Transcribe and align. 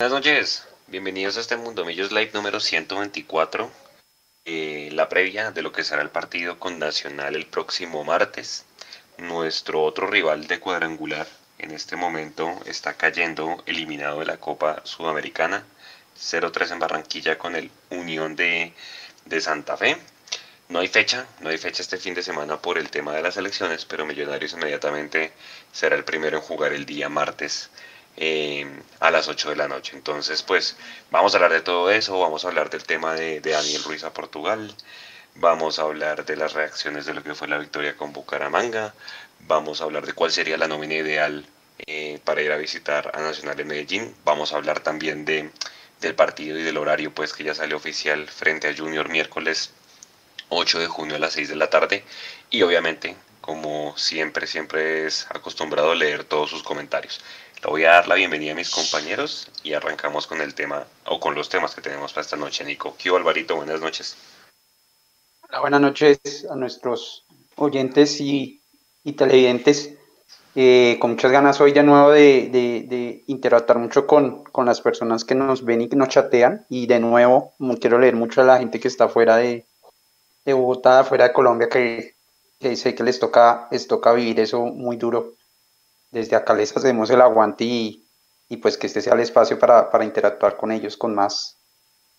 Buenas 0.00 0.14
noches, 0.14 0.64
bienvenidos 0.86 1.36
a 1.36 1.40
este 1.40 1.58
Mundo 1.58 1.84
Millos 1.84 2.10
Live 2.10 2.30
número 2.32 2.58
124. 2.58 3.70
Eh, 4.46 4.88
la 4.92 5.10
previa 5.10 5.50
de 5.50 5.60
lo 5.60 5.72
que 5.72 5.84
será 5.84 6.00
el 6.00 6.08
partido 6.08 6.58
con 6.58 6.78
Nacional 6.78 7.36
el 7.36 7.44
próximo 7.44 8.02
martes. 8.02 8.64
Nuestro 9.18 9.82
otro 9.82 10.06
rival 10.06 10.46
de 10.46 10.58
cuadrangular 10.58 11.26
en 11.58 11.72
este 11.72 11.96
momento 11.96 12.62
está 12.64 12.94
cayendo 12.94 13.62
eliminado 13.66 14.20
de 14.20 14.24
la 14.24 14.38
Copa 14.38 14.80
Sudamericana. 14.84 15.66
0-3 16.18 16.72
en 16.72 16.78
Barranquilla 16.78 17.36
con 17.36 17.54
el 17.54 17.70
Unión 17.90 18.36
de, 18.36 18.72
de 19.26 19.40
Santa 19.42 19.76
Fe. 19.76 19.98
No 20.70 20.78
hay 20.78 20.88
fecha, 20.88 21.26
no 21.40 21.50
hay 21.50 21.58
fecha 21.58 21.82
este 21.82 21.98
fin 21.98 22.14
de 22.14 22.22
semana 22.22 22.56
por 22.62 22.78
el 22.78 22.88
tema 22.88 23.12
de 23.12 23.20
las 23.20 23.36
elecciones, 23.36 23.84
pero 23.84 24.06
Millonarios 24.06 24.54
inmediatamente 24.54 25.34
será 25.72 25.94
el 25.94 26.04
primero 26.04 26.38
en 26.38 26.42
jugar 26.42 26.72
el 26.72 26.86
día 26.86 27.10
martes 27.10 27.68
eh, 28.16 28.66
a 29.00 29.10
las 29.10 29.28
8 29.28 29.50
de 29.50 29.56
la 29.56 29.68
noche. 29.68 29.96
Entonces, 29.96 30.42
pues 30.42 30.76
vamos 31.10 31.34
a 31.34 31.38
hablar 31.38 31.52
de 31.52 31.62
todo 31.62 31.90
eso, 31.90 32.18
vamos 32.18 32.44
a 32.44 32.48
hablar 32.48 32.70
del 32.70 32.84
tema 32.84 33.14
de, 33.14 33.40
Daniel 33.40 33.82
Ruiz 33.84 34.04
a 34.04 34.12
Portugal, 34.12 34.74
vamos 35.34 35.78
a 35.78 35.82
hablar 35.82 36.24
de 36.24 36.36
las 36.36 36.52
reacciones 36.52 37.06
de 37.06 37.14
lo 37.14 37.22
que 37.22 37.34
fue 37.34 37.48
la 37.48 37.58
victoria 37.58 37.96
con 37.96 38.12
Bucaramanga, 38.12 38.94
vamos 39.40 39.80
a 39.80 39.84
hablar 39.84 40.06
de 40.06 40.12
cuál 40.12 40.30
sería 40.32 40.56
la 40.58 40.68
nómina 40.68 40.94
ideal 40.94 41.46
eh, 41.86 42.20
para 42.24 42.42
ir 42.42 42.52
a 42.52 42.56
visitar 42.56 43.10
a 43.14 43.20
Nacional 43.20 43.56
de 43.56 43.64
Medellín, 43.64 44.14
vamos 44.24 44.52
a 44.52 44.56
hablar 44.56 44.80
también 44.80 45.24
de, 45.24 45.50
del 46.00 46.14
partido 46.14 46.58
y 46.58 46.62
del 46.62 46.76
horario, 46.76 47.14
pues 47.14 47.32
que 47.32 47.44
ya 47.44 47.54
sale 47.54 47.74
oficial 47.74 48.28
frente 48.28 48.68
a 48.68 48.76
Junior 48.76 49.08
miércoles 49.08 49.72
8 50.50 50.80
de 50.80 50.86
junio 50.88 51.16
a 51.16 51.18
las 51.18 51.32
6 51.34 51.48
de 51.48 51.56
la 51.56 51.70
tarde 51.70 52.04
y 52.50 52.62
obviamente 52.62 53.16
como 53.40 53.96
siempre, 53.96 54.46
siempre 54.46 55.06
es 55.06 55.26
acostumbrado 55.30 55.94
leer 55.94 56.24
todos 56.24 56.50
sus 56.50 56.62
comentarios. 56.62 57.20
Voy 57.68 57.84
a 57.84 57.90
dar 57.90 58.08
la 58.08 58.14
bienvenida 58.14 58.52
a 58.52 58.54
mis 58.54 58.70
compañeros 58.70 59.46
y 59.62 59.74
arrancamos 59.74 60.26
con 60.26 60.40
el 60.40 60.54
tema 60.54 60.86
o 61.04 61.20
con 61.20 61.34
los 61.34 61.50
temas 61.50 61.74
que 61.74 61.82
tenemos 61.82 62.12
para 62.12 62.22
esta 62.22 62.36
noche, 62.36 62.64
Nico. 62.64 62.96
¿Qué 62.96 63.10
Alvarito? 63.10 63.54
Buenas 63.54 63.82
noches. 63.82 64.16
Hola, 65.46 65.60
buenas 65.60 65.80
noches 65.82 66.20
a 66.50 66.56
nuestros 66.56 67.26
oyentes 67.56 68.18
y, 68.18 68.62
televidentes. 69.14 69.92
Eh, 70.54 70.96
con 71.00 71.10
muchas 71.10 71.30
ganas 71.30 71.60
hoy 71.60 71.72
de 71.72 71.82
nuevo 71.82 72.10
de, 72.10 73.24
interactuar 73.26 73.78
mucho 73.78 74.06
con, 74.06 74.42
las 74.64 74.80
personas 74.80 75.24
que 75.24 75.34
nos 75.34 75.62
ven 75.62 75.82
y 75.82 75.88
que 75.90 75.96
nos 75.96 76.08
chatean. 76.08 76.64
Y 76.70 76.86
de 76.86 76.98
nuevo, 76.98 77.52
quiero 77.78 77.98
leer 77.98 78.16
mucho 78.16 78.40
a 78.40 78.44
la 78.44 78.58
gente 78.58 78.80
que 78.80 78.88
está 78.88 79.10
fuera 79.10 79.36
de, 79.36 79.66
Bogotá, 80.46 81.04
fuera 81.04 81.28
de 81.28 81.34
Colombia, 81.34 81.68
que, 81.68 82.14
que 82.58 82.74
sé 82.74 82.94
que 82.94 83.02
les 83.02 83.20
toca, 83.20 83.68
les 83.70 83.86
toca 83.86 84.14
vivir 84.14 84.40
eso 84.40 84.62
muy 84.62 84.96
duro 84.96 85.34
desde 86.10 86.36
acá 86.36 86.54
les 86.54 86.76
hacemos 86.76 87.10
el 87.10 87.20
aguante 87.20 87.64
y, 87.64 88.06
pues 88.60 88.76
que 88.76 88.86
este 88.86 89.00
sea 89.00 89.14
el 89.14 89.20
espacio 89.20 89.58
para, 89.58 90.04
interactuar 90.04 90.56
con 90.56 90.72
ellos 90.72 90.96
con 90.96 91.14
más, 91.14 91.58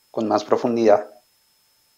con 0.09 0.27
más 0.27 0.43
profundidad. 0.43 1.09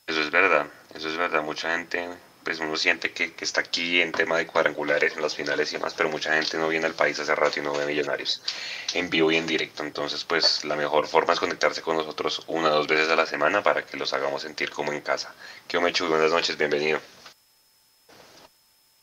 Eso 0.08 0.22
es 0.22 0.32
verdad, 0.32 0.68
eso 0.96 1.08
es 1.08 1.18
verdad. 1.18 1.44
Mucha 1.44 1.78
gente, 1.78 2.10
pues 2.44 2.60
uno 2.60 2.76
siente 2.76 3.12
que, 3.12 3.34
está 3.40 3.62
aquí 3.62 4.02
en 4.02 4.12
tema 4.12 4.38
de 4.38 4.48
cuadrangulares, 4.48 5.16
en 5.16 5.22
las 5.22 5.36
finales 5.36 5.72
y 5.72 5.78
demás, 5.78 5.94
pero 5.96 6.10
mucha 6.10 6.34
gente 6.34 6.58
no 6.58 6.68
viene 6.68 6.88
al 6.88 6.96
país 6.96 7.20
hace 7.20 7.36
rato 7.36 7.60
y 7.60 7.64
no 7.64 7.74
ve 7.74 7.86
millonarios 7.86 8.42
en 8.96 9.10
vivo 9.10 9.32
y 9.32 9.38
en 9.38 9.46
directo. 9.46 9.84
Entonces, 9.84 10.24
pues 10.24 10.66
la 10.66 10.76
mejor 10.76 11.08
forma 11.08 11.34
es 11.34 11.40
conectarse 11.40 11.82
con 11.82 11.96
nosotros 11.96 12.44
una 12.48 12.70
o 12.70 12.76
dos 12.78 12.88
veces 12.88 13.10
a 13.10 13.16
la 13.16 13.28
semana 13.28 13.62
para 13.62 13.86
que 13.86 13.98
los 13.98 14.14
hagamos 14.14 14.42
sentir 14.42 14.72
como 14.72 14.92
en 14.92 15.02
casa. 15.02 15.34
Qué 15.68 15.80
Mechu, 15.80 16.08
buenas 16.08 16.32
noches, 16.32 16.58
bienvenido. 16.58 17.00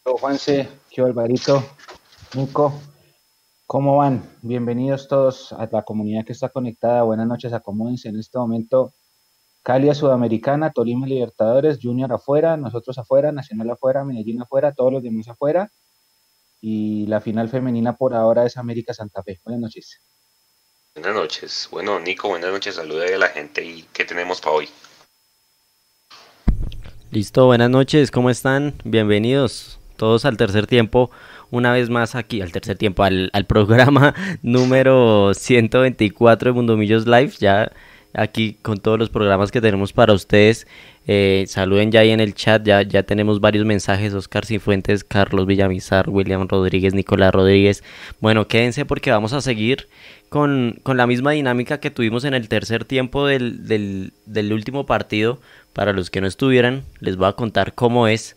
Hola 0.02 0.18
Juanse, 0.18 0.68
qué 0.90 1.02
Alvarito, 1.02 1.62
Nico, 2.34 2.72
¿cómo 3.66 3.96
van? 3.96 4.22
Bienvenidos 4.42 5.08
todos 5.08 5.52
a 5.52 5.68
la 5.72 5.82
comunidad 5.82 6.24
que 6.24 6.32
está 6.32 6.48
conectada. 6.48 7.02
Buenas 7.02 7.26
noches, 7.26 7.52
acomódense 7.52 8.08
en 8.08 8.20
este 8.20 8.38
momento. 8.38 8.94
Cali 9.64 9.92
Sudamericana, 9.92 10.70
Tolima 10.70 11.08
Libertadores, 11.08 11.80
Junior 11.82 12.12
afuera, 12.12 12.56
nosotros 12.56 12.96
afuera, 12.98 13.32
Nacional 13.32 13.70
afuera, 13.70 14.04
Medellín 14.04 14.40
afuera, 14.40 14.72
todos 14.72 14.92
los 14.92 15.02
demás 15.02 15.26
afuera. 15.26 15.72
Y 16.60 17.08
la 17.08 17.20
final 17.20 17.48
femenina 17.48 17.96
por 17.96 18.14
ahora 18.14 18.46
es 18.46 18.56
América 18.56 18.94
Santa 18.94 19.24
Fe. 19.24 19.40
Buenas 19.44 19.62
noches. 19.62 20.00
Buenas 20.94 21.14
noches. 21.14 21.68
Bueno, 21.72 21.98
Nico, 21.98 22.28
buenas 22.28 22.52
noches. 22.52 22.76
Saluda 22.76 23.06
a 23.12 23.18
la 23.18 23.28
gente 23.28 23.64
y 23.64 23.82
¿qué 23.92 24.04
tenemos 24.04 24.40
para 24.40 24.54
hoy? 24.54 24.68
Listo, 27.10 27.46
buenas 27.46 27.70
noches. 27.70 28.12
¿Cómo 28.12 28.30
están? 28.30 28.74
Bienvenidos 28.84 29.80
todos 29.96 30.24
al 30.24 30.36
tercer 30.36 30.68
tiempo 30.68 31.10
una 31.50 31.72
vez 31.72 31.90
más 31.90 32.14
aquí 32.14 32.40
al 32.40 32.52
tercer 32.52 32.76
tiempo, 32.76 33.02
al, 33.02 33.30
programa 33.46 34.14
número 34.42 35.32
124 35.34 36.50
de 36.50 36.54
Mundo 36.54 36.76
Millos 36.76 37.06
Live, 37.06 37.32
ya 37.38 37.72
aquí 38.12 38.56
con 38.62 38.78
todos 38.78 38.98
los 38.98 39.10
programas 39.10 39.50
que 39.50 39.60
tenemos 39.60 39.92
para 39.92 40.12
ustedes. 40.12 40.66
Eh, 41.06 41.44
saluden 41.48 41.90
ya 41.90 42.00
ahí 42.00 42.10
en 42.10 42.20
el 42.20 42.34
chat, 42.34 42.62
ya, 42.62 42.82
ya 42.82 43.02
tenemos 43.02 43.40
varios 43.40 43.64
mensajes, 43.64 44.14
Oscar 44.14 44.46
Cifuentes, 44.46 45.02
Carlos 45.02 45.46
Villamizar, 45.46 46.08
William 46.08 46.46
Rodríguez, 46.46 46.94
Nicolás 46.94 47.32
Rodríguez. 47.32 47.82
Bueno, 48.20 48.46
quédense 48.46 48.84
porque 48.84 49.10
vamos 49.10 49.32
a 49.32 49.40
seguir 49.40 49.88
con, 50.28 50.78
con 50.82 50.96
la 50.96 51.06
misma 51.06 51.32
dinámica 51.32 51.80
que 51.80 51.90
tuvimos 51.90 52.24
en 52.24 52.34
el 52.34 52.48
tercer 52.48 52.84
tiempo 52.84 53.26
del, 53.26 53.66
del, 53.66 54.12
del 54.26 54.52
último 54.52 54.86
partido. 54.86 55.40
Para 55.72 55.92
los 55.92 56.10
que 56.10 56.20
no 56.20 56.26
estuvieran, 56.26 56.82
les 56.98 57.16
voy 57.16 57.28
a 57.28 57.32
contar 57.32 57.74
cómo 57.74 58.08
es 58.08 58.36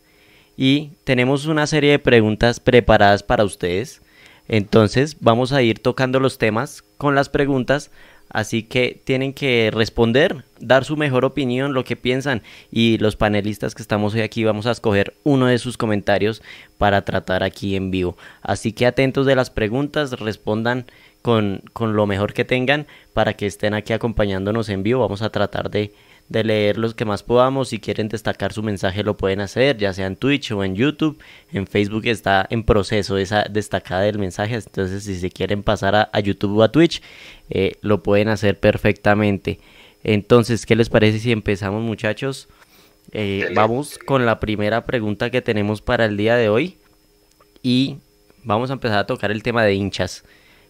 y 0.58 0.91
tenemos 1.03 1.46
una 1.46 1.68
serie 1.68 1.91
de 1.91 2.00
preguntas 2.00 2.59
preparadas 2.59 3.24
para 3.24 3.44
ustedes. 3.44 4.02
Entonces 4.47 5.18
vamos 5.19 5.53
a 5.53 5.62
ir 5.62 5.80
tocando 5.80 6.19
los 6.19 6.38
temas 6.38 6.84
con 6.97 7.16
las 7.16 7.30
preguntas, 7.30 7.91
así 8.30 8.63
que 8.63 9.00
tienen 9.03 9.34
que 9.34 9.72
responder, 9.74 10.44
dar 10.59 10.86
su 10.86 10.97
mejor 10.97 11.24
opinión, 11.24 11.74
lo 11.74 11.84
que 11.84 11.96
piensan 11.96 12.42
y 12.72 12.97
los 12.97 13.16
panelistas 13.16 13.74
que 13.74 13.81
estamos 13.81 14.13
hoy 14.13 14.22
aquí 14.22 14.44
vamos 14.44 14.66
a 14.66 14.72
escoger 14.72 15.13
uno 15.24 15.47
de 15.47 15.59
sus 15.59 15.78
comentarios 15.78 16.42
para 16.78 17.03
tratar 17.03 17.44
aquí 17.44 17.75
en 17.75 17.90
vivo. 17.90 18.18
Así 18.42 18.74
que 18.74 18.86
atentos 18.86 19.25
de 19.25 19.36
las 19.36 19.50
preguntas, 19.50 20.19
respondan 20.19 20.86
con, 21.22 21.62
con 21.72 21.96
lo 21.96 22.06
mejor 22.06 22.34
que 22.34 22.44
tengan 22.44 22.86
para 23.13 23.34
que 23.34 23.46
estén 23.46 23.74
aquí 23.74 23.94
acompañándonos 23.94 24.68
en 24.69 24.84
vivo. 24.84 25.00
Vamos 25.00 25.22
a 25.22 25.30
tratar 25.30 25.72
de 25.72 25.94
de 26.30 26.44
leer 26.44 26.78
los 26.78 26.94
que 26.94 27.06
más 27.06 27.24
podamos. 27.24 27.70
Si 27.70 27.80
quieren 27.80 28.10
destacar 28.10 28.54
su 28.54 28.64
mensaje 28.64 29.04
lo 29.04 29.18
pueden 29.18 29.42
hacer, 29.42 29.78
ya 29.78 29.94
sea 29.94 30.08
en 30.08 30.16
Twitch 30.16 30.52
o 30.52 30.64
en 30.64 30.76
YouTube. 30.76 31.20
En 31.52 31.68
Facebook 31.68 32.06
está 32.06 32.46
en 32.50 32.64
proceso 32.64 33.18
esa 33.18 33.44
destacada 33.44 34.02
del 34.02 34.20
mensaje. 34.20 34.56
Entonces 34.56 35.04
si 35.04 35.16
se 35.16 35.30
quieren 35.30 35.64
pasar 35.64 36.10
a, 36.12 36.20
YouTube 36.20 36.58
o 36.58 36.64
a 36.64 36.72
Twitch, 36.72 37.02
eh, 37.50 37.74
lo 37.82 38.04
pueden 38.04 38.30
hacer 38.30 38.60
perfectamente. 38.60 39.60
Entonces, 40.04 40.66
¿qué 40.66 40.76
les 40.76 40.90
parece 40.90 41.20
si 41.20 41.32
empezamos 41.32 41.82
muchachos? 41.82 42.50
Eh, 43.12 43.50
vamos 43.56 43.98
con 43.98 44.26
la 44.26 44.40
primera 44.40 44.86
pregunta 44.86 45.30
que 45.30 45.42
tenemos 45.42 45.82
para 45.82 46.06
el 46.06 46.18
día 46.18 46.36
de 46.36 46.50
hoy. 46.50 46.78
Y 47.62 47.98
vamos 48.44 48.70
a 48.70 48.74
empezar 48.74 49.00
a 49.00 49.08
tocar 49.08 49.32
el 49.32 49.44
tema 49.44 49.64
de 49.64 49.74
hinchas. 49.74 50.24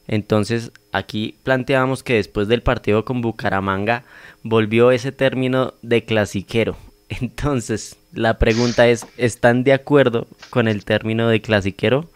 Entonces 0.08 0.72
aquí 0.94 1.36
planteamos 1.44 2.04
que 2.04 2.14
después 2.14 2.48
del 2.48 2.64
partido 2.64 3.04
con 3.04 3.22
Bucaramanga 3.22 4.06
volvió 4.44 4.92
ese 4.92 5.12
término 5.12 5.74
de 5.82 6.06
clasiquero. 6.06 6.78
Entonces 7.10 7.98
la 8.14 8.38
pregunta 8.38 8.88
es, 8.88 9.06
¿están 9.18 9.64
de 9.64 9.74
acuerdo 9.74 10.28
con 10.50 10.68
el 10.68 10.86
término 10.86 11.28
de 11.28 11.42
clasiquero? 11.42 12.10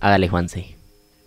Hágale 0.00 0.28
Juanse. 0.28 0.76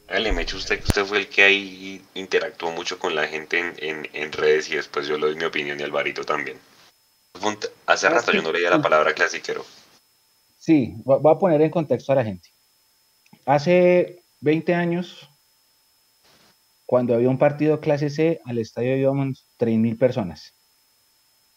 Hágale, 0.08 0.32
Mecho, 0.32 0.58
usted, 0.58 0.82
usted 0.84 1.06
fue 1.06 1.20
el 1.20 1.28
que 1.28 1.44
ahí 1.44 2.02
interactuó 2.14 2.72
mucho 2.72 2.98
con 2.98 3.16
la 3.16 3.28
gente 3.28 3.60
en, 3.60 4.08
en, 4.14 4.32
redes 4.32 4.70
y 4.70 4.76
después 4.76 5.08
yo 5.08 5.18
le 5.18 5.28
doy 5.28 5.36
mi 5.36 5.44
opinión 5.44 5.80
y 5.80 5.84
Alvarito 5.84 6.24
también. 6.24 6.58
Hace 7.86 8.10
rato 8.10 8.32
yo 8.32 8.42
no 8.42 8.52
leía 8.52 8.70
la 8.70 8.82
palabra 8.82 9.14
clasiquero. 9.14 9.66
Sí, 10.58 10.94
voy 11.04 11.20
a 11.34 11.40
poner 11.40 11.62
en 11.62 11.72
contexto 11.72 12.12
a 12.12 12.16
la 12.16 12.24
gente. 12.24 12.50
Hace 13.46 14.24
20 14.40 14.74
años 14.76 15.30
cuando 16.94 17.16
había 17.16 17.28
un 17.28 17.40
partido 17.40 17.80
clase 17.80 18.12
C, 18.12 18.40
al 18.46 18.60
estadio 18.60 18.96
íbamos 18.96 19.48
3.000 19.58 19.98
personas. 19.98 20.54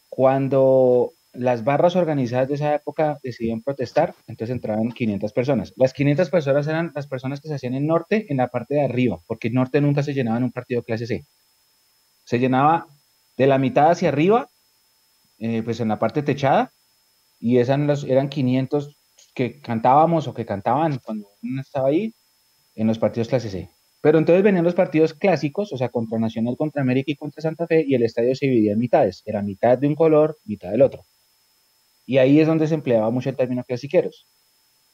Cuando 0.08 1.12
las 1.34 1.62
barras 1.62 1.94
organizadas 1.94 2.48
de 2.48 2.54
esa 2.54 2.74
época 2.76 3.18
decidían 3.22 3.60
protestar, 3.60 4.14
entonces 4.26 4.54
entraban 4.54 4.92
500 4.92 5.34
personas. 5.34 5.74
Las 5.76 5.92
500 5.92 6.30
personas 6.30 6.66
eran 6.68 6.90
las 6.94 7.06
personas 7.06 7.42
que 7.42 7.48
se 7.48 7.54
hacían 7.54 7.74
en 7.74 7.86
norte, 7.86 8.24
en 8.30 8.38
la 8.38 8.48
parte 8.48 8.76
de 8.76 8.84
arriba, 8.86 9.18
porque 9.26 9.50
norte 9.50 9.82
nunca 9.82 10.02
se 10.02 10.14
llenaba 10.14 10.38
en 10.38 10.44
un 10.44 10.52
partido 10.52 10.82
clase 10.82 11.06
C. 11.06 11.26
Se 12.24 12.38
llenaba 12.38 12.86
de 13.36 13.46
la 13.46 13.58
mitad 13.58 13.90
hacia 13.90 14.08
arriba, 14.08 14.48
eh, 15.36 15.62
pues 15.62 15.80
en 15.80 15.88
la 15.88 15.98
parte 15.98 16.22
techada, 16.22 16.72
y 17.38 17.58
esas 17.58 18.04
eran 18.04 18.30
500 18.30 18.96
que 19.34 19.60
cantábamos 19.60 20.28
o 20.28 20.32
que 20.32 20.46
cantaban 20.46 20.98
cuando 21.04 21.28
uno 21.42 21.60
estaba 21.60 21.88
ahí 21.88 22.14
en 22.74 22.86
los 22.86 22.98
partidos 22.98 23.28
clase 23.28 23.50
C. 23.50 23.75
Pero 24.06 24.20
entonces 24.20 24.44
venían 24.44 24.62
los 24.62 24.76
partidos 24.76 25.14
clásicos, 25.14 25.72
o 25.72 25.76
sea, 25.76 25.88
contra 25.88 26.16
Nacional, 26.20 26.56
contra 26.56 26.80
América 26.80 27.10
y 27.10 27.16
contra 27.16 27.42
Santa 27.42 27.66
Fe, 27.66 27.84
y 27.84 27.96
el 27.96 28.04
estadio 28.04 28.36
se 28.36 28.46
dividía 28.46 28.74
en 28.74 28.78
mitades. 28.78 29.24
Era 29.26 29.42
mitad 29.42 29.76
de 29.76 29.88
un 29.88 29.96
color, 29.96 30.38
mitad 30.44 30.70
del 30.70 30.82
otro. 30.82 31.06
Y 32.06 32.18
ahí 32.18 32.38
es 32.38 32.46
donde 32.46 32.68
se 32.68 32.74
empleaba 32.74 33.10
mucho 33.10 33.30
el 33.30 33.36
término 33.36 33.64
clasiqueros, 33.64 34.28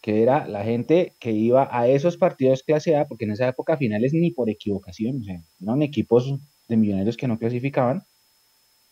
que 0.01 0.23
era 0.23 0.47
la 0.49 0.65
gente 0.65 1.15
que 1.21 1.31
iba 1.31 1.69
a 1.71 1.89
esos 1.89 2.17
partidos 2.17 2.63
clase 2.63 2.97
A, 2.97 3.07
porque 3.07 3.27
en 3.27 3.33
esa 3.33 3.47
época 3.49 3.77
finales 3.77 4.15
ni 4.15 4.31
por 4.31 4.49
equivocación, 4.49 5.21
o 5.21 5.25
sea, 5.25 5.43
eran 5.61 5.83
equipos 5.83 6.35
de 6.69 6.77
millonarios 6.79 7.19
que 7.19 7.29
no 7.29 7.39
clasificaban. 7.39 8.05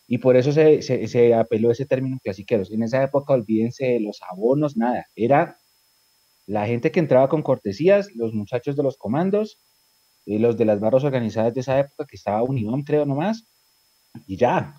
Y 0.06 0.18
por 0.18 0.36
eso 0.36 0.52
se, 0.52 0.82
se, 0.82 1.08
se 1.08 1.32
apeló 1.32 1.70
ese 1.70 1.86
término 1.86 2.18
clasiqueros. 2.22 2.70
En 2.70 2.82
esa 2.82 3.02
época, 3.02 3.32
olvídense 3.32 3.86
de 3.86 4.00
los 4.00 4.20
abonos, 4.30 4.76
nada. 4.76 5.06
Era 5.16 5.56
la 6.44 6.66
gente 6.66 6.90
que 6.90 7.00
entraba 7.00 7.30
con 7.30 7.40
cortesías, 7.40 8.14
los 8.14 8.34
muchachos 8.34 8.76
de 8.76 8.82
los 8.82 8.98
comandos, 8.98 9.56
los 10.26 10.56
de 10.56 10.64
las 10.64 10.80
barras 10.80 11.04
organizadas 11.04 11.54
de 11.54 11.60
esa 11.60 11.78
época, 11.78 12.06
que 12.06 12.16
estaba 12.16 12.42
Unión, 12.42 12.82
creo 12.82 13.06
nomás, 13.06 13.44
y 14.26 14.36
ya, 14.36 14.74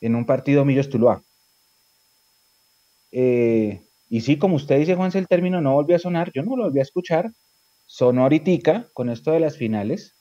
en 0.00 0.14
un 0.14 0.26
partido 0.26 0.64
Millos 0.64 0.88
Tuluá. 0.88 1.22
Eh, 3.10 3.82
y 4.08 4.20
sí, 4.20 4.38
como 4.38 4.56
usted 4.56 4.78
dice, 4.78 4.94
Juan, 4.94 5.10
el 5.14 5.28
término 5.28 5.60
no 5.60 5.74
volvió 5.74 5.96
a 5.96 5.98
sonar, 5.98 6.32
yo 6.34 6.42
no 6.42 6.56
lo 6.56 6.64
volví 6.64 6.80
a 6.80 6.82
escuchar, 6.82 7.30
sonó 7.86 8.22
ahorita 8.22 8.88
con 8.92 9.10
esto 9.10 9.32
de 9.32 9.40
las 9.40 9.56
finales, 9.56 10.14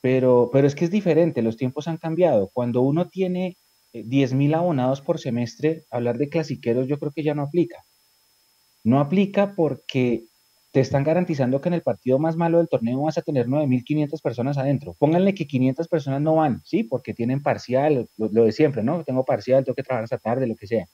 pero, 0.00 0.50
pero 0.52 0.66
es 0.66 0.74
que 0.74 0.84
es 0.84 0.90
diferente, 0.90 1.42
los 1.42 1.56
tiempos 1.56 1.88
han 1.88 1.98
cambiado. 1.98 2.50
Cuando 2.52 2.82
uno 2.82 3.08
tiene 3.08 3.56
10.000 3.92 4.52
eh, 4.52 4.54
abonados 4.56 5.00
por 5.00 5.20
semestre, 5.20 5.84
hablar 5.90 6.18
de 6.18 6.28
clasiqueros 6.28 6.88
yo 6.88 6.98
creo 6.98 7.12
que 7.12 7.22
ya 7.22 7.34
no 7.34 7.42
aplica. 7.42 7.84
No 8.84 9.00
aplica 9.00 9.54
porque 9.54 10.24
te 10.72 10.80
están 10.80 11.04
garantizando 11.04 11.60
que 11.60 11.68
en 11.68 11.74
el 11.74 11.82
partido 11.82 12.18
más 12.18 12.36
malo 12.36 12.56
del 12.56 12.68
torneo 12.68 13.02
vas 13.02 13.18
a 13.18 13.22
tener 13.22 13.46
9.500 13.46 14.22
personas 14.22 14.56
adentro. 14.56 14.94
Pónganle 14.98 15.34
que 15.34 15.46
500 15.46 15.86
personas 15.86 16.22
no 16.22 16.36
van, 16.36 16.62
¿sí? 16.64 16.82
Porque 16.82 17.12
tienen 17.12 17.42
parcial, 17.42 18.08
lo, 18.16 18.44
de 18.44 18.52
siempre, 18.52 18.82
¿no? 18.82 19.04
Tengo 19.04 19.22
parcial, 19.26 19.64
tengo 19.64 19.76
que 19.76 19.82
trabajar 19.82 20.04
hasta 20.04 20.18
tarde, 20.18 20.46
lo 20.46 20.56
que 20.56 20.66
sea. 20.66 20.86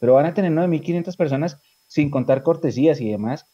Pero 0.00 0.14
van 0.14 0.26
a 0.26 0.34
tener 0.34 0.50
9.500 0.50 1.16
personas 1.16 1.56
sin 1.86 2.10
contar 2.10 2.42
cortesías 2.42 3.00
y 3.00 3.08
demás 3.08 3.46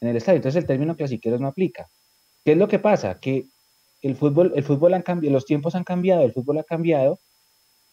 en 0.00 0.08
el 0.08 0.16
estadio. 0.16 0.36
Entonces 0.36 0.62
el 0.62 0.66
término 0.66 0.94
clasiqueros 0.94 1.40
no 1.40 1.48
aplica. 1.48 1.88
¿Qué 2.44 2.52
es 2.52 2.58
lo 2.58 2.68
que 2.68 2.78
pasa? 2.78 3.18
Que 3.18 3.46
el 4.02 4.14
fútbol, 4.14 4.52
el 4.54 4.62
fútbol 4.62 4.92
cambiado, 5.02 5.34
los 5.34 5.44
tiempos 5.44 5.74
han 5.74 5.82
cambiado, 5.82 6.22
el 6.22 6.32
fútbol 6.32 6.58
ha 6.58 6.64
cambiado 6.64 7.18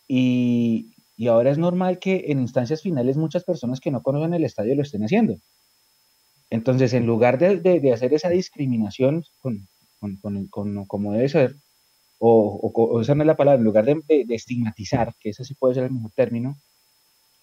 y, 0.08 0.94
y 1.16 1.28
ahora 1.30 1.50
es 1.50 1.58
normal 1.58 1.98
que 1.98 2.26
en 2.28 2.40
instancias 2.40 2.84
finales 2.84 3.18
muchas 3.18 3.44
personas 3.44 3.80
que 3.80 3.90
no 3.90 4.04
conocen 4.04 4.36
el 4.36 4.46
estadio 4.46 4.76
lo 4.76 4.84
estén 4.84 5.04
haciendo. 5.04 5.38
Entonces, 6.50 6.94
en 6.94 7.06
lugar 7.06 7.38
de, 7.38 7.92
hacer 7.94 8.14
esa 8.14 8.30
discriminación 8.30 9.24
con, 9.40 9.68
como 10.88 11.14
debe 11.14 11.30
ser, 11.30 11.56
o, 12.20 12.72
o, 12.74 13.02
esa 13.02 13.16
no 13.16 13.24
es 13.24 13.28
la 13.28 13.36
palabra, 13.36 13.60
en 13.60 13.66
lugar 13.66 13.86
de, 13.86 14.26
estigmatizar, 14.30 15.14
que 15.20 15.30
ese 15.30 15.44
sí 15.44 15.56
puede 15.56 15.76
ser 15.76 15.84
el 15.86 15.92
mejor 15.92 16.12
término, 16.16 16.56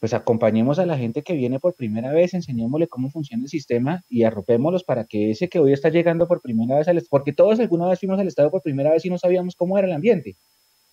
pues 0.01 0.13
acompañemos 0.13 0.79
a 0.79 0.87
la 0.87 0.99
gente 0.99 1.23
que 1.23 1.35
viene 1.35 1.61
por 1.61 1.75
primera 1.75 2.13
vez, 2.13 2.35
enseñémosle 2.35 2.89
cómo 2.89 3.11
funciona 3.11 3.45
el 3.45 3.49
sistema 3.49 4.05
y 4.09 4.25
arropémoslos 4.25 4.85
para 4.85 5.05
que 5.05 5.31
ese 5.31 5.49
que 5.49 5.59
hoy 5.59 5.73
está 5.73 5.89
llegando 5.89 6.29
por 6.29 6.43
primera 6.43 6.77
vez 6.77 6.89
al 6.89 7.03
porque 7.09 7.33
todos 7.33 7.59
alguna 7.61 7.89
vez 7.89 8.01
fuimos 8.01 8.19
al 8.21 8.27
estado 8.27 8.51
por 8.51 8.61
primera 8.61 8.91
vez 8.91 9.05
y 9.07 9.11
no 9.11 9.17
sabíamos 9.17 9.55
cómo 9.55 9.79
era 9.79 9.87
el 9.87 9.95
ambiente. 9.95 10.37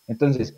Entonces, 0.07 0.56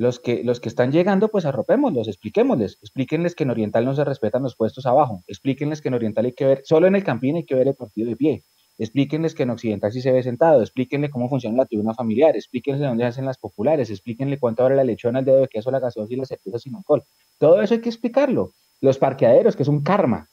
los 0.00 0.18
que, 0.18 0.42
los 0.44 0.60
que 0.60 0.70
están 0.70 0.92
llegando, 0.92 1.28
pues 1.28 1.44
arropémoslos, 1.44 2.08
expliquémosles, 2.08 2.78
explíquenles 2.80 3.34
que 3.34 3.44
en 3.44 3.50
Oriental 3.50 3.84
no 3.84 3.94
se 3.94 4.02
respetan 4.02 4.42
los 4.42 4.56
puestos 4.56 4.86
abajo, 4.86 5.22
explíquenles 5.26 5.82
que 5.82 5.88
en 5.88 5.94
Oriental 5.94 6.24
hay 6.24 6.32
que 6.32 6.46
ver, 6.46 6.62
solo 6.64 6.86
en 6.86 6.94
el 6.94 7.04
Campín 7.04 7.36
hay 7.36 7.44
que 7.44 7.54
ver 7.54 7.68
el 7.68 7.74
partido 7.74 8.08
de 8.08 8.16
pie, 8.16 8.42
explíquenles 8.78 9.34
que 9.34 9.42
en 9.42 9.50
Occidental 9.50 9.92
sí 9.92 10.00
se 10.00 10.10
ve 10.10 10.22
sentado, 10.22 10.62
explíquenle 10.62 11.10
cómo 11.10 11.28
funciona 11.28 11.54
la 11.54 11.66
tribuna 11.66 11.92
familiar, 11.92 12.34
explíquenles 12.34 12.80
dónde 12.80 13.04
hacen 13.04 13.26
las 13.26 13.36
populares, 13.36 13.90
explíquenle 13.90 14.38
cuánto 14.38 14.62
vale 14.62 14.76
la 14.76 14.84
lechona, 14.84 15.18
el 15.18 15.26
dedo 15.26 15.42
de 15.42 15.48
queso, 15.48 15.70
la 15.70 15.80
gaseosa 15.80 16.14
y 16.14 16.16
la 16.16 16.24
cerveza 16.24 16.58
sin 16.58 16.76
alcohol. 16.76 17.02
Todo 17.38 17.60
eso 17.60 17.74
hay 17.74 17.82
que 17.82 17.90
explicarlo. 17.90 18.52
Los 18.80 18.96
parqueaderos, 18.96 19.54
que 19.54 19.64
es 19.64 19.68
un 19.68 19.82
karma. 19.82 20.30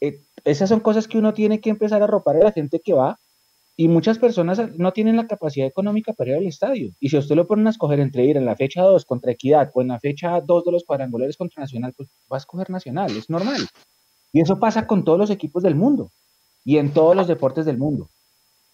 Eh, 0.00 0.18
esas 0.42 0.68
son 0.68 0.80
cosas 0.80 1.06
que 1.06 1.16
uno 1.16 1.32
tiene 1.32 1.60
que 1.60 1.70
empezar 1.70 2.02
a 2.02 2.06
arropar 2.06 2.38
a 2.38 2.44
la 2.46 2.50
gente 2.50 2.80
que 2.84 2.92
va 2.92 3.20
y 3.80 3.88
muchas 3.88 4.18
personas 4.18 4.60
no 4.76 4.92
tienen 4.92 5.16
la 5.16 5.26
capacidad 5.26 5.66
económica 5.66 6.12
para 6.12 6.32
ir 6.32 6.36
al 6.36 6.46
estadio. 6.46 6.92
Y 7.00 7.08
si 7.08 7.16
usted 7.16 7.34
lo 7.34 7.46
ponen 7.46 7.66
a 7.66 7.70
escoger 7.70 7.98
entre 7.98 8.26
ir 8.26 8.36
en 8.36 8.44
la 8.44 8.54
fecha 8.54 8.82
2 8.82 9.06
contra 9.06 9.32
Equidad 9.32 9.70
o 9.72 9.80
en 9.80 9.88
la 9.88 9.98
fecha 9.98 10.38
2 10.38 10.64
de 10.66 10.72
los 10.72 10.84
cuadrangulares 10.84 11.38
contra 11.38 11.62
Nacional, 11.62 11.94
pues 11.96 12.10
va 12.30 12.36
a 12.36 12.40
escoger 12.40 12.68
Nacional, 12.68 13.16
es 13.16 13.30
normal. 13.30 13.66
Y 14.34 14.42
eso 14.42 14.60
pasa 14.60 14.86
con 14.86 15.02
todos 15.02 15.18
los 15.18 15.30
equipos 15.30 15.62
del 15.62 15.76
mundo 15.76 16.10
y 16.62 16.76
en 16.76 16.92
todos 16.92 17.16
los 17.16 17.26
deportes 17.26 17.64
del 17.64 17.78
mundo. 17.78 18.10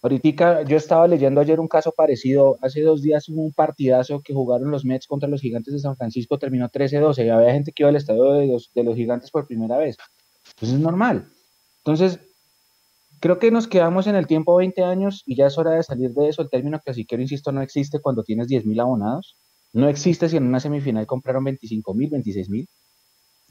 Ahorita 0.01 0.63
yo 0.63 0.75
estaba 0.75 1.07
leyendo 1.07 1.39
ayer 1.39 1.61
un 1.61 1.69
caso 1.69 1.93
parecido. 1.93 2.57
Hace 2.61 2.81
dos 2.81 3.01
días 3.01 3.29
hubo 3.29 3.43
un 3.43 3.53
partidazo 3.53 4.19
que 4.19 4.33
jugaron 4.33 4.71
los 4.71 4.83
Mets 4.83 5.07
contra 5.07 5.29
los 5.29 5.39
Gigantes 5.39 5.73
de 5.73 5.79
San 5.79 5.95
Francisco, 5.95 6.37
terminó 6.37 6.67
13-12 6.67 7.25
y 7.25 7.29
había 7.29 7.53
gente 7.53 7.71
que 7.71 7.83
iba 7.83 7.89
al 7.89 7.95
estadio 7.95 8.33
de 8.33 8.47
los, 8.47 8.73
de 8.75 8.83
los 8.83 8.97
Gigantes 8.97 9.31
por 9.31 9.47
primera 9.47 9.77
vez. 9.77 9.95
Pues 10.59 10.73
es 10.73 10.79
normal. 10.81 11.29
Entonces, 11.77 12.19
Creo 13.19 13.39
que 13.39 13.51
nos 13.51 13.67
quedamos 13.67 14.05
en 14.07 14.15
el 14.15 14.27
tiempo 14.27 14.55
20 14.55 14.83
años 14.83 15.23
y 15.25 15.35
ya 15.35 15.47
es 15.47 15.57
hora 15.57 15.71
de 15.71 15.83
salir 15.83 16.11
de 16.11 16.29
eso. 16.29 16.41
El 16.41 16.49
término 16.49 16.79
clasiquero, 16.79 17.21
insisto, 17.21 17.51
no 17.51 17.61
existe 17.61 17.99
cuando 17.99 18.23
tienes 18.23 18.47
10.000 18.47 18.79
abonados. 18.79 19.37
No 19.73 19.89
existe 19.89 20.29
si 20.29 20.37
en 20.37 20.45
una 20.45 20.59
semifinal 20.59 21.07
compraron 21.07 21.45
25.000, 21.45 22.09
26.000. 22.11 22.67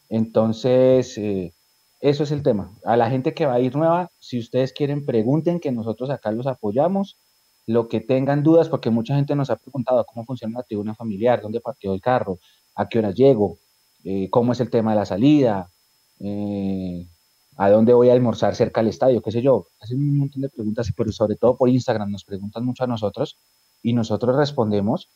Entonces, 0.09 1.19
eh, 1.19 1.53
eso 2.01 2.23
es 2.25 2.31
el 2.31 2.43
tema. 2.43 2.73
A 2.85 2.97
la 2.97 3.11
gente 3.11 3.35
que 3.35 3.47
va 3.47 3.55
a 3.55 3.61
ir 3.61 3.75
nueva, 3.75 4.11
si 4.19 4.39
ustedes 4.39 4.73
quieren, 4.73 5.05
pregunten 5.05 5.59
que 5.61 5.73
nosotros 5.73 6.11
acá 6.11 6.31
los 6.31 6.47
apoyamos. 6.47 7.19
Lo 7.67 7.89
que 7.89 8.01
tengan 8.01 8.45
dudas, 8.45 8.69
porque 8.69 8.91
mucha 8.91 9.17
gente 9.17 9.35
nos 9.35 9.51
ha 9.51 9.57
preguntado 9.57 10.05
cómo 10.07 10.25
funciona 10.25 10.59
la 10.61 10.65
tribuna 10.65 10.95
familiar, 10.95 11.41
dónde 11.43 11.61
parqueo 11.61 11.95
el 11.95 12.01
carro, 12.01 12.39
a 12.77 12.89
qué 12.89 13.01
hora 13.01 13.11
llego, 13.11 13.59
eh, 14.05 14.31
cómo 14.31 14.53
es 14.53 14.61
el 14.61 14.71
tema 14.71 14.93
de 14.93 14.97
la 14.99 15.05
salida, 15.05 15.69
eh, 16.21 17.09
a 17.57 17.71
dónde 17.71 17.95
voy 17.95 18.11
a 18.11 18.13
almorzar 18.13 18.55
cerca 18.55 18.81
del 18.81 18.91
estadio, 18.91 19.23
qué 19.23 19.33
sé 19.33 19.43
yo. 19.43 19.69
Hacen 19.81 19.99
un 19.99 20.19
montón 20.19 20.43
de 20.43 20.51
preguntas, 20.51 20.93
pero 20.97 21.11
sobre 21.11 21.37
todo 21.37 21.57
por 21.57 21.69
Instagram 21.69 22.11
nos 22.11 22.25
preguntan 22.25 22.65
mucho 22.65 22.85
a 22.85 22.87
nosotros 22.87 23.39
y 23.83 23.95
nosotros 23.95 24.37
respondemos 24.37 25.09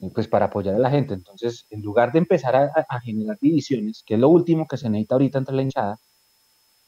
eh, 0.00 0.10
pues 0.12 0.26
para 0.26 0.46
apoyar 0.46 0.74
a 0.74 0.78
la 0.78 0.90
gente. 0.90 1.14
Entonces, 1.14 1.66
en 1.70 1.82
lugar 1.82 2.12
de 2.12 2.18
empezar 2.18 2.56
a, 2.56 3.00
generar 3.00 3.38
divisiones, 3.40 4.02
que 4.04 4.14
es 4.14 4.20
lo 4.20 4.28
último 4.28 4.66
que 4.66 4.76
se 4.76 4.90
necesita 4.90 5.14
ahorita 5.14 5.38
entre 5.38 5.54
la 5.54 5.62
hinchada, 5.62 6.00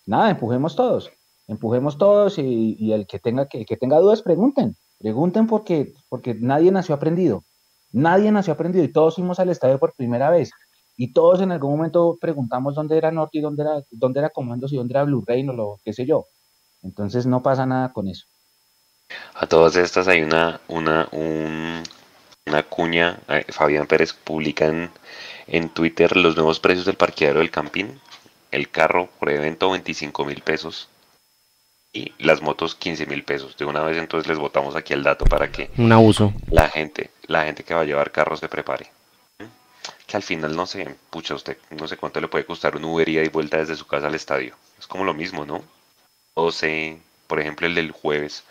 nada, 0.06 0.30
empujemos 0.30 0.74
todos, 0.74 1.10
empujemos 1.46 1.96
todos 1.96 2.38
y, 2.38 2.92
el 2.92 3.06
que 3.06 3.20
tenga 3.20 3.46
que, 3.46 3.64
tenga 3.76 3.98
dudas 3.98 4.22
pregunten, 4.22 4.76
pregunten 4.98 5.46
porque 5.46 5.92
porque 6.08 6.34
nadie 6.34 6.72
nació 6.72 6.96
aprendido, 6.96 7.44
nadie 7.92 8.32
nació 8.32 8.54
aprendido 8.54 8.84
y 8.84 8.92
todos 8.92 9.14
fuimos 9.14 9.38
al 9.38 9.50
estadio 9.50 9.78
por 9.78 9.94
primera 9.94 10.30
vez 10.30 10.50
y 11.00 11.14
todos 11.14 11.40
en 11.40 11.50
algún 11.50 11.78
momento 11.78 12.18
preguntamos 12.20 12.74
dónde 12.74 12.98
era 12.98 13.10
Norte 13.10 13.38
y 13.38 13.40
dónde 13.40 13.62
era, 13.62 13.82
dónde 13.90 14.20
era 14.20 14.28
Comandos 14.28 14.70
y 14.70 14.76
dónde 14.76 14.92
era 14.92 15.04
Blu-ray 15.04 15.48
o 15.48 15.54
lo 15.54 15.80
qué 15.82 15.94
sé 15.94 16.04
yo. 16.04 16.26
Entonces 16.82 17.24
no 17.24 17.42
pasa 17.42 17.64
nada 17.64 17.94
con 17.94 18.06
eso. 18.06 18.26
A 19.32 19.46
todas 19.46 19.76
estas 19.76 20.08
hay 20.08 20.20
una, 20.20 20.60
una, 20.68 21.08
una 21.10 22.62
cuña. 22.64 23.18
Fabián 23.48 23.86
Pérez 23.86 24.12
publica 24.12 24.90
en, 25.46 25.68
Twitter 25.70 26.14
los 26.18 26.36
nuevos 26.36 26.60
precios 26.60 26.84
del 26.84 26.96
parqueadero 26.96 27.38
del 27.38 27.50
Campín. 27.50 27.98
El 28.50 28.68
carro 28.68 29.08
por 29.18 29.30
evento 29.30 29.70
25 29.70 30.26
mil 30.26 30.42
pesos 30.42 30.90
y 31.94 32.12
las 32.18 32.42
motos 32.42 32.74
15 32.74 33.06
mil 33.06 33.24
pesos. 33.24 33.56
De 33.56 33.64
una 33.64 33.82
vez 33.82 33.96
entonces 33.96 34.28
les 34.28 34.36
botamos 34.36 34.76
aquí 34.76 34.92
el 34.92 35.02
dato 35.02 35.24
para 35.24 35.50
que 35.50 35.70
un 35.78 35.92
abuso. 35.92 36.34
La 36.50 36.68
gente, 36.68 37.08
la 37.26 37.44
gente 37.44 37.64
que 37.64 37.72
va 37.72 37.80
a 37.80 37.86
llevar 37.86 38.12
carros 38.12 38.40
se 38.40 38.50
prepare 38.50 38.99
que 40.10 40.16
al 40.16 40.24
final 40.24 40.56
no 40.56 40.66
sé, 40.66 40.96
pucha, 41.08 41.36
usted 41.36 41.56
no 41.70 41.86
sé 41.86 41.96
cuánto 41.96 42.20
le 42.20 42.26
puede 42.26 42.44
costar 42.44 42.74
un 42.74 42.84
Uber 42.84 43.08
ida 43.08 43.22
y 43.22 43.28
vuelta 43.28 43.58
desde 43.58 43.76
su 43.76 43.86
casa 43.86 44.08
al 44.08 44.16
estadio. 44.16 44.56
Es 44.76 44.88
como 44.88 45.04
lo 45.04 45.14
mismo, 45.14 45.46
¿no? 45.46 45.62
O 46.34 46.50
sea, 46.50 46.96
por 47.28 47.38
ejemplo, 47.38 47.68
el 47.68 47.76
del 47.76 47.92
jueves 47.92 48.42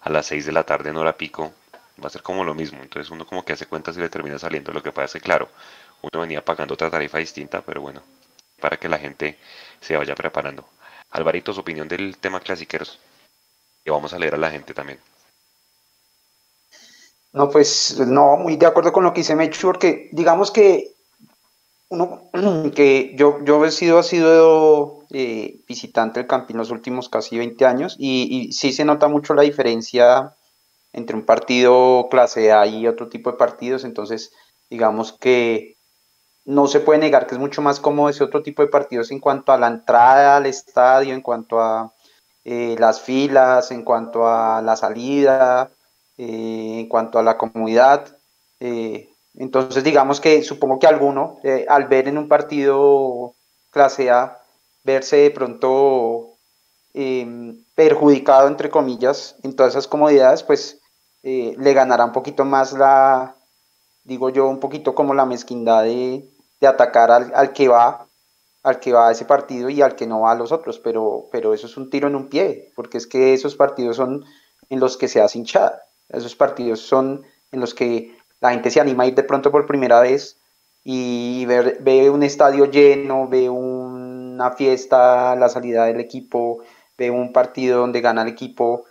a 0.00 0.10
las 0.10 0.26
6 0.26 0.46
de 0.46 0.52
la 0.52 0.64
tarde 0.64 0.90
en 0.90 0.96
hora 0.96 1.16
pico 1.16 1.54
va 2.02 2.08
a 2.08 2.10
ser 2.10 2.22
como 2.22 2.42
lo 2.42 2.54
mismo. 2.54 2.82
Entonces 2.82 3.08
uno 3.12 3.24
como 3.24 3.44
que 3.44 3.52
hace 3.52 3.66
cuentas 3.66 3.96
y 3.96 4.00
le 4.00 4.08
termina 4.08 4.36
saliendo. 4.36 4.72
Lo 4.72 4.82
que 4.82 4.90
pasa 4.90 5.04
es 5.04 5.12
que, 5.12 5.20
claro, 5.20 5.48
uno 6.02 6.22
venía 6.22 6.44
pagando 6.44 6.74
otra 6.74 6.90
tarifa 6.90 7.18
distinta, 7.18 7.62
pero 7.62 7.80
bueno, 7.82 8.02
para 8.60 8.76
que 8.76 8.88
la 8.88 8.98
gente 8.98 9.38
se 9.80 9.96
vaya 9.96 10.16
preparando. 10.16 10.68
Alvarito, 11.10 11.52
su 11.52 11.60
opinión 11.60 11.86
del 11.86 12.18
tema 12.18 12.40
clasiqueros. 12.40 12.98
Y 13.84 13.90
vamos 13.90 14.12
a 14.12 14.18
leer 14.18 14.34
a 14.34 14.38
la 14.38 14.50
gente 14.50 14.74
también. 14.74 14.98
No, 17.32 17.48
pues 17.48 18.00
no, 18.00 18.38
muy 18.38 18.56
de 18.56 18.66
acuerdo 18.66 18.92
con 18.92 19.04
lo 19.04 19.12
que 19.12 19.20
dice 19.20 19.36
Mechu, 19.36 19.68
porque 19.68 20.08
digamos 20.10 20.50
que 20.50 20.95
uno 21.88 22.30
que 22.74 23.14
yo, 23.16 23.44
yo 23.44 23.64
he 23.64 23.70
sido, 23.70 23.98
ha 23.98 24.02
sido 24.02 25.04
eh, 25.10 25.60
visitante 25.66 26.20
del 26.20 26.26
Campín 26.26 26.56
los 26.56 26.70
últimos 26.70 27.08
casi 27.08 27.38
20 27.38 27.64
años 27.66 27.96
y, 27.98 28.52
sí 28.52 28.72
se 28.72 28.84
nota 28.84 29.08
mucho 29.08 29.34
la 29.34 29.42
diferencia 29.42 30.34
entre 30.92 31.16
un 31.16 31.24
partido 31.24 32.08
clase 32.10 32.52
A 32.52 32.66
y 32.66 32.86
otro 32.86 33.08
tipo 33.08 33.30
de 33.30 33.36
partidos, 33.36 33.84
entonces 33.84 34.32
digamos 34.70 35.12
que 35.12 35.76
no 36.44 36.68
se 36.68 36.80
puede 36.80 37.00
negar 37.00 37.26
que 37.26 37.34
es 37.34 37.40
mucho 37.40 37.60
más 37.60 37.80
cómodo 37.80 38.08
ese 38.08 38.24
otro 38.24 38.42
tipo 38.42 38.62
de 38.62 38.68
partidos 38.68 39.10
en 39.10 39.20
cuanto 39.20 39.52
a 39.52 39.58
la 39.58 39.66
entrada 39.68 40.36
al 40.36 40.46
estadio, 40.46 41.12
en 41.12 41.20
cuanto 41.20 41.60
a 41.60 41.92
eh, 42.44 42.76
las 42.78 43.00
filas, 43.00 43.72
en 43.72 43.82
cuanto 43.82 44.28
a 44.28 44.62
la 44.62 44.76
salida, 44.76 45.70
eh, 46.16 46.80
en 46.80 46.88
cuanto 46.88 47.18
a 47.18 47.22
la 47.22 47.36
comodidad. 47.36 48.16
Entonces, 49.36 49.84
digamos 49.84 50.20
que 50.20 50.42
supongo 50.42 50.78
que 50.78 50.86
alguno, 50.86 51.38
eh, 51.42 51.66
al 51.68 51.88
ver 51.88 52.08
en 52.08 52.18
un 52.18 52.28
partido 52.28 53.34
clase 53.70 54.10
A, 54.10 54.40
verse 54.84 55.16
de 55.16 55.30
pronto 55.30 56.38
em, 56.94 57.62
perjudicado, 57.74 58.48
entre 58.48 58.70
comillas, 58.70 59.36
en 59.42 59.54
todas 59.54 59.72
esas 59.72 59.86
comodidades, 59.86 60.42
pues 60.42 60.80
eh, 61.22 61.54
le 61.58 61.74
ganará 61.74 62.04
un 62.04 62.12
poquito 62.12 62.44
más 62.44 62.72
la, 62.72 63.36
digo 64.04 64.30
yo, 64.30 64.48
un 64.48 64.60
poquito 64.60 64.94
como 64.94 65.12
la 65.12 65.26
mezquindad 65.26 65.82
de, 65.82 66.30
atacar 66.66 67.10
al, 67.10 67.52
que 67.52 67.68
va, 67.68 68.08
al 68.62 68.80
que 68.80 68.92
va 68.92 69.08
a 69.08 69.12
ese 69.12 69.24
partido 69.24 69.68
y 69.68 69.82
al 69.82 69.94
que 69.94 70.06
no 70.06 70.22
va 70.22 70.32
a 70.32 70.34
los 70.34 70.50
otros, 70.50 70.78
pero, 70.78 71.26
pero 71.30 71.52
eso 71.52 71.66
es 71.66 71.76
un 71.76 71.90
tiro 71.90 72.08
en 72.08 72.16
un 72.16 72.28
pie, 72.28 72.72
porque 72.74 72.96
es 72.98 73.06
que 73.06 73.34
esos 73.34 73.54
partidos 73.54 73.96
son 73.96 74.24
en 74.70 74.80
los 74.80 74.96
que 74.96 75.08
se 75.08 75.20
hace 75.20 75.38
hinchada, 75.38 75.82
esos 76.08 76.34
partidos 76.34 76.80
son 76.80 77.24
en 77.52 77.60
los 77.60 77.74
que 77.74 78.15
la 78.40 78.50
gente 78.50 78.70
se 78.70 78.80
anima 78.80 79.04
a 79.04 79.06
ir 79.06 79.14
de 79.14 79.22
pronto 79.22 79.50
por 79.50 79.66
primera 79.66 80.00
vez 80.00 80.38
y 80.84 81.44
ver, 81.46 81.78
ve 81.80 82.10
un 82.10 82.22
estadio 82.22 82.66
lleno, 82.66 83.28
ve 83.28 83.48
una 83.48 84.52
fiesta, 84.52 85.34
la 85.36 85.48
salida 85.48 85.86
del 85.86 86.00
equipo, 86.00 86.62
ve 86.96 87.10
un 87.10 87.32
partido 87.32 87.80
donde 87.80 88.00
gana 88.00 88.22
el 88.22 88.28
equipo 88.28 88.84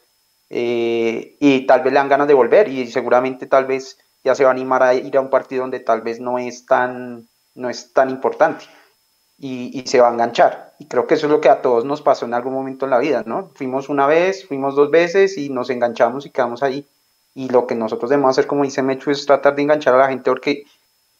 eh, 0.49 1.37
y 1.39 1.65
tal 1.65 1.81
vez 1.81 1.93
le 1.93 1.99
dan 1.99 2.09
ganas 2.09 2.27
de 2.27 2.33
volver 2.33 2.67
y 2.67 2.87
seguramente 2.87 3.47
tal 3.47 3.65
vez 3.65 3.97
ya 4.23 4.35
se 4.35 4.43
va 4.43 4.49
a 4.49 4.53
animar 4.53 4.83
a 4.83 4.93
ir 4.93 5.15
a 5.17 5.21
un 5.21 5.29
partido 5.29 5.61
donde 5.61 5.79
tal 5.79 6.01
vez 6.01 6.19
no 6.19 6.37
es 6.37 6.65
tan, 6.65 7.27
no 7.53 7.69
es 7.69 7.93
tan 7.93 8.09
importante 8.09 8.65
y, 9.37 9.83
se 9.85 9.99
va 9.99 10.09
a 10.09 10.13
enganchar. 10.13 10.73
Y 10.79 10.87
creo 10.87 11.07
que 11.07 11.15
eso 11.15 11.27
es 11.27 11.31
lo 11.31 11.41
que 11.41 11.49
a 11.49 11.61
todos 11.61 11.85
nos 11.85 12.01
pasó 12.01 12.25
en 12.25 12.33
algún 12.33 12.53
momento 12.53 12.85
en 12.85 12.91
la 12.91 12.99
vida, 12.99 13.23
¿no? 13.25 13.49
Fuimos 13.55 13.89
una 13.89 14.07
vez, 14.07 14.47
fuimos 14.47 14.75
dos 14.75 14.91
veces 14.91 15.37
y 15.37 15.49
nos 15.49 15.69
enganchamos 15.69 16.25
y 16.25 16.29
quedamos 16.29 16.63
ahí. 16.63 16.87
Y 17.35 17.49
lo 17.49 17.67
que 17.67 17.75
nosotros 17.75 18.09
debemos 18.09 18.31
hacer, 18.31 18.47
como 18.47 18.63
dice 18.63 18.81
Mechu, 18.81 19.11
es 19.11 19.25
tratar 19.25 19.55
de 19.55 19.61
enganchar 19.61 19.93
a 19.93 19.99
la 19.99 20.07
gente 20.07 20.31
porque, 20.31 20.63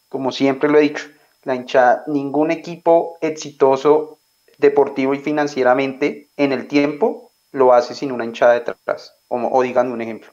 como 0.09 0.31
siempre 0.31 0.69
lo 0.69 0.79
he 0.79 0.81
dicho, 0.81 1.05
la 1.43 1.55
hinchada, 1.55 2.03
ningún 2.07 2.49
equipo 2.49 3.17
exitoso 3.21 4.17
deportivo 4.57 5.13
y 5.13 5.19
financieramente 5.19 6.29
en 6.37 6.53
el 6.53 6.67
tiempo 6.67 7.31
lo 7.51 7.73
hace 7.73 7.93
sin 7.93 8.11
una 8.11 8.25
hinchada 8.25 8.53
detrás. 8.53 9.13
O, 9.27 9.37
o 9.37 9.61
díganme 9.61 9.91
un 9.91 10.01
ejemplo. 10.01 10.31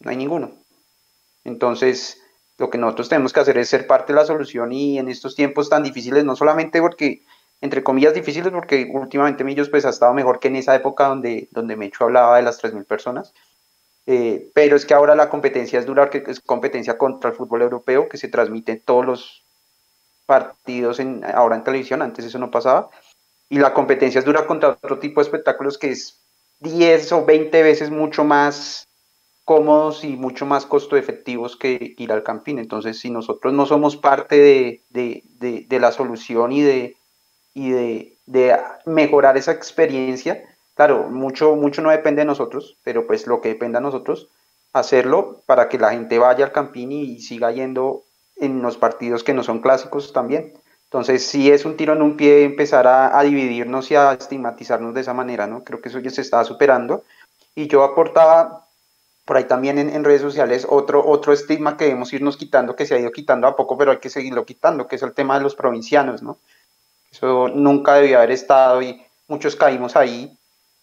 No 0.00 0.10
hay 0.10 0.16
ninguno. 0.16 0.50
Entonces, 1.44 2.20
lo 2.58 2.70
que 2.70 2.78
nosotros 2.78 3.08
tenemos 3.08 3.32
que 3.32 3.40
hacer 3.40 3.58
es 3.58 3.68
ser 3.68 3.86
parte 3.86 4.12
de 4.12 4.18
la 4.18 4.26
solución 4.26 4.72
y 4.72 4.98
en 4.98 5.08
estos 5.08 5.34
tiempos 5.34 5.68
tan 5.68 5.82
difíciles, 5.82 6.24
no 6.24 6.36
solamente 6.36 6.80
porque, 6.80 7.22
entre 7.60 7.82
comillas, 7.82 8.14
difíciles, 8.14 8.52
porque 8.52 8.90
últimamente 8.92 9.44
Millos 9.44 9.68
pues 9.68 9.84
ha 9.84 9.90
estado 9.90 10.14
mejor 10.14 10.38
que 10.38 10.48
en 10.48 10.56
esa 10.56 10.74
época 10.74 11.06
donde, 11.06 11.48
donde 11.50 11.76
Mecho 11.76 12.04
hablaba 12.04 12.36
de 12.36 12.42
las 12.42 12.62
3.000 12.62 12.84
personas, 12.84 13.32
eh, 14.06 14.50
pero 14.54 14.76
es 14.76 14.84
que 14.84 14.94
ahora 14.94 15.14
la 15.14 15.30
competencia 15.30 15.78
es 15.78 15.86
dura, 15.86 16.10
que 16.10 16.24
es 16.26 16.40
competencia 16.40 16.98
contra 16.98 17.30
el 17.30 17.36
fútbol 17.36 17.62
europeo, 17.62 18.08
que 18.08 18.16
se 18.16 18.28
transmite 18.28 18.72
en 18.72 18.80
todos 18.80 19.06
los 19.06 19.44
partidos 20.26 21.00
en, 21.00 21.24
ahora 21.24 21.56
en 21.56 21.64
televisión, 21.64 22.02
antes 22.02 22.24
eso 22.24 22.38
no 22.38 22.50
pasaba, 22.50 22.90
y 23.48 23.58
la 23.58 23.74
competencia 23.74 24.18
es 24.18 24.24
dura 24.24 24.46
contra 24.46 24.70
otro 24.70 24.98
tipo 24.98 25.20
de 25.20 25.24
espectáculos 25.24 25.78
que 25.78 25.90
es 25.90 26.20
10 26.60 27.12
o 27.12 27.24
20 27.24 27.62
veces 27.62 27.90
mucho 27.90 28.24
más 28.24 28.88
cómodos 29.44 30.04
y 30.04 30.16
mucho 30.16 30.46
más 30.46 30.64
costo 30.66 30.96
efectivos 30.96 31.56
que 31.56 31.94
ir 31.98 32.12
al 32.12 32.22
campín. 32.22 32.58
Entonces, 32.58 33.00
si 33.00 33.10
nosotros 33.10 33.52
no 33.52 33.66
somos 33.66 33.96
parte 33.96 34.82
de, 34.90 35.78
la 35.80 35.92
solución 35.92 36.52
y, 36.52 36.62
de, 36.62 36.96
y 37.52 37.70
de, 37.70 38.18
mejorar 38.86 39.36
esa 39.36 39.52
experiencia, 39.52 40.42
claro, 40.74 41.08
mucho, 41.10 41.56
mucho 41.56 41.82
no 41.82 41.90
depende 41.90 42.20
de 42.20 42.26
nosotros, 42.26 42.76
pero 42.82 43.06
pues 43.06 43.26
lo 43.26 43.40
que 43.40 43.50
depende 43.50 43.78
de 43.78 43.82
nosotros, 43.82 44.28
hacerlo 44.72 45.42
para 45.46 45.68
que 45.68 45.78
la 45.78 45.90
gente 45.90 46.18
vaya 46.18 46.44
al 46.44 46.52
campín 46.52 46.92
y, 46.92 47.20
siga 47.20 47.50
yendo 47.52 48.02
en 48.36 48.62
los 48.62 48.76
partidos 48.76 49.24
que 49.24 49.34
no 49.34 49.42
son 49.42 49.60
clásicos 49.60 50.12
también. 50.12 50.54
Entonces, 50.84 51.24
si 51.24 51.50
es 51.50 51.64
un 51.64 51.76
tiro 51.76 51.94
en 51.94 52.02
un 52.02 52.16
pie 52.16 52.44
empezar 52.44 52.86
a, 52.86 53.18
a, 53.18 53.22
dividirnos 53.22 53.90
y 53.90 53.96
a 53.96 54.12
estigmatizarnos 54.12 54.94
de 54.94 55.00
esa 55.00 55.14
manera, 55.14 55.46
¿no? 55.46 55.64
Creo 55.64 55.80
que 55.80 55.88
eso 55.88 56.00
ya 56.00 56.10
se 56.10 56.20
está 56.20 56.44
superando. 56.44 57.04
Y 57.54 57.66
yo 57.66 57.82
aportaba 57.82 58.66
por 59.24 59.36
ahí 59.36 59.44
también 59.44 59.78
en, 59.78 60.04
redes 60.04 60.20
sociales 60.20 60.66
otro, 60.68 61.06
otro 61.06 61.32
estigma 61.32 61.76
que 61.76 61.84
debemos 61.84 62.12
irnos 62.12 62.36
quitando, 62.36 62.74
que 62.74 62.86
se 62.86 62.94
ha 62.94 62.98
ido 62.98 63.12
quitando 63.12 63.46
a 63.46 63.56
poco, 63.56 63.78
pero 63.78 63.92
hay 63.92 63.98
que 63.98 64.10
seguirlo 64.10 64.44
quitando, 64.44 64.88
que 64.88 64.96
es 64.96 65.02
el 65.02 65.14
tema 65.14 65.38
de 65.38 65.44
los 65.44 65.54
provincianos, 65.54 66.22
¿no? 66.22 66.38
Eso 67.10 67.48
nunca 67.48 67.94
debió 67.94 68.18
haber 68.18 68.32
estado 68.32 68.82
y 68.82 69.00
muchos 69.28 69.54
caímos 69.54 69.96
ahí 69.96 70.36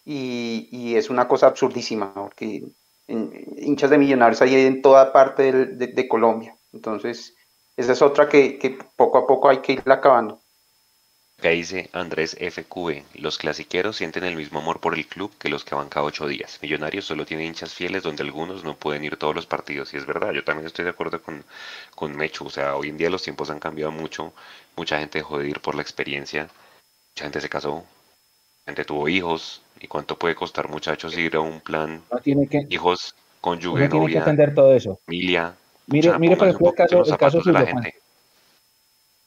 y, 0.05 0.95
es 0.95 1.09
una 1.09 1.27
cosa 1.27 1.47
absurdísima, 1.47 2.13
porque 2.13 2.63
hinchas 3.07 3.89
de 3.89 3.97
millonarios 3.97 4.41
hay 4.41 4.55
en 4.55 4.81
toda 4.81 5.11
parte 5.13 5.51
de, 5.51 6.07
Colombia. 6.07 6.55
Entonces, 6.73 7.35
esa 7.77 7.93
es 7.93 8.01
otra 8.01 8.27
que, 8.27 8.77
poco 8.95 9.17
a 9.17 9.27
poco 9.27 9.49
hay 9.49 9.59
que 9.59 9.73
irla 9.73 9.95
acabando. 9.95 10.41
Acá 11.39 11.49
dice 11.49 11.89
Andrés 11.93 12.35
FQB, 12.35 13.21
los 13.21 13.37
clasiqueros 13.37 13.95
sienten 13.95 14.25
el 14.25 14.35
mismo 14.35 14.59
amor 14.59 14.81
por 14.81 14.93
el 14.95 15.07
club 15.07 15.31
que 15.39 15.47
los 15.47 15.63
que 15.63 15.73
van 15.73 15.87
cada 15.87 16.05
ocho 16.05 16.27
días. 16.27 16.59
Millonarios 16.61 17.05
solo 17.05 17.25
tienen 17.25 17.47
hinchas 17.47 17.73
fieles 17.73 18.03
donde 18.03 18.23
algunos 18.23 18.65
no 18.65 18.75
pueden 18.75 19.05
ir 19.05 19.15
todos 19.15 19.33
los 19.33 19.45
partidos. 19.45 19.93
Y 19.93 19.97
es 19.97 20.05
verdad, 20.05 20.33
yo 20.33 20.43
también 20.43 20.67
estoy 20.67 20.83
de 20.83 20.91
acuerdo 20.91 21.21
con, 21.21 21.45
con 21.95 22.13
Mecho. 22.17 22.43
O 22.43 22.49
sea, 22.49 22.75
hoy 22.75 22.89
en 22.89 22.97
día 22.97 23.09
los 23.09 23.23
tiempos 23.23 23.49
han 23.49 23.59
cambiado 23.61 23.91
mucho. 23.93 24.33
Mucha 24.75 24.99
gente 24.99 25.19
dejó 25.19 25.39
de 25.39 25.47
ir 25.47 25.61
por 25.61 25.75
la 25.75 25.81
experiencia. 25.81 26.49
Mucha 27.11 27.23
gente 27.23 27.39
se 27.39 27.47
casó. 27.47 27.85
Gente 28.69 28.85
tuvo 28.85 29.09
hijos. 29.09 29.63
¿Y 29.81 29.87
cuánto 29.87 30.15
puede 30.15 30.35
costar, 30.35 30.69
muchachos, 30.69 31.17
ir 31.17 31.35
a 31.35 31.39
un 31.39 31.59
plan? 31.59 32.03
No 32.11 32.19
tiene 32.19 32.47
que, 32.47 32.67
hijos, 32.69 33.15
cónyuge, 33.41 33.85
no 33.85 33.89
tiene 33.89 34.11
que 34.11 34.19
atender 34.19 34.53
todo 34.53 34.75
eso. 34.75 34.99
familia. 35.07 35.55
Mire, 35.87 36.19
mire 36.19 36.37
por 36.37 36.49
ejemplo, 36.49 36.69
el 36.69 36.75
caso, 36.75 37.03
el 37.03 37.17
caso 37.17 37.41
suyo, 37.41 37.65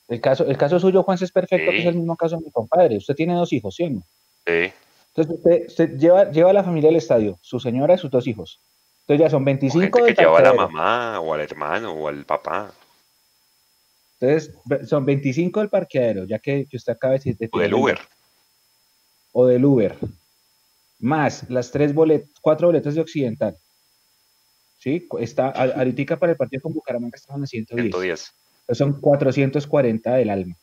el 0.09 0.21
caso, 0.21 0.45
el 0.47 0.57
caso 0.57 0.79
suyo, 0.79 1.03
Juan, 1.03 1.19
es 1.21 1.33
perfecto, 1.33 1.73
que 1.73 1.79
es 1.81 1.87
el 1.87 1.97
mismo 1.97 2.17
caso 2.17 2.37
de 2.37 2.45
mi 2.45 2.53
compadre. 2.53 2.99
Usted 2.99 3.17
tiene 3.17 3.35
dos 3.35 3.53
hijos, 3.53 3.75
¿sí 3.75 3.83
o 3.83 3.91
no? 3.91 4.03
Sí. 4.47 4.73
Entonces 5.17 5.67
usted, 5.67 5.99
lleva, 5.99 6.31
lleva 6.31 6.51
a 6.51 6.53
la 6.53 6.63
familia 6.63 6.91
al 6.91 6.97
estadio, 6.97 7.41
su 7.43 7.59
señora 7.59 7.95
y 7.95 7.99
sus 7.99 8.13
dos 8.13 8.29
hijos. 8.29 8.61
Entonces 9.01 9.25
ya 9.25 9.31
son 9.31 9.45
25 9.45 9.99
o 9.99 10.05
gente 10.05 10.15
que 10.15 10.23
lleva 10.23 10.39
a 10.39 10.43
la 10.43 10.55
mamá 10.55 11.19
o 11.19 11.35
al 11.35 11.41
hermano 11.41 11.95
o 11.95 12.07
al 12.07 12.25
papá. 12.25 12.73
Entonces 14.21 14.55
son 14.89 15.05
25 15.05 15.59
del 15.59 15.69
parqueadero, 15.69 16.27
ya 16.27 16.39
que, 16.39 16.69
usted 16.73 16.93
acaba 16.93 17.15
de 17.15 17.19
decir. 17.19 17.51
o 17.51 17.59
del 17.59 17.75
Uber. 17.75 17.99
O 19.33 19.47
del 19.47 19.65
Uber. 19.65 19.97
Más 21.01 21.49
las 21.51 21.71
tres 21.71 21.93
boletas, 21.95 22.31
cuatro 22.41 22.69
boletas 22.69 22.95
de 22.95 23.01
Occidental. 23.01 23.57
¿Sí? 24.79 25.09
Está, 25.19 25.49
ahorita 25.49 26.19
para 26.19 26.33
el 26.33 26.39
partido 26.39 26.63
con 26.63 26.75
Bucaramanga 26.75 27.17
estaban 27.17 27.43
en 27.43 27.47
110. 27.47 27.85
110 27.85 28.35
son 28.71 29.01
440 29.01 30.15
del 30.15 30.31
alma. 30.31 30.57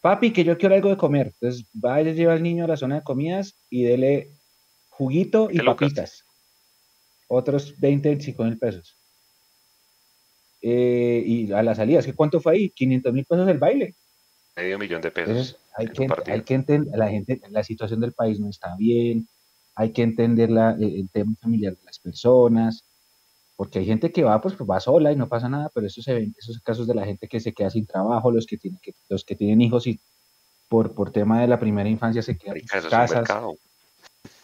Papi, 0.00 0.32
que 0.32 0.44
yo 0.44 0.58
quiero 0.58 0.74
algo 0.74 0.90
de 0.90 0.96
comer. 0.96 1.28
Entonces, 1.28 1.66
vaya, 1.72 2.12
lleva 2.12 2.32
al 2.32 2.42
niño 2.42 2.64
a 2.64 2.68
la 2.68 2.76
zona 2.76 2.96
de 2.96 3.02
comidas 3.02 3.54
y 3.70 3.84
dele 3.84 4.30
juguito 4.88 5.48
y 5.50 5.60
papitas. 5.60 6.24
Otros 7.28 7.78
20, 7.78 8.08
25 8.08 8.44
mil 8.44 8.58
pesos. 8.58 8.96
Eh, 10.60 11.22
y 11.24 11.52
a 11.52 11.62
la 11.62 11.74
salida, 11.74 12.02
¿qué 12.02 12.14
cuánto 12.14 12.40
fue 12.40 12.54
ahí? 12.54 12.70
500 12.70 13.12
mil 13.12 13.24
pesos 13.24 13.48
el 13.48 13.58
baile. 13.58 13.94
Medio 14.56 14.78
millón 14.78 15.00
de 15.00 15.10
pesos. 15.10 15.56
hay, 15.76 15.88
que, 15.88 16.06
hay 16.26 16.42
que 16.42 16.54
entender, 16.54 16.96
la 16.96 17.08
gente, 17.08 17.40
la 17.50 17.64
situación 17.64 18.00
del 18.00 18.12
país 18.12 18.38
no 18.38 18.50
está 18.50 18.76
bien, 18.76 19.26
hay 19.74 19.92
que 19.92 20.02
entender 20.02 20.50
la, 20.50 20.72
el 20.72 21.08
tema 21.10 21.32
familiar 21.40 21.74
de 21.74 21.84
las 21.84 21.98
personas, 21.98 22.84
porque 23.56 23.78
hay 23.78 23.86
gente 23.86 24.12
que 24.12 24.24
va, 24.24 24.40
pues, 24.40 24.54
va 24.56 24.80
sola 24.80 25.12
y 25.12 25.16
no 25.16 25.28
pasa 25.28 25.48
nada, 25.48 25.70
pero 25.74 25.86
eso 25.86 26.02
se 26.02 26.14
ven, 26.14 26.34
esos 26.38 26.60
casos 26.60 26.86
de 26.86 26.94
la 26.94 27.04
gente 27.04 27.28
que 27.28 27.40
se 27.40 27.52
queda 27.52 27.70
sin 27.70 27.86
trabajo, 27.86 28.30
los 28.30 28.46
que 28.46 28.58
tienen, 28.58 28.80
que, 28.82 28.92
los 29.08 29.24
que 29.24 29.36
tienen 29.36 29.60
hijos 29.62 29.86
y 29.86 30.00
por, 30.68 30.94
por 30.94 31.12
tema 31.12 31.40
de 31.40 31.48
la 31.48 31.60
primera 31.60 31.88
infancia 31.88 32.22
se 32.22 32.36
quedan 32.36 32.58
en 32.58 32.66
casas. 32.66 33.28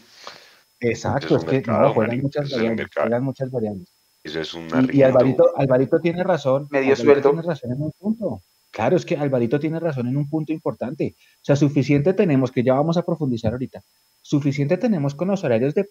Exacto, 0.81 1.37
es, 1.37 1.45
que 1.45 1.63
no, 1.63 1.95
juegan 1.95 2.21
muchas, 2.21 2.51
variables, 2.51 2.89
juegan 2.95 3.25
muchas 3.25 3.51
variables. 3.51 3.89
Eso 4.25 4.41
es 4.41 4.55
un 4.55 4.69
y, 4.93 4.99
y 4.99 5.03
Alvarito, 5.03 5.57
Alvarito 5.57 6.01
tiene 6.01 6.23
razón. 6.23 6.69
Medio 6.71 6.95
sueldo. 6.97 7.31
Tiene 7.31 7.43
razón 7.43 7.73
en 7.73 7.83
un 7.83 7.93
punto. 7.93 8.43
Claro, 8.73 8.97
es 8.97 9.05
que 9.05 9.17
Alvarito 9.17 9.61
tiene 9.61 9.79
razón 9.79 10.09
en 10.09 10.17
un 10.17 10.29
punto 10.29 10.53
importante. 10.53 11.15
O 11.19 11.45
sea, 11.45 11.57
suficiente 11.57 12.15
tenemos, 12.15 12.51
que 12.51 12.65
ya 12.65 12.73
vamos 12.73 12.97
a 12.97 13.05
profundizar 13.05 13.53
ahorita, 13.53 13.85
suficiente 14.23 14.79
tenemos 14.79 15.15
con 15.15 15.29
los 15.29 15.45
horarios 15.45 15.75
de 15.75 15.89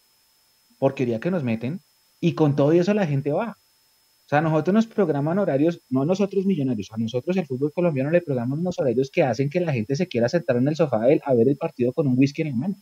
porquería 0.80 1.20
que 1.20 1.30
nos 1.30 1.44
meten 1.44 1.80
y 2.20 2.34
con 2.34 2.56
todo 2.56 2.72
eso 2.72 2.94
la 2.96 3.06
gente 3.06 3.32
va. 3.32 3.52
O 3.52 4.30
sea, 4.32 4.42
nosotros 4.42 4.74
nos 4.74 4.88
programan 4.88 5.38
horarios, 5.38 5.82
no 5.90 6.06
nosotros 6.06 6.46
millonarios, 6.46 6.90
a 6.92 6.98
nosotros 6.98 7.38
el 7.38 7.46
fútbol 7.46 7.72
colombiano 7.72 8.10
le 8.10 8.22
programan 8.22 8.60
unos 8.60 8.80
horarios 8.80 9.12
que 9.12 9.24
hacen 9.24 9.50
que 9.50 9.60
la 9.60 9.74
gente 9.74 9.96
se 9.96 10.08
quiera 10.08 10.28
sentar 10.28 10.56
en 10.56 10.68
el 10.68 10.76
sofá 10.76 11.02
a 11.04 11.34
ver 11.34 11.48
el 11.48 11.58
partido 11.58 11.94
con 11.94 12.08
un 12.08 12.18
whisky 12.18 12.42
en 12.42 12.50
la 12.50 12.56
mano. 12.56 12.76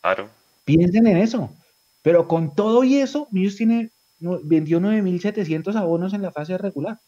Claro. 0.00 0.30
Piensen 0.64 1.06
en 1.08 1.18
eso. 1.18 1.50
Pero 2.02 2.26
con 2.26 2.54
todo 2.54 2.84
y 2.84 2.96
eso, 2.96 3.28
Millos 3.32 3.56
tiene, 3.56 3.90
vendió 4.44 4.80
9.700 4.80 5.74
abonos 5.76 6.14
en 6.14 6.22
la 6.22 6.32
fase 6.32 6.56
regular. 6.56 6.98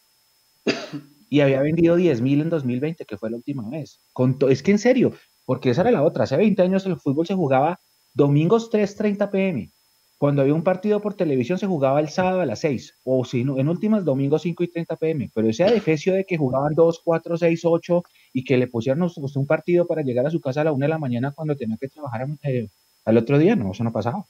y 1.29 1.41
había 1.41 1.61
vendido 1.61 1.97
10.000 1.97 2.41
en 2.41 2.49
2020, 2.49 3.05
que 3.05 3.17
fue 3.17 3.29
la 3.29 3.37
última 3.37 3.69
vez. 3.69 3.99
Con 4.13 4.37
es 4.49 4.63
que 4.63 4.71
en 4.71 4.79
serio, 4.79 5.13
porque 5.45 5.71
esa 5.71 5.81
era 5.81 5.91
la 5.91 6.03
otra. 6.03 6.23
Hace 6.23 6.37
20 6.37 6.61
años 6.61 6.85
el 6.85 6.97
fútbol 6.97 7.25
se 7.27 7.35
jugaba 7.35 7.79
domingos 8.13 8.71
3.30 8.71 9.29
pm. 9.29 9.71
Cuando 10.17 10.41
había 10.41 10.55
un 10.55 10.63
partido 10.63 10.99
por 10.99 11.13
televisión 11.13 11.59
se 11.59 11.67
jugaba 11.67 11.99
el 11.99 12.09
sábado 12.09 12.41
a 12.41 12.45
las 12.47 12.59
6, 12.61 13.01
o 13.03 13.23
si 13.23 13.43
no, 13.43 13.59
en 13.59 13.69
últimas 13.69 14.03
domingos 14.03 14.41
5 14.41 14.63
y 14.63 14.67
30 14.67 14.95
pm, 14.95 15.31
pero 15.33 15.47
ese 15.47 15.63
adefesio 15.63 16.13
de 16.13 16.25
que 16.25 16.37
jugaban 16.37 16.73
2, 16.73 17.01
4, 17.03 17.37
6, 17.37 17.61
8 17.63 18.03
y 18.33 18.43
que 18.43 18.57
le 18.57 18.67
pusieran 18.67 19.07
un 19.35 19.45
partido 19.45 19.85
para 19.85 20.01
llegar 20.01 20.25
a 20.25 20.31
su 20.31 20.41
casa 20.41 20.61
a 20.61 20.63
la 20.63 20.71
1 20.71 20.83
de 20.83 20.89
la 20.89 20.97
mañana 20.97 21.33
cuando 21.33 21.55
tenía 21.55 21.77
que 21.79 21.87
trabajar 21.87 22.27
eh, 22.41 22.67
al 23.05 23.17
otro 23.17 23.37
día, 23.37 23.55
no, 23.55 23.71
eso 23.71 23.83
no 23.83 23.91
pasaba. 23.91 24.25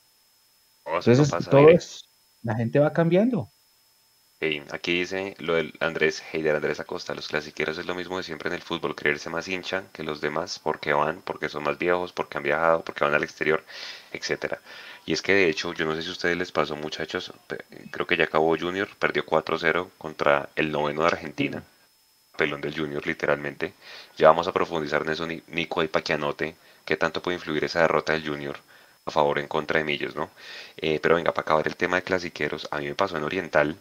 Entonces, 0.85 1.31
todo 1.49 1.69
es, 1.69 2.09
la 2.43 2.55
gente 2.55 2.79
va 2.79 2.91
cambiando. 2.91 3.49
Aquí 4.71 4.99
dice 4.99 5.35
lo 5.39 5.55
del 5.55 5.73
Andrés 5.79 6.23
Heider, 6.31 6.55
Andrés 6.55 6.79
Acosta, 6.79 7.15
los 7.15 7.27
clasiqueros 7.27 7.77
es 7.79 7.87
lo 7.87 7.95
mismo 7.95 8.17
de 8.17 8.23
siempre 8.23 8.49
en 8.49 8.55
el 8.55 8.61
fútbol, 8.61 8.95
creerse 8.95 9.29
más 9.31 9.47
hincha 9.47 9.85
que 9.91 10.03
los 10.03 10.21
demás 10.21 10.59
porque 10.59 10.93
van, 10.93 11.21
porque 11.23 11.49
son 11.49 11.63
más 11.63 11.79
viejos, 11.79 12.13
porque 12.13 12.37
han 12.37 12.43
viajado, 12.43 12.83
porque 12.83 13.03
van 13.03 13.15
al 13.15 13.23
exterior, 13.23 13.63
etcétera. 14.11 14.59
Y 15.07 15.13
es 15.13 15.21
que 15.23 15.33
de 15.33 15.49
hecho, 15.49 15.73
yo 15.73 15.85
no 15.85 15.95
sé 15.95 16.03
si 16.03 16.09
a 16.09 16.11
ustedes 16.11 16.37
les 16.37 16.51
pasó 16.51 16.75
muchachos, 16.75 17.33
creo 17.91 18.05
que 18.05 18.17
ya 18.17 18.25
acabó 18.25 18.55
Junior, 18.57 18.87
perdió 18.99 19.25
4-0 19.25 19.89
contra 19.97 20.49
el 20.55 20.71
noveno 20.71 21.01
de 21.01 21.07
Argentina, 21.07 21.63
pelón 22.37 22.61
del 22.61 22.77
Junior 22.77 23.05
literalmente. 23.07 23.73
Ya 24.17 24.27
vamos 24.27 24.47
a 24.47 24.53
profundizar 24.53 25.01
en 25.01 25.09
eso, 25.09 25.27
Nico 25.47 25.81
y 25.81 25.87
Paquianote, 25.87 26.55
qué 26.85 26.95
tanto 26.97 27.21
puede 27.23 27.37
influir 27.37 27.63
esa 27.63 27.81
derrota 27.81 28.13
del 28.13 28.27
Junior 28.27 28.57
a 29.05 29.11
favor 29.11 29.37
o 29.37 29.41
en 29.41 29.47
contra 29.47 29.79
de 29.79 29.85
Millos, 29.85 30.15
¿no? 30.15 30.29
Eh, 30.77 30.99
pero 31.01 31.15
venga, 31.15 31.31
para 31.33 31.43
acabar 31.43 31.67
el 31.67 31.77
tema 31.77 31.95
de 31.97 32.03
clasiqueros, 32.03 32.67
a 32.71 32.79
mí 32.79 32.87
me 32.87 32.95
pasó 32.95 33.17
en 33.17 33.23
Oriental, 33.23 33.77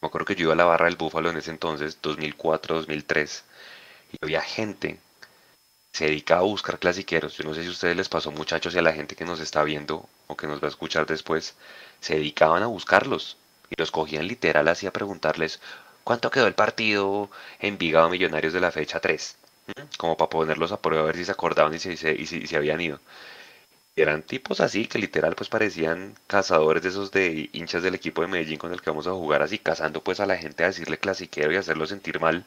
me 0.00 0.08
acuerdo 0.08 0.26
que 0.26 0.34
yo 0.34 0.44
iba 0.44 0.52
a 0.52 0.56
la 0.56 0.64
barra 0.64 0.86
del 0.86 0.96
Búfalo 0.96 1.30
en 1.30 1.36
ese 1.38 1.50
entonces, 1.50 1.98
2004, 2.02 2.76
2003, 2.76 3.44
y 4.12 4.16
había 4.22 4.40
gente 4.42 4.98
se 5.92 6.04
dedicaba 6.04 6.42
a 6.42 6.44
buscar 6.44 6.78
clasiqueros. 6.78 7.36
Yo 7.36 7.44
no 7.44 7.54
sé 7.54 7.62
si 7.62 7.68
a 7.68 7.72
ustedes 7.72 7.96
les 7.96 8.08
pasó, 8.08 8.30
muchachos, 8.30 8.74
y 8.74 8.78
a 8.78 8.82
la 8.82 8.92
gente 8.92 9.16
que 9.16 9.24
nos 9.24 9.40
está 9.40 9.64
viendo 9.64 10.08
o 10.28 10.36
que 10.36 10.46
nos 10.46 10.62
va 10.62 10.66
a 10.66 10.70
escuchar 10.70 11.06
después, 11.06 11.56
se 12.00 12.14
dedicaban 12.14 12.62
a 12.62 12.66
buscarlos 12.66 13.36
y 13.70 13.74
los 13.76 13.90
cogían 13.90 14.28
literal 14.28 14.68
así 14.68 14.86
a 14.86 14.92
preguntarles 14.92 15.60
cuánto 16.04 16.30
quedó 16.30 16.46
el 16.46 16.54
partido 16.54 17.30
en 17.58 17.78
Vigado 17.78 18.08
Millonarios 18.10 18.52
de 18.52 18.60
la 18.60 18.70
fecha 18.70 19.00
3, 19.00 19.36
como 19.96 20.16
para 20.16 20.30
ponerlos 20.30 20.72
a 20.72 20.80
prueba 20.80 21.02
a 21.02 21.06
ver 21.06 21.16
si 21.16 21.24
se 21.24 21.32
acordaban 21.32 21.74
y 21.74 21.78
si, 21.80 21.90
y 21.90 22.26
si 22.26 22.46
se 22.46 22.56
habían 22.56 22.80
ido 22.80 23.00
eran 24.02 24.22
tipos 24.22 24.60
así 24.60 24.86
que 24.86 24.98
literal 24.98 25.34
pues 25.36 25.48
parecían 25.48 26.14
cazadores 26.26 26.82
de 26.82 26.88
esos 26.90 27.10
de 27.10 27.50
hinchas 27.52 27.82
del 27.82 27.94
equipo 27.94 28.22
de 28.22 28.28
Medellín 28.28 28.58
con 28.58 28.72
el 28.72 28.80
que 28.80 28.90
vamos 28.90 29.06
a 29.06 29.12
jugar 29.12 29.42
así, 29.42 29.58
cazando 29.58 30.02
pues 30.02 30.20
a 30.20 30.26
la 30.26 30.36
gente 30.36 30.64
a 30.64 30.68
decirle 30.68 30.98
clasiquero 30.98 31.52
y 31.52 31.56
hacerlo 31.56 31.86
sentir 31.86 32.20
mal. 32.20 32.46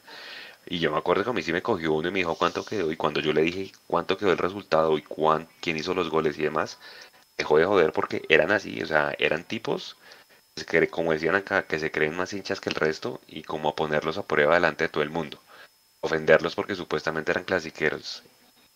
Y 0.66 0.80
yo 0.80 0.92
me 0.92 0.98
acuerdo 0.98 1.24
que 1.24 1.30
a 1.32 1.34
mí 1.34 1.42
sí 1.44 1.54
me 1.54 1.62
cogió 1.62 1.94
uno 1.94 2.10
y 2.10 2.12
me 2.12 2.20
dijo 2.20 2.36
cuánto 2.36 2.66
quedó 2.66 2.92
y 2.92 2.98
cuando 2.98 3.20
yo 3.22 3.34
le 3.34 3.42
dije 3.42 3.72
cuánto 3.88 4.18
quedó 4.18 4.32
el 4.32 4.38
resultado 4.38 4.98
y 4.98 5.02
cuán, 5.04 5.48
quién 5.62 5.78
hizo 5.78 5.94
los 5.94 6.10
goles 6.10 6.38
y 6.40 6.44
demás, 6.44 6.80
dejó 7.38 7.58
de 7.58 7.66
joder 7.66 7.92
porque 7.94 8.24
eran 8.30 8.52
así, 8.52 8.82
o 8.82 8.86
sea, 8.88 9.16
eran 9.20 9.44
tipos 9.44 9.98
que 10.68 10.88
como 10.90 11.14
decían 11.14 11.36
acá, 11.36 11.64
que 11.64 11.80
se 11.80 11.92
creen 11.92 12.16
más 12.16 12.34
hinchas 12.34 12.62
que 12.62 12.70
el 12.70 12.76
resto 12.76 13.22
y 13.28 13.44
como 13.44 13.70
a 13.70 13.76
ponerlos 13.76 14.18
a 14.18 14.28
prueba 14.28 14.56
delante 14.56 14.86
de 14.86 14.90
todo 14.90 15.04
el 15.04 15.10
mundo. 15.10 15.40
Ofenderlos 16.02 16.56
porque 16.56 16.76
supuestamente 16.76 17.32
eran 17.32 17.44
clasiqueros 17.46 18.24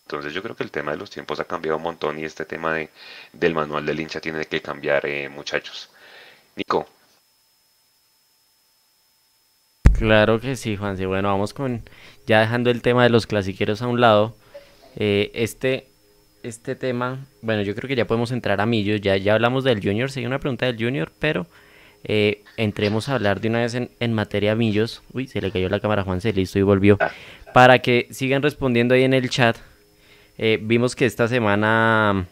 entonces 0.06 0.34
yo 0.34 0.44
creo 0.44 0.56
que 0.56 0.64
el 0.64 0.70
tema 0.70 0.92
de 0.92 0.98
los 0.98 1.10
tiempos 1.10 1.40
ha 1.40 1.46
cambiado 1.46 1.78
un 1.78 1.84
montón 1.84 2.20
y 2.20 2.26
este 2.26 2.46
tema 2.46 2.74
de, 2.76 2.90
del 3.34 3.56
manual 3.56 3.86
del 3.86 4.00
hincha 4.00 4.22
tiene 4.22 4.46
que 4.46 4.62
cambiar, 4.62 5.04
eh, 5.08 5.28
muchachos. 5.30 5.90
Nico. 6.56 6.88
Claro 9.98 10.40
que 10.40 10.56
sí, 10.56 10.76
Juan. 10.76 10.96
Sí, 10.96 11.06
bueno, 11.06 11.30
vamos 11.30 11.54
con 11.54 11.82
ya 12.28 12.42
dejando 12.42 12.70
el 12.70 12.84
tema 12.84 13.02
de 13.04 13.10
los 13.10 13.26
clasiqueros 13.26 13.82
a 13.82 13.88
un 13.88 14.00
lado. 14.00 14.36
Eh, 14.96 15.32
este, 15.34 15.88
este 16.44 16.76
tema, 16.76 17.26
bueno, 17.42 17.64
yo 17.64 17.74
creo 17.74 17.88
que 17.88 17.96
ya 17.96 18.06
podemos 18.06 18.32
entrar 18.32 18.62
a 18.62 18.68
Millos. 18.68 19.02
Ya, 19.02 19.18
ya 19.18 19.34
hablamos 19.34 19.64
del 19.64 19.82
Junior, 19.82 20.12
sigue 20.12 20.28
una 20.28 20.40
pregunta 20.40 20.68
del 20.68 20.78
Junior, 20.78 21.12
pero 21.18 21.48
eh, 22.04 22.44
entremos 22.58 23.10
a 23.10 23.16
hablar 23.16 23.42
de 23.42 23.48
una 23.48 23.62
vez 23.62 23.74
en, 23.74 23.90
en 24.00 24.14
materia 24.14 24.54
Millos. 24.54 25.02
Uy, 25.14 25.28
se 25.28 25.42
le 25.42 25.50
cayó 25.50 25.68
la 25.68 25.80
cámara 25.80 26.04
a 26.04 26.06
Juan, 26.06 26.22
se 26.22 26.32
listo 26.32 26.60
y 26.60 26.62
volvió. 26.62 26.98
Ah. 27.00 27.12
Para 27.56 27.80
que 27.80 28.08
sigan 28.12 28.44
respondiendo 28.44 28.94
ahí 28.94 29.04
en 29.04 29.14
el 29.16 29.32
chat 29.32 29.58
eh, 30.38 30.60
vimos 30.62 30.96
que 30.96 31.06
esta 31.06 31.28
semana 31.28 32.28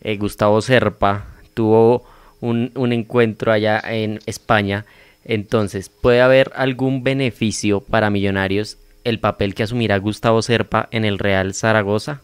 eh, 0.00 0.16
Gustavo 0.16 0.60
Serpa 0.60 1.26
tuvo 1.54 2.04
un, 2.40 2.92
encuentro 2.92 3.52
allá 3.52 3.80
en 3.84 4.20
España. 4.26 4.84
Entonces, 5.24 5.88
¿puede 5.88 6.20
haber 6.20 6.52
algún 6.54 7.02
beneficio 7.02 7.80
para 7.80 8.10
Millonarios 8.10 8.78
el 9.04 9.18
papel 9.18 9.54
que 9.54 9.62
asumirá 9.62 9.98
Gustavo 9.98 10.42
Serpa 10.42 10.88
en 10.90 11.04
el 11.04 11.18
Real 11.18 11.54
Zaragoza? 11.54 12.20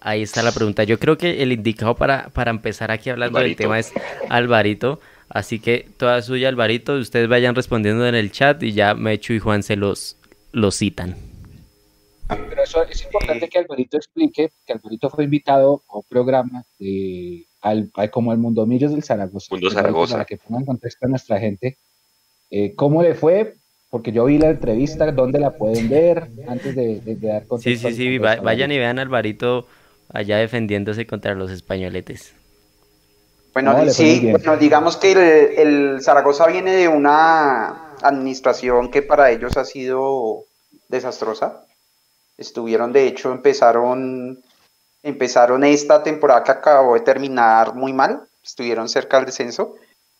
Ahí 0.00 0.22
está 0.22 0.42
la 0.42 0.52
pregunta. 0.52 0.84
Yo 0.84 0.98
creo 0.98 1.16
que 1.16 1.42
el 1.42 1.52
indicado 1.52 1.94
para, 1.94 2.28
para 2.30 2.50
empezar 2.50 2.90
aquí 2.90 3.10
hablando 3.10 3.38
del 3.38 3.56
tema 3.56 3.78
es 3.78 3.92
Alvarito. 4.28 5.00
Así 5.28 5.60
que 5.60 5.88
toda 5.96 6.20
suya, 6.20 6.48
Alvarito. 6.48 6.96
Ustedes 6.96 7.28
vayan 7.28 7.54
respondiendo 7.54 8.06
en 8.06 8.14
el 8.14 8.30
chat 8.30 8.62
y 8.62 8.72
ya 8.72 8.94
Mechu 8.94 9.32
y 9.32 9.38
Juan 9.38 9.62
se 9.62 9.76
los, 9.76 10.16
los 10.52 10.76
citan. 10.76 11.33
Pero 12.28 12.62
eso 12.62 12.82
es 12.82 13.02
importante 13.04 13.48
que 13.48 13.58
Alvarito 13.58 13.96
explique, 13.96 14.50
que 14.66 14.72
Alvarito 14.72 15.10
fue 15.10 15.24
invitado 15.24 15.82
a 15.88 15.98
un 15.98 16.04
programa 16.08 16.64
de, 16.78 17.46
al, 17.60 17.90
como 18.10 18.32
el 18.32 18.38
Mundo 18.38 18.64
Millos 18.66 18.92
del 18.92 19.02
Zaragoza. 19.02 19.48
Mundo 19.50 19.70
Zaragoza. 19.70 20.14
Para 20.14 20.24
que 20.24 20.38
pongan 20.38 20.64
contexto 20.64 21.06
a 21.06 21.08
nuestra 21.08 21.38
gente. 21.38 21.78
Eh, 22.50 22.74
¿Cómo 22.74 23.02
le 23.02 23.14
fue? 23.14 23.56
Porque 23.90 24.10
yo 24.10 24.24
vi 24.24 24.38
la 24.38 24.50
entrevista, 24.50 25.10
¿dónde 25.12 25.38
la 25.38 25.56
pueden 25.56 25.88
ver? 25.88 26.30
Antes 26.48 26.74
de, 26.74 27.00
dar 27.20 27.46
contexto. 27.46 27.88
Sí, 27.88 27.94
sí, 27.94 28.12
sí, 28.12 28.18
vayan 28.18 28.72
y 28.72 28.78
vean 28.78 28.98
a 28.98 29.02
Alvarito 29.02 29.66
allá 30.08 30.38
defendiéndose 30.38 31.06
contra 31.06 31.34
los 31.34 31.50
españoletes. 31.50 32.34
Bueno, 33.52 33.88
sí, 33.88 34.30
bueno, 34.32 34.56
digamos 34.56 34.96
que 34.96 35.12
el, 35.12 35.18
el 35.58 36.02
Zaragoza 36.02 36.46
viene 36.48 36.72
de 36.72 36.88
una 36.88 37.94
administración 38.02 38.90
que 38.90 39.02
para 39.02 39.30
ellos 39.30 39.56
ha 39.56 39.64
sido 39.64 40.44
desastrosa 40.88 41.63
Estuvieron, 42.36 42.92
de 42.92 43.06
hecho, 43.06 43.32
empezaron, 43.32 44.42
empezaron 45.02 45.64
esta 45.64 46.02
temporada 46.02 46.42
que 46.44 46.52
acabó 46.52 46.94
de 46.94 47.00
terminar 47.00 47.74
muy 47.74 47.92
mal, 47.92 48.26
estuvieron 48.42 48.88
cerca 48.88 49.16
del 49.16 49.26
descenso 49.26 49.74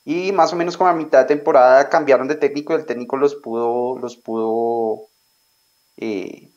y 0.04 0.32
más 0.32 0.52
o 0.52 0.56
menos 0.56 0.76
como 0.76 0.90
a 0.90 0.94
mitad 0.94 1.20
de 1.20 1.36
temporada 1.36 1.88
cambiaron 1.88 2.28
de 2.28 2.36
técnico 2.36 2.72
y 2.72 2.76
el 2.76 2.86
técnico 2.86 3.16
los 3.16 3.34
pudo, 3.36 3.98
los 3.98 4.16
pudo 4.16 5.08
eh, 5.96 6.50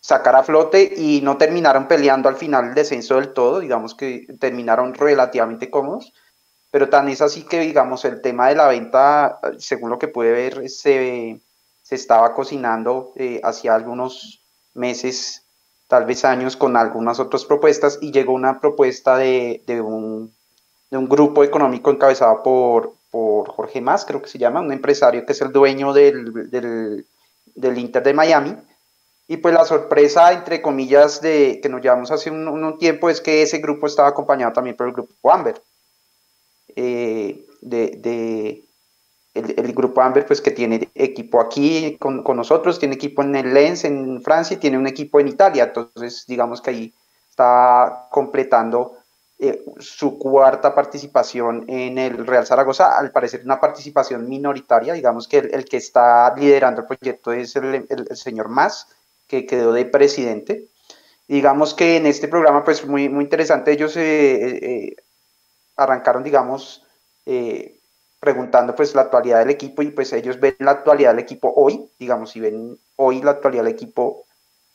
sacar 0.00 0.36
a 0.36 0.42
flote 0.42 0.92
y 0.96 1.20
no 1.22 1.38
terminaron 1.38 1.88
peleando 1.88 2.28
al 2.28 2.36
final 2.36 2.68
el 2.68 2.74
descenso 2.74 3.16
del 3.16 3.32
todo, 3.32 3.60
digamos 3.60 3.94
que 3.94 4.26
terminaron 4.38 4.94
relativamente 4.94 5.70
cómodos, 5.70 6.12
pero 6.70 6.90
tan 6.90 7.08
es 7.08 7.22
así 7.22 7.44
que 7.44 7.60
digamos 7.60 8.04
el 8.04 8.20
tema 8.20 8.48
de 8.48 8.56
la 8.56 8.68
venta, 8.68 9.40
según 9.58 9.90
lo 9.90 9.98
que 9.98 10.08
puede 10.08 10.32
ver, 10.32 10.68
se, 10.68 11.40
se 11.82 11.94
estaba 11.94 12.34
cocinando 12.34 13.12
eh, 13.16 13.40
hacia 13.44 13.74
algunos 13.74 14.41
meses, 14.74 15.42
tal 15.88 16.06
vez 16.06 16.24
años, 16.24 16.56
con 16.56 16.76
algunas 16.76 17.20
otras 17.20 17.44
propuestas 17.44 17.98
y 18.00 18.12
llegó 18.12 18.32
una 18.32 18.60
propuesta 18.60 19.16
de, 19.16 19.62
un, 19.82 20.32
grupo 20.90 21.44
económico 21.44 21.90
encabezado 21.90 22.42
por, 22.42 22.94
por 23.10 23.48
Jorge 23.48 23.80
Más, 23.80 24.04
creo 24.04 24.22
que 24.22 24.28
se 24.28 24.38
llama, 24.38 24.60
un 24.60 24.72
empresario 24.72 25.24
que 25.26 25.32
es 25.32 25.40
el 25.40 25.52
dueño 25.52 25.92
del, 25.92 26.50
del, 26.50 27.78
Inter 27.78 28.02
de 28.02 28.14
Miami. 28.14 28.56
Y 29.28 29.38
pues 29.38 29.54
la 29.54 29.64
sorpresa, 29.64 30.32
entre 30.32 30.60
comillas, 30.60 31.20
de 31.22 31.60
que 31.62 31.68
nos 31.68 31.80
llevamos 31.80 32.10
hace 32.10 32.30
un, 32.30 32.78
tiempo 32.78 33.08
es 33.08 33.20
que 33.20 33.42
ese 33.42 33.58
grupo 33.58 33.86
estaba 33.86 34.08
acompañado 34.08 34.52
también 34.52 34.76
por 34.76 34.88
el 34.88 34.92
grupo 34.92 35.32
Amber. 35.32 35.62
Eh, 36.74 37.46
de, 37.60 38.64
el, 39.34 39.72
grupo 39.72 40.02
Amber, 40.02 40.26
pues 40.26 40.40
que 40.40 40.50
tiene 40.50 40.90
equipo 40.94 41.40
aquí 41.40 41.96
con, 41.98 42.22
nosotros, 42.36 42.78
tiene 42.78 42.96
equipo 42.96 43.22
en 43.22 43.34
el 43.34 43.54
Lens 43.54 43.84
en 43.84 44.22
Francia 44.22 44.56
y 44.56 44.60
tiene 44.60 44.78
un 44.78 44.86
equipo 44.86 45.20
en 45.20 45.28
Italia. 45.28 45.64
Entonces, 45.64 46.26
digamos 46.26 46.60
que 46.60 46.70
ahí 46.70 46.94
está 47.30 48.08
completando 48.10 48.98
eh, 49.38 49.64
su 49.78 50.18
cuarta 50.18 50.74
participación 50.74 51.64
en 51.66 51.96
el 51.98 52.26
Real 52.26 52.46
Zaragoza, 52.46 52.98
al 52.98 53.10
parecer 53.10 53.42
una 53.44 53.58
participación 53.58 54.28
minoritaria. 54.28 54.92
Digamos 54.92 55.26
que 55.26 55.38
el, 55.38 55.64
que 55.64 55.78
está 55.78 56.34
liderando 56.36 56.82
el 56.82 56.86
proyecto 56.86 57.32
es 57.32 57.56
el, 57.56 57.86
señor 58.14 58.48
Más, 58.48 58.88
que 59.26 59.46
quedó 59.46 59.72
de 59.72 59.86
presidente. 59.86 60.68
digamos 61.26 61.72
que 61.72 61.96
en 61.96 62.04
este 62.04 62.28
programa, 62.28 62.64
pues 62.64 62.84
muy, 62.86 63.08
muy 63.08 63.24
interesante, 63.24 63.72
ellos 63.72 63.96
eh, 63.96 64.90
eh, 64.90 64.96
arrancaron, 65.76 66.22
digamos, 66.22 66.84
preguntando 68.22 68.76
pues 68.76 68.94
la 68.94 69.02
actualidad 69.02 69.40
del 69.40 69.50
equipo 69.50 69.82
y 69.82 69.90
pues 69.90 70.12
ellos 70.12 70.38
ven 70.38 70.54
la 70.60 70.70
actualidad 70.70 71.10
del 71.10 71.18
equipo 71.18 71.52
hoy, 71.56 71.90
digamos, 71.98 72.30
si 72.30 72.38
ven 72.38 72.78
hoy 72.94 73.20
la 73.20 73.32
actualidad 73.32 73.64
del 73.64 73.72
equipo, 73.72 74.26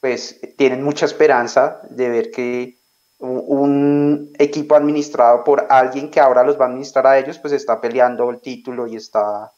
pues 0.01 0.41
tienen 0.57 0.83
mucha 0.83 1.05
esperanza 1.05 1.79
de 1.89 2.09
ver 2.09 2.29
que 2.29 2.77
un, 3.19 4.33
equipo 4.37 4.75
administrado 4.75 5.45
por 5.45 5.65
alguien 5.69 6.11
que 6.11 6.19
ahora 6.19 6.43
los 6.43 6.59
va 6.59 6.65
a 6.65 6.67
administrar 6.67 7.07
a 7.07 7.17
ellos, 7.17 7.39
pues 7.39 7.53
está 7.53 7.79
peleando 7.79 8.29
el 8.31 8.41
título 8.41 8.85
y 8.85 8.97
está, 8.97 9.53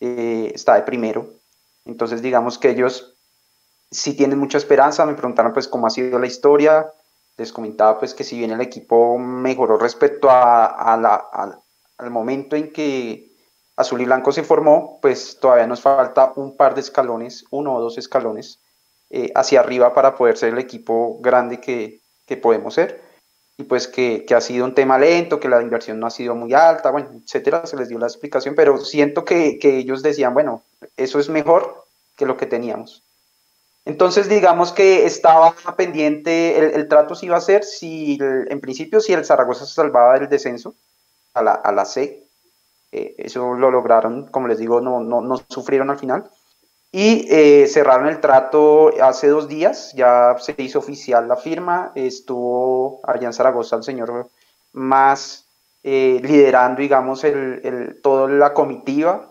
eh, 0.00 0.50
está 0.54 0.76
de 0.76 0.82
primero. 0.82 1.28
Entonces 1.84 2.22
digamos 2.22 2.56
que 2.56 2.70
ellos 2.70 3.18
sí 3.90 4.16
tienen 4.16 4.38
mucha 4.38 4.56
esperanza, 4.56 5.04
me 5.04 5.12
preguntaron 5.12 5.52
pues 5.52 5.68
cómo 5.68 5.86
ha 5.86 5.90
sido 5.90 6.18
la 6.18 6.26
historia, 6.26 6.90
les 7.36 7.52
comentaba 7.52 7.98
pues 7.98 8.14
que 8.14 8.24
si 8.24 8.38
bien 8.38 8.52
el 8.52 8.62
equipo 8.62 9.18
mejoró 9.18 9.76
respecto 9.76 10.30
a, 10.30 10.64
a 10.64 10.96
la, 10.96 11.60
al 11.98 12.10
momento 12.10 12.56
en 12.56 12.72
que 12.72 13.30
Azul 13.76 14.00
y 14.00 14.04
Blanco 14.06 14.32
se 14.32 14.42
formó, 14.42 14.98
pues 15.02 15.38
todavía 15.40 15.66
nos 15.66 15.80
falta 15.80 16.32
un 16.36 16.56
par 16.56 16.74
de 16.74 16.80
escalones, 16.80 17.44
uno 17.50 17.74
o 17.74 17.80
dos 17.80 17.98
escalones 17.98 18.58
eh, 19.10 19.30
hacia 19.34 19.60
arriba 19.60 19.94
para 19.94 20.14
poder 20.14 20.36
ser 20.36 20.52
el 20.54 20.58
equipo 20.58 21.18
grande 21.20 21.60
que, 21.60 22.00
podemos 22.40 22.74
ser. 22.74 23.00
y 23.58 23.64
pues 23.64 23.86
que, 23.86 24.24
que, 24.26 24.34
ha 24.34 24.40
sido 24.40 24.64
un 24.64 24.74
tema 24.74 24.98
lento, 24.98 25.40
que 25.40 25.48
la 25.48 25.62
inversión 25.62 26.00
no 26.00 26.06
ha 26.06 26.10
sido 26.10 26.34
muy 26.34 26.52
alta, 26.54 26.90
bueno, 26.90 27.10
etcétera, 27.22 27.66
se 27.66 27.76
les 27.76 27.88
dio 27.88 27.98
la 27.98 28.06
explicación, 28.06 28.54
pero 28.54 28.78
siento 28.78 29.24
que, 29.24 29.58
que 29.58 29.76
ellos 29.78 30.02
decían, 30.02 30.34
bueno, 30.34 30.62
eso 30.96 31.18
es 31.20 31.28
mejor 31.28 31.84
que 32.16 32.26
lo 32.26 32.36
que 32.36 32.46
teníamos. 32.46 33.02
Entonces, 33.84 34.28
digamos 34.28 34.72
que 34.72 35.06
estaba 35.06 35.54
pendiente, 35.76 36.58
el, 36.58 36.64
el 36.74 36.88
trato 36.88 37.14
se 37.14 37.26
iba 37.26 37.36
a 37.36 37.38
hacer 37.38 37.62
si, 37.64 38.18
en 38.20 38.60
principio, 38.60 39.00
si 39.00 39.12
el 39.12 39.24
Zaragoza 39.24 39.64
se 39.64 39.74
salvaba 39.74 40.18
del 40.18 40.28
descenso 40.28 40.74
a 41.36 41.42
la, 41.42 41.52
a 41.52 41.72
la 41.72 41.84
C, 41.84 42.26
eh, 42.92 43.14
eso 43.18 43.54
lo 43.54 43.70
lograron, 43.70 44.26
como 44.28 44.48
les 44.48 44.58
digo, 44.58 44.80
no, 44.80 45.00
no, 45.00 45.20
no 45.20 45.36
sufrieron 45.48 45.90
al 45.90 45.98
final. 45.98 46.30
Y 46.92 47.26
eh, 47.30 47.66
cerraron 47.66 48.08
el 48.08 48.20
trato 48.20 48.90
hace 49.02 49.28
dos 49.28 49.48
días, 49.48 49.92
ya 49.94 50.36
se 50.38 50.54
hizo 50.58 50.78
oficial 50.78 51.28
la 51.28 51.36
firma, 51.36 51.92
estuvo 51.94 53.00
allá 53.04 53.26
en 53.26 53.34
Zaragoza 53.34 53.76
el 53.76 53.82
señor 53.82 54.28
más 54.72 55.46
eh, 55.82 56.20
liderando, 56.22 56.80
digamos, 56.80 57.22
el, 57.24 57.60
el, 57.64 58.00
toda 58.00 58.28
la 58.28 58.54
comitiva. 58.54 59.30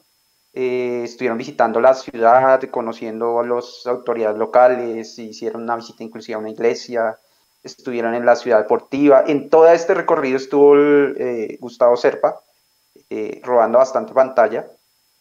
estuvieron 0.53 1.37
visitando 1.37 1.79
la 1.81 1.93
ciudad, 1.95 2.61
conociendo 2.69 3.39
a 3.39 3.45
las 3.45 3.85
autoridades 3.87 4.37
locales, 4.37 5.17
hicieron 5.17 5.63
una 5.63 5.75
visita 5.75 6.03
inclusive 6.03 6.35
a 6.35 6.39
una 6.39 6.51
iglesia, 6.51 7.17
estuvieron 7.65 8.13
en 8.13 8.25
la 8.25 8.35
ciudad 8.35 8.59
deportiva. 8.59 9.23
En 9.27 9.49
todo 9.49 9.67
este 9.67 9.93
recorrido 9.93 10.37
estuvo 10.37 10.75
el, 10.75 11.57
Gustavo 11.59 11.97
Serpa, 11.97 12.39
eh, 13.09 13.41
robando 13.43 13.79
bastante 13.79 14.13
pantalla, 14.13 14.67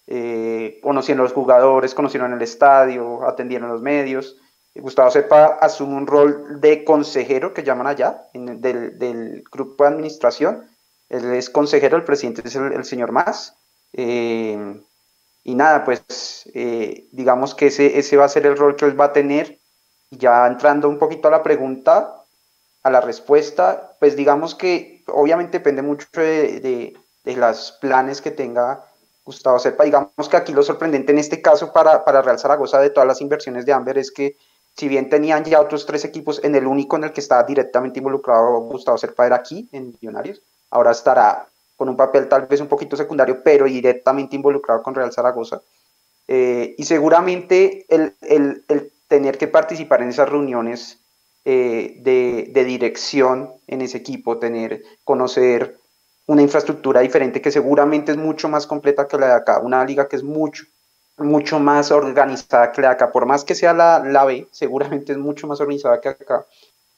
eh, 0.06 0.78
conociendo 0.82 1.22
a 1.22 1.24
los 1.24 1.32
jugadores, 1.32 1.94
conocieron 1.94 2.34
el 2.34 2.42
estadio, 2.42 3.26
atendieron 3.26 3.70
los 3.70 3.80
medios. 3.80 4.36
Gustavo 4.74 5.10
Sepa 5.10 5.58
asume 5.60 5.94
un 5.94 6.06
rol 6.06 6.60
de 6.60 6.84
consejero 6.84 7.54
que 7.54 7.62
llaman 7.62 7.86
allá, 7.86 8.24
del, 8.34 9.44
grupo 9.50 9.84
de 9.84 9.90
administración. 9.90 10.64
Él 11.08 11.32
es 11.32 11.48
consejero, 11.48 11.96
el 11.96 12.04
presidente 12.04 12.42
es 12.44 12.56
el, 12.56 12.84
señor 12.84 13.12
Más. 13.12 13.56
Eh, 13.92 14.82
y 15.44 15.54
nada, 15.54 15.84
pues 15.84 16.50
digamos 17.12 17.54
que 17.54 17.68
ese, 17.68 17.98
ese 17.98 18.16
va 18.16 18.24
a 18.24 18.28
ser 18.28 18.46
el 18.46 18.56
rol 18.56 18.74
que 18.74 18.84
él 18.84 19.00
va 19.00 19.06
a 19.06 19.12
tener. 19.12 19.60
Ya 20.10 20.46
entrando 20.46 20.88
un 20.88 20.98
poquito 20.98 21.28
a 21.28 21.30
la 21.30 21.42
pregunta, 21.42 22.23
a 22.84 22.90
la 22.90 23.00
respuesta, 23.00 23.96
pues 23.98 24.14
digamos 24.14 24.54
que 24.54 25.02
obviamente 25.08 25.58
depende 25.58 25.82
mucho 25.82 26.06
de, 26.12 26.94
de 27.24 27.36
los 27.36 27.72
planes 27.80 28.20
que 28.20 28.30
tenga 28.30 28.84
Gustavo 29.24 29.58
Serpa. 29.58 29.84
Digamos 29.84 30.28
que 30.30 30.36
aquí 30.36 30.52
lo 30.52 30.62
sorprendente 30.62 31.12
en 31.12 31.18
este 31.18 31.42
caso 31.42 31.72
para, 31.72 32.04
para 32.04 32.22
Real 32.22 32.38
Zaragoza 32.38 32.78
de 32.78 32.90
todas 32.90 33.06
las 33.06 33.20
inversiones 33.20 33.66
de 33.66 33.72
Amber 33.72 33.98
es 33.98 34.12
que 34.12 34.36
si 34.76 34.88
bien 34.88 35.08
tenían 35.08 35.44
ya 35.44 35.60
otros 35.60 35.86
tres 35.86 36.04
equipos, 36.04 36.42
en 36.44 36.54
el 36.54 36.66
único 36.66 36.96
en 36.96 37.04
el 37.04 37.12
que 37.12 37.20
estaba 37.20 37.44
directamente 37.44 37.98
involucrado 37.98 38.60
Gustavo 38.60 38.98
Serpa 38.98 39.26
era 39.26 39.36
aquí, 39.36 39.68
en 39.72 39.96
Millonarios, 40.00 40.42
ahora 40.70 40.90
estará 40.90 41.46
con 41.76 41.88
un 41.88 41.96
papel 41.96 42.28
tal 42.28 42.46
vez 42.46 42.60
un 42.60 42.68
poquito 42.68 42.96
secundario, 42.96 43.42
pero 43.42 43.66
directamente 43.66 44.36
involucrado 44.36 44.82
con 44.82 44.94
Real 44.94 45.12
Zaragoza. 45.12 45.62
Eh, 46.26 46.74
y 46.76 46.84
seguramente 46.84 47.86
el, 47.88 48.14
el, 48.22 48.64
el, 48.68 48.92
tener 49.08 49.38
que 49.38 49.46
participar 49.46 50.02
en 50.02 50.08
esas 50.08 50.28
reuniones 50.28 50.98
eh, 51.44 51.96
de, 52.00 52.50
de, 52.52 52.64
dirección 52.64 53.52
en 53.66 53.82
ese 53.82 53.98
equipo, 53.98 54.38
tener, 54.38 54.82
conocer 55.04 55.78
una 56.26 56.42
infraestructura 56.42 57.00
diferente 57.00 57.42
que 57.42 57.50
seguramente 57.50 58.12
es 58.12 58.18
mucho 58.18 58.48
más 58.48 58.66
completa 58.66 59.06
que 59.06 59.18
la 59.18 59.26
de 59.26 59.32
acá, 59.34 59.60
una 59.60 59.84
liga 59.84 60.08
que 60.08 60.16
es 60.16 60.22
mucho, 60.22 60.64
mucho 61.18 61.60
más 61.60 61.90
organizada 61.90 62.72
que 62.72 62.80
la 62.80 62.88
de 62.88 62.94
acá, 62.94 63.12
por 63.12 63.26
más 63.26 63.44
que 63.44 63.54
sea 63.54 63.74
la, 63.74 63.98
la 64.00 64.24
B, 64.24 64.48
seguramente 64.52 65.12
es 65.12 65.18
mucho 65.18 65.46
más 65.46 65.60
organizada 65.60 66.00
que 66.00 66.08
acá. 66.08 66.46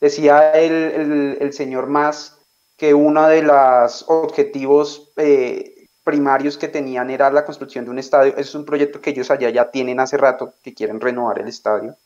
Decía 0.01 0.53
el, 0.53 1.39
el, 1.41 1.53
señor 1.53 1.87
Más 1.87 2.37
que 2.77 2.93
uno 2.93 3.27
de 3.29 3.43
los 3.43 4.05
objetivos 4.09 5.11
eh, 5.17 5.89
primarios 6.05 6.59
que 6.59 6.69
tenían 6.69 7.11
era 7.11 7.31
la 7.31 7.45
construcción 7.45 7.85
de 7.85 7.91
un 7.91 7.99
estadio. 7.99 8.37
Es 8.37 8.55
un 8.55 8.65
proyecto 8.65 9.01
que 9.01 9.11
ellos 9.11 9.31
allá 9.31 9.49
ya 9.51 9.71
tienen 9.71 9.99
hace 9.99 10.17
rato, 10.19 10.53
que 10.63 10.75
quieren 10.75 11.01
renovar 11.01 11.39
el 11.39 11.49
estadio. 11.49 11.97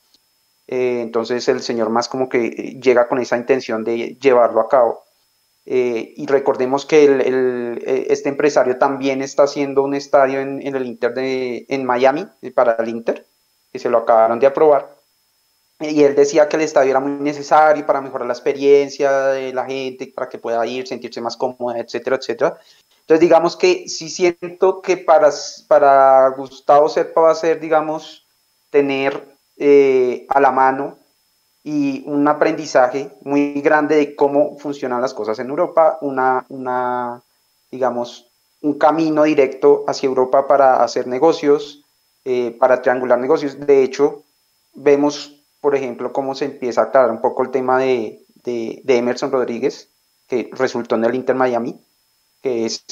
Eh, 0.72 1.00
entonces 1.02 1.48
el 1.48 1.62
señor 1.62 1.90
Más 1.90 2.08
como 2.08 2.28
que 2.28 2.78
llega 2.80 3.08
con 3.08 3.18
esa 3.18 3.36
intención 3.36 3.82
de 3.82 4.16
llevarlo 4.20 4.60
a 4.60 4.68
cabo. 4.68 5.02
Eh, 5.66 6.14
y 6.16 6.26
recordemos 6.26 6.86
que 6.86 7.04
el, 7.04 7.20
el, 7.20 7.82
eh, 7.84 8.06
este 8.10 8.28
empresario 8.28 8.78
también 8.78 9.20
está 9.20 9.42
haciendo 9.42 9.82
un 9.82 9.94
estadio 9.94 10.40
en, 10.40 10.64
en, 10.64 10.76
el 10.76 10.86
Inter 10.86 11.12
de, 11.12 11.66
en 11.68 11.84
Miami 11.84 12.24
eh, 12.40 12.52
para 12.52 12.74
el 12.74 12.88
Inter, 12.88 13.26
que 13.72 13.80
se 13.80 13.90
lo 13.90 13.98
acabaron 13.98 14.38
de 14.38 14.46
aprobar. 14.46 14.96
Y 15.80 16.04
él 16.04 16.14
decía 16.14 16.48
que 16.48 16.56
el 16.56 16.62
estadio 16.62 16.90
era 16.90 17.00
muy 17.00 17.12
necesario 17.12 17.84
para 17.84 18.00
mejorar 18.00 18.28
la 18.28 18.34
experiencia 18.34 19.28
de 19.28 19.52
la 19.52 19.64
gente, 19.64 20.12
para 20.14 20.28
que 20.28 20.38
pueda 20.38 20.64
ir, 20.66 20.86
sentirse 20.86 21.20
más 21.20 21.36
cómoda, 21.36 21.78
etcétera, 21.78 22.16
etcétera. 22.16 22.58
Entonces, 23.00 23.20
digamos 23.20 23.56
que 23.56 23.88
sí 23.88 24.08
siento 24.08 24.82
que 24.82 24.98
para, 24.98 25.30
para 25.66 26.28
Gustavo 26.28 26.88
Serpa 26.88 27.22
va 27.22 27.32
a 27.32 27.34
ser, 27.34 27.58
digamos, 27.58 28.26
tener 28.70 29.39
eh, 29.62 30.24
a 30.30 30.40
la 30.40 30.52
mano 30.52 30.96
y 31.62 32.02
un 32.06 32.26
aprendizaje 32.26 33.12
muy 33.20 33.60
grande 33.60 33.96
de 33.96 34.16
cómo 34.16 34.56
funcionan 34.56 35.02
las 35.02 35.12
cosas 35.12 35.38
en 35.38 35.50
Europa, 35.50 35.98
una, 36.00 37.22
digamos, 37.70 38.30
un 38.62 38.78
camino 38.78 39.24
directo 39.24 39.84
hacia 39.86 40.06
Europa 40.06 40.46
para 40.46 40.82
hacer 40.82 41.06
negocios, 41.06 41.84
eh, 42.24 42.56
para 42.58 42.80
triangular 42.80 43.18
negocios. 43.18 43.60
De 43.60 43.82
hecho, 43.82 44.22
vemos, 44.72 45.44
por 45.60 45.74
ejemplo, 45.76 46.10
cómo 46.10 46.34
se 46.34 46.46
empieza 46.46 46.80
a 46.80 46.84
aclarar 46.84 47.10
un 47.10 47.20
poco 47.20 47.42
el 47.42 47.50
tema 47.50 47.78
de, 47.78 48.24
de, 48.42 48.82
Emerson 48.86 49.30
Rodríguez, 49.30 49.90
que 50.26 50.48
resultó 50.52 50.94
en 50.94 51.04
el 51.04 51.14
Inter 51.14 51.36
Miami, 51.36 51.78
que 52.40 52.64
es 52.64 52.82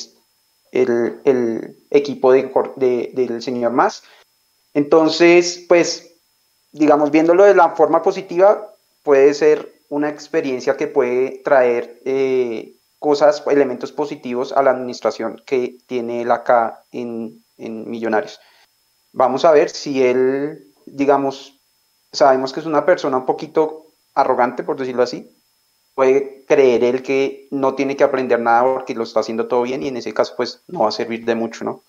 el, 0.73 1.23
el 1.25 1.79
equipo 1.89 2.31
de, 2.31 3.11
del 3.15 3.41
señor 3.41 3.73
Más. 3.73 4.03
Entonces, 4.75 5.65
pues 5.67 6.09
digamos, 6.73 7.11
viéndolo 7.11 7.45
de 7.45 7.55
la 7.55 7.71
forma 7.71 8.03
positiva, 8.03 8.73
puede 9.03 9.35
ser 9.35 9.73
una 9.89 10.09
experiencia 10.09 10.77
que 10.77 10.87
puede 10.87 11.41
traer 11.45 12.01
eh, 12.05 12.75
cosas, 12.99 13.43
elementos 13.47 13.93
positivos 13.93 14.53
a 14.53 14.63
la 14.63 14.71
administración 14.71 15.43
que 15.47 15.79
tiene 15.87 16.23
él 16.23 16.31
acá 16.31 16.85
en, 16.93 17.43
en 17.57 17.89
Millonarios. 17.89 18.41
Vamos 19.13 19.45
a 19.45 19.53
ver 19.53 19.71
si 19.71 20.03
él, 20.05 20.73
digamos, 20.87 21.59
sabemos 22.13 22.53
que 22.53 22.61
es 22.61 22.67
una 22.67 22.85
persona 22.85 23.17
un 23.17 23.27
poquito 23.27 23.87
arrogante, 24.15 24.63
por 24.63 24.77
decirlo 24.77 25.03
así, 25.03 25.31
puede 25.95 26.45
creer 26.47 26.85
él 26.85 27.03
que 27.03 27.49
no 27.51 27.75
tiene 27.75 27.97
que 27.97 28.05
aprender 28.05 28.39
nada 28.41 28.63
porque 28.63 28.95
lo 28.95 29.05
está 29.05 29.21
haciendo 29.21 29.49
todo 29.49 29.63
bien 29.63 29.83
y 29.83 29.89
en 29.89 29.97
ese 29.97 30.15
caso 30.15 30.35
pues 30.37 30.63
no 30.69 30.81
va 30.81 30.91
a 30.91 30.93
servir 30.93 31.25
de 31.25 31.35
mucho, 31.35 31.65
¿no? 31.65 31.83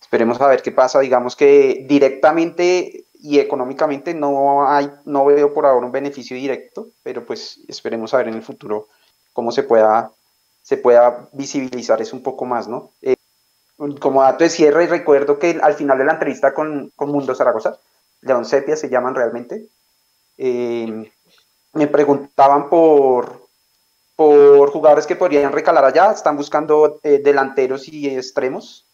Esperemos 0.00 0.40
a 0.40 0.48
ver 0.48 0.62
qué 0.62 0.72
pasa, 0.72 0.98
digamos 1.00 1.36
que 1.36 1.84
directamente 1.88 3.01
y 3.22 3.38
económicamente 3.38 4.14
no 4.14 4.68
hay, 4.68 4.90
no 5.04 5.24
veo 5.24 5.54
por 5.54 5.64
ahora 5.64 5.86
un 5.86 5.92
beneficio 5.92 6.36
directo, 6.36 6.88
pero 7.04 7.24
pues 7.24 7.60
esperemos 7.68 8.12
a 8.12 8.16
ver 8.16 8.28
en 8.28 8.34
el 8.34 8.42
futuro 8.42 8.88
cómo 9.32 9.52
se 9.52 9.62
pueda, 9.62 10.10
se 10.62 10.76
pueda 10.76 11.28
visibilizar 11.32 12.02
eso 12.02 12.16
un 12.16 12.22
poco 12.24 12.44
más, 12.44 12.66
¿no? 12.66 12.90
Eh, 13.00 13.14
como 14.00 14.22
dato 14.22 14.42
de 14.42 14.50
cierre, 14.50 14.88
recuerdo 14.88 15.38
que 15.38 15.60
al 15.62 15.74
final 15.74 15.98
de 15.98 16.04
la 16.04 16.14
entrevista 16.14 16.52
con, 16.52 16.92
con 16.96 17.10
Mundo 17.10 17.34
Zaragoza, 17.34 17.78
León 18.22 18.44
Sepia 18.44 18.76
se 18.76 18.88
llaman 18.88 19.14
realmente, 19.14 19.68
eh, 20.36 21.10
me 21.74 21.86
preguntaban 21.86 22.68
por, 22.68 23.46
por 24.16 24.70
jugadores 24.70 25.06
que 25.06 25.16
podrían 25.16 25.52
recalar 25.52 25.84
allá, 25.84 26.10
están 26.10 26.36
buscando 26.36 26.98
eh, 27.04 27.20
delanteros 27.22 27.86
y 27.88 28.08
extremos, 28.08 28.84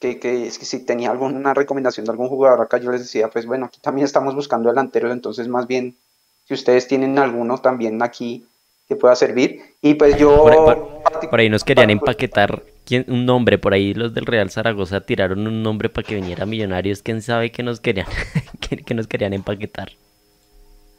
que, 0.00 0.18
que, 0.18 0.46
es 0.46 0.58
que 0.58 0.64
si 0.64 0.84
tenía 0.84 1.10
alguna 1.10 1.54
recomendación 1.54 2.06
de 2.06 2.12
algún 2.12 2.28
jugador 2.28 2.62
acá, 2.62 2.78
yo 2.78 2.90
les 2.90 3.02
decía, 3.02 3.28
pues 3.28 3.46
bueno, 3.46 3.66
aquí 3.66 3.78
también 3.80 4.06
estamos 4.06 4.34
buscando 4.34 4.68
delanteros, 4.68 5.12
entonces 5.12 5.46
más 5.46 5.66
bien, 5.66 5.96
si 6.46 6.54
ustedes 6.54 6.88
tienen 6.88 7.18
alguno 7.18 7.58
también 7.58 8.02
aquí 8.02 8.44
que 8.88 8.96
pueda 8.96 9.14
servir. 9.14 9.62
Y 9.80 9.94
pues 9.94 10.16
yo... 10.16 10.42
Por, 10.42 11.30
por, 11.30 11.38
ahí 11.38 11.48
nos 11.48 11.62
querían 11.62 11.90
empaquetar 11.90 12.64
¿quién, 12.84 13.04
un 13.06 13.24
nombre, 13.24 13.56
por 13.56 13.72
ahí 13.72 13.94
los 13.94 14.14
del 14.14 14.26
Real 14.26 14.50
Zaragoza 14.50 15.00
tiraron 15.00 15.46
un 15.46 15.62
nombre 15.62 15.88
para 15.88 16.04
que 16.04 16.16
viniera 16.16 16.44
Millonarios, 16.44 17.02
quién 17.02 17.22
sabe 17.22 17.52
qué 17.52 17.62
nos 17.62 17.78
querían, 17.78 18.08
que 18.84 18.94
nos 18.94 19.06
querían 19.06 19.32
empaquetar. 19.32 19.92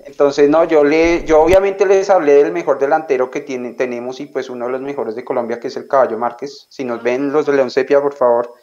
Entonces, 0.05 0.49
no, 0.49 0.63
yo 0.63 0.83
le, 0.83 1.25
yo 1.25 1.41
obviamente 1.41 1.85
les 1.85 2.09
hablé 2.09 2.43
del 2.43 2.51
mejor 2.51 2.79
delantero 2.79 3.29
que 3.29 3.41
tiene, 3.41 3.73
tenemos 3.73 4.19
y 4.19 4.25
pues 4.25 4.49
uno 4.49 4.65
de 4.65 4.71
los 4.71 4.81
mejores 4.81 5.15
de 5.15 5.23
Colombia, 5.23 5.59
que 5.59 5.67
es 5.67 5.77
el 5.77 5.87
Caballo 5.87 6.17
Márquez. 6.17 6.67
Si 6.69 6.83
nos 6.83 7.03
ven 7.03 7.31
los 7.31 7.45
de 7.45 7.53
León 7.53 7.69
Sepia, 7.69 8.01
por 8.01 8.13
favor, 8.13 8.53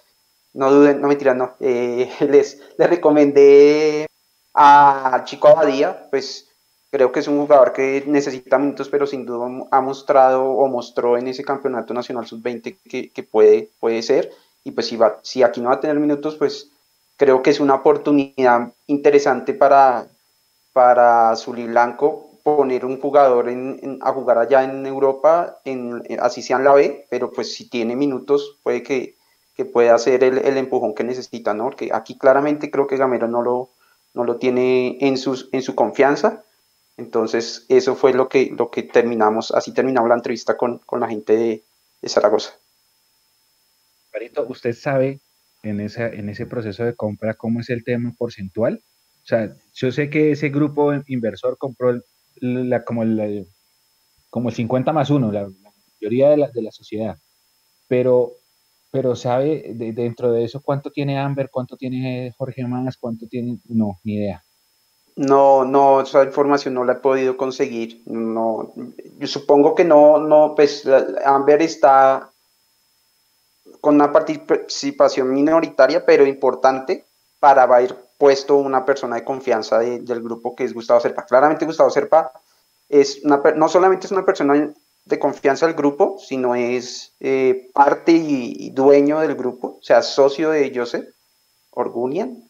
no 0.59 0.73
duden, 0.73 1.01
no 1.01 1.17
tiran, 1.17 1.39
no. 1.39 1.55
Eh, 1.61 2.11
les, 2.29 2.61
les 2.77 2.91
recomendé 2.91 4.07
a 4.55 5.23
Chico 5.25 5.49
Abadía, 5.49 6.09
pues 6.11 6.49
creo 6.91 7.13
que 7.13 7.21
es 7.21 7.29
un 7.29 7.39
jugador 7.39 7.73
que 7.73 8.03
necesita 8.07 8.59
minutos, 8.59 8.89
pero 8.89 9.07
sin 9.07 9.25
duda 9.25 9.47
ha 9.71 9.81
mostrado 9.81 10.51
o 10.51 10.67
mostró 10.67 11.17
en 11.17 11.29
ese 11.29 11.45
campeonato 11.45 11.95
nacional 11.95 12.27
sub-20 12.27 12.77
que, 12.91 13.11
que, 13.11 13.23
puede, 13.23 13.71
puede 13.79 14.03
ser. 14.03 14.33
Y 14.65 14.73
pues 14.73 14.89
si, 14.89 14.97
va, 14.97 15.21
si 15.23 15.45
aquí 15.45 15.61
no 15.61 15.69
va 15.69 15.77
a 15.77 15.81
tener 15.81 16.01
minutos, 16.01 16.35
pues 16.35 16.73
creo 17.17 17.41
que 17.41 17.51
es 17.51 17.61
una 17.61 17.77
oportunidad 17.77 18.73
interesante 18.89 19.55
para, 19.55 20.09
para 20.73 21.35
Blanco 21.47 22.31
poner 22.43 22.85
un 22.85 23.01
jugador 23.01 23.47
a 24.01 24.13
jugar 24.13 24.39
allá 24.39 24.65
en 24.65 24.85
Europa, 24.87 25.61
en, 25.65 26.03
así 26.21 26.43
sea 26.43 26.57
en 26.57 26.65
la 26.65 26.75
B, 26.75 27.07
pero 27.11 27.31
pues 27.31 27.55
si 27.55 27.69
tiene 27.69 27.95
minutos 27.95 28.59
puede 28.65 28.83
que, 28.83 29.18
pueda 29.65 29.95
hacer 29.95 30.23
el, 30.25 30.57
empujón 30.57 30.95
que 30.95 31.05
necesita, 31.05 31.55
¿no? 31.55 31.65
Porque 31.65 31.91
aquí 31.93 32.17
claramente 32.17 32.71
creo 32.71 32.87
que 32.87 32.97
Gamero 32.97 33.29
no 33.29 33.43
lo, 33.43 33.71
no 34.15 34.25
lo 34.25 34.37
tiene 34.37 34.99
en, 35.01 35.17
sus, 35.17 35.49
en 35.53 35.63
su 35.63 35.75
confianza. 35.75 36.45
Entonces, 36.97 37.67
eso 37.69 37.95
fue 37.95 38.13
lo 38.13 38.29
que, 38.29 38.53
lo 38.57 38.71
que 38.71 38.83
terminamos, 38.83 39.53
así 39.53 39.73
terminamos 39.73 40.09
la 40.09 40.17
entrevista 40.17 40.57
con, 40.57 40.81
la 40.93 41.09
gente 41.09 41.37
de, 41.37 41.65
de 42.03 42.09
Zaragoza. 42.09 42.55
¿usted 44.49 44.73
sabe 44.75 45.21
en, 45.63 45.81
esa, 45.81 46.09
en 46.09 46.29
ese 46.29 46.47
proceso 46.47 46.85
de 46.85 46.95
compra 46.95 47.35
cómo 47.35 47.61
es 47.61 47.71
el 47.71 47.85
tema 47.85 48.15
porcentual? 48.17 48.83
O 49.23 49.27
sea, 49.27 49.55
yo 49.75 49.93
sé 49.93 50.11
que 50.11 50.33
ese 50.33 50.49
grupo 50.49 50.93
inversor 51.07 51.59
compró 51.59 52.01
la, 52.41 52.85
como, 52.85 53.03
el, 53.03 53.47
como 54.31 54.49
el 54.49 54.55
50 54.55 54.93
más 54.93 55.11
1, 55.11 55.33
la, 55.33 55.49
mayoría 56.01 56.31
de 56.31 56.37
la, 56.37 56.49
de 56.49 56.63
la 56.63 56.71
sociedad, 56.71 57.19
pero, 57.89 58.38
pero 58.91 59.15
¿sabe 59.17 59.73
dentro 59.75 60.33
de 60.33 60.45
eso 60.45 60.61
cuánto 60.63 60.91
tiene 60.91 61.19
Amber, 61.19 61.51
cuánto 61.51 61.77
tiene 61.77 62.33
Jorge 62.37 62.67
Más, 62.67 62.97
cuánto 62.97 63.27
tiene? 63.27 63.59
No, 63.69 63.99
ni 64.05 64.15
idea. 64.15 64.43
No, 65.17 65.65
no, 65.65 66.03
esa 66.03 66.23
información 66.23 66.75
no 66.75 66.85
la 66.85 66.95
he 66.95 66.97
podido 66.97 67.37
conseguir. 67.37 68.03
No, 68.07 68.73
yo 69.19 69.27
supongo 69.27 69.75
que 69.75 69.85
no, 69.85 70.19
no, 70.19 70.55
pues 70.55 70.85
Amber 71.25 71.61
está 71.61 72.31
con 73.81 73.97
una 73.97 74.13
participación 74.13 75.33
minoritaria, 75.33 76.07
pero 76.07 76.25
importante, 76.25 77.05
para 77.41 77.83
ir 77.83 77.95
puesto 78.17 78.57
una 78.57 78.85
persona 78.85 79.17
de 79.17 79.25
confianza 79.25 79.79
del 79.79 80.23
grupo 80.23 80.55
que 80.55 80.65
es 80.65 80.75
Gustavo 80.75 81.01
Serpa. 81.01 81.25
Claramente 81.25 81.67
Gustavo 81.67 81.91
Serpa 81.91 82.33
es 82.89 83.23
no 83.25 83.69
solamente 83.69 84.07
es 84.07 84.13
una 84.13 84.25
persona 84.25 84.73
de 85.09 85.19
confianza 85.19 85.67
del 85.67 85.75
grupo, 85.75 86.19
sino 86.19 86.55
es 86.55 87.15
eh, 87.21 87.71
parte 87.73 88.13
y, 88.13 88.71
dueño 88.71 89.21
del 89.21 89.35
grupo, 89.35 89.79
o 89.81 89.83
sea, 89.83 90.03
socio 90.03 90.51
de 90.51 90.73
Joseph 90.75 91.09
Orgunian. 91.71 92.45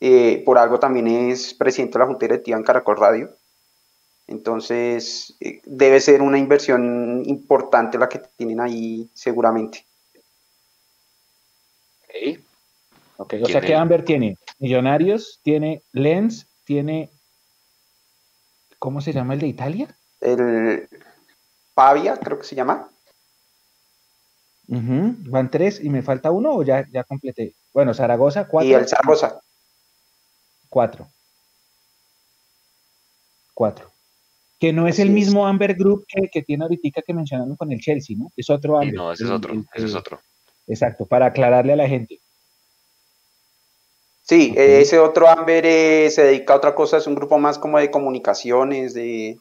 Eh, 0.00 0.42
por 0.44 0.58
algo 0.58 0.78
también 0.78 1.06
es 1.06 1.54
presidente 1.54 1.94
de 1.94 2.00
la 2.00 2.06
Junta 2.06 2.26
Directiva 2.26 2.58
en 2.58 2.64
Caracol 2.64 2.98
Radio. 2.98 3.30
Entonces, 4.26 5.34
eh, 5.40 5.62
debe 5.64 6.00
ser 6.00 6.20
una 6.20 6.38
inversión 6.38 7.22
importante 7.26 7.98
la 7.98 8.08
que 8.08 8.20
tienen 8.36 8.60
ahí 8.60 9.08
seguramente. 9.14 9.86
Ok, 13.16 13.34
o 13.42 13.46
sea 13.46 13.60
que 13.60 13.74
Amber 13.74 14.04
tiene 14.04 14.36
Millonarios, 14.58 15.40
tiene 15.42 15.82
Lens, 15.92 16.46
tiene. 16.64 17.10
¿Cómo 18.78 19.00
se 19.00 19.12
llama 19.12 19.34
el 19.34 19.40
de 19.40 19.46
Italia? 19.48 19.96
El 20.20 20.88
Pavia, 21.74 22.16
creo 22.16 22.38
que 22.38 22.46
se 22.46 22.54
llama. 22.54 22.88
Van 24.66 25.50
tres 25.50 25.80
y 25.82 25.90
me 25.90 26.02
falta 26.02 26.30
uno 26.30 26.54
o 26.54 26.62
ya, 26.62 26.88
ya 26.90 27.04
completé. 27.04 27.54
Bueno, 27.72 27.92
Zaragoza, 27.92 28.48
cuatro. 28.48 28.70
Y 28.70 28.74
el 28.74 28.88
Zaragoza. 28.88 29.40
Cuatro. 30.68 31.08
Cuatro. 33.52 33.90
Que 34.58 34.72
no 34.72 34.88
es 34.88 34.98
el 34.98 35.10
mismo 35.10 35.46
Amber 35.46 35.74
Group 35.74 36.06
que, 36.32 36.42
tiene 36.42 36.64
ahorita 36.64 37.02
que 37.02 37.12
mencionaron 37.12 37.56
con 37.56 37.70
el 37.72 37.80
Chelsea, 37.80 38.16
¿no? 38.18 38.30
Es 38.36 38.48
otro 38.48 38.78
Amber. 38.78 38.94
no, 38.94 39.12
ese 39.12 39.24
es 39.24 39.30
otro, 39.30 39.54
ese 39.74 39.86
es 39.86 39.94
otro. 39.94 40.20
Exacto, 40.66 41.04
para 41.04 41.26
aclararle 41.26 41.74
a 41.74 41.76
la 41.76 41.88
gente. 41.88 42.20
Sí, 44.22 44.54
ese 44.56 44.98
otro 44.98 45.28
Amber 45.28 45.66
eh, 45.66 46.08
se 46.10 46.22
dedica 46.22 46.54
a 46.54 46.56
otra 46.56 46.74
cosa, 46.74 46.96
es 46.96 47.06
un 47.06 47.14
grupo 47.14 47.38
más 47.38 47.58
como 47.58 47.78
de 47.78 47.90
comunicaciones, 47.90 48.94
de, 48.94 49.38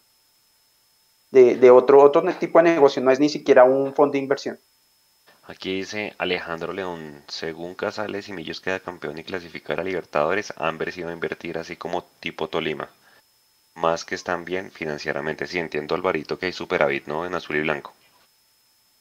de, 1.33 1.71
otro, 1.71 2.01
otro 2.01 2.23
tipo 2.35 2.59
de 2.59 2.71
negocio, 2.71 3.01
no 3.01 3.11
es 3.11 3.19
ni 3.19 3.29
siquiera 3.29 3.63
un 3.63 3.93
fondo 3.93 4.13
de 4.13 4.19
inversión. 4.19 4.59
Aquí 5.45 5.77
dice 5.77 6.13
Alejandro 6.17 6.71
León, 6.71 7.23
según 7.27 7.75
Casales, 7.75 8.25
si 8.25 8.33
Millos 8.33 8.61
queda 8.61 8.79
campeón 8.79 9.17
y 9.17 9.23
clasificar 9.23 9.79
a 9.79 9.83
Libertadores, 9.83 10.53
Amber 10.57 10.91
se 10.91 11.01
iba 11.01 11.09
a 11.09 11.13
invertir 11.13 11.57
así 11.57 11.75
como 11.75 12.03
tipo 12.19 12.47
Tolima. 12.47 12.89
Más 13.75 14.05
que 14.05 14.15
están 14.15 14.45
bien 14.45 14.71
financieramente. 14.71 15.47
Sí, 15.47 15.57
entiendo 15.57 15.95
Alvarito 15.95 16.37
que 16.37 16.45
hay 16.45 16.53
superávit, 16.53 17.07
¿no? 17.07 17.25
En 17.25 17.33
azul 17.33 17.57
y 17.57 17.61
blanco. 17.61 17.93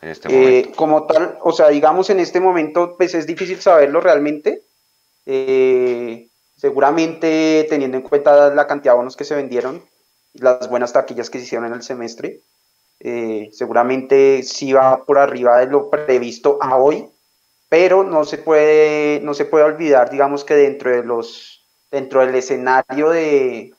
En 0.01 0.09
este 0.09 0.29
eh, 0.29 0.33
momento. 0.33 0.77
Como 0.77 1.07
tal, 1.07 1.38
o 1.42 1.53
sea, 1.53 1.68
digamos 1.68 2.11
en 2.11 2.18
este 2.18 2.40
momento, 2.40 2.97
pues 2.97 3.14
es 3.14 3.27
difícil 3.27 3.61
saberlo 3.61 4.01
realmente 4.01 4.62
eh, 5.27 6.29
seguramente 6.57 7.66
teniendo 7.68 7.97
en 7.97 8.03
cuenta 8.03 8.53
la 8.55 8.66
cantidad 8.66 8.92
de 8.92 8.99
bonos 8.99 9.16
que 9.16 9.25
se 9.25 9.35
vendieron, 9.35 9.85
las 10.35 10.68
buenas 10.68 10.92
taquillas 10.92 11.31
que 11.31 11.38
se 11.38 11.45
hicieron 11.45 11.66
en 11.66 11.75
el 11.75 11.83
semestre, 11.83 12.40
eh, 13.01 13.51
seguramente 13.53 14.42
sí 14.42 14.73
va 14.73 15.05
por 15.05 15.18
arriba 15.18 15.59
de 15.59 15.66
lo 15.66 15.90
previsto 15.90 16.59
a 16.61 16.77
hoy, 16.77 17.09
pero 17.68 18.05
no 18.05 18.25
se 18.25 18.38
puede, 18.38 19.21
no 19.23 19.35
se 19.35 19.45
puede 19.45 19.64
olvidar, 19.64 20.11
digamos 20.11 20.45
que 20.45 20.55
dentro 20.55 20.90
de 20.90 21.03
los, 21.03 21.66
dentro 21.90 22.21
del 22.21 22.35
escenario 22.35 23.11
de 23.11 23.75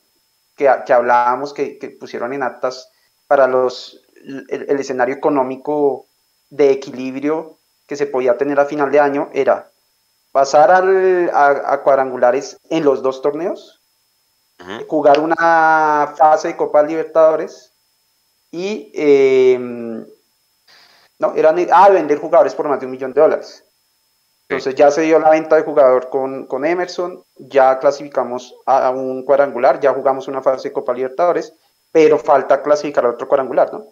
que, 0.56 0.70
que 0.86 0.92
hablábamos, 0.92 1.54
que, 1.54 1.96
pusieron 1.98 2.32
en 2.32 2.42
actas 2.42 2.90
para 3.26 3.46
los, 3.46 4.04
el 4.48 4.78
escenario 4.78 5.14
económico 5.14 6.06
de 6.50 6.70
equilibrio 6.70 7.58
que 7.86 7.96
se 7.96 8.06
podía 8.06 8.38
tener 8.38 8.58
a 8.60 8.66
final 8.66 8.90
de 8.90 9.00
año 9.00 9.30
era 9.32 9.70
pasar 10.32 10.70
a, 10.72 11.82
cuadrangulares 11.82 12.58
en 12.68 12.84
los 12.84 13.02
dos 13.02 13.22
torneos, 13.22 13.80
jugar 14.88 15.20
una 15.20 16.14
fase 16.16 16.48
de 16.48 16.56
Copa 16.56 16.82
Libertadores 16.82 17.72
y 18.50 18.90
em, 18.94 20.06
no, 21.18 21.34
eran 21.34 21.56
ah, 21.72 21.88
vender 21.90 22.18
jugadores 22.18 22.54
por 22.54 22.68
más 22.68 22.80
de 22.80 22.86
un 22.86 22.92
millón 22.92 23.12
de 23.12 23.20
dólares. 23.20 23.64
Entonces 24.48 24.74
ya 24.74 24.90
se 24.90 25.02
dio 25.02 25.18
la 25.18 25.30
venta 25.30 25.56
de 25.56 25.62
jugador 25.62 26.10
con, 26.10 26.46
con 26.46 26.64
Emerson, 26.64 27.24
ya 27.36 27.78
clasificamos 27.78 28.54
a, 28.66 28.90
un 28.90 29.24
cuadrangular, 29.24 29.80
ya 29.80 29.94
jugamos 29.94 30.28
una 30.28 30.42
fase 30.42 30.68
de 30.68 30.72
Copa 30.74 30.92
Libertadores, 30.92 31.54
pero 31.90 32.18
falta 32.18 32.62
clasificar 32.62 33.06
a 33.06 33.10
otro 33.10 33.26
cuadrangular, 33.26 33.72
¿no? 33.72 33.86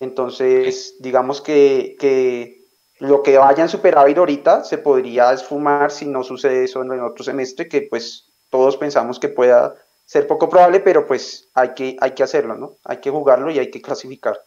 Entonces, 0.00 0.96
digamos 1.00 1.42
que, 1.42 1.96
que 2.00 2.64
lo 2.98 3.22
que 3.22 3.36
vaya 3.36 3.62
en 3.62 3.68
superávit 3.68 4.16
ahorita 4.16 4.64
se 4.64 4.78
podría 4.78 5.32
esfumar 5.32 5.90
si 5.90 6.06
no 6.06 6.24
sucede 6.24 6.64
eso 6.64 6.82
en 6.82 6.92
el 6.92 7.00
otro 7.00 7.22
semestre, 7.22 7.68
que 7.68 7.82
pues 7.82 8.32
todos 8.48 8.78
pensamos 8.78 9.20
que 9.20 9.28
pueda 9.28 9.74
ser 10.10 10.26
poco 10.26 10.48
probable, 10.48 10.80
pero 10.80 11.06
pues 11.06 11.50
hay 11.54 11.72
que, 11.72 11.96
hay 12.00 12.10
que 12.16 12.24
hacerlo, 12.24 12.56
¿no? 12.56 12.74
Hay 12.82 12.96
que 12.96 13.10
jugarlo 13.10 13.48
y 13.48 13.60
hay 13.60 13.70
que 13.70 13.80
clasificar. 13.80 14.42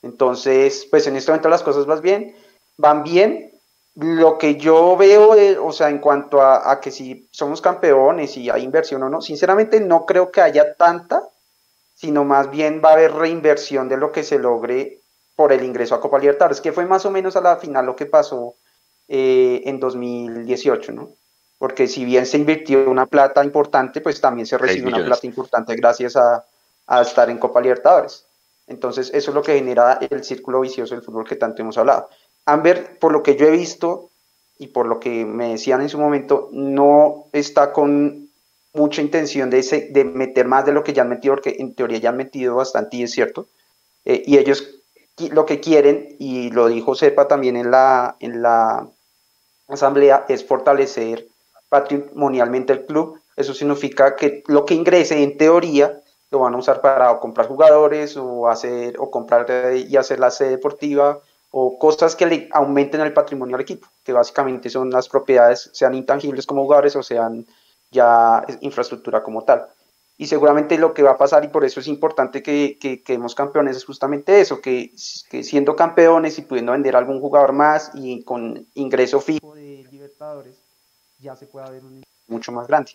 Entonces, 0.00 0.86
pues 0.88 1.08
en 1.08 1.16
este 1.16 1.32
momento 1.32 1.48
las 1.48 1.64
cosas 1.64 1.86
van 1.86 2.00
bien, 2.00 2.36
van 2.76 3.02
bien. 3.02 3.50
Lo 3.96 4.38
que 4.38 4.54
yo 4.54 4.96
veo, 4.96 5.66
o 5.66 5.72
sea, 5.72 5.88
en 5.88 5.98
cuanto 5.98 6.40
a, 6.40 6.70
a, 6.70 6.78
que 6.78 6.92
si 6.92 7.28
somos 7.32 7.60
campeones 7.60 8.36
y 8.36 8.48
hay 8.48 8.62
inversión 8.62 9.02
o 9.02 9.08
no, 9.08 9.20
sinceramente 9.20 9.80
no 9.80 10.06
creo 10.06 10.30
que 10.30 10.40
haya 10.40 10.74
tanta, 10.74 11.28
sino 11.94 12.22
más 12.22 12.48
bien 12.48 12.80
va 12.84 12.90
a 12.90 12.92
haber 12.92 13.12
reinversión 13.12 13.88
de 13.88 13.96
lo 13.96 14.12
que 14.12 14.22
se 14.22 14.38
logre 14.38 15.00
por 15.34 15.52
el 15.52 15.64
ingreso 15.64 15.96
a 15.96 16.00
Copa 16.00 16.20
Libertadores, 16.20 16.60
que 16.60 16.70
fue 16.70 16.86
más 16.86 17.04
o 17.06 17.10
menos 17.10 17.34
a 17.34 17.40
la 17.40 17.56
final 17.56 17.86
lo 17.86 17.96
que 17.96 18.06
pasó 18.06 18.54
eh, 19.08 19.62
en 19.64 19.80
2018, 19.80 20.92
¿no? 20.92 21.17
Porque 21.58 21.88
si 21.88 22.04
bien 22.04 22.24
se 22.24 22.38
invirtió 22.38 22.88
una 22.88 23.06
plata 23.06 23.44
importante, 23.44 24.00
pues 24.00 24.20
también 24.20 24.46
se 24.46 24.58
recibe 24.58 24.88
una 24.88 25.04
plata 25.04 25.26
importante 25.26 25.74
gracias 25.74 26.16
a, 26.16 26.44
estar 27.02 27.28
en 27.28 27.38
Copa 27.38 27.60
Libertadores. 27.60 28.24
Entonces, 28.66 29.10
eso 29.12 29.30
es 29.30 29.34
lo 29.34 29.42
que 29.42 29.56
genera 29.56 29.98
el 30.08 30.24
círculo 30.24 30.60
vicioso 30.60 30.94
del 30.94 31.04
fútbol 31.04 31.26
que 31.26 31.36
tanto 31.36 31.62
hemos 31.62 31.76
hablado. 31.76 32.08
Amber, 32.46 32.98
por 32.98 33.12
lo 33.12 33.22
que 33.22 33.36
yo 33.36 33.46
he 33.46 33.50
visto 33.50 34.10
y 34.58 34.68
por 34.68 34.86
lo 34.86 34.98
que 35.00 35.24
me 35.24 35.50
decían 35.50 35.82
en 35.82 35.88
su 35.88 35.98
momento, 35.98 36.48
no 36.52 37.26
está 37.32 37.72
con 37.72 38.28
mucha 38.72 39.02
intención 39.02 39.50
de, 39.50 39.88
de 39.90 40.04
meter 40.04 40.46
más 40.46 40.64
de 40.64 40.72
lo 40.72 40.84
que 40.84 40.92
ya 40.92 41.02
han 41.02 41.08
metido, 41.08 41.34
porque 41.34 41.56
en 41.58 41.74
teoría 41.74 41.98
ya 41.98 42.10
han 42.10 42.16
metido 42.16 42.54
bastante 42.56 42.96
y 42.96 43.02
es 43.02 43.10
cierto. 43.10 43.48
Eh, 44.04 44.22
y 44.26 44.38
ellos 44.38 44.66
lo 45.32 45.46
que 45.46 45.60
quieren, 45.60 46.16
y 46.18 46.50
lo 46.50 46.68
dijo 46.68 46.94
Sepa 46.94 47.28
también 47.28 47.56
en 47.56 47.70
la, 47.70 48.16
en 48.20 48.42
la 48.42 48.88
asamblea, 49.66 50.24
es 50.28 50.44
fortalecer 50.44 51.26
patrimonialmente 51.68 52.72
el 52.72 52.86
club. 52.86 53.20
Eso 53.36 53.54
significa 53.54 54.16
que 54.16 54.42
lo 54.46 54.64
que 54.64 54.74
ingrese 54.74 55.22
en 55.22 55.36
teoría 55.36 56.00
lo 56.30 56.40
van 56.40 56.54
a 56.54 56.58
usar 56.58 56.80
para 56.80 57.18
comprar 57.18 57.48
jugadores 57.48 58.16
o 58.16 58.48
hacer 58.48 58.96
o 58.98 59.10
comprar 59.10 59.46
y 59.76 59.96
hacer 59.96 60.18
la 60.20 60.30
sede 60.30 60.50
deportiva 60.50 61.20
o 61.50 61.78
cosas 61.78 62.14
que 62.14 62.26
le 62.26 62.48
aumenten 62.52 63.00
el 63.00 63.12
patrimonio 63.12 63.56
al 63.56 63.62
equipo, 63.62 63.88
que 64.04 64.12
básicamente 64.12 64.68
son 64.68 64.90
las 64.90 65.08
propiedades, 65.08 65.70
sean 65.72 65.94
intangibles 65.94 66.46
como 66.46 66.62
jugadores 66.64 66.94
o 66.96 67.02
sean 67.02 67.46
ya 67.90 68.44
infraestructura 68.60 69.22
como 69.22 69.44
tal. 69.44 69.66
Y 70.20 70.26
seguramente 70.26 70.76
lo 70.78 70.92
que 70.92 71.04
va 71.04 71.12
a 71.12 71.16
pasar, 71.16 71.44
y 71.44 71.48
por 71.48 71.64
eso 71.64 71.78
es 71.78 71.86
importante 71.86 72.42
que, 72.42 72.76
que 72.80 73.02
campeones, 73.36 73.76
es 73.76 73.84
justamente 73.84 74.40
eso, 74.40 74.60
que, 74.60 74.90
siendo 74.96 75.76
campeones 75.76 76.38
y 76.38 76.42
pudiendo 76.42 76.72
vender 76.72 76.96
algún 76.96 77.20
jugador 77.20 77.52
más 77.52 77.92
y 77.94 78.24
con 78.24 78.66
ingreso 78.74 79.20
fijo 79.20 79.54
de 79.54 79.86
Libertadores, 79.90 80.57
ya 81.18 81.36
se 81.36 81.46
pueda 81.46 81.70
ver 81.70 81.84
un 81.84 82.02
mucho 82.26 82.52
más 82.52 82.66
grande. 82.66 82.92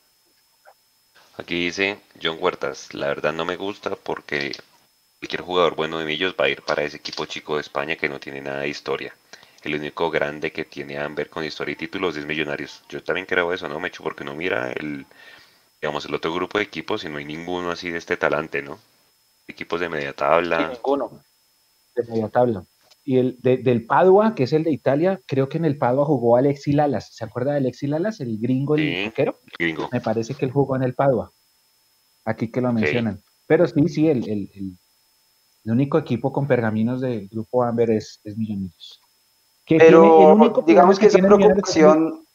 Aquí 1.37 1.65
dice 1.65 1.99
John 2.21 2.37
Huertas, 2.39 2.93
la 2.93 3.07
verdad 3.07 3.33
no 3.33 3.45
me 3.45 3.55
gusta 3.55 3.95
porque 3.95 4.51
cualquier 5.19 5.41
jugador 5.41 5.75
bueno 5.75 5.97
de 5.97 6.05
Millos 6.05 6.35
va 6.39 6.45
a 6.45 6.49
ir 6.49 6.61
para 6.61 6.83
ese 6.83 6.97
equipo 6.97 7.25
chico 7.25 7.55
de 7.55 7.61
España 7.61 7.95
que 7.95 8.09
no 8.09 8.19
tiene 8.19 8.41
nada 8.41 8.61
de 8.61 8.69
historia. 8.69 9.15
El 9.63 9.75
único 9.75 10.11
grande 10.11 10.51
que 10.51 10.65
tiene 10.65 10.97
Amber 10.97 11.29
con 11.29 11.43
historia 11.43 11.73
y 11.73 11.77
títulos 11.77 12.17
es 12.17 12.25
Millonarios. 12.25 12.83
Yo 12.89 13.01
también 13.01 13.25
creo 13.25 13.53
eso, 13.53 13.67
¿no, 13.67 13.75
me 13.75 13.83
Mecho? 13.83 14.03
Porque 14.03 14.25
no 14.25 14.35
mira 14.35 14.71
el, 14.73 15.05
digamos, 15.81 16.05
el 16.05 16.13
otro 16.13 16.33
grupo 16.33 16.57
de 16.57 16.65
equipos 16.65 17.03
y 17.05 17.09
no 17.09 17.17
hay 17.17 17.25
ninguno 17.25 17.71
así 17.71 17.89
de 17.89 17.97
este 17.97 18.17
talante, 18.17 18.61
¿no? 18.61 18.77
Equipos 19.47 19.79
de 19.79 19.89
media 19.89 20.13
tabla. 20.13 20.67
ninguno. 20.67 21.23
De 21.95 22.03
media 22.03 22.29
tabla. 22.29 22.65
Y 23.05 23.17
el 23.17 23.37
del 23.41 23.85
Padua, 23.85 24.33
que 24.33 24.43
es 24.43 24.53
el 24.53 24.63
de 24.63 24.71
Italia, 24.71 25.21
creo 25.25 25.49
que 25.49 25.57
en 25.57 25.65
el 25.65 25.77
Padua 25.77 26.05
jugó 26.05 26.37
Alexi 26.37 26.71
Lalas. 26.71 27.13
¿Se 27.13 27.25
acuerda 27.25 27.51
de 27.51 27.57
Alexi 27.57 27.85
Lalas, 27.87 28.21
el 28.21 28.39
gringo, 28.39 28.75
el 28.75 29.11
sí, 29.13 29.23
Gringo. 29.59 29.89
Me 29.91 29.99
parece 29.99 30.35
que 30.35 30.45
él 30.45 30.51
jugó 30.51 30.77
en 30.77 30.83
el 30.83 30.93
Padua. 30.93 31.31
Aquí 32.23 32.49
que 32.49 32.61
lo 32.61 32.71
mencionan. 32.71 33.21
Pero 33.45 33.67
sí, 33.67 33.89
sí, 33.89 34.07
el, 34.07 34.27
el, 34.29 34.49
el, 34.53 35.71
único 35.71 35.97
equipo 35.97 36.31
con 36.31 36.47
pergaminos 36.47 37.01
del 37.01 37.27
grupo 37.27 37.63
Amber 37.63 37.91
es, 37.91 38.21
es 38.23 38.37
Millonarios. 38.37 39.01
Pero 39.67 40.63
digamos 40.65 40.97
que, 40.97 41.07
esa 41.07 41.19
preocupación... 41.19 42.25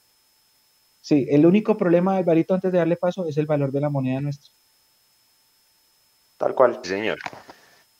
Sí, 1.00 1.26
el 1.30 1.46
único 1.46 1.78
problema, 1.78 2.16
Alvarito, 2.16 2.52
antes 2.52 2.70
de 2.70 2.78
darle 2.78 2.96
paso, 2.96 3.26
es 3.26 3.38
el 3.38 3.46
valor 3.46 3.72
de 3.72 3.80
la 3.80 3.88
moneda 3.88 4.20
nuestra. 4.20 4.52
Tal 6.36 6.54
cual. 6.54 6.80
señor. 6.82 7.18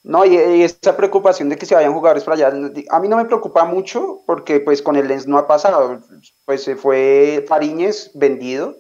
No, 0.09 0.25
y, 0.25 0.63
esa 0.63 0.97
preocupación 0.97 1.51
de 1.51 1.59
que 1.59 1.67
se 1.67 1.75
vayan 1.75 1.93
jugadores 1.93 2.25
para 2.25 2.49
allá, 2.49 2.59
a 2.89 2.99
mí 2.99 3.09
no 3.09 3.19
me 3.19 3.27
preocupa 3.27 3.67
mucho 3.67 4.23
porque 4.27 4.59
pues 4.59 4.81
con 4.81 4.97
el 4.97 5.07
Lens 5.07 5.27
no 5.27 5.37
ha 5.37 5.47
pasado, 5.47 6.01
pues 6.47 6.63
se 6.63 6.77
fue 6.77 7.45
Fariñez 7.47 8.13
vendido 8.15 8.75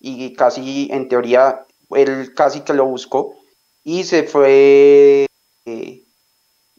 y 0.00 0.34
casi 0.34 0.88
en 0.90 1.08
teoría 1.08 1.64
él 1.90 2.34
casi 2.34 2.62
que 2.62 2.74
lo 2.74 2.86
buscó. 2.86 3.36
Y 3.84 4.02
se 4.02 4.24
fue 4.24 5.26
eh, 5.64 6.02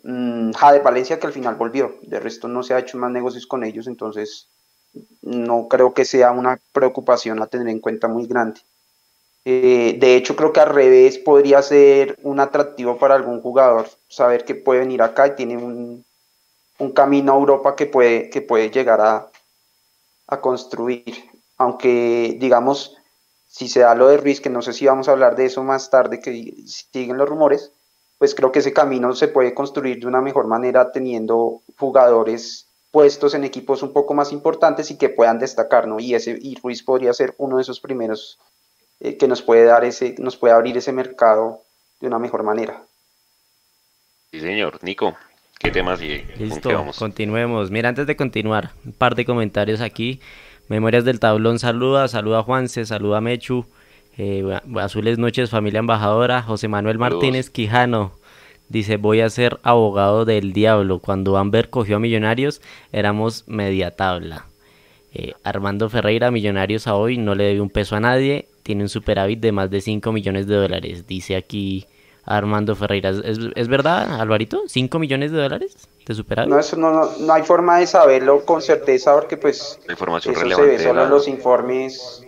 mm, 0.04 0.52
Jade 0.52 0.80
Valencia 0.80 1.18
que 1.18 1.28
al 1.28 1.34
final 1.34 1.56
volvió, 1.56 1.96
de 2.02 2.20
resto 2.20 2.50
no 2.50 2.64
se 2.64 2.74
ha 2.74 2.80
hecho 2.80 2.98
más 2.98 3.12
negocios 3.12 3.48
con 3.48 3.64
ellos, 3.64 3.88
entonces 3.88 4.50
no 5.22 5.70
creo 5.70 5.94
que 5.94 6.04
sea 6.04 6.32
una 6.32 6.60
preocupación 6.74 7.42
a 7.42 7.48
tener 7.48 7.70
en 7.70 7.80
cuenta 7.80 8.10
muy 8.10 8.28
grande. 8.28 8.60
Eh, 9.48 9.98
de 10.00 10.16
hecho, 10.16 10.36
creo 10.36 10.52
que 10.52 10.60
al 10.60 10.70
revés 10.70 11.20
podría 11.20 11.62
ser 11.62 12.18
un 12.24 12.40
atractivo 12.40 12.98
para 12.98 13.14
algún 13.14 13.42
jugador 13.42 13.88
saber 14.10 14.44
que 14.44 14.56
puede 14.56 14.80
venir 14.80 15.04
acá 15.04 15.28
y 15.28 15.36
tiene 15.36 15.58
un, 15.58 16.04
camino 16.94 17.34
a 17.34 17.38
Europa 17.38 17.76
que 17.76 17.86
puede, 17.86 18.30
que 18.32 18.42
puede 18.42 18.72
llegar 18.72 19.02
a, 19.02 19.30
a, 20.28 20.42
construir. 20.42 21.30
Aunque, 21.58 22.36
digamos, 22.40 22.98
si 23.48 23.70
se 23.70 23.82
da 23.82 23.94
lo 23.96 24.08
de 24.08 24.18
Ruiz, 24.18 24.42
que 24.42 24.50
no 24.50 24.64
sé 24.64 24.74
si 24.74 24.88
vamos 24.88 25.08
a 25.08 25.12
hablar 25.12 25.36
de 25.36 25.46
eso 25.46 25.64
más 25.64 25.90
tarde, 25.92 26.20
que 26.20 26.56
siguen 26.66 27.18
los 27.18 27.30
rumores, 27.30 27.72
pues 28.18 28.34
creo 28.34 28.52
que 28.52 28.60
ese 28.60 28.74
camino 28.74 29.14
se 29.14 29.28
puede 29.28 29.54
construir 29.54 30.00
de 30.00 30.08
una 30.08 30.22
mejor 30.22 30.48
manera 30.48 30.92
teniendo 30.92 31.62
jugadores 31.78 32.68
puestos 32.92 33.34
en 33.36 33.44
equipos 33.44 33.84
un 33.84 33.94
poco 33.94 34.14
más 34.14 34.32
importantes 34.32 34.90
y 34.90 34.98
que 34.98 35.10
puedan 35.10 35.38
destacar, 35.38 35.88
¿no? 35.88 36.00
Y, 36.00 36.16
ese, 36.16 36.38
y 36.42 36.56
Ruiz 36.56 36.82
podría 36.82 37.14
ser 37.14 37.36
uno 37.38 37.58
de 37.58 37.62
esos 37.62 37.80
primeros 37.80 38.40
eh, 39.00 39.18
que 39.18 39.28
nos 39.28 39.42
puede 39.42 39.66
dar 39.66 39.84
ese, 39.84 40.16
nos 40.20 40.38
puede 40.38 40.54
abrir 40.54 40.78
ese 40.78 40.92
mercado 40.92 41.62
de 42.00 42.08
una 42.08 42.20
mejor 42.20 42.44
manera. 42.44 42.84
Sí, 44.32 44.40
señor. 44.40 44.80
Nico, 44.84 45.16
¿qué 45.60 45.72
temas 45.72 46.02
y 46.02 46.24
Listo, 46.38 46.92
continuemos. 46.98 47.72
Mira, 47.72 47.90
antes 47.90 48.08
de 48.08 48.16
continuar, 48.16 48.72
un 48.86 48.94
par 48.94 49.16
de 49.16 49.26
comentarios 49.26 49.82
aquí. 49.82 50.22
Memorias 50.68 51.06
del 51.06 51.20
Tablón 51.20 51.60
saluda, 51.60 52.08
saluda 52.08 52.40
a 52.40 52.44
Juanse, 52.44 52.86
saluda 52.86 53.18
a 53.18 53.22
Mechu. 53.22 53.66
Eh, 54.18 54.44
azules 54.78 55.18
noches, 55.18 55.50
familia 55.50 55.80
embajadora. 55.80 56.42
José 56.42 56.68
Manuel 56.68 56.98
Martínez 56.98 57.50
Quijano. 57.50 58.14
Dice, 58.68 58.98
voy 58.98 59.22
a 59.22 59.30
ser 59.30 59.60
abogado 59.62 60.26
del 60.26 60.54
diablo. 60.54 61.00
Cuando 61.00 61.38
Amber 61.38 61.70
cogió 61.70 61.98
a 61.98 62.00
Millonarios, 62.00 62.62
éramos 62.92 63.48
media 63.48 63.92
tabla. 63.92 64.48
Eh, 65.14 65.34
Armando 65.44 65.90
Ferreira, 65.90 66.32
Millonarios 66.32 66.88
a 66.88 66.96
hoy, 66.96 67.18
no 67.18 67.36
le 67.36 67.44
debe 67.44 67.62
un 67.62 67.70
peso 67.70 67.96
a 67.96 68.00
nadie 68.00 68.50
tiene 68.66 68.82
un 68.82 68.90
superávit 68.90 69.40
de 69.40 69.52
más 69.52 69.70
de 69.70 69.80
5 69.80 70.12
millones 70.12 70.48
de 70.48 70.56
dólares. 70.56 71.06
Dice 71.06 71.36
aquí 71.36 71.86
Armando 72.24 72.76
Ferreira. 72.76 73.12
¿Es, 73.12 73.68
verdad, 73.68 74.20
Alvarito? 74.20 74.64
¿5 74.64 74.98
millones 74.98 75.32
de 75.32 75.38
dólares 75.38 75.88
de 76.04 76.16
superávit? 76.16 76.50
No, 76.50 76.58
eso 76.58 76.76
no, 76.76 77.12
no, 77.20 77.34
hay 77.34 77.44
forma 77.44 77.78
de 77.78 77.86
saberlo 77.86 78.44
con 78.44 78.64
certeza 78.64 79.14
porque 79.14 79.38
pues 79.38 79.80
La 79.86 79.94
información 79.94 80.34
eso 80.34 80.42
relevante 80.42 80.72
se 80.72 80.78
ve 80.78 80.84
solo 80.84 81.04
en 81.04 81.10
los 81.12 81.28
informes. 81.28 82.26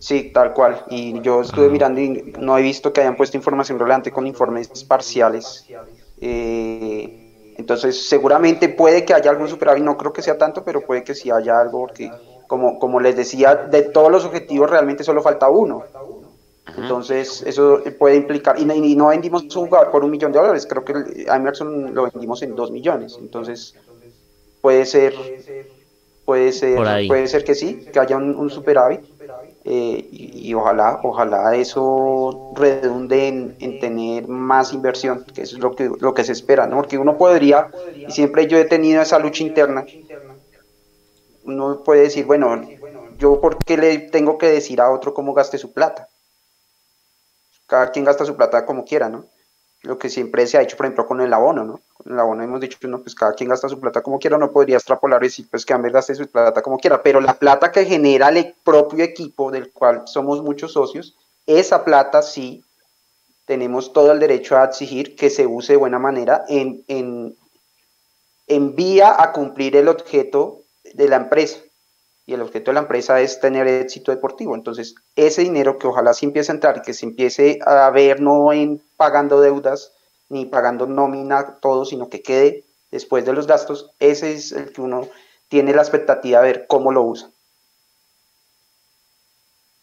Sí, 0.00 0.32
tal 0.34 0.52
cual. 0.52 0.84
Y 0.90 1.20
yo 1.20 1.42
estuve 1.42 1.68
mirando 1.68 2.00
y 2.00 2.34
no 2.40 2.58
he 2.58 2.62
visto 2.62 2.92
que 2.92 3.02
hayan 3.02 3.14
puesto 3.14 3.36
información 3.36 3.78
relevante 3.78 4.10
con 4.10 4.26
informes 4.26 4.66
parciales. 4.82 5.64
Eh, 6.20 7.54
entonces, 7.56 8.08
seguramente 8.08 8.68
puede 8.68 9.04
que 9.04 9.14
haya 9.14 9.30
algún 9.30 9.46
superávit, 9.46 9.84
no 9.84 9.96
creo 9.96 10.12
que 10.12 10.22
sea 10.22 10.36
tanto, 10.36 10.64
pero 10.64 10.80
puede 10.80 11.04
que 11.04 11.14
sí 11.14 11.30
haya 11.30 11.60
algo 11.60 11.86
porque 11.86 12.10
como, 12.52 12.78
como 12.78 13.00
les 13.00 13.16
decía, 13.16 13.54
de 13.54 13.80
todos 13.80 14.12
los 14.12 14.26
objetivos 14.26 14.68
realmente 14.68 15.04
solo 15.04 15.22
falta 15.22 15.48
uno. 15.48 15.84
Entonces, 16.76 17.42
eso 17.46 17.80
puede 17.98 18.16
implicar, 18.16 18.60
y, 18.60 18.94
no 18.94 19.06
vendimos 19.06 19.44
un 19.56 19.68
jugador 19.68 19.90
por 19.90 20.04
un 20.04 20.10
millón 20.10 20.32
de 20.32 20.38
dólares, 20.38 20.66
creo 20.68 20.84
que 20.84 20.92
Emerson 21.28 21.94
lo 21.94 22.10
vendimos 22.10 22.42
en 22.42 22.54
dos 22.54 22.70
millones. 22.70 23.16
Entonces, 23.18 23.74
puede 24.60 24.84
ser, 24.84 25.14
puede 26.26 26.52
ser, 26.52 26.76
puede 27.08 27.26
ser 27.26 27.42
que 27.42 27.54
sí, 27.54 27.86
que 27.90 27.98
haya 27.98 28.18
un, 28.18 28.50
superávit. 28.50 29.00
Eh, 29.64 30.06
y, 30.10 30.52
ojalá, 30.52 31.00
ojalá 31.04 31.56
eso 31.56 32.52
redunde 32.54 33.28
en, 33.28 33.56
en, 33.60 33.80
tener 33.80 34.28
más 34.28 34.74
inversión, 34.74 35.24
que 35.34 35.40
eso 35.40 35.56
es 35.56 35.62
lo 35.62 35.74
que, 35.74 35.90
lo 36.00 36.12
que 36.12 36.24
se 36.24 36.32
espera, 36.32 36.66
¿no? 36.66 36.76
Porque 36.76 36.98
uno 36.98 37.16
podría, 37.16 37.68
y 37.96 38.10
siempre 38.10 38.46
yo 38.46 38.58
he 38.58 38.66
tenido 38.66 39.00
esa 39.00 39.18
lucha 39.18 39.42
interna, 39.42 39.86
uno 41.44 41.82
puede 41.82 42.02
decir, 42.02 42.24
bueno, 42.24 42.60
yo 43.18 43.40
por 43.40 43.58
qué 43.64 43.76
le 43.76 43.98
tengo 43.98 44.38
que 44.38 44.46
decir 44.46 44.80
a 44.80 44.90
otro 44.90 45.14
cómo 45.14 45.34
gaste 45.34 45.58
su 45.58 45.72
plata. 45.72 46.08
Cada 47.66 47.90
quien 47.90 48.04
gasta 48.04 48.24
su 48.24 48.36
plata 48.36 48.66
como 48.66 48.84
quiera, 48.84 49.08
¿no? 49.08 49.26
Lo 49.82 49.98
que 49.98 50.08
siempre 50.08 50.46
se 50.46 50.58
ha 50.58 50.62
hecho, 50.62 50.76
por 50.76 50.86
ejemplo, 50.86 51.06
con 51.06 51.20
el 51.20 51.32
abono, 51.32 51.64
¿no? 51.64 51.80
Con 51.94 52.12
el 52.12 52.20
abono 52.20 52.44
hemos 52.44 52.60
dicho, 52.60 52.78
no, 52.86 53.00
pues 53.00 53.14
cada 53.14 53.34
quien 53.34 53.50
gasta 53.50 53.68
su 53.68 53.80
plata 53.80 54.02
como 54.02 54.18
quiera, 54.18 54.38
no 54.38 54.52
podría 54.52 54.76
extrapolar 54.76 55.22
y 55.22 55.26
decir, 55.26 55.48
pues 55.50 55.64
que 55.64 55.72
Amber 55.72 55.92
gaste 55.92 56.14
su 56.14 56.28
plata 56.28 56.62
como 56.62 56.78
quiera, 56.78 57.02
pero 57.02 57.20
la 57.20 57.34
plata 57.34 57.72
que 57.72 57.84
genera 57.84 58.28
el 58.28 58.54
propio 58.62 59.04
equipo 59.04 59.50
del 59.50 59.72
cual 59.72 60.02
somos 60.06 60.42
muchos 60.42 60.72
socios, 60.72 61.16
esa 61.46 61.84
plata 61.84 62.22
sí 62.22 62.64
tenemos 63.44 63.92
todo 63.92 64.12
el 64.12 64.20
derecho 64.20 64.56
a 64.56 64.64
exigir 64.64 65.16
que 65.16 65.30
se 65.30 65.46
use 65.46 65.72
de 65.72 65.78
buena 65.78 65.98
manera 65.98 66.44
en, 66.48 66.84
en, 66.86 67.36
en 68.46 68.76
vía 68.76 69.20
a 69.20 69.32
cumplir 69.32 69.76
el 69.76 69.88
objeto 69.88 70.61
de 70.94 71.08
la 71.08 71.16
empresa. 71.16 71.58
Y 72.24 72.34
el 72.34 72.42
objeto 72.42 72.70
de 72.70 72.74
la 72.74 72.80
empresa 72.80 73.20
es 73.20 73.40
tener 73.40 73.66
éxito 73.66 74.12
deportivo. 74.12 74.54
Entonces, 74.54 74.94
ese 75.16 75.42
dinero 75.42 75.78
que 75.78 75.88
ojalá 75.88 76.14
sí 76.14 76.26
empiece 76.26 76.52
a 76.52 76.54
entrar 76.54 76.76
y 76.78 76.82
que 76.82 76.94
se 76.94 77.06
empiece 77.06 77.58
a 77.66 77.90
ver 77.90 78.20
no 78.20 78.52
en 78.52 78.80
pagando 78.96 79.40
deudas 79.40 79.92
ni 80.28 80.46
pagando 80.46 80.86
nómina 80.86 81.58
todo, 81.60 81.84
sino 81.84 82.08
que 82.08 82.22
quede 82.22 82.64
después 82.90 83.24
de 83.24 83.32
los 83.32 83.46
gastos, 83.46 83.90
ese 83.98 84.32
es 84.32 84.52
el 84.52 84.72
que 84.72 84.80
uno 84.80 85.08
tiene 85.48 85.74
la 85.74 85.82
expectativa 85.82 86.40
de 86.40 86.46
ver 86.46 86.66
cómo 86.68 86.92
lo 86.92 87.02
usa. 87.02 87.30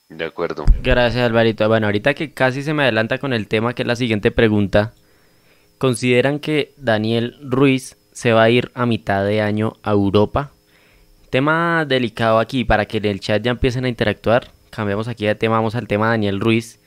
De 0.10 0.26
acuerdo. 0.26 0.66
Gracias, 0.82 1.24
Alvarito. 1.24 1.68
Bueno, 1.68 1.86
ahorita 1.86 2.16
que 2.16 2.34
casi 2.34 2.64
se 2.64 2.74
me 2.74 2.84
adelanta 2.84 3.20
con 3.20 3.34
el 3.34 3.48
tema, 3.48 3.76
que 3.76 3.84
es 3.84 3.88
la 3.88 3.96
siguiente 3.96 4.32
pregunta. 4.32 4.94
¿Consideran 5.78 6.40
que 6.40 6.74
Daniel 6.78 7.38
Ruiz 7.42 7.98
se 8.12 8.34
va 8.34 8.44
a 8.44 8.50
ir 8.50 8.72
a 8.74 8.88
mitad 8.88 9.24
de 9.24 9.42
año 9.42 9.74
a 9.84 9.92
Europa? 9.92 10.52
Tema 11.30 11.86
delicado 11.86 12.40
aquí 12.40 12.64
para 12.64 12.86
que 12.86 12.98
en 12.98 13.06
el 13.06 13.20
chat 13.20 13.44
ya 13.44 13.52
empiecen 13.52 13.86
a 13.86 13.90
interactuar. 13.90 14.52
Cambiamos 14.72 15.08
aquí 15.08 15.26
de 15.26 15.36
tema, 15.36 15.58
vamos 15.58 15.76
al 15.76 15.88
tema 15.88 16.10
Daniel 16.10 16.40
Ruiz. 16.40 16.80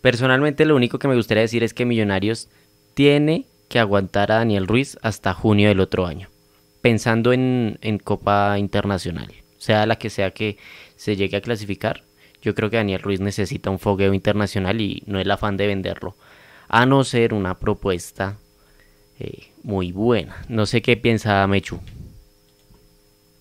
Personalmente 0.00 0.64
lo 0.64 0.76
único 0.76 0.98
que 0.98 1.08
me 1.08 1.16
gustaría 1.16 1.42
decir 1.42 1.64
es 1.64 1.74
que 1.74 1.84
Millonarios 1.84 2.48
tiene 2.94 3.46
que 3.68 3.80
aguantar 3.80 4.30
a 4.30 4.36
Daniel 4.36 4.68
Ruiz 4.68 4.96
hasta 5.02 5.34
junio 5.34 5.68
del 5.68 5.80
otro 5.80 6.06
año. 6.06 6.28
Pensando 6.82 7.32
en, 7.32 7.78
en 7.82 7.98
Copa 7.98 8.58
Internacional. 8.58 9.32
Sea 9.58 9.86
la 9.86 9.96
que 9.96 10.08
sea 10.08 10.30
que 10.30 10.56
se 10.96 11.16
llegue 11.16 11.36
a 11.36 11.42
clasificar. 11.42 12.04
Yo 12.42 12.54
creo 12.54 12.70
que 12.70 12.76
Daniel 12.76 13.02
Ruiz 13.02 13.20
necesita 13.20 13.70
un 13.70 13.78
fogueo 13.78 14.14
internacional 14.14 14.80
y 14.80 15.02
no 15.06 15.18
el 15.18 15.30
afán 15.30 15.56
de 15.56 15.66
venderlo. 15.66 16.14
A 16.68 16.86
no 16.86 17.02
ser 17.02 17.34
una 17.34 17.58
propuesta 17.58 18.38
eh, 19.18 19.48
muy 19.64 19.90
buena. 19.90 20.36
No 20.48 20.64
sé 20.64 20.80
qué 20.80 20.96
piensa 20.96 21.44
Mechu. 21.48 21.80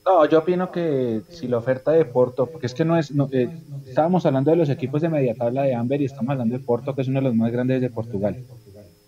No, 0.10 0.26
yo 0.26 0.40
opino 0.40 0.72
que 0.72 1.22
si 1.30 1.48
la 1.48 1.60
oferta 1.60 1.92
de 1.92 2.04
Porto, 2.04 2.48
porque 2.48 2.66
es 2.66 2.74
que 2.74 2.84
no 2.84 2.98
es, 2.98 3.14
eh, 3.32 3.48
estábamos 3.86 4.26
hablando 4.26 4.50
de 4.50 4.58
los 4.58 4.70
equipos 4.70 5.04
de 5.04 5.10
media 5.10 5.36
tabla 5.36 5.62
de 5.62 5.76
Amber 5.76 6.02
y 6.02 6.06
estamos 6.06 6.32
hablando 6.32 6.58
de 6.58 6.64
Porto, 6.64 6.96
que 6.96 7.04
es 7.04 7.08
uno 7.08 7.20
de 7.20 7.26
los 7.26 7.36
más 7.36 7.52
grandes 7.52 7.80
de 7.80 7.92
Portugal. 7.92 8.44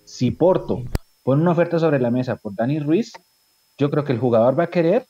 Si 0.05 0.29
Porto 0.29 0.83
pone 1.23 1.41
una 1.41 1.53
oferta 1.53 1.79
sobre 1.79 1.99
la 1.99 2.11
mesa 2.11 2.35
por 2.35 2.53
Dani 2.53 2.79
Ruiz, 2.79 3.13
yo 3.79 3.89
creo 3.89 4.03
que 4.03 4.11
el 4.11 4.19
jugador 4.19 4.59
va 4.59 4.65
a 4.65 4.69
querer 4.69 5.07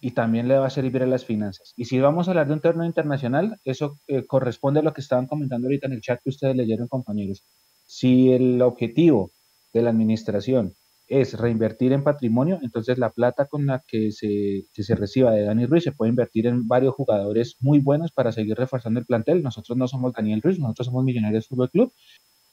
y 0.00 0.12
también 0.12 0.46
le 0.46 0.58
va 0.58 0.68
a 0.68 0.70
servir 0.70 1.02
a 1.02 1.06
las 1.06 1.24
finanzas. 1.24 1.72
Y 1.76 1.86
si 1.86 1.98
vamos 1.98 2.28
a 2.28 2.30
hablar 2.30 2.46
de 2.46 2.52
un 2.52 2.60
torneo 2.60 2.86
internacional, 2.86 3.56
eso 3.64 3.98
eh, 4.06 4.24
corresponde 4.24 4.78
a 4.78 4.84
lo 4.84 4.92
que 4.92 5.00
estaban 5.00 5.26
comentando 5.26 5.66
ahorita 5.66 5.88
en 5.88 5.94
el 5.94 6.02
chat 6.02 6.20
que 6.22 6.30
ustedes 6.30 6.54
leyeron, 6.54 6.86
compañeros. 6.86 7.42
Si 7.84 8.30
el 8.30 8.62
objetivo 8.62 9.32
de 9.72 9.82
la 9.82 9.90
administración 9.90 10.74
es 11.12 11.34
reinvertir 11.34 11.92
en 11.92 12.02
patrimonio, 12.02 12.58
entonces 12.62 12.96
la 12.96 13.10
plata 13.10 13.44
con 13.44 13.66
la 13.66 13.84
que 13.86 14.12
se, 14.12 14.64
se 14.72 14.94
reciba 14.94 15.30
de 15.32 15.42
Dani 15.42 15.66
Ruiz 15.66 15.84
se 15.84 15.92
puede 15.92 16.08
invertir 16.08 16.46
en 16.46 16.66
varios 16.66 16.94
jugadores 16.94 17.56
muy 17.60 17.80
buenos 17.80 18.10
para 18.12 18.32
seguir 18.32 18.56
reforzando 18.56 18.98
el 18.98 19.04
plantel. 19.04 19.42
Nosotros 19.42 19.76
no 19.76 19.86
somos 19.86 20.14
Daniel 20.14 20.40
Ruiz, 20.40 20.58
nosotros 20.58 20.86
somos 20.86 21.04
Millonarios 21.04 21.48
Fútbol 21.48 21.70
Club 21.70 21.92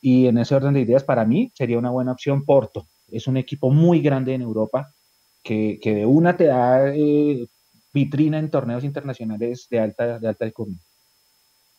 y 0.01 0.28
en 0.28 0.38
ese 0.39 0.55
orden 0.55 0.74
de 0.74 0.82
ideas 0.82 1.05
para 1.05 1.24
mí 1.24 1.53
sería 1.55 1.78
una 1.78 1.89
buena 1.89 2.12
opción 2.12 2.43
Porto. 2.43 2.86
Es 3.07 3.28
un 3.28 3.38
equipo 3.38 3.72
muy 3.72 4.01
grande 4.01 4.34
en 4.34 4.41
Europa 4.41 4.93
que, 5.41 5.80
de 5.82 6.05
una 6.05 6.36
te 6.36 6.47
da 6.47 6.93
eh, 6.93 7.47
vitrina 7.93 8.39
en 8.39 8.51
torneos 8.51 8.84
internacionales 8.84 9.68
de 9.70 9.80
alta 9.80 10.20
de 10.20 10.28
alta. 10.28 10.51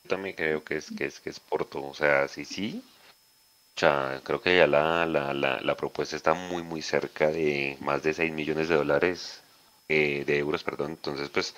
También 0.09 0.35
creo 0.35 0.64
que 0.64 0.76
es 0.76 0.91
que 0.91 1.05
es 1.05 1.20
que 1.20 1.28
es 1.28 1.41
Porto, 1.41 1.87
o 1.87 1.93
sea, 1.93 2.26
sí 2.26 2.47
sí, 2.47 2.83
creo 3.75 4.41
que 4.43 4.57
ya 4.59 4.66
la, 4.66 5.07
la, 5.07 5.33
la, 5.35 5.77
propuesta 5.77 6.16
está 6.16 6.35
muy, 6.35 6.62
muy 6.62 6.83
cerca 6.83 7.29
de 7.29 7.77
más 7.81 8.03
de 8.03 8.12
6 8.14 8.33
millones 8.33 8.68
de 8.68 8.77
dólares, 8.77 9.43
eh, 9.89 10.25
de 10.27 10.39
euros, 10.39 10.62
perdón. 10.62 10.91
Entonces, 10.93 11.29
pues, 11.31 11.55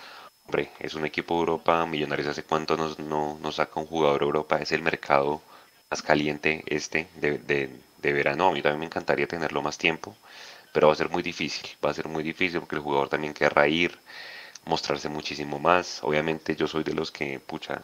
hombre, 0.47 0.71
es 0.79 0.95
un 0.95 1.05
equipo 1.07 1.35
de 1.35 1.41
Europa, 1.41 1.85
Millonarios 1.87 2.29
hace 2.29 2.45
cuánto 2.45 2.77
nos, 2.77 2.99
no, 2.99 3.39
nos 3.43 3.57
saca 3.57 3.81
un 3.81 3.87
jugador 3.87 4.23
Europa, 4.23 4.59
es 4.59 4.73
el 4.73 4.83
mercado 4.83 5.43
más 5.91 6.03
caliente 6.03 6.63
este 6.67 7.09
de, 7.17 7.39
de, 7.39 7.71
de 7.99 8.13
verano. 8.13 8.49
A 8.49 8.53
mí 8.53 8.63
también 8.63 8.81
me 8.81 8.87
encantaría 8.87 9.27
tenerlo 9.27 9.63
más 9.63 9.79
tiempo, 9.79 10.17
pero 10.73 10.89
va 10.89 10.93
a 10.95 10.97
ser 10.97 11.11
muy 11.11 11.23
difícil, 11.23 11.69
va 11.85 11.91
a 11.91 11.95
ser 11.95 12.09
muy 12.09 12.23
difícil 12.25 12.61
porque 12.61 12.77
el 12.77 12.83
jugador 12.83 13.09
también 13.09 13.35
querrá 13.35 13.69
ir, 13.69 13.99
mostrarse 14.65 15.09
muchísimo 15.09 15.59
más. 15.59 16.03
Obviamente 16.05 16.57
yo 16.57 16.67
soy 16.69 16.85
de 16.85 16.95
los 16.95 17.11
que, 17.11 17.41
pucha, 17.41 17.83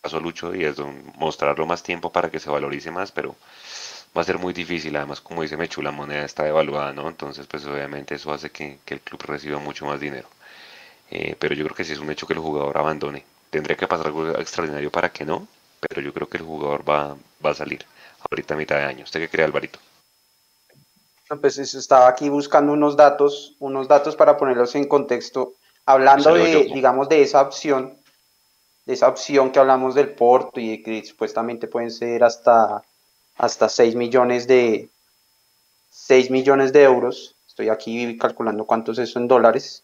paso 0.00 0.20
Lucho 0.20 0.54
y 0.54 0.64
es 0.64 0.76
mostrarlo 1.16 1.66
más 1.66 1.82
tiempo 1.82 2.10
para 2.10 2.30
que 2.30 2.40
se 2.40 2.50
valorice 2.50 2.90
más, 2.90 3.12
pero 3.12 3.36
va 4.16 4.22
a 4.22 4.24
ser 4.24 4.38
muy 4.38 4.52
difícil. 4.52 4.96
Además, 4.96 5.20
como 5.20 5.42
dice 5.42 5.56
Mechu, 5.56 5.82
la 5.82 5.90
moneda 5.90 6.24
está 6.24 6.44
devaluada, 6.44 6.92
¿no? 6.92 7.08
Entonces, 7.08 7.46
pues 7.46 7.64
obviamente 7.66 8.14
eso 8.14 8.32
hace 8.32 8.50
que, 8.50 8.78
el 8.86 9.00
club 9.00 9.22
reciba 9.26 9.58
mucho 9.58 9.86
más 9.86 10.00
dinero. 10.00 10.28
Eh, 11.10 11.36
pero 11.38 11.54
yo 11.54 11.64
creo 11.64 11.76
que 11.76 11.84
sí 11.84 11.92
es 11.92 11.98
un 11.98 12.10
hecho 12.10 12.26
que 12.26 12.34
el 12.34 12.38
jugador 12.38 12.76
abandone. 12.78 13.24
Tendría 13.50 13.76
que 13.76 13.88
pasar 13.88 14.06
algo 14.06 14.28
extraordinario 14.38 14.90
para 14.90 15.10
que 15.10 15.24
no, 15.24 15.46
pero 15.80 16.00
yo 16.00 16.12
creo 16.12 16.28
que 16.28 16.38
el 16.38 16.44
jugador 16.44 16.88
va, 16.88 17.16
va 17.44 17.50
a 17.50 17.54
salir 17.54 17.84
ahorita 18.30 18.54
a 18.54 18.56
mitad 18.56 18.76
de 18.76 18.84
año. 18.84 19.04
¿Usted 19.04 19.20
qué 19.20 19.28
cree, 19.28 19.44
Alvarito? 19.44 19.78
Pues 21.40 21.58
estaba 21.58 22.08
aquí 22.08 22.28
buscando 22.28 22.72
unos 22.72 22.96
datos, 22.96 23.54
unos 23.60 23.86
datos 23.86 24.16
para 24.16 24.36
ponerlos 24.36 24.74
en 24.74 24.88
contexto, 24.88 25.54
hablando 25.86 26.34
de, 26.34 26.70
digamos, 26.74 27.08
de 27.08 27.22
esa 27.22 27.42
opción 27.42 27.99
esa 28.86 29.08
opción 29.08 29.50
que 29.50 29.58
hablamos 29.58 29.94
del 29.94 30.14
Porto 30.14 30.60
y 30.60 30.82
que 30.82 31.04
supuestamente 31.04 31.68
pueden 31.68 31.90
ser 31.90 32.24
hasta, 32.24 32.82
hasta 33.36 33.68
6 33.68 33.94
millones 33.94 34.46
de 34.46 34.88
6 35.90 36.30
millones 36.30 36.72
de 36.72 36.82
euros. 36.84 37.36
Estoy 37.46 37.68
aquí 37.68 38.16
calculando 38.16 38.64
cuánto 38.64 38.92
es 38.92 39.16
en 39.16 39.28
dólares. 39.28 39.82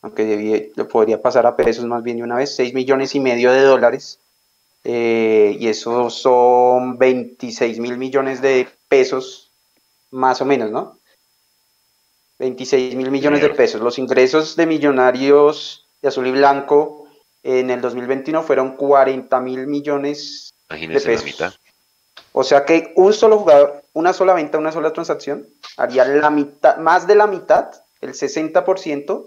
Aunque 0.00 0.72
lo 0.76 0.86
podría 0.86 1.20
pasar 1.20 1.46
a 1.46 1.56
pesos 1.56 1.84
más 1.86 2.02
bien 2.02 2.18
de 2.18 2.22
una 2.22 2.36
vez. 2.36 2.54
6 2.54 2.72
millones 2.74 3.14
y 3.14 3.20
medio 3.20 3.50
de 3.52 3.62
dólares. 3.62 4.20
Eh, 4.84 5.56
y 5.58 5.68
eso 5.68 6.08
son 6.08 6.98
26 6.98 7.80
mil 7.80 7.98
millones 7.98 8.40
de 8.40 8.68
pesos, 8.88 9.50
más 10.10 10.40
o 10.40 10.44
menos, 10.44 10.70
¿no? 10.70 10.96
26 12.38 12.94
mil 12.94 13.10
millones 13.10 13.42
de 13.42 13.50
pesos. 13.50 13.80
Los 13.80 13.98
ingresos 13.98 14.54
de 14.54 14.66
millonarios 14.66 15.84
de 16.00 16.08
azul 16.08 16.28
y 16.28 16.30
blanco 16.30 17.07
en 17.48 17.70
el 17.70 17.80
2021 17.80 18.42
fueron 18.42 18.76
40 18.76 19.40
mil 19.40 19.66
millones 19.66 20.52
de 20.68 21.00
pesos. 21.00 21.58
O 22.32 22.44
sea 22.44 22.66
que 22.66 22.92
un 22.94 23.14
solo 23.14 23.38
jugador, 23.38 23.84
una 23.94 24.12
sola 24.12 24.34
venta, 24.34 24.58
una 24.58 24.70
sola 24.70 24.92
transacción, 24.92 25.48
haría 25.78 26.04
la 26.04 26.28
mitad, 26.28 26.76
más 26.76 27.06
de 27.06 27.14
la 27.14 27.26
mitad, 27.26 27.70
el 28.02 28.12
60% 28.12 29.26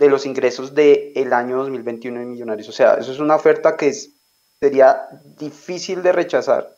de 0.00 0.08
los 0.08 0.26
ingresos 0.26 0.74
del 0.74 1.32
año 1.32 1.58
2021 1.58 2.18
de 2.18 2.26
Millonarios. 2.26 2.68
O 2.68 2.72
sea, 2.72 2.94
eso 2.94 3.12
es 3.12 3.20
una 3.20 3.36
oferta 3.36 3.76
que 3.76 3.94
sería 4.58 5.06
difícil 5.38 6.02
de 6.02 6.10
rechazar 6.10 6.76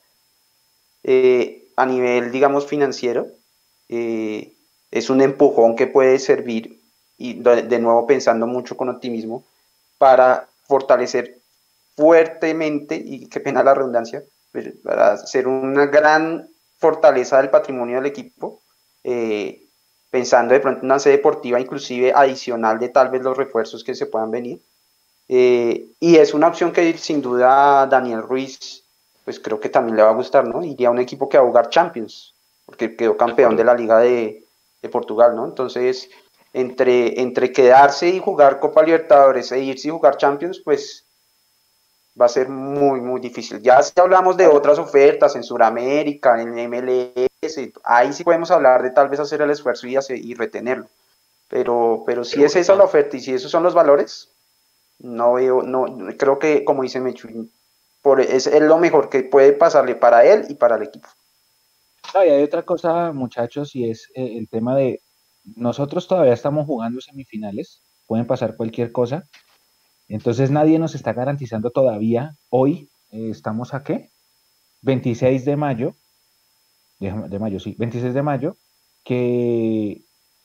eh, 1.05 1.69
a 1.77 1.87
nivel, 1.87 2.33
digamos, 2.33 2.67
financiero. 2.67 3.29
Eh, 3.89 4.53
es 4.91 5.09
un 5.09 5.23
empujón 5.23 5.75
que 5.75 5.87
puede 5.87 6.19
servir, 6.19 6.83
y 7.17 7.41
de 7.41 7.79
nuevo 7.79 8.07
pensando 8.07 8.47
mucho 8.47 8.77
con 8.77 8.91
optimismo, 8.91 9.43
para 9.97 10.50
fortalecer 10.71 11.43
fuertemente, 11.97 12.95
y 12.95 13.29
qué 13.29 13.41
pena 13.41 13.63
la 13.63 13.75
redundancia, 13.75 14.23
pues, 14.53 14.73
para 14.83 15.19
ser 15.19 15.49
una 15.49 15.87
gran 15.87 16.49
fortaleza 16.79 17.39
del 17.39 17.51
patrimonio 17.51 17.97
del 17.97 18.07
equipo, 18.07 18.63
eh, 19.05 19.67
pensando 20.11 20.55
de 20.55 20.61
pronto 20.61 20.81
en 20.81 20.87
una 20.87 20.99
sede 20.99 21.17
deportiva 21.17 21.61
inclusive 21.61 22.13
adicional 22.15 22.79
de 22.79 22.89
tal 22.89 23.11
vez 23.11 23.23
los 23.23 23.37
refuerzos 23.37 23.85
que 23.85 23.95
se 23.95 24.07
puedan 24.07 24.31
venir. 24.31 24.61
Eh, 25.29 25.87
y 26.01 26.17
es 26.17 26.35
una 26.35 26.49
opción 26.49 26.73
que 26.73 26.97
sin 26.99 27.21
duda 27.21 27.87
Daniel 27.87 28.23
Ruiz, 28.23 28.85
pues 29.25 29.39
creo 29.39 29.61
que 29.61 29.69
también 29.69 29.97
le 29.97 30.03
va 30.03 30.11
a 30.11 30.15
gustar, 30.15 30.49
¿no? 30.49 30.65
Iría 30.65 30.89
a 30.89 30.91
un 30.91 30.99
equipo 30.99 31.29
que 31.29 31.39
va 31.39 31.45
a 31.45 31.47
jugar 31.47 31.69
Champions, 31.69 32.35
porque 32.67 32.97
quedó 32.97 33.17
campeón 33.17 33.57
de 33.57 33.65
la 33.65 33.75
Liga 33.75 33.99
de, 33.99 34.45
de 34.83 34.89
Portugal, 34.89 35.37
¿no? 35.37 35.45
Entonces, 35.45 36.09
entre, 36.53 37.21
entre 37.21 37.53
quedarse 37.53 38.09
y 38.09 38.19
jugar 38.19 38.59
Copa 38.59 38.83
Libertadores 38.83 39.53
e 39.53 39.61
irse 39.61 39.89
y 39.89 39.91
jugar 39.91 40.17
Champions, 40.17 40.61
pues 40.65 41.05
va 42.21 42.27
a 42.27 42.29
ser 42.29 42.49
muy, 42.49 43.01
muy 43.01 43.21
difícil. 43.21 43.61
Ya 43.63 43.83
si 43.83 43.93
hablamos 44.01 44.37
de 44.37 44.47
otras 44.47 44.79
ofertas 44.79 45.37
en 45.37 45.45
Sudamérica, 45.45 46.41
en 46.41 46.51
MLS, 46.69 47.71
ahí 47.85 48.13
sí 48.13 48.25
podemos 48.25 48.51
hablar 48.51 48.83
de 48.83 48.91
tal 48.91 49.09
vez 49.09 49.21
hacer 49.21 49.41
el 49.43 49.51
esfuerzo 49.51 49.87
y, 49.87 49.97
y 50.09 50.35
retenerlo. 50.35 50.89
Pero, 51.49 52.05
pero 52.07 52.25
si 52.25 52.45
es 52.45 52.55
esa 52.55 52.77
la 52.77 52.85
oferta 52.85 53.17
y 53.17 53.21
si 53.21 53.33
esos 53.35 53.51
son 53.51 53.63
los 53.63 53.75
valores, 53.75 54.31
no 54.99 55.35
veo, 55.35 55.63
no, 55.63 55.87
creo 56.17 56.39
que 56.39 56.65
como 56.65 56.83
dice 56.83 57.01
Mechu, 57.01 57.49
por, 58.03 58.21
es, 58.21 58.47
es 58.47 58.63
lo 58.63 58.79
mejor 58.79 59.09
que 59.09 59.25
puede 59.25 59.53
pasarle 59.53 59.95
para 59.97 60.25
él 60.25 60.47
y 60.49 60.55
para 60.55 60.77
el 60.77 60.85
equipo. 60.85 61.09
y 62.15 62.19
hay 62.19 62.43
otra 62.43 62.63
cosa, 62.63 63.13
muchachos, 63.13 63.75
y 63.75 63.91
es 63.91 64.11
eh, 64.15 64.37
el 64.39 64.49
tema 64.49 64.77
de 64.77 65.01
nosotros 65.45 66.07
todavía 66.07 66.33
estamos 66.33 66.67
jugando 66.67 67.01
semifinales, 67.01 67.83
pueden 68.07 68.27
pasar 68.27 68.57
cualquier 68.57 68.93
cosa. 68.93 69.25
Entonces 70.09 70.51
nadie 70.51 70.79
nos 70.79 70.95
está 70.95 71.13
garantizando 71.13 71.71
todavía, 71.71 72.37
hoy 72.49 72.91
eh, 73.11 73.31
estamos 73.31 73.75
a 73.75 73.83
qué? 73.85 74.11
26 74.83 75.45
de 75.45 75.57
mayo, 75.57 75.95
de, 76.99 77.39
mayo, 77.39 77.61
sí, 77.61 77.75
26 77.79 78.15
de 78.15 78.23
mayo, 78.23 78.57
que, 79.05 80.03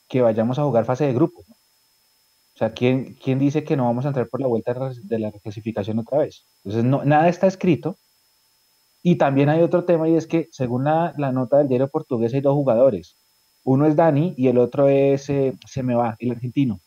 que 0.08 0.22
vayamos 0.22 0.58
a 0.58 0.64
jugar 0.64 0.84
fase 0.84 1.06
de 1.06 1.12
grupo. 1.12 1.40
O 1.40 2.58
sea, 2.58 2.72
¿quién, 2.72 3.14
¿quién, 3.22 3.38
dice 3.38 3.64
que 3.64 3.76
no 3.76 3.84
vamos 3.84 4.06
a 4.06 4.08
entrar 4.08 4.28
por 4.28 4.40
la 4.40 4.46
vuelta 4.46 4.74
de 5.02 5.18
la 5.18 5.30
reclasificación 5.30 5.98
otra 5.98 6.18
vez? 6.18 6.46
Entonces, 6.64 6.84
no, 6.84 7.04
nada 7.04 7.28
está 7.28 7.46
escrito. 7.46 7.98
Y 9.02 9.16
también 9.16 9.50
hay 9.50 9.60
otro 9.60 9.84
tema 9.84 10.08
y 10.08 10.16
es 10.16 10.26
que, 10.26 10.48
según 10.50 10.84
la, 10.84 11.12
la 11.18 11.32
nota 11.32 11.58
del 11.58 11.68
diario 11.68 11.88
portugués, 11.88 12.32
hay 12.32 12.40
dos 12.40 12.54
jugadores. 12.54 13.16
Uno 13.66 13.86
es 13.86 13.96
Dani 13.96 14.32
y 14.36 14.46
el 14.46 14.58
otro 14.58 14.88
es, 14.88 15.28
eh, 15.28 15.52
se 15.66 15.82
me 15.82 15.96
va, 15.96 16.14
el 16.20 16.30
argentino. 16.30 16.80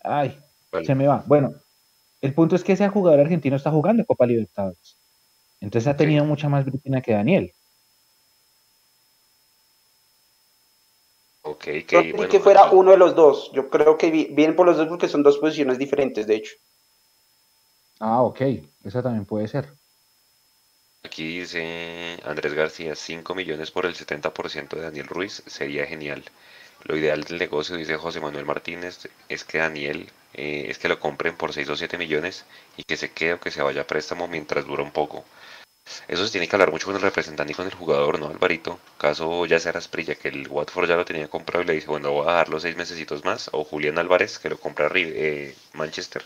Ay, 0.00 0.38
se 0.84 0.94
me 0.94 1.08
va. 1.08 1.24
Bueno, 1.26 1.54
el 2.20 2.34
punto 2.34 2.54
es 2.54 2.62
que 2.62 2.74
ese 2.74 2.88
jugador 2.88 3.18
argentino 3.18 3.56
está 3.56 3.72
jugando 3.72 4.06
Copa 4.06 4.26
Libertadores. 4.26 4.96
Entonces 5.60 5.88
ha 5.88 5.96
tenido 5.96 6.24
mucha 6.24 6.48
más 6.48 6.64
vitrina 6.64 7.02
que 7.02 7.14
Daniel. 7.14 7.52
Ok, 11.42 11.64
que, 11.64 12.28
que 12.30 12.40
fuera 12.40 12.70
uno 12.70 12.92
de 12.92 12.98
los 12.98 13.16
dos. 13.16 13.50
Yo 13.52 13.68
creo 13.68 13.98
que 13.98 14.10
vienen 14.10 14.54
por 14.54 14.66
los 14.66 14.76
dos 14.76 14.86
porque 14.86 15.08
son 15.08 15.24
dos 15.24 15.38
posiciones 15.38 15.78
diferentes, 15.78 16.28
de 16.28 16.36
hecho. 16.36 16.54
Ah, 17.98 18.22
ok. 18.22 18.40
Eso 18.84 19.02
también 19.02 19.24
puede 19.24 19.48
ser. 19.48 19.68
Aquí 21.06 21.38
dice 21.38 22.18
Andrés 22.24 22.52
García, 22.54 22.96
5 22.96 23.36
millones 23.36 23.70
por 23.70 23.86
el 23.86 23.94
70% 23.94 24.70
de 24.74 24.82
Daniel 24.82 25.06
Ruiz, 25.06 25.40
sería 25.46 25.86
genial. 25.86 26.24
Lo 26.82 26.96
ideal 26.96 27.22
del 27.22 27.38
negocio, 27.38 27.76
dice 27.76 27.96
José 27.96 28.20
Manuel 28.20 28.44
Martínez, 28.44 29.08
es 29.28 29.44
que 29.44 29.58
Daniel, 29.58 30.10
eh, 30.34 30.66
es 30.68 30.78
que 30.78 30.88
lo 30.88 30.98
compren 30.98 31.36
por 31.36 31.52
6 31.52 31.68
o 31.68 31.76
7 31.76 31.96
millones 31.96 32.44
y 32.76 32.82
que 32.82 32.96
se 32.96 33.12
quede 33.12 33.34
o 33.34 33.40
que 33.40 33.52
se 33.52 33.62
vaya 33.62 33.82
a 33.82 33.86
préstamo 33.86 34.26
mientras 34.26 34.66
dura 34.66 34.82
un 34.82 34.90
poco. 34.90 35.24
Eso 36.08 36.26
se 36.26 36.32
tiene 36.32 36.48
que 36.48 36.56
hablar 36.56 36.72
mucho 36.72 36.86
con 36.86 36.96
el 36.96 37.02
representante 37.02 37.52
y 37.52 37.56
con 37.56 37.66
el 37.66 37.74
jugador, 37.74 38.18
¿no, 38.18 38.26
Alvarito? 38.26 38.80
Caso 38.98 39.46
ya 39.46 39.60
sea 39.60 39.72
Asprilla, 39.76 40.16
que 40.16 40.28
el 40.28 40.48
Watford 40.48 40.88
ya 40.88 40.96
lo 40.96 41.04
tenía 41.04 41.28
comprado 41.28 41.62
y 41.62 41.66
le 41.68 41.74
dice, 41.74 41.86
bueno, 41.86 42.10
voy 42.10 42.28
a 42.28 42.32
dar 42.32 42.48
los 42.48 42.62
6 42.62 42.76
mesecitos 42.76 43.24
más, 43.24 43.48
o 43.52 43.62
Julián 43.64 43.98
Álvarez, 43.98 44.40
que 44.40 44.50
lo 44.50 44.58
compra 44.58 44.90
eh, 44.94 45.54
Manchester 45.74 46.24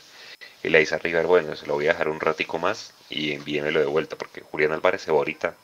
y 0.63 0.69
le 0.69 0.81
dice 0.81 0.95
a 0.95 0.99
River, 0.99 1.27
bueno, 1.27 1.57
se 1.57 1.67
lo 1.67 1.75
voy 1.75 1.87
a 1.87 1.93
dejar 1.93 2.09
un 2.09 2.21
ratico 2.21 2.59
más 2.59 2.93
y 3.09 3.33
envíemelo 3.33 3.81
de 3.81 3.87
vuelta, 3.87 4.17
porque 4.17 4.43
Julián 4.43 4.73
Álvarez 4.73 5.03
se 5.03 5.11
va 5.11 5.19
ahorita 5.19 5.55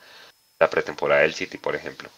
la 0.58 0.70
pretemporada 0.70 1.22
del 1.22 1.34
City, 1.34 1.58
por 1.58 1.74
ejemplo. 1.74 2.08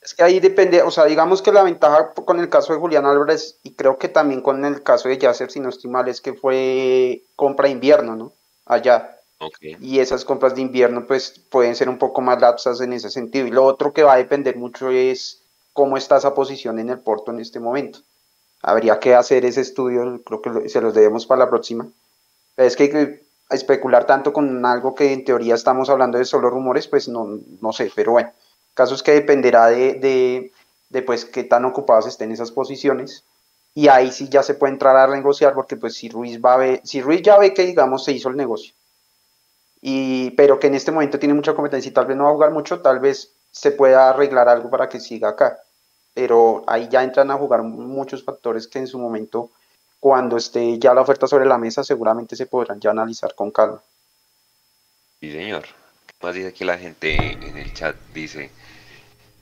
Es 0.00 0.14
que 0.14 0.22
ahí 0.22 0.38
depende, 0.38 0.82
o 0.82 0.90
sea, 0.90 1.06
digamos 1.06 1.42
que 1.42 1.52
la 1.52 1.64
ventaja 1.64 2.12
con 2.14 2.38
el 2.38 2.48
caso 2.48 2.72
de 2.72 2.78
Julián 2.78 3.04
Álvarez 3.04 3.58
y 3.64 3.72
creo 3.72 3.98
que 3.98 4.08
también 4.08 4.42
con 4.42 4.64
el 4.64 4.82
caso 4.82 5.08
de 5.08 5.18
Yasser, 5.18 5.50
si 5.50 5.58
no 5.60 5.68
estoy 5.68 5.90
mal, 5.90 6.08
es 6.08 6.20
que 6.20 6.34
fue 6.34 7.22
compra 7.34 7.68
invierno, 7.68 8.14
¿no? 8.14 8.32
Allá. 8.64 9.16
Y 9.80 10.00
esas 10.00 10.24
compras 10.24 10.54
de 10.54 10.62
invierno 10.62 11.06
pues 11.06 11.40
pueden 11.50 11.76
ser 11.76 11.88
un 11.88 11.98
poco 11.98 12.20
más 12.20 12.40
lapsas 12.40 12.80
en 12.80 12.92
ese 12.92 13.10
sentido. 13.10 13.46
Y 13.46 13.50
lo 13.50 13.64
otro 13.64 13.92
que 13.92 14.02
va 14.02 14.14
a 14.14 14.18
depender 14.18 14.56
mucho 14.56 14.90
es 14.90 15.42
cómo 15.72 15.96
está 15.96 16.16
esa 16.16 16.34
posición 16.34 16.78
en 16.78 16.90
el 16.90 17.00
Porto 17.00 17.30
en 17.30 17.40
este 17.40 17.60
momento. 17.60 18.00
Habría 18.62 18.98
que 18.98 19.14
hacer 19.14 19.44
ese 19.44 19.60
estudio, 19.60 20.20
creo 20.24 20.42
que 20.42 20.68
se 20.68 20.80
los 20.80 20.94
debemos 20.94 21.26
para 21.26 21.40
la 21.44 21.50
próxima. 21.50 21.88
Es 22.56 22.76
que 22.76 23.22
especular 23.50 24.06
tanto 24.06 24.32
con 24.32 24.64
algo 24.66 24.94
que 24.94 25.12
en 25.12 25.24
teoría 25.24 25.54
estamos 25.54 25.88
hablando 25.90 26.18
de 26.18 26.24
solo 26.24 26.50
rumores, 26.50 26.88
pues 26.88 27.08
no, 27.08 27.38
no 27.60 27.72
sé, 27.72 27.90
pero 27.94 28.12
bueno, 28.12 28.28
el 28.30 28.74
caso 28.74 28.94
es 28.94 29.02
que 29.02 29.12
dependerá 29.12 29.66
de, 29.68 29.94
de, 29.94 30.52
de 30.90 31.02
pues 31.02 31.24
qué 31.24 31.44
tan 31.44 31.64
ocupados 31.64 32.06
estén 32.06 32.32
esas 32.32 32.52
posiciones 32.52 33.24
y 33.74 33.88
ahí 33.88 34.12
sí 34.12 34.28
ya 34.28 34.42
se 34.42 34.54
puede 34.54 34.74
entrar 34.74 34.96
a 34.96 35.06
negociar 35.14 35.54
porque 35.54 35.76
pues 35.76 35.94
si 35.94 36.08
Ruiz 36.08 36.40
va 36.44 36.54
a 36.54 36.58
ver, 36.58 36.80
si 36.84 37.00
Ruiz 37.00 37.22
ya 37.22 37.38
ve 37.38 37.54
que 37.54 37.64
digamos 37.64 38.04
se 38.04 38.12
hizo 38.12 38.28
el 38.28 38.36
negocio 38.36 38.74
y 39.80 40.30
pero 40.32 40.58
que 40.58 40.66
en 40.68 40.74
este 40.74 40.92
momento 40.92 41.18
tiene 41.18 41.34
mucha 41.34 41.54
competencia 41.54 41.88
y 41.90 41.92
tal 41.92 42.06
vez 42.06 42.16
no 42.16 42.24
va 42.24 42.30
a 42.30 42.34
jugar 42.34 42.50
mucho, 42.52 42.80
tal 42.80 43.00
vez 43.00 43.32
se 43.50 43.70
pueda 43.72 44.10
arreglar 44.10 44.48
algo 44.48 44.70
para 44.70 44.88
que 44.88 45.00
siga 45.00 45.30
acá. 45.30 45.58
Pero 46.18 46.64
ahí 46.66 46.88
ya 46.90 47.04
entran 47.04 47.30
a 47.30 47.36
jugar 47.36 47.62
muchos 47.62 48.24
factores 48.24 48.66
que 48.66 48.80
en 48.80 48.88
su 48.88 48.98
momento, 48.98 49.52
cuando 50.00 50.36
esté 50.36 50.76
ya 50.76 50.92
la 50.92 51.02
oferta 51.02 51.28
sobre 51.28 51.46
la 51.46 51.58
mesa, 51.58 51.84
seguramente 51.84 52.34
se 52.34 52.46
podrán 52.46 52.80
ya 52.80 52.90
analizar 52.90 53.36
con 53.36 53.52
calma. 53.52 53.80
Sí, 55.20 55.30
señor. 55.30 55.62
¿Qué 55.62 56.26
más 56.26 56.34
dice 56.34 56.48
aquí 56.48 56.64
la 56.64 56.76
gente 56.76 57.38
en 57.48 57.56
el 57.56 57.72
chat? 57.72 57.94
Dice, 58.12 58.50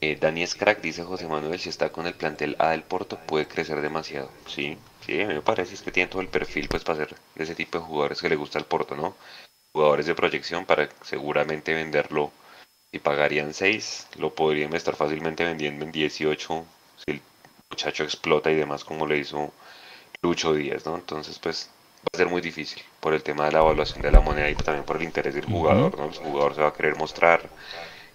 eh, 0.02 0.18
Dani 0.20 0.46
crack, 0.46 0.82
dice 0.82 1.02
José 1.02 1.26
Manuel, 1.26 1.58
si 1.58 1.70
está 1.70 1.88
con 1.88 2.06
el 2.06 2.12
plantel 2.12 2.56
A 2.58 2.72
del 2.72 2.82
Porto 2.82 3.18
puede 3.26 3.48
crecer 3.48 3.80
demasiado. 3.80 4.28
Sí, 4.46 4.76
sí, 5.06 5.18
a 5.22 5.28
mí 5.28 5.32
me 5.32 5.40
parece 5.40 5.82
que 5.82 5.90
tiene 5.90 6.10
todo 6.10 6.20
el 6.20 6.28
perfil 6.28 6.68
pues 6.68 6.84
para 6.84 6.98
ser 6.98 7.16
ese 7.36 7.54
tipo 7.54 7.78
de 7.78 7.84
jugadores 7.86 8.20
que 8.20 8.28
le 8.28 8.36
gusta 8.36 8.58
el 8.58 8.66
Porto, 8.66 8.94
¿no? 8.94 9.16
Jugadores 9.72 10.04
de 10.04 10.14
proyección 10.14 10.66
para 10.66 10.90
seguramente 11.02 11.72
venderlo 11.72 12.32
y 12.92 12.98
pagarían 12.98 13.54
6, 13.54 14.08
lo 14.18 14.34
podrían 14.34 14.74
estar 14.74 14.96
fácilmente 14.96 15.44
vendiendo 15.44 15.84
en 15.84 15.92
18 15.92 16.64
si 16.96 17.12
el 17.12 17.22
muchacho 17.70 18.04
explota 18.04 18.50
y 18.50 18.54
demás 18.56 18.84
como 18.84 19.06
le 19.06 19.18
hizo 19.18 19.52
Lucho 20.22 20.54
Díaz, 20.54 20.86
¿no? 20.86 20.96
Entonces 20.96 21.38
pues 21.38 21.70
va 22.00 22.10
a 22.14 22.16
ser 22.18 22.28
muy 22.28 22.40
difícil 22.40 22.82
por 23.00 23.14
el 23.14 23.22
tema 23.22 23.46
de 23.46 23.52
la 23.52 23.60
evaluación 23.60 24.02
de 24.02 24.12
la 24.12 24.20
moneda 24.20 24.50
y 24.50 24.54
también 24.56 24.84
por 24.84 24.96
el 24.96 25.02
interés 25.02 25.34
del 25.34 25.46
jugador, 25.46 25.98
¿no? 25.98 26.06
El 26.06 26.14
jugador 26.14 26.54
se 26.54 26.62
va 26.62 26.68
a 26.68 26.74
querer 26.74 26.96
mostrar 26.96 27.50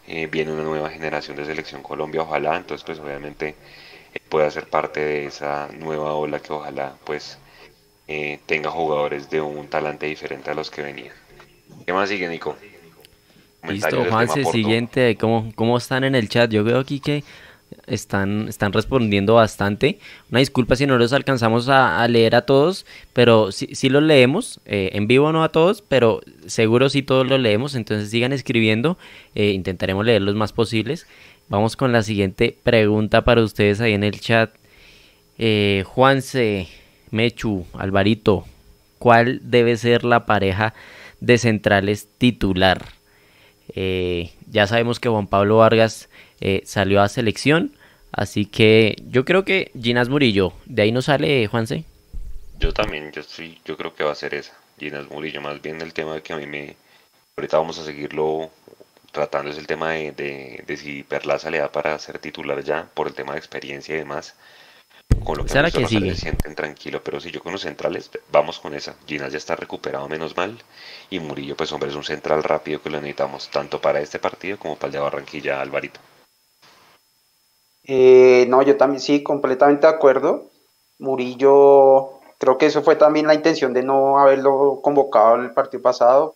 eh, 0.07 0.27
viene 0.27 0.51
una 0.51 0.63
nueva 0.63 0.89
generación 0.89 1.37
de 1.37 1.45
selección 1.45 1.83
Colombia, 1.83 2.21
ojalá, 2.23 2.57
entonces 2.57 2.83
pues 2.85 2.99
obviamente 2.99 3.55
eh, 4.13 4.19
pueda 4.29 4.49
ser 4.51 4.67
parte 4.69 4.99
de 4.99 5.25
esa 5.27 5.69
nueva 5.73 6.13
ola 6.13 6.39
que 6.39 6.53
ojalá 6.53 6.95
pues 7.05 7.37
eh, 8.07 8.39
tenga 8.45 8.71
jugadores 8.71 9.29
de 9.29 9.41
un 9.41 9.67
talante 9.69 10.07
diferente 10.07 10.51
a 10.51 10.55
los 10.55 10.71
que 10.71 10.81
venían. 10.81 11.15
¿Qué 11.85 11.93
más 11.93 12.09
sigue, 12.09 12.27
Nico? 12.27 12.57
Listo, 13.67 14.05
Juanse, 14.05 14.45
siguiente, 14.45 15.15
¿cómo, 15.17 15.51
¿cómo 15.55 15.77
están 15.77 16.03
en 16.03 16.15
el 16.15 16.29
chat? 16.29 16.49
Yo 16.51 16.63
veo 16.63 16.79
aquí 16.79 16.99
que 16.99 17.23
están, 17.87 18.47
están 18.47 18.73
respondiendo 18.73 19.35
bastante. 19.35 19.99
Una 20.29 20.39
disculpa 20.39 20.75
si 20.75 20.87
no 20.87 20.97
los 20.97 21.13
alcanzamos 21.13 21.69
a, 21.69 22.07
leer 22.07 22.35
a 22.35 22.41
todos, 22.41 22.85
pero 23.13 23.51
sí, 23.51 23.69
sí 23.73 23.89
los 23.89 24.03
leemos. 24.03 24.59
Eh, 24.65 24.91
en 24.93 25.07
vivo 25.07 25.31
no 25.31 25.43
a 25.43 25.49
todos, 25.49 25.81
pero 25.81 26.21
seguro 26.45 26.89
sí 26.89 27.03
todos 27.03 27.27
los 27.27 27.39
leemos. 27.39 27.75
Entonces 27.75 28.09
sigan 28.09 28.33
escribiendo. 28.33 28.97
Eh, 29.35 29.51
intentaremos 29.51 30.05
leer 30.05 30.21
los 30.21 30.35
más 30.35 30.53
posibles. 30.53 31.07
Vamos 31.49 31.75
con 31.75 31.91
la 31.91 32.03
siguiente 32.03 32.57
pregunta 32.63 33.23
para 33.23 33.43
ustedes 33.43 33.81
ahí 33.81 33.93
en 33.93 34.03
el 34.03 34.19
chat. 34.19 34.51
Eh, 35.37 35.83
Juanse, 35.85 36.67
Mechu, 37.09 37.65
Alvarito, 37.73 38.45
¿cuál 38.99 39.41
debe 39.43 39.75
ser 39.77 40.03
la 40.03 40.25
pareja 40.25 40.73
de 41.19 41.37
centrales 41.37 42.07
titular? 42.17 43.00
Ya 44.47 44.67
sabemos 44.67 44.99
que 44.99 45.09
Juan 45.09 45.27
Pablo 45.27 45.57
Vargas 45.57 46.09
eh, 46.39 46.61
salió 46.65 47.01
a 47.01 47.09
selección. 47.09 47.71
Así 48.11 48.45
que 48.45 48.97
yo 49.07 49.23
creo 49.23 49.45
que 49.45 49.71
Ginas 49.79 50.09
Murillo, 50.09 50.53
de 50.65 50.81
ahí 50.81 50.91
no 50.91 51.01
sale 51.01 51.47
Juanse. 51.47 51.85
Yo 52.59 52.73
también, 52.73 53.11
yo 53.11 53.23
sí, 53.23 53.57
yo 53.63 53.77
creo 53.77 53.95
que 53.95 54.03
va 54.03 54.11
a 54.11 54.15
ser 54.15 54.33
esa, 54.33 54.53
Ginas 54.77 55.09
Murillo, 55.09 55.41
más 55.41 55.61
bien 55.61 55.81
el 55.81 55.93
tema 55.93 56.15
de 56.15 56.21
que 56.21 56.33
a 56.33 56.37
mí 56.37 56.45
me, 56.45 56.75
ahorita 57.37 57.57
vamos 57.57 57.79
a 57.79 57.85
seguirlo 57.85 58.51
tratando 59.11 59.51
es 59.51 59.57
el 59.57 59.67
tema 59.67 59.91
de, 59.91 60.63
de, 60.65 60.77
si 60.77 61.03
Perlaza 61.03 61.49
le 61.49 61.59
da 61.59 61.71
para 61.71 61.97
ser 61.99 62.19
titular 62.19 62.63
ya, 62.63 62.87
por 62.93 63.07
el 63.07 63.13
tema 63.13 63.33
de 63.33 63.39
experiencia 63.39 63.95
y 63.95 63.99
demás. 63.99 64.35
Con 65.23 65.37
lo 65.37 65.45
que, 65.45 65.53
que 65.71 65.81
no 65.81 65.87
se 65.87 66.15
sienten 66.15 66.55
tranquilo, 66.55 67.01
pero 67.03 67.19
si 67.19 67.31
yo 67.31 67.41
con 67.41 67.51
los 67.51 67.61
centrales, 67.61 68.09
vamos 68.31 68.59
con 68.59 68.73
esa. 68.73 68.95
Ginas 69.05 69.31
ya 69.31 69.37
está 69.37 69.55
recuperado 69.55 70.07
menos 70.07 70.35
mal. 70.35 70.57
Y 71.09 71.19
Murillo, 71.19 71.55
pues 71.55 71.71
hombre, 71.71 71.89
es 71.89 71.95
un 71.95 72.03
central 72.03 72.43
rápido 72.43 72.81
que 72.81 72.89
lo 72.89 72.97
necesitamos 72.97 73.49
tanto 73.49 73.79
para 73.79 73.99
este 73.99 74.19
partido 74.19 74.57
como 74.57 74.75
para 74.75 74.87
el 74.87 74.93
de 74.93 74.99
Barranquilla, 74.99 75.61
Alvarito. 75.61 75.99
Eh, 77.83 78.45
no, 78.49 78.61
yo 78.61 78.77
también 78.77 79.01
sí, 79.01 79.23
completamente 79.23 79.87
de 79.87 79.93
acuerdo. 79.93 80.49
Murillo, 80.99 82.19
creo 82.37 82.57
que 82.57 82.67
eso 82.67 82.81
fue 82.81 82.95
también 82.95 83.27
la 83.27 83.33
intención 83.33 83.73
de 83.73 83.83
no 83.83 84.19
haberlo 84.19 84.79
convocado 84.81 85.35
en 85.35 85.43
el 85.43 85.51
partido 85.51 85.81
pasado. 85.81 86.35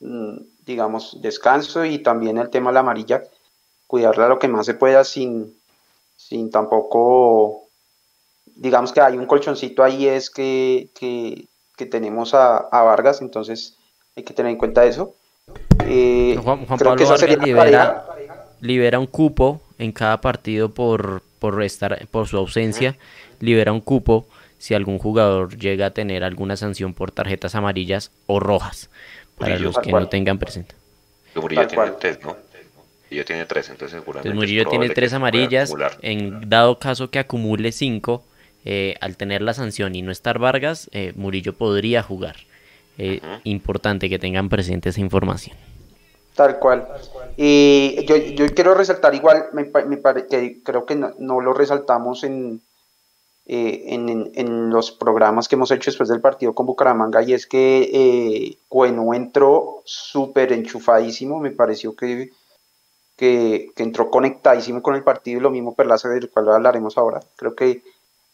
Mm, 0.00 0.38
digamos, 0.64 1.20
descanso 1.20 1.84
y 1.84 1.98
también 1.98 2.38
el 2.38 2.50
tema 2.50 2.70
de 2.70 2.74
la 2.74 2.80
amarilla, 2.80 3.24
cuidarla 3.86 4.28
lo 4.28 4.38
que 4.38 4.48
más 4.48 4.66
se 4.66 4.74
pueda 4.74 5.02
sin, 5.02 5.58
sin 6.16 6.50
tampoco, 6.50 7.67
digamos 8.58 8.92
que 8.92 9.00
hay 9.00 9.16
un 9.16 9.26
colchoncito 9.26 9.82
ahí 9.82 10.06
es 10.06 10.30
que, 10.30 10.88
que, 10.98 11.46
tenemos 11.86 12.34
a, 12.34 12.68
Vargas, 12.70 13.22
entonces 13.22 13.76
hay 14.16 14.24
que 14.24 14.34
tener 14.34 14.50
en 14.50 14.58
cuenta 14.58 14.84
eso. 14.84 15.14
Eh, 15.86 16.38
Juan, 16.42 16.66
creo 16.66 16.96
que 16.96 17.36
libera, 17.36 18.04
libera 18.60 18.98
un 18.98 19.06
cupo 19.06 19.62
en 19.78 19.92
cada 19.92 20.20
partido 20.20 20.74
por, 20.74 21.22
por, 21.38 21.62
estar, 21.62 22.06
por 22.08 22.26
su 22.26 22.36
ausencia, 22.36 22.96
libera 23.38 23.72
un 23.72 23.80
cupo 23.80 24.26
si 24.58 24.74
algún 24.74 24.98
jugador 24.98 25.56
llega 25.56 25.86
a 25.86 25.90
tener 25.90 26.24
alguna 26.24 26.56
sanción 26.56 26.94
por 26.94 27.12
tarjetas 27.12 27.54
amarillas 27.54 28.10
o 28.26 28.40
rojas, 28.40 28.90
para 29.38 29.56
los 29.56 29.78
que 29.78 29.92
no 29.92 30.08
tengan 30.08 30.38
presente. 30.38 30.74
Murillo 31.36 31.68
tiene 31.68 31.90
tres, 31.92 32.18
¿no? 32.24 32.36
Murillo 33.04 33.24
tiene 33.24 33.46
tres, 33.46 33.70
entonces 33.70 34.00
seguramente. 34.00 34.34
Murillo 34.34 34.66
tiene 34.66 34.88
tres 34.90 35.12
amarillas, 35.12 35.72
en 36.02 36.50
dado 36.50 36.80
caso 36.80 37.08
que 37.10 37.20
acumule 37.20 37.70
cinco, 37.70 38.24
eh, 38.64 38.96
al 39.00 39.16
tener 39.16 39.42
la 39.42 39.54
sanción 39.54 39.94
y 39.94 40.02
no 40.02 40.12
estar 40.12 40.38
Vargas, 40.38 40.88
eh, 40.92 41.12
Murillo 41.16 41.54
podría 41.54 42.02
jugar. 42.02 42.36
Eh, 43.00 43.20
importante 43.44 44.08
que 44.08 44.18
tengan 44.18 44.48
presente 44.48 44.88
esa 44.88 45.00
información. 45.00 45.56
Tal 46.34 46.58
cual. 46.58 46.86
Y 47.36 48.04
yo, 48.06 48.16
yo 48.16 48.46
quiero 48.54 48.74
resaltar 48.74 49.14
igual, 49.14 49.46
me, 49.52 49.64
me 49.64 50.00
que 50.28 50.62
creo 50.64 50.84
que 50.84 50.96
no, 50.96 51.40
lo 51.40 51.52
resaltamos 51.52 52.24
en, 52.24 52.60
eh, 53.46 53.94
en, 53.94 54.30
en, 54.34 54.70
los 54.70 54.92
programas 54.92 55.48
que 55.48 55.54
hemos 55.54 55.70
hecho 55.70 55.90
después 55.90 56.08
del 56.08 56.20
partido 56.20 56.54
con 56.54 56.66
Bucaramanga, 56.66 57.22
y 57.22 57.32
es 57.32 57.46
que 57.46 57.90
eh, 57.92 58.58
entró 59.14 59.82
súper 59.84 60.52
enchufadísimo, 60.52 61.40
me 61.40 61.50
pareció 61.50 61.96
que, 61.96 62.30
que, 63.16 63.72
entró 63.76 64.10
conectadísimo 64.10 64.82
con 64.82 64.94
el 64.94 65.02
partido, 65.02 65.38
y 65.38 65.42
lo 65.42 65.50
mismo 65.50 65.74
Perlaza, 65.74 66.08
del 66.08 66.30
cual 66.30 66.50
hablaremos 66.50 66.98
ahora. 66.98 67.20
Creo 67.36 67.54
que 67.56 67.82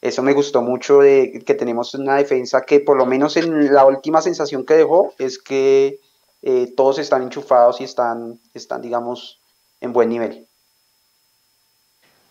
eso 0.04 0.22
me 0.22 0.34
gustó 0.34 0.60
mucho 0.60 0.98
de 0.98 1.42
que 1.46 1.54
tenemos 1.54 1.94
una 1.94 2.16
defensa 2.16 2.60
que 2.60 2.78
por 2.78 2.98
lo 2.98 3.06
menos 3.06 3.38
en 3.38 3.72
la 3.72 3.86
última 3.86 4.20
sensación 4.20 4.66
que 4.66 4.74
dejó 4.74 5.14
es 5.18 5.38
que 5.38 5.98
eh, 6.42 6.70
todos 6.76 6.98
están 6.98 7.22
enchufados 7.22 7.80
y 7.80 7.84
están, 7.84 8.38
están, 8.52 8.82
digamos, 8.82 9.40
en 9.80 9.94
buen 9.94 10.10
nivel. 10.10 10.46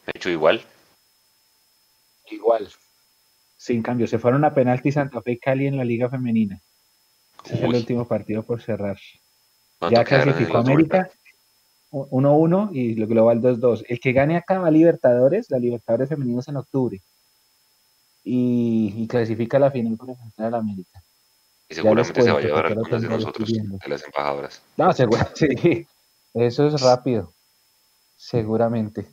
Hecho 0.06 0.30
igual. 0.30 0.62
Igual. 2.30 2.70
Sin 3.58 3.82
cambio, 3.82 4.06
se 4.06 4.20
fueron 4.20 4.46
a 4.46 4.54
penalti 4.54 4.92
Santa 4.92 5.20
Fe 5.24 5.32
y 5.32 5.40
Cali 5.40 5.66
en 5.66 5.78
la 5.78 5.84
Liga 5.84 6.12
Femenina. 6.12 6.62
es 7.46 7.60
el 7.60 7.74
último 7.74 8.08
partido 8.08 8.44
por 8.44 8.62
cerrar. 8.62 9.00
Ya 9.90 10.04
clasificó 10.04 10.60
América 10.60 11.10
1-1 11.90 12.70
y 12.72 12.94
lo 12.94 13.08
global 13.08 13.42
2-2. 13.42 13.86
El 13.88 14.00
que 14.00 14.14
gane 14.14 14.38
acá 14.38 14.60
va 14.60 14.68
a 14.68 14.72
Libertadores, 14.72 15.50
la 15.50 15.58
Libertadores 15.58 16.08
Femeninas 16.08 16.48
en 16.50 16.58
octubre. 16.58 17.02
Y, 18.24 19.06
clasifica 19.08 19.60
la 19.60 19.72
final 19.72 19.98
por 19.98 20.10
enfrentar 20.10 20.46
a 20.46 20.50
la 20.52 20.58
América. 20.58 21.04
Y 21.70 21.76
seguramente 21.76 22.22
se 22.22 22.32
va 22.32 22.40
a 22.40 22.42
llevar 22.42 22.66
algunas 22.68 23.02
de 23.02 23.10
nosotros, 23.10 23.52
de 23.52 23.90
las 23.90 24.04
embajadoras. 24.04 24.62
No, 24.78 24.94
seguro, 24.94 25.28
sí. 25.34 25.86
Eso 26.34 26.68
es 26.68 26.82
rápido. 26.82 27.34
Seguramente. 28.16 29.06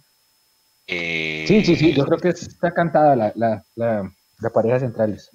Eh, 0.87 1.45
sí, 1.47 1.65
sí, 1.65 1.77
sí. 1.77 1.93
Yo 1.93 2.05
creo 2.07 2.19
que 2.19 2.29
está 2.31 2.73
cantada 2.73 3.15
la, 3.15 3.33
la, 3.35 3.65
la, 3.77 4.51
pareja 4.51 4.81
centrales. 4.81 5.31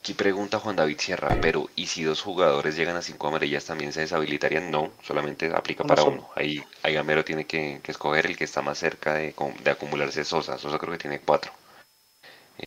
Aquí 0.00 0.14
pregunta 0.14 0.58
Juan 0.58 0.74
David 0.74 0.98
Sierra, 0.98 1.38
pero 1.40 1.68
¿y 1.76 1.86
si 1.86 2.02
dos 2.02 2.22
jugadores 2.22 2.76
llegan 2.76 2.96
a 2.96 3.02
cinco 3.02 3.28
amarillas 3.28 3.64
también 3.64 3.92
se 3.92 4.00
deshabilitarían? 4.00 4.70
No, 4.70 4.90
solamente 5.02 5.52
aplica 5.54 5.84
para 5.84 6.02
uno. 6.02 6.28
Ahí, 6.34 6.62
ahí 6.82 6.94
Gamero 6.94 7.24
tiene 7.24 7.46
que, 7.46 7.80
escoger 7.86 8.26
el 8.26 8.36
que 8.36 8.44
está 8.44 8.62
más 8.62 8.78
cerca 8.78 9.14
de, 9.14 9.34
de 9.62 9.70
acumularse 9.70 10.24
Sosa. 10.24 10.58
Sosa 10.58 10.78
creo 10.78 10.92
que 10.92 10.98
tiene 10.98 11.20
cuatro. 11.20 11.52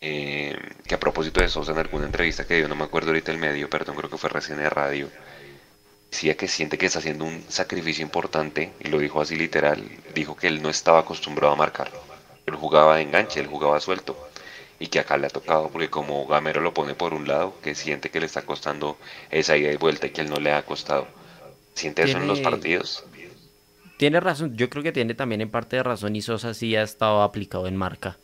Eh, 0.01 0.57
que 0.85 0.95
a 0.95 0.99
propósito 0.99 1.41
de 1.41 1.47
Sosa 1.47 1.71
en 1.71 1.77
alguna 1.77 2.05
entrevista 2.05 2.45
que 2.45 2.55
dio, 2.55 2.67
no 2.67 2.75
me 2.75 2.83
acuerdo 2.83 3.09
ahorita 3.09 3.31
el 3.31 3.37
medio, 3.37 3.69
perdón, 3.69 3.95
creo 3.95 4.09
que 4.09 4.17
fue 4.17 4.29
recién 4.29 4.57
de 4.57 4.69
radio, 4.69 5.09
decía 6.11 6.35
que 6.35 6.47
siente 6.47 6.77
que 6.77 6.87
está 6.87 6.99
haciendo 6.99 7.25
un 7.25 7.43
sacrificio 7.49 8.03
importante, 8.03 8.71
y 8.79 8.87
lo 8.89 8.99
dijo 8.99 9.21
así 9.21 9.35
literal, 9.35 9.83
dijo 10.13 10.35
que 10.35 10.47
él 10.47 10.61
no 10.61 10.69
estaba 10.69 10.99
acostumbrado 10.99 11.53
a 11.53 11.57
marcar. 11.57 11.91
Él 12.45 12.55
jugaba 12.55 12.95
de 12.95 13.03
enganche, 13.03 13.39
él 13.39 13.47
jugaba 13.47 13.79
suelto. 13.79 14.17
Y 14.79 14.87
que 14.87 14.99
acá 14.99 15.17
le 15.17 15.27
ha 15.27 15.29
tocado, 15.29 15.69
porque 15.69 15.89
como 15.89 16.27
Gamero 16.27 16.61
lo 16.61 16.73
pone 16.73 16.95
por 16.95 17.13
un 17.13 17.27
lado, 17.27 17.55
que 17.61 17.75
siente 17.75 18.09
que 18.09 18.19
le 18.19 18.25
está 18.25 18.41
costando 18.41 18.97
esa 19.31 19.55
ida 19.55 19.71
y 19.71 19.77
vuelta 19.77 20.07
y 20.07 20.09
que 20.09 20.21
él 20.21 20.29
no 20.29 20.37
le 20.37 20.51
ha 20.51 20.63
costado. 20.63 21.07
¿Siente 21.73 22.03
eso 22.03 22.17
en 22.17 22.27
los 22.27 22.41
partidos? 22.41 23.05
Tiene 23.97 24.19
razón, 24.19 24.55
yo 24.57 24.69
creo 24.69 24.83
que 24.83 24.91
tiene 24.91 25.13
también 25.13 25.41
en 25.41 25.49
parte 25.49 25.77
de 25.77 25.83
razón 25.83 26.15
y 26.15 26.21
Sosa 26.21 26.53
sí 26.53 26.75
ha 26.75 26.83
estado 26.83 27.21
aplicado 27.23 27.67
en 27.67 27.77
marca. 27.77 28.17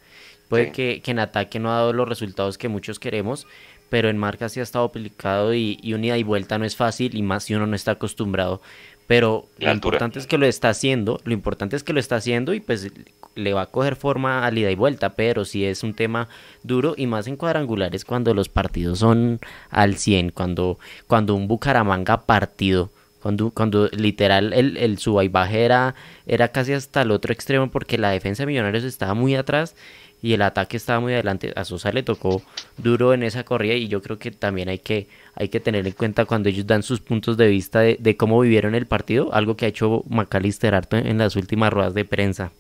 Puede 0.52 0.72
que, 0.72 1.02
que, 1.02 1.12
en 1.12 1.20
ataque 1.20 1.60
no 1.60 1.72
ha 1.72 1.78
dado 1.78 1.94
los 1.94 2.08
resultados 2.08 2.58
que 2.58 2.68
muchos 2.68 3.00
queremos, 3.00 3.48
pero 3.90 4.10
en 4.10 4.18
marca 4.18 4.50
sí 4.50 4.60
ha 4.60 4.64
estado 4.64 4.86
aplicado 4.86 5.54
y, 5.54 5.80
y 5.82 5.94
unida 5.94 6.18
y 6.18 6.24
vuelta 6.24 6.58
no 6.58 6.66
es 6.66 6.76
fácil 6.76 7.16
y 7.16 7.22
más 7.22 7.46
si 7.46 7.56
uno 7.56 7.68
no 7.68 7.76
está 7.76 7.92
acostumbrado. 7.92 8.62
Pero 9.08 9.48
lo 9.58 9.72
importante 9.72 10.20
es 10.20 10.28
que 10.28 10.38
lo 10.38 10.46
está 10.46 10.70
haciendo, 10.70 11.20
lo 11.24 11.34
importante 11.34 11.76
es 11.76 11.84
que 11.84 11.94
lo 11.94 12.00
está 12.00 12.18
haciendo 12.18 12.54
y 12.54 12.60
pues 12.60 12.92
le 13.36 13.54
va 13.54 13.64
a 13.64 13.66
coger 13.66 13.96
forma 13.96 14.46
al 14.46 14.58
ida 14.58 14.72
y 14.72 14.76
vuelta, 14.76 15.16
pero 15.16 15.46
sí 15.46 15.66
es 15.66 15.84
un 15.84 15.94
tema 15.94 16.28
duro 16.64 16.96
y 16.98 17.08
más 17.08 17.28
en 17.28 17.36
cuadrangulares 17.36 18.06
cuando 18.06 18.34
los 18.34 18.50
partidos 18.50 19.00
son 19.00 19.40
al 19.70 19.96
100, 19.96 20.32
cuando, 20.32 20.80
cuando 21.08 21.36
un 21.36 21.48
Bucaramanga 21.48 22.22
partido, 22.26 22.90
cuando, 23.22 23.52
cuando 23.52 23.88
literal 23.90 24.54
el, 24.54 24.78
el 24.78 24.98
suba 24.98 25.24
y 25.24 25.28
baja 25.28 25.58
era, 25.58 25.96
era 26.26 26.48
casi 26.48 26.74
hasta 26.74 27.02
el 27.02 27.12
otro 27.12 27.34
extremo 27.34 27.70
porque 27.70 27.98
la 27.98 28.12
defensa 28.12 28.44
de 28.44 28.48
Millonarios 28.48 28.84
estaba 28.84 29.14
muy 29.14 29.36
atrás 29.36 29.76
y 30.22 30.34
el 30.34 30.42
ataque 30.42 30.78
estaba 30.78 31.00
muy 31.00 31.14
adelante. 31.14 31.52
A 31.56 31.66
Sosa 31.66 31.92
le 31.92 32.04
tocó 32.04 32.42
duro 32.78 33.14
en 33.14 33.24
esa 33.24 33.44
corrida 33.44 33.74
y 33.74 33.88
yo 33.88 34.02
creo 34.02 34.20
que 34.20 34.32
también 34.32 34.70
hay 34.70 34.80
que, 34.80 35.08
hay 35.36 35.50
que 35.50 35.60
tener 35.60 35.86
en 35.88 35.94
cuenta 35.94 36.26
cuando 36.26 36.50
ellos 36.50 36.68
dan 36.68 36.84
sus 36.84 37.00
puntos 37.00 37.38
de 37.38 37.48
vista 37.48 37.80
de, 37.80 38.18
cómo 38.18 38.40
vivieron 38.40 38.76
el 38.76 38.86
partido, 38.86 39.34
algo 39.34 39.58
que 39.58 39.66
ha 39.66 39.70
hecho 39.70 40.04
Macalister 40.10 40.76
harto 40.76 40.98
en 40.98 41.18
las 41.18 41.36
últimas 41.36 41.74
ruedas 41.74 41.94
de 41.94 42.06
prensa. 42.06 42.52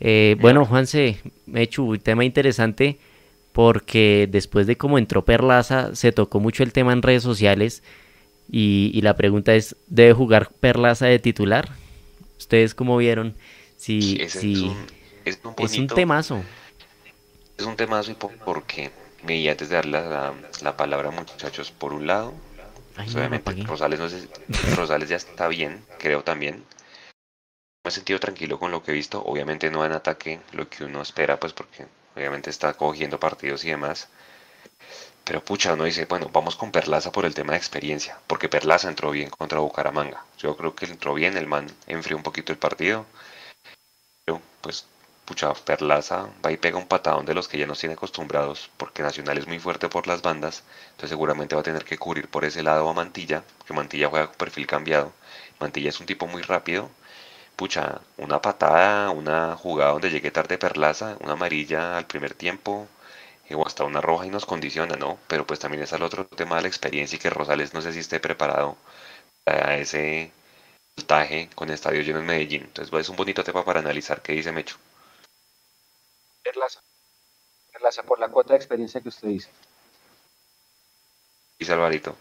Eh, 0.00 0.36
bueno, 0.40 0.64
Juanse, 0.64 1.18
me 1.46 1.60
he 1.60 1.62
hecho 1.64 1.82
un 1.82 1.98
tema 1.98 2.24
interesante 2.24 2.98
porque 3.52 4.28
después 4.30 4.68
de 4.68 4.76
cómo 4.76 4.98
entró 4.98 5.24
Perlaza, 5.24 5.96
se 5.96 6.12
tocó 6.12 6.38
mucho 6.38 6.62
el 6.62 6.72
tema 6.72 6.92
en 6.92 7.02
redes 7.02 7.24
sociales 7.24 7.82
y, 8.50 9.00
la 9.02 9.16
pregunta 9.16 9.54
es, 9.54 9.74
¿debe 9.88 10.12
jugar 10.12 10.50
Perlaza 10.60 11.06
de 11.06 11.18
titular? 11.18 11.68
¿Ustedes 12.38 12.74
cómo 12.74 12.96
vieron? 12.96 13.34
Si, 13.76 14.20
si, 14.28 14.70
es, 15.24 15.40
un, 15.44 15.54
es 15.58 15.76
un 15.76 15.86
temazo 15.88 16.42
es 17.58 17.66
un 17.66 17.76
temazo 17.76 18.12
y 18.12 18.14
porque 18.14 18.90
me 19.24 19.50
antes 19.50 19.68
de 19.68 19.74
dar 19.74 19.86
la, 19.86 20.32
la, 20.62 20.76
palabra 20.76 21.10
muchachos 21.10 21.72
por 21.72 21.92
un 21.92 22.06
lado. 22.06 22.32
Obviamente 22.96 23.52
Rosales, 23.64 24.00
no 24.00 24.76
Rosales 24.76 25.08
ya 25.08 25.16
está 25.16 25.48
bien 25.48 25.84
creo 25.98 26.22
también. 26.22 26.64
Me 27.84 27.88
he 27.88 27.90
sentido 27.90 28.20
tranquilo 28.20 28.58
con 28.58 28.70
lo 28.70 28.82
que 28.82 28.92
he 28.92 28.94
visto. 28.94 29.22
Obviamente 29.24 29.70
no 29.70 29.84
en 29.84 29.92
ataque 29.92 30.40
lo 30.52 30.68
que 30.68 30.84
uno 30.84 31.02
espera 31.02 31.38
pues 31.38 31.52
porque 31.52 31.86
obviamente 32.16 32.50
está 32.50 32.74
cogiendo 32.74 33.18
partidos 33.18 33.64
y 33.64 33.70
demás. 33.70 34.08
Pero 35.24 35.44
pucha, 35.44 35.74
uno 35.74 35.84
dice, 35.84 36.06
bueno, 36.06 36.30
vamos 36.32 36.56
con 36.56 36.72
Perlaza 36.72 37.12
por 37.12 37.26
el 37.26 37.34
tema 37.34 37.52
de 37.52 37.58
experiencia, 37.58 38.18
porque 38.26 38.48
Perlaza 38.48 38.88
entró 38.88 39.10
bien 39.10 39.28
contra 39.28 39.58
Bucaramanga. 39.58 40.24
Yo 40.38 40.56
creo 40.56 40.74
que 40.74 40.86
entró 40.86 41.12
bien, 41.12 41.36
el 41.36 41.46
man 41.46 41.66
enfrió 41.86 42.16
un 42.16 42.22
poquito 42.22 42.50
el 42.50 42.58
partido. 42.58 43.04
Pero 44.24 44.40
pues 44.62 44.86
pucha, 45.28 45.52
Perlaza 45.52 46.26
va 46.44 46.50
y 46.52 46.56
pega 46.56 46.78
un 46.78 46.86
patadón 46.88 47.26
de 47.26 47.34
los 47.34 47.48
que 47.48 47.58
ya 47.58 47.66
nos 47.66 47.78
tiene 47.78 47.94
acostumbrados, 47.94 48.70
porque 48.78 49.02
Nacional 49.02 49.36
es 49.36 49.46
muy 49.46 49.58
fuerte 49.58 49.88
por 49.90 50.06
las 50.06 50.22
bandas, 50.22 50.62
entonces 50.92 51.10
seguramente 51.10 51.54
va 51.54 51.60
a 51.60 51.64
tener 51.64 51.84
que 51.84 51.98
cubrir 51.98 52.28
por 52.28 52.46
ese 52.46 52.62
lado 52.62 52.88
a 52.88 52.94
Mantilla, 52.94 53.44
que 53.66 53.74
Mantilla 53.74 54.08
juega 54.08 54.28
con 54.28 54.36
perfil 54.36 54.66
cambiado. 54.66 55.12
Mantilla 55.60 55.90
es 55.90 56.00
un 56.00 56.06
tipo 56.06 56.26
muy 56.26 56.40
rápido. 56.42 56.90
Pucha, 57.56 58.00
una 58.18 58.40
patada, 58.40 59.10
una 59.10 59.56
jugada 59.56 59.92
donde 59.92 60.10
llegue 60.10 60.30
tarde 60.30 60.58
Perlaza, 60.58 61.16
una 61.20 61.34
amarilla 61.34 61.98
al 61.98 62.06
primer 62.06 62.34
tiempo, 62.34 62.88
o 63.50 63.66
hasta 63.66 63.84
una 63.84 64.00
roja 64.00 64.26
y 64.26 64.30
nos 64.30 64.46
condiciona, 64.46 64.96
¿no? 64.96 65.18
Pero 65.28 65.46
pues 65.46 65.60
también 65.60 65.82
está 65.82 65.96
el 65.96 66.02
otro 66.04 66.26
tema 66.26 66.56
de 66.56 66.62
la 66.62 66.68
experiencia 66.68 67.16
y 67.16 67.20
que 67.20 67.30
Rosales 67.30 67.74
no 67.74 67.82
sé 67.82 67.92
si 67.92 68.00
esté 68.00 68.20
preparado 68.20 68.76
para 69.44 69.78
ese 69.78 70.32
voltaje 70.96 71.50
con 71.54 71.70
estadio 71.70 72.02
lleno 72.02 72.20
en 72.20 72.26
Medellín. 72.26 72.62
Entonces 72.64 72.90
pues, 72.90 73.06
es 73.06 73.10
un 73.10 73.16
bonito 73.16 73.44
tema 73.44 73.64
para 73.64 73.80
analizar 73.80 74.22
qué 74.22 74.32
dice 74.34 74.52
Mecho. 74.52 74.76
Perlaza. 76.52 78.02
por 78.02 78.18
la 78.18 78.28
cuota 78.28 78.54
de 78.54 78.56
experiencia 78.56 79.00
que 79.00 79.08
usted 79.08 79.28
dice. 79.28 79.50
Y 81.58 81.64
Salvarito. 81.64 82.14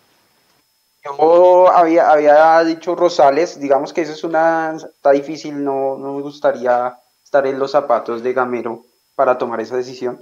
Yo 1.04 1.70
había, 1.70 2.12
había 2.12 2.64
dicho 2.64 2.96
Rosales, 2.96 3.60
digamos 3.60 3.94
que 3.94 4.02
eso 4.02 4.12
es 4.12 4.24
una, 4.24 4.76
está 4.76 5.12
difícil, 5.12 5.64
no, 5.64 5.98
no 5.98 6.14
me 6.14 6.22
gustaría 6.22 7.00
estar 7.24 7.48
en 7.48 7.58
los 7.58 7.72
zapatos 7.72 8.22
de 8.24 8.34
Gamero 8.34 8.84
para 9.16 9.38
tomar 9.38 9.62
esa 9.62 9.78
decisión. 9.78 10.22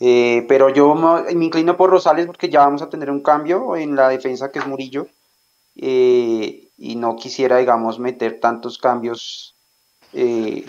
Eh, 0.00 0.46
pero 0.48 0.70
yo 0.70 0.94
me, 0.94 1.30
inclino 1.32 1.76
por 1.76 1.90
Rosales 1.90 2.26
porque 2.26 2.48
ya 2.48 2.60
vamos 2.60 2.80
a 2.80 2.88
tener 2.88 3.10
un 3.10 3.22
cambio 3.22 3.76
en 3.76 3.96
la 3.96 4.08
defensa 4.08 4.50
que 4.50 4.60
es 4.60 4.66
Murillo. 4.66 5.08
Eh, 5.76 6.68
y 6.78 6.96
no 6.96 7.16
quisiera, 7.16 7.58
digamos, 7.58 7.98
meter 7.98 8.40
tantos 8.40 8.78
cambios 8.78 9.54
eh, 10.12 10.64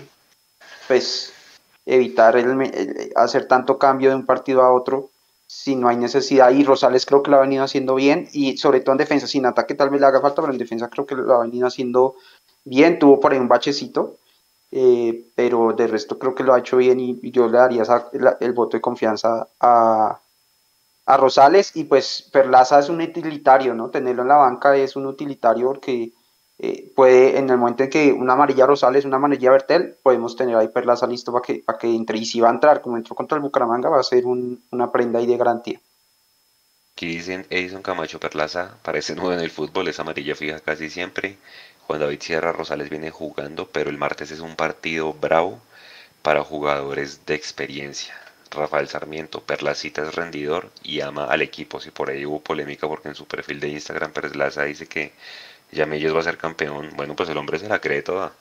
pues 0.87 1.33
evitar 1.89 2.37
el, 2.37 3.11
hacer 3.15 3.47
tanto 3.47 3.79
cambio 3.79 4.09
de 4.09 4.15
un 4.15 4.25
partido 4.25 4.61
a 4.61 4.71
otro 4.71 5.09
si 5.47 5.75
no 5.75 5.89
hay 5.89 5.97
necesidad. 5.97 6.51
Y 6.51 6.63
Rosales 6.63 7.05
creo 7.05 7.23
que 7.23 7.31
lo 7.31 7.37
ha 7.37 7.41
venido 7.41 7.63
haciendo 7.63 7.95
bien 7.95 8.29
y 8.31 8.57
sobre 8.57 8.81
todo 8.81 8.93
en 8.93 8.99
defensa, 8.99 9.25
sin 9.25 9.45
ataque 9.45 9.73
tal 9.73 9.89
vez 9.89 9.99
le 9.99 10.07
haga 10.07 10.21
falta, 10.21 10.41
pero 10.41 10.53
en 10.53 10.59
defensa 10.59 10.89
creo 10.89 11.05
que 11.05 11.15
lo 11.15 11.33
ha 11.33 11.41
venido 11.41 11.67
haciendo 11.67 12.15
bien. 12.63 12.99
Tuvo 12.99 13.19
por 13.19 13.33
ahí 13.33 13.39
un 13.39 13.47
bachecito, 13.47 14.17
eh, 14.71 15.25
pero 15.35 15.73
de 15.73 15.87
resto 15.87 16.19
creo 16.19 16.35
que 16.35 16.43
lo 16.43 16.53
ha 16.53 16.59
hecho 16.59 16.77
bien 16.77 16.99
y, 16.99 17.31
yo 17.31 17.47
le 17.47 17.57
daría 17.57 17.83
el 18.39 18.53
voto 18.53 18.77
de 18.77 18.81
confianza 18.81 19.47
a, 19.59 20.19
a 21.07 21.17
Rosales 21.17 21.75
y 21.75 21.85
pues 21.85 22.29
Perlaza 22.31 22.77
es 22.77 22.89
un 22.89 23.01
utilitario, 23.01 23.73
¿no? 23.73 23.89
Tenerlo 23.89 24.21
en 24.21 24.27
la 24.27 24.37
banca 24.37 24.75
es 24.75 24.95
un 24.95 25.07
utilitario 25.07 25.65
porque 25.65 26.11
eh, 26.61 26.91
puede, 26.93 27.37
en 27.37 27.49
el 27.49 27.57
momento 27.57 27.83
en 27.83 27.89
que 27.89 28.11
una 28.11 28.33
amarilla 28.33 28.65
Rosales, 28.65 29.05
una 29.05 29.15
amarilla 29.15 29.49
Bertel, 29.51 29.95
podemos 30.03 30.35
tener 30.35 30.57
ahí 30.57 30.67
Perlaza 30.67 31.07
listo 31.07 31.31
para 31.31 31.41
que, 31.41 31.63
para 31.65 31.77
que 31.77 31.87
entre. 31.87 32.17
Y 32.17 32.25
si 32.25 32.41
va 32.41 32.49
a 32.49 32.53
entrar, 32.53 32.81
como 32.81 32.97
entró 32.97 33.15
contra 33.15 33.37
el 33.37 33.41
Bucaramanga, 33.41 33.89
va 33.89 33.99
a 33.99 34.03
ser 34.03 34.25
una 34.25 34.91
prenda 34.91 35.19
ahí 35.19 35.25
de 35.25 35.37
garantía. 35.37 35.79
Aquí 36.93 37.07
dicen 37.07 37.47
Edison 37.49 37.81
Camacho 37.81 38.19
Perlaza, 38.19 38.77
parece 38.83 39.15
nuevo 39.15 39.31
en 39.31 39.39
el 39.39 39.51
fútbol, 39.51 39.87
es 39.87 40.01
amarilla 40.01 40.35
fija 40.35 40.59
casi 40.59 40.89
siempre. 40.89 41.37
Juan 41.87 42.01
David 42.01 42.19
Sierra 42.21 42.51
Rosales 42.51 42.89
viene 42.89 43.09
jugando, 43.09 43.69
pero 43.69 43.89
el 43.89 43.97
martes 43.97 44.29
es 44.31 44.41
un 44.41 44.57
partido 44.57 45.13
bravo 45.13 45.61
para 46.21 46.43
jugadores 46.43 47.25
de 47.25 47.35
experiencia. 47.35 48.13
Rafael 48.51 48.89
Sarmiento, 48.89 49.41
Perlacita 49.41 50.01
es 50.01 50.13
rendidor 50.13 50.71
y 50.83 50.99
ama 50.99 51.23
al 51.25 51.41
equipo. 51.41 51.79
Si 51.79 51.91
por 51.91 52.09
ahí 52.09 52.25
hubo 52.25 52.41
polémica 52.41 52.85
porque 52.87 53.07
en 53.07 53.15
su 53.15 53.25
perfil 53.25 53.61
de 53.61 53.69
Instagram 53.69 54.11
Perlaza 54.11 54.63
dice 54.63 54.87
que 54.87 55.13
Yamellos 55.71 56.15
va 56.15 56.19
a 56.19 56.23
ser 56.23 56.37
campeón. 56.37 56.89
Bueno, 56.95 57.15
pues 57.15 57.29
el 57.29 57.37
hombre 57.37 57.59
se 57.59 57.69
la 57.69 57.79
cree 57.79 58.01
toda. 58.01 58.33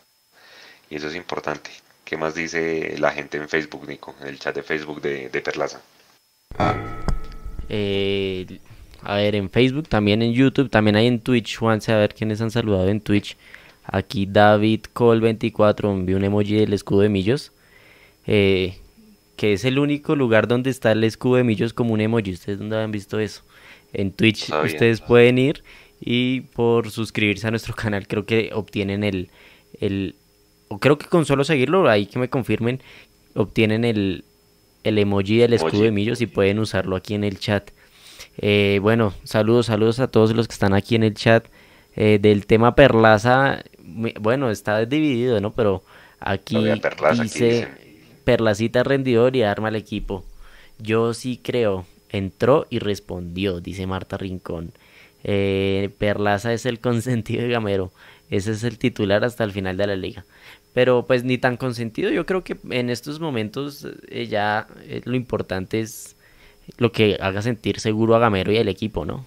Y 0.91 0.97
eso 0.97 1.09
es 1.09 1.15
importante. 1.15 1.71
¿Qué 2.05 2.17
más 2.17 2.35
dice 2.35 2.97
la 2.99 3.11
gente 3.11 3.37
en 3.37 3.49
Facebook, 3.49 3.87
Nico? 3.87 4.15
En 4.21 4.29
el 4.29 4.39
chat 4.39 4.55
de 4.55 4.63
Facebook 4.63 5.03
de, 5.03 5.43
Perlaza. 5.45 5.83
Eh, 7.69 8.59
a 9.03 9.17
ver, 9.17 9.35
en 9.35 9.51
Facebook, 9.51 9.89
también 9.89 10.23
en 10.23 10.33
YouTube, 10.33 10.71
también 10.71 10.97
hay 10.97 11.07
en 11.07 11.21
Twitch. 11.21 11.59
Juanse, 11.59 11.93
a 11.93 11.99
ver 11.99 12.15
quiénes 12.15 12.41
han 12.41 12.51
saludado 12.51 12.89
en 12.89 13.01
Twitch. 13.01 13.37
Aquí 13.85 14.27
David 14.27 14.87
Cole24 14.95 15.93
envió 15.93 16.17
un 16.17 16.25
emoji 16.25 16.55
del 16.57 16.73
escudo 16.73 17.03
de 17.03 17.09
Millos. 17.11 17.53
Eh, 18.27 18.79
que 19.37 19.53
es 19.53 19.65
el 19.65 19.79
único 19.79 20.17
lugar 20.17 20.49
donde 20.49 20.71
está 20.71 20.93
el 20.93 21.05
escudo 21.05 21.37
de 21.37 21.45
Millos 21.45 21.75
como 21.75 21.93
un 21.93 22.01
emoji. 22.01 22.33
¿Ustedes 22.33 22.59
dónde 22.59 22.77
han 22.77 22.91
visto 22.91 23.21
eso? 23.21 23.43
En 23.93 24.13
Twitch 24.13 24.51
ustedes 24.65 25.01
pueden 25.01 25.39
ir 25.39 25.63
y 26.01 26.43
por 26.43 26.91
suscribirse 26.91 27.47
a 27.47 27.51
nuestro 27.51 27.75
canal 27.77 28.07
creo 28.07 28.25
que 28.27 28.51
obtienen 28.53 29.05
el, 29.05 29.31
el 29.81 30.15
o 30.69 30.79
creo 30.79 30.99
que 30.99 31.07
con 31.07 31.25
solo 31.25 31.45
seguirlo, 31.45 31.89
ahí 31.89 32.07
que 32.07 32.19
me 32.19 32.29
confirmen, 32.29 32.81
obtienen 33.35 33.85
el, 33.85 34.25
el 34.85 34.99
emoji 34.99 35.39
del 35.39 35.55
escudo 35.55 35.83
de 35.83 35.91
Millos 35.91 36.21
y 36.21 36.27
pueden 36.27 36.59
usarlo 36.59 36.97
aquí 36.97 37.15
en 37.15 37.25
el 37.25 37.39
chat. 37.39 37.71
Eh, 38.39 38.79
bueno, 38.83 39.15
saludos, 39.25 39.67
saludos 39.67 39.99
a 40.01 40.09
todos 40.09 40.35
los 40.35 40.47
que 40.47 40.53
están 40.53 40.75
aquí 40.75 40.95
en 40.95 41.03
el 41.03 41.15
chat. 41.15 41.47
Eh, 41.97 42.19
del 42.21 42.47
tema 42.47 42.75
Perlaza, 42.77 43.65
bueno, 44.21 44.51
está 44.51 44.85
dividido, 44.85 45.41
¿no? 45.41 45.53
Pero 45.53 45.83
aquí 46.21 46.57
dice 47.21 47.69
Perlacita 48.25 48.85
rendidor 48.85 49.35
y 49.35 49.43
arma 49.43 49.69
al 49.69 49.77
equipo. 49.77 50.25
Yo 50.79 51.13
sí 51.13 51.41
creo, 51.43 51.87
entró 52.11 52.67
y 52.71 52.79
respondió, 52.79 53.61
dice 53.61 53.87
Marta 53.87 54.17
Rincón. 54.17 54.73
Eh, 55.25 55.91
Perlaza 55.99 56.53
es 56.53 56.67
el 56.67 56.81
consentido 56.81 57.43
de 57.43 57.49
Gamero. 57.49 57.93
Ese 58.31 58.53
es 58.53 58.63
el 58.65 58.79
titular 58.79 59.25
hasta 59.25 59.45
el 59.45 59.53
final 59.53 59.77
de 59.77 59.87
la 59.87 59.97
liga. 59.97 60.25
Pero 60.75 61.07
pues 61.07 61.25
ni 61.25 61.39
tan 61.39 61.57
consentido. 61.57 62.11
Yo 62.11 62.27
creo 62.27 62.45
que 62.45 62.57
en 62.71 62.91
estos 62.91 63.21
momentos 63.21 63.87
eh, 64.09 64.27
ya 64.27 64.67
eh, 64.83 65.01
lo 65.05 65.17
importante 65.17 65.81
es 65.81 66.17
lo 66.77 66.93
que 66.93 67.17
haga 67.21 67.41
sentir 67.43 67.81
seguro 67.81 68.15
a 68.15 68.19
Gamero 68.19 68.53
y 68.53 68.59
al 68.59 68.69
equipo, 68.69 69.05
¿no? 69.05 69.25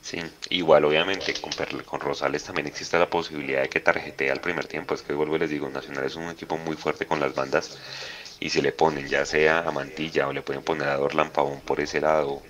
Sí, 0.00 0.20
igual 0.50 0.84
obviamente 0.84 1.34
con, 1.40 1.52
con 1.84 2.00
Rosales 2.00 2.44
también 2.44 2.66
existe 2.66 2.98
la 2.98 3.08
posibilidad 3.08 3.62
de 3.62 3.68
que 3.68 3.80
tarjetee 3.80 4.30
al 4.30 4.40
primer 4.40 4.66
tiempo. 4.66 4.94
Es 4.94 5.02
que 5.02 5.14
vuelvo 5.14 5.36
y 5.36 5.40
les 5.40 5.50
digo, 5.50 5.68
Nacional 5.68 6.04
es 6.04 6.16
un 6.16 6.28
equipo 6.28 6.56
muy 6.58 6.76
fuerte 6.76 7.06
con 7.06 7.18
las 7.18 7.34
bandas 7.34 7.78
y 8.42 8.50
si 8.50 8.60
le 8.60 8.72
ponen 8.72 9.08
ya 9.08 9.24
sea 9.24 9.60
a 9.60 9.70
Mantilla 9.70 10.28
o 10.28 10.32
le 10.32 10.42
pueden 10.42 10.62
poner 10.62 10.88
a 10.88 10.96
Dorlan 10.96 11.30
Pavón 11.30 11.60
por 11.60 11.80
ese 11.80 12.00
lado, 12.00 12.42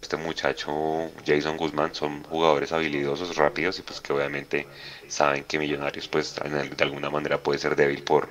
este 0.00 0.16
muchacho 0.16 1.10
Jason 1.26 1.56
Guzmán 1.56 1.94
son 1.94 2.22
jugadores 2.24 2.72
habilidosos, 2.72 3.36
rápidos 3.36 3.78
y 3.78 3.82
pues 3.82 4.00
que 4.00 4.12
obviamente 4.12 4.66
saben 5.08 5.44
que 5.44 5.58
Millonarios 5.58 6.08
pues 6.08 6.34
de 6.36 6.84
alguna 6.84 7.10
manera 7.10 7.42
puede 7.42 7.58
ser 7.58 7.76
débil 7.76 8.02
por, 8.02 8.28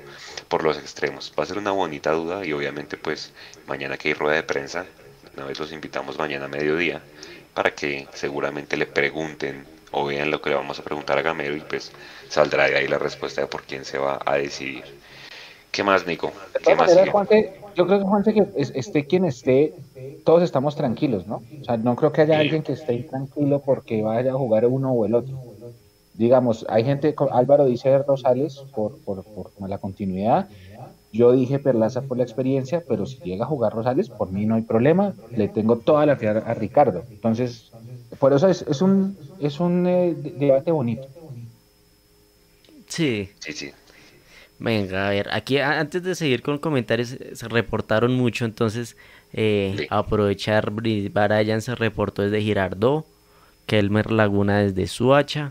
por 0.47 0.63
los 0.63 0.77
extremos. 0.77 1.33
Va 1.37 1.43
a 1.43 1.47
ser 1.47 1.57
una 1.57 1.71
bonita 1.71 2.11
duda 2.11 2.45
y 2.45 2.53
obviamente 2.53 2.97
pues 2.97 3.33
mañana 3.67 3.97
que 3.97 4.09
hay 4.09 4.13
rueda 4.13 4.35
de 4.35 4.43
prensa, 4.43 4.85
una 5.35 5.45
vez 5.45 5.59
los 5.59 5.71
invitamos 5.71 6.17
mañana 6.17 6.45
a 6.45 6.49
mediodía 6.49 7.01
para 7.53 7.75
que 7.75 8.07
seguramente 8.13 8.77
le 8.77 8.85
pregunten 8.85 9.65
o 9.91 10.05
vean 10.05 10.31
lo 10.31 10.41
que 10.41 10.49
le 10.49 10.55
vamos 10.55 10.79
a 10.79 10.83
preguntar 10.83 11.17
a 11.17 11.21
Gamero 11.21 11.55
y 11.55 11.61
pues 11.61 11.91
saldrá 12.29 12.67
de 12.67 12.77
ahí 12.77 12.87
la 12.87 12.99
respuesta 12.99 13.41
de 13.41 13.47
por 13.47 13.63
quién 13.63 13.85
se 13.85 13.97
va 13.97 14.19
a 14.25 14.35
decidir. 14.37 14.96
¿Qué 15.77 15.83
más, 15.83 16.07
Nico? 16.07 16.33
¿Qué 16.65 16.73
más 16.75 16.91
yo 17.75 17.85
creo 17.85 17.99
que 17.99 18.05
Juanse, 18.05 18.33
que 18.33 18.47
esté 18.55 19.05
quien 19.05 19.25
esté, 19.25 19.75
todos 20.23 20.41
estamos 20.41 20.75
tranquilos, 20.75 21.27
¿no? 21.27 21.35
O 21.35 21.63
sea, 21.63 21.77
no 21.77 21.95
creo 21.95 22.11
que 22.11 22.21
haya 22.21 22.39
alguien 22.39 22.63
que 22.63 22.71
esté 22.71 22.97
tranquilo 23.03 23.61
porque 23.63 24.01
vaya 24.01 24.31
a 24.31 24.37
jugar 24.37 24.65
uno 24.65 24.91
o 24.91 25.05
el 25.05 25.13
otro. 25.13 25.35
Digamos, 26.13 26.65
hay 26.67 26.83
gente, 26.83 27.13
Álvaro 27.31 27.65
dice 27.65 27.95
Rosales 27.99 28.65
por, 28.73 28.97
por, 29.05 29.23
por 29.25 29.51
la 29.69 29.77
continuidad, 29.77 30.49
yo 31.11 31.31
dije 31.33 31.59
Perlaza 31.59 32.01
por 32.01 32.17
la 32.17 32.23
experiencia, 32.23 32.83
pero 32.87 33.05
si 33.05 33.19
llega 33.21 33.45
a 33.45 33.47
jugar 33.47 33.73
Rosales, 33.73 34.09
por 34.09 34.31
mí 34.31 34.47
no 34.47 34.55
hay 34.55 34.63
problema. 34.63 35.13
Le 35.35 35.47
tengo 35.47 35.77
toda 35.77 36.07
la 36.07 36.15
fe 36.15 36.27
a, 36.29 36.55
Ricardo. 36.55 37.03
Entonces, 37.17 37.71
por 38.17 38.33
eso 38.33 38.47
es, 38.47 38.63
es 38.63 38.81
un, 38.81 39.15
es 39.37 39.59
un 39.59 39.85
eh, 39.85 40.15
debate 40.17 40.71
bonito. 40.71 41.07
Sí. 42.87 43.29
Sí, 43.39 43.53
sí. 43.53 43.71
Venga, 44.59 45.07
a 45.07 45.09
ver, 45.11 45.29
aquí 45.31 45.59
antes 45.59 46.01
de 46.01 46.15
seguir 46.15 46.41
con 46.41 46.57
comentarios, 46.57 47.15
se 47.33 47.47
reportaron 47.47 48.15
mucho, 48.15 48.43
entonces 48.43 48.97
eh, 49.33 49.87
aprovechar, 49.89 50.71
Barayan 51.11 51.61
se 51.61 51.75
reportó 51.75 52.23
desde 52.23 52.41
Girardó, 52.41 53.05
Kelmer 53.67 54.11
Laguna 54.11 54.59
desde 54.59 54.87
Suacha, 54.87 55.49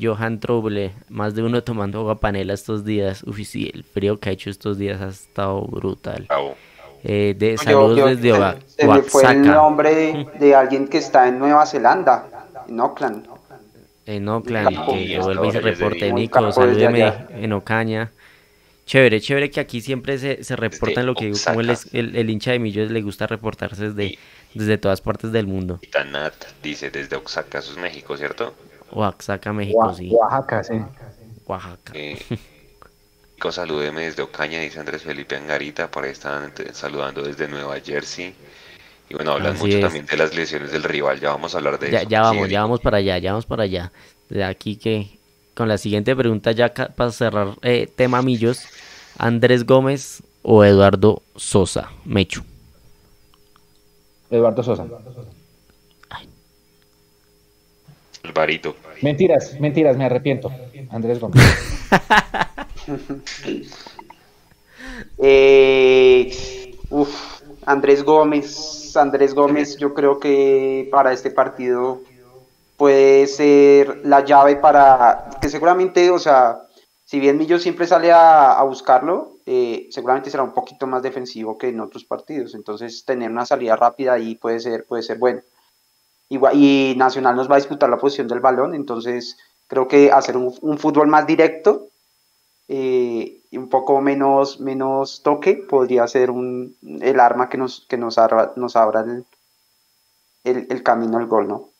Johan 0.00 0.40
Trouble, 0.40 0.92
más 1.08 1.34
de 1.34 1.42
uno 1.42 1.62
tomando 1.62 2.00
agua 2.00 2.18
panela 2.18 2.54
estos 2.54 2.84
días. 2.84 3.22
Uf, 3.24 3.38
sí, 3.44 3.70
el 3.72 3.84
frío 3.84 4.18
que 4.18 4.30
ha 4.30 4.32
hecho 4.32 4.50
estos 4.50 4.78
días 4.78 5.00
ha 5.00 5.08
estado 5.08 5.62
brutal. 5.62 6.26
Eh, 7.04 7.34
de 7.38 7.58
saludos 7.58 8.16
desde 8.16 8.32
Oaxaca. 8.32 8.60
Se 8.66 8.86
me 8.86 9.02
fue 9.02 9.24
el 9.24 9.42
nombre 9.42 10.26
de, 10.38 10.54
alguien 10.54 10.88
que 10.88 10.98
está 10.98 11.28
en 11.28 11.38
Nueva 11.38 11.66
Zelanda, 11.66 12.26
en 12.68 12.80
Auckland. 12.80 13.26
En 14.06 14.28
Auckland, 14.28 14.86
que 14.86 15.18
vuelve 15.20 15.48
y 15.48 15.52
se 15.52 15.60
reporte. 15.60 16.12
Nico, 16.12 16.50
salúdeme 16.50 17.12
en 17.30 17.52
Ocaña. 17.52 18.10
Chévere, 18.92 19.22
chévere 19.22 19.50
que 19.50 19.58
aquí 19.58 19.80
siempre 19.80 20.18
se, 20.18 20.44
se 20.44 20.54
reporta 20.54 21.00
en 21.00 21.06
lo 21.06 21.14
que 21.14 21.32
como 21.46 21.62
el, 21.62 21.70
el, 21.92 22.28
hincha 22.28 22.52
de 22.52 22.58
Millos 22.58 22.90
le 22.90 23.00
gusta 23.00 23.26
reportarse 23.26 23.88
desde, 23.88 24.18
desde 24.52 24.76
todas 24.76 25.00
partes 25.00 25.32
del 25.32 25.46
mundo. 25.46 25.80
Tanat 25.90 26.34
dice 26.62 26.90
desde 26.90 27.16
Oaxaca, 27.16 27.60
eso 27.60 27.72
es 27.72 27.78
México, 27.78 28.14
¿cierto? 28.18 28.52
Oaxaca, 28.90 29.50
México, 29.54 29.94
sí. 29.94 30.10
Oaxaca, 30.12 30.62
sí. 30.62 30.74
Oaxaca. 31.46 31.92
Eh, 31.94 32.18
salúdeme 33.50 34.02
desde 34.02 34.20
Ocaña, 34.24 34.60
dice 34.60 34.78
Andrés 34.78 35.04
Felipe 35.04 35.36
Angarita, 35.36 35.90
por 35.90 36.04
ahí 36.04 36.10
están 36.10 36.52
saludando 36.74 37.22
desde 37.22 37.48
Nueva 37.48 37.80
Jersey. 37.80 38.34
Y 39.08 39.14
bueno, 39.14 39.32
hablan 39.32 39.56
mucho 39.56 39.80
también 39.80 40.04
de 40.04 40.18
las 40.18 40.36
lesiones 40.36 40.70
del 40.70 40.82
rival, 40.82 41.18
ya 41.18 41.30
vamos 41.30 41.54
a 41.54 41.56
hablar 41.56 41.78
de 41.78 41.90
ya, 41.90 42.00
eso. 42.00 42.10
Ya 42.10 42.20
vamos, 42.20 42.50
ya 42.50 42.60
vamos 42.60 42.80
para 42.80 42.98
allá, 42.98 43.16
ya 43.16 43.30
vamos 43.30 43.46
para 43.46 43.62
allá. 43.62 43.90
De 44.28 44.44
aquí 44.44 44.76
que, 44.76 45.18
con 45.54 45.68
la 45.68 45.78
siguiente 45.78 46.14
pregunta 46.16 46.52
ya 46.52 46.72
para 46.72 47.10
cerrar 47.10 47.56
eh, 47.62 47.88
tema 47.94 48.22
Millos, 48.22 48.66
Andrés 49.18 49.64
Gómez 49.64 50.22
o 50.42 50.64
Eduardo 50.64 51.22
Sosa, 51.36 51.90
Mechu. 52.04 52.42
Eduardo 54.30 54.62
Sosa. 54.62 54.86
Alvarito. 58.24 58.76
Mentiras, 59.02 59.58
mentiras, 59.60 59.96
me 59.96 60.04
arrepiento. 60.04 60.50
Andrés 60.90 61.18
Gómez. 61.18 61.42
eh, 65.18 66.32
Andrés 67.66 68.02
Gómez, 68.04 68.96
Andrés 68.96 69.34
Gómez, 69.34 69.76
yo 69.78 69.92
creo 69.92 70.18
que 70.18 70.88
para 70.90 71.12
este 71.12 71.30
partido 71.30 72.00
puede 72.82 73.28
ser 73.28 74.04
la 74.04 74.24
llave 74.24 74.56
para 74.56 75.30
que 75.40 75.48
seguramente, 75.48 76.10
o 76.10 76.18
sea, 76.18 76.62
si 77.04 77.20
bien 77.20 77.38
Millo 77.38 77.60
siempre 77.60 77.86
sale 77.86 78.10
a, 78.10 78.60
buscarlo, 78.64 79.36
eh, 79.46 79.86
seguramente 79.92 80.30
será 80.30 80.42
un 80.42 80.52
poquito 80.52 80.88
más 80.88 81.00
defensivo 81.00 81.56
que 81.56 81.68
en 81.68 81.78
otros 81.78 82.04
partidos. 82.04 82.56
Entonces, 82.56 83.04
tener 83.04 83.30
una 83.30 83.46
salida 83.46 83.76
rápida 83.76 84.14
ahí 84.14 84.34
puede 84.34 84.58
ser, 84.58 84.84
puede 84.84 85.04
ser 85.04 85.18
bueno 85.18 85.42
y 86.54 86.94
Nacional 86.96 87.36
nos 87.36 87.48
va 87.48 87.54
a 87.54 87.58
disputar 87.58 87.88
la 87.88 87.98
posición 87.98 88.26
del 88.26 88.40
balón, 88.40 88.74
entonces 88.74 89.36
creo 89.68 89.86
que 89.86 90.10
hacer 90.10 90.36
un, 90.36 90.78
fútbol 90.78 91.06
más 91.06 91.24
directo 91.24 91.88
eh, 92.66 93.42
y 93.48 93.56
un 93.56 93.68
poco 93.68 94.00
menos, 94.00 94.60
menos 94.60 95.22
toque 95.22 95.54
podría 95.54 96.08
ser 96.08 96.32
un, 96.32 96.76
el 97.00 97.20
arma 97.20 97.48
que 97.48 97.58
nos, 97.58 97.86
que 97.88 97.96
nos, 97.96 98.18
abra, 98.18 98.52
nos 98.56 98.74
abra 98.74 99.02
el, 99.02 100.66
el, 100.68 100.82
camino 100.82 101.18
al 101.18 101.26
gol, 101.26 101.48
¿no? 101.48 101.71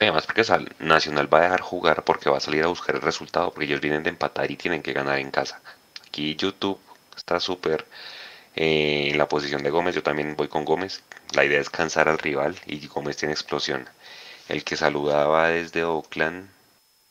Además, 0.00 0.26
porque 0.26 0.42
Nacional 0.78 1.32
va 1.32 1.38
a 1.38 1.42
dejar 1.42 1.60
jugar 1.60 2.04
porque 2.04 2.30
va 2.30 2.38
a 2.38 2.40
salir 2.40 2.62
a 2.64 2.68
buscar 2.68 2.94
el 2.94 3.02
resultado, 3.02 3.50
porque 3.50 3.66
ellos 3.66 3.80
vienen 3.80 4.04
de 4.04 4.10
empatar 4.10 4.50
y 4.50 4.56
tienen 4.56 4.82
que 4.82 4.92
ganar 4.92 5.18
en 5.18 5.30
casa. 5.30 5.60
Aquí 6.06 6.36
YouTube 6.36 6.78
está 7.16 7.40
súper 7.40 7.84
eh, 8.54 9.08
en 9.10 9.18
la 9.18 9.28
posición 9.28 9.62
de 9.62 9.70
Gómez, 9.70 9.94
yo 9.94 10.02
también 10.02 10.36
voy 10.36 10.48
con 10.48 10.64
Gómez. 10.64 11.02
La 11.34 11.44
idea 11.44 11.60
es 11.60 11.70
cansar 11.70 12.08
al 12.08 12.18
rival 12.18 12.56
y 12.66 12.86
Gómez 12.86 13.16
tiene 13.16 13.34
explosión. 13.34 13.88
El 14.48 14.64
que 14.64 14.76
saludaba 14.76 15.48
desde 15.48 15.84
Oakland 15.84 16.48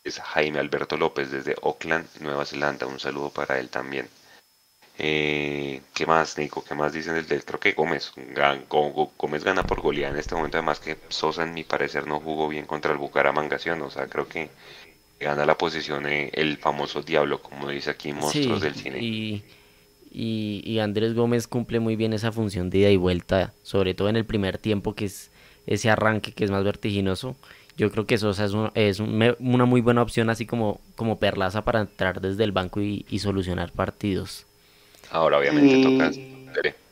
es 0.04 0.20
Jaime 0.20 0.60
Alberto 0.60 0.98
López 0.98 1.30
desde 1.32 1.56
Oakland, 1.62 2.08
Nueva 2.22 2.46
Zelanda. 2.46 2.88
Un 2.88 3.00
saludo 3.00 3.30
para 3.32 3.60
él 3.60 3.70
también. 3.70 4.10
Eh, 5.00 5.82
¿Qué 5.94 6.06
más, 6.06 6.38
Nico? 6.38 6.64
¿Qué 6.64 6.74
más 6.74 6.92
dicen 6.92 7.14
del, 7.14 7.28
del 7.28 7.44
creo 7.44 7.60
que 7.60 7.74
Gómez? 7.74 8.12
Gómez 8.68 9.44
gana 9.44 9.64
por 9.64 9.82
goleada 9.82 10.14
en 10.14 10.20
este 10.20 10.36
momento, 10.36 10.58
además 10.58 10.80
que 10.80 10.98
Sosa 11.10 11.44
en 11.44 11.54
mi 11.54 11.64
parecer 11.64 12.08
no 12.08 12.20
jugó 12.20 12.48
bien 12.48 12.66
contra 12.66 12.92
el 12.92 12.98
Bucaramanga, 12.98 13.58
O 13.84 13.90
sea, 13.90 14.08
creo 14.08 14.28
que 14.28 14.50
gana 15.20 15.46
la 15.46 15.58
posición 15.58 16.08
eh, 16.08 16.30
el 16.34 16.58
famoso 16.58 17.02
Diablo, 17.02 17.42
como 17.42 17.70
dice 17.70 17.92
aquí 17.92 18.12
Monstruos 18.14 18.62
del 18.62 18.76
Cine. 18.76 19.00
Y 19.00 19.44
y, 20.12 20.80
Andrés 20.80 21.14
Gómez 21.14 21.48
cumple 21.48 21.80
muy 21.80 21.96
bien 21.96 22.14
esa 22.14 22.32
función 22.32 22.70
de 22.70 22.80
ida 22.80 22.90
y 22.90 22.98
vuelta, 22.98 23.54
sobre 23.62 23.94
todo 23.94 24.10
en 24.10 24.16
el 24.16 24.26
primer 24.26 24.58
tiempo, 24.58 24.96
que 24.96 25.06
es 25.06 25.30
ese 25.68 25.92
arranque 25.92 26.32
que 26.32 26.44
es 26.44 26.52
más 26.52 26.64
vertiginoso. 26.64 27.36
Yo 27.78 27.92
creo 27.92 28.08
que 28.08 28.16
eso 28.16 28.32
es, 28.32 29.00
una 29.00 29.66
muy 29.66 29.82
buena 29.82 30.02
opción, 30.02 30.32
así 30.32 30.48
como, 30.48 30.82
como 30.96 31.20
Perlaza 31.20 31.64
para 31.64 31.82
entrar 31.82 32.22
desde 32.22 32.44
el 32.44 32.52
banco 32.52 32.82
y, 32.82 33.06
solucionar 33.20 33.72
partidos. 33.72 34.48
Ahora, 35.12 35.40
obviamente, 35.40 35.78
y, 35.78 35.84
toca. 35.84 36.12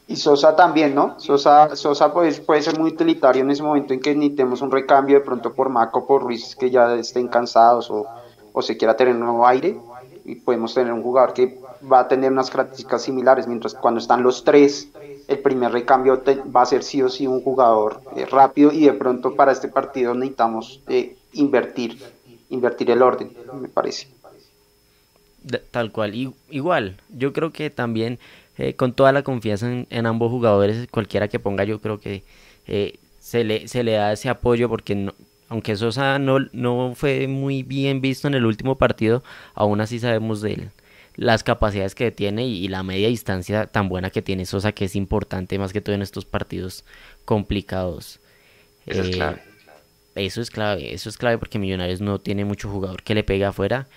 Y 0.07 0.16
Sosa 0.16 0.55
también, 0.55 0.93
¿no? 0.93 1.20
Sosa, 1.20 1.76
Sosa 1.76 2.13
pues, 2.13 2.39
puede 2.39 2.61
ser 2.61 2.80
muy 2.80 2.91
utilitario 2.91 3.41
en 3.41 3.49
ese 3.49 3.63
momento 3.63 3.93
en 3.93 3.99
que 3.99 4.13
necesitemos 4.13 4.61
un 4.61 4.72
recambio 4.72 5.18
de 5.18 5.26
pronto 5.26 5.53
por 5.53 5.70
Maco, 5.70 6.05
por 6.05 6.22
Ruiz, 6.22 6.55
que 6.55 6.70
ya 6.70 6.93
estén 6.95 7.28
cansados 7.28 7.89
o, 7.89 8.05
o 8.53 8.61
se 8.61 8.78
quiera 8.78 8.95
tener 8.95 9.16
un 9.16 9.22
nuevo 9.22 9.47
aire. 9.47 9.78
Y 10.26 10.36
podemos 10.36 10.74
tener 10.74 10.91
un 10.91 11.03
jugador 11.03 11.34
que 11.34 11.59
va 11.91 11.99
a 11.99 12.07
tener 12.07 12.32
unas 12.32 12.49
características 12.49 13.03
similares, 13.03 13.47
mientras 13.47 13.74
cuando 13.74 13.99
están 13.99 14.24
los 14.24 14.43
tres, 14.43 14.89
el 15.28 15.39
primer 15.39 15.72
recambio 15.72 16.22
va 16.55 16.61
a 16.61 16.66
ser 16.66 16.84
sí 16.84 17.01
o 17.01 17.09
sí 17.09 17.28
un 17.28 17.41
jugador 17.41 18.01
eh, 18.16 18.26
rápido 18.26 18.72
y 18.72 18.86
de 18.86 18.93
pronto 18.93 19.36
para 19.36 19.51
este 19.51 19.68
partido 19.68 20.13
necesitamos 20.13 20.82
eh, 20.88 21.18
invertir, 21.34 22.01
invertir 22.49 22.91
el 22.91 23.01
orden, 23.01 23.36
me 23.59 23.68
parece. 23.68 24.07
Tal 25.72 25.91
cual, 25.91 26.14
igual, 26.50 26.98
yo 27.10 27.34
creo 27.34 27.52
que 27.52 27.70
también 27.70 28.20
eh, 28.58 28.74
con 28.76 28.93
toda 28.93 29.12
la 29.12 29.24
confianza 29.24 29.70
en, 29.89 30.06
ambos 30.06 30.32
jugadores, 30.32 30.88
cualquiera 30.89 31.28
que 31.28 31.39
ponga, 31.39 31.64
yo 31.64 31.80
creo 31.80 32.00
que 32.00 32.24
se, 33.20 33.43
le, 33.43 33.68
se 33.68 33.84
le 33.84 33.93
da 33.93 34.14
ese 34.14 34.30
apoyo 34.30 34.70
porque 34.70 35.12
aunque 35.50 35.76
Sosa 35.76 36.20
no, 36.20 36.39
no 36.54 36.93
fue 36.96 37.28
muy 37.28 37.64
bien 37.64 38.02
visto 38.02 38.28
en 38.28 38.34
el 38.34 38.46
último 38.46 38.78
partido, 38.78 39.24
aún 39.54 39.82
así 39.82 40.00
sabemos 40.00 40.41
de 40.41 40.54
él 40.54 40.70
las 41.16 41.43
capacidades 41.43 41.96
que 41.96 42.12
tiene 42.12 42.46
y, 42.46 42.68
la 42.68 42.84
media 42.84 43.08
distancia 43.08 43.68
tan 43.68 43.89
buena 43.89 44.10
que 44.10 44.22
tiene 44.22 44.46
Sosa, 44.46 44.72
que 44.74 44.86
es 44.86 44.96
importante 44.96 45.58
más 45.58 45.74
que 45.74 45.82
todo 45.82 45.96
en 45.96 46.02
estos 46.02 46.26
partidos 46.26 46.84
complicados. 47.24 48.20
Eso 48.86 49.02
es 49.02 49.16
clave. 49.16 49.38
Eh, 50.16 50.26
eso 50.26 50.41
es 50.41 50.50
clave, 50.50 50.93
eso 50.93 51.10
es 51.10 51.18
clave 51.18 51.38
porque 51.38 51.60
Millonarios 51.60 52.00
no 52.02 52.20
tiene 52.20 52.46
mucho 52.46 52.70
jugador 52.70 53.04
que 53.04 53.16
le 53.16 53.24
pegue 53.24 53.46
afuera 53.46 53.88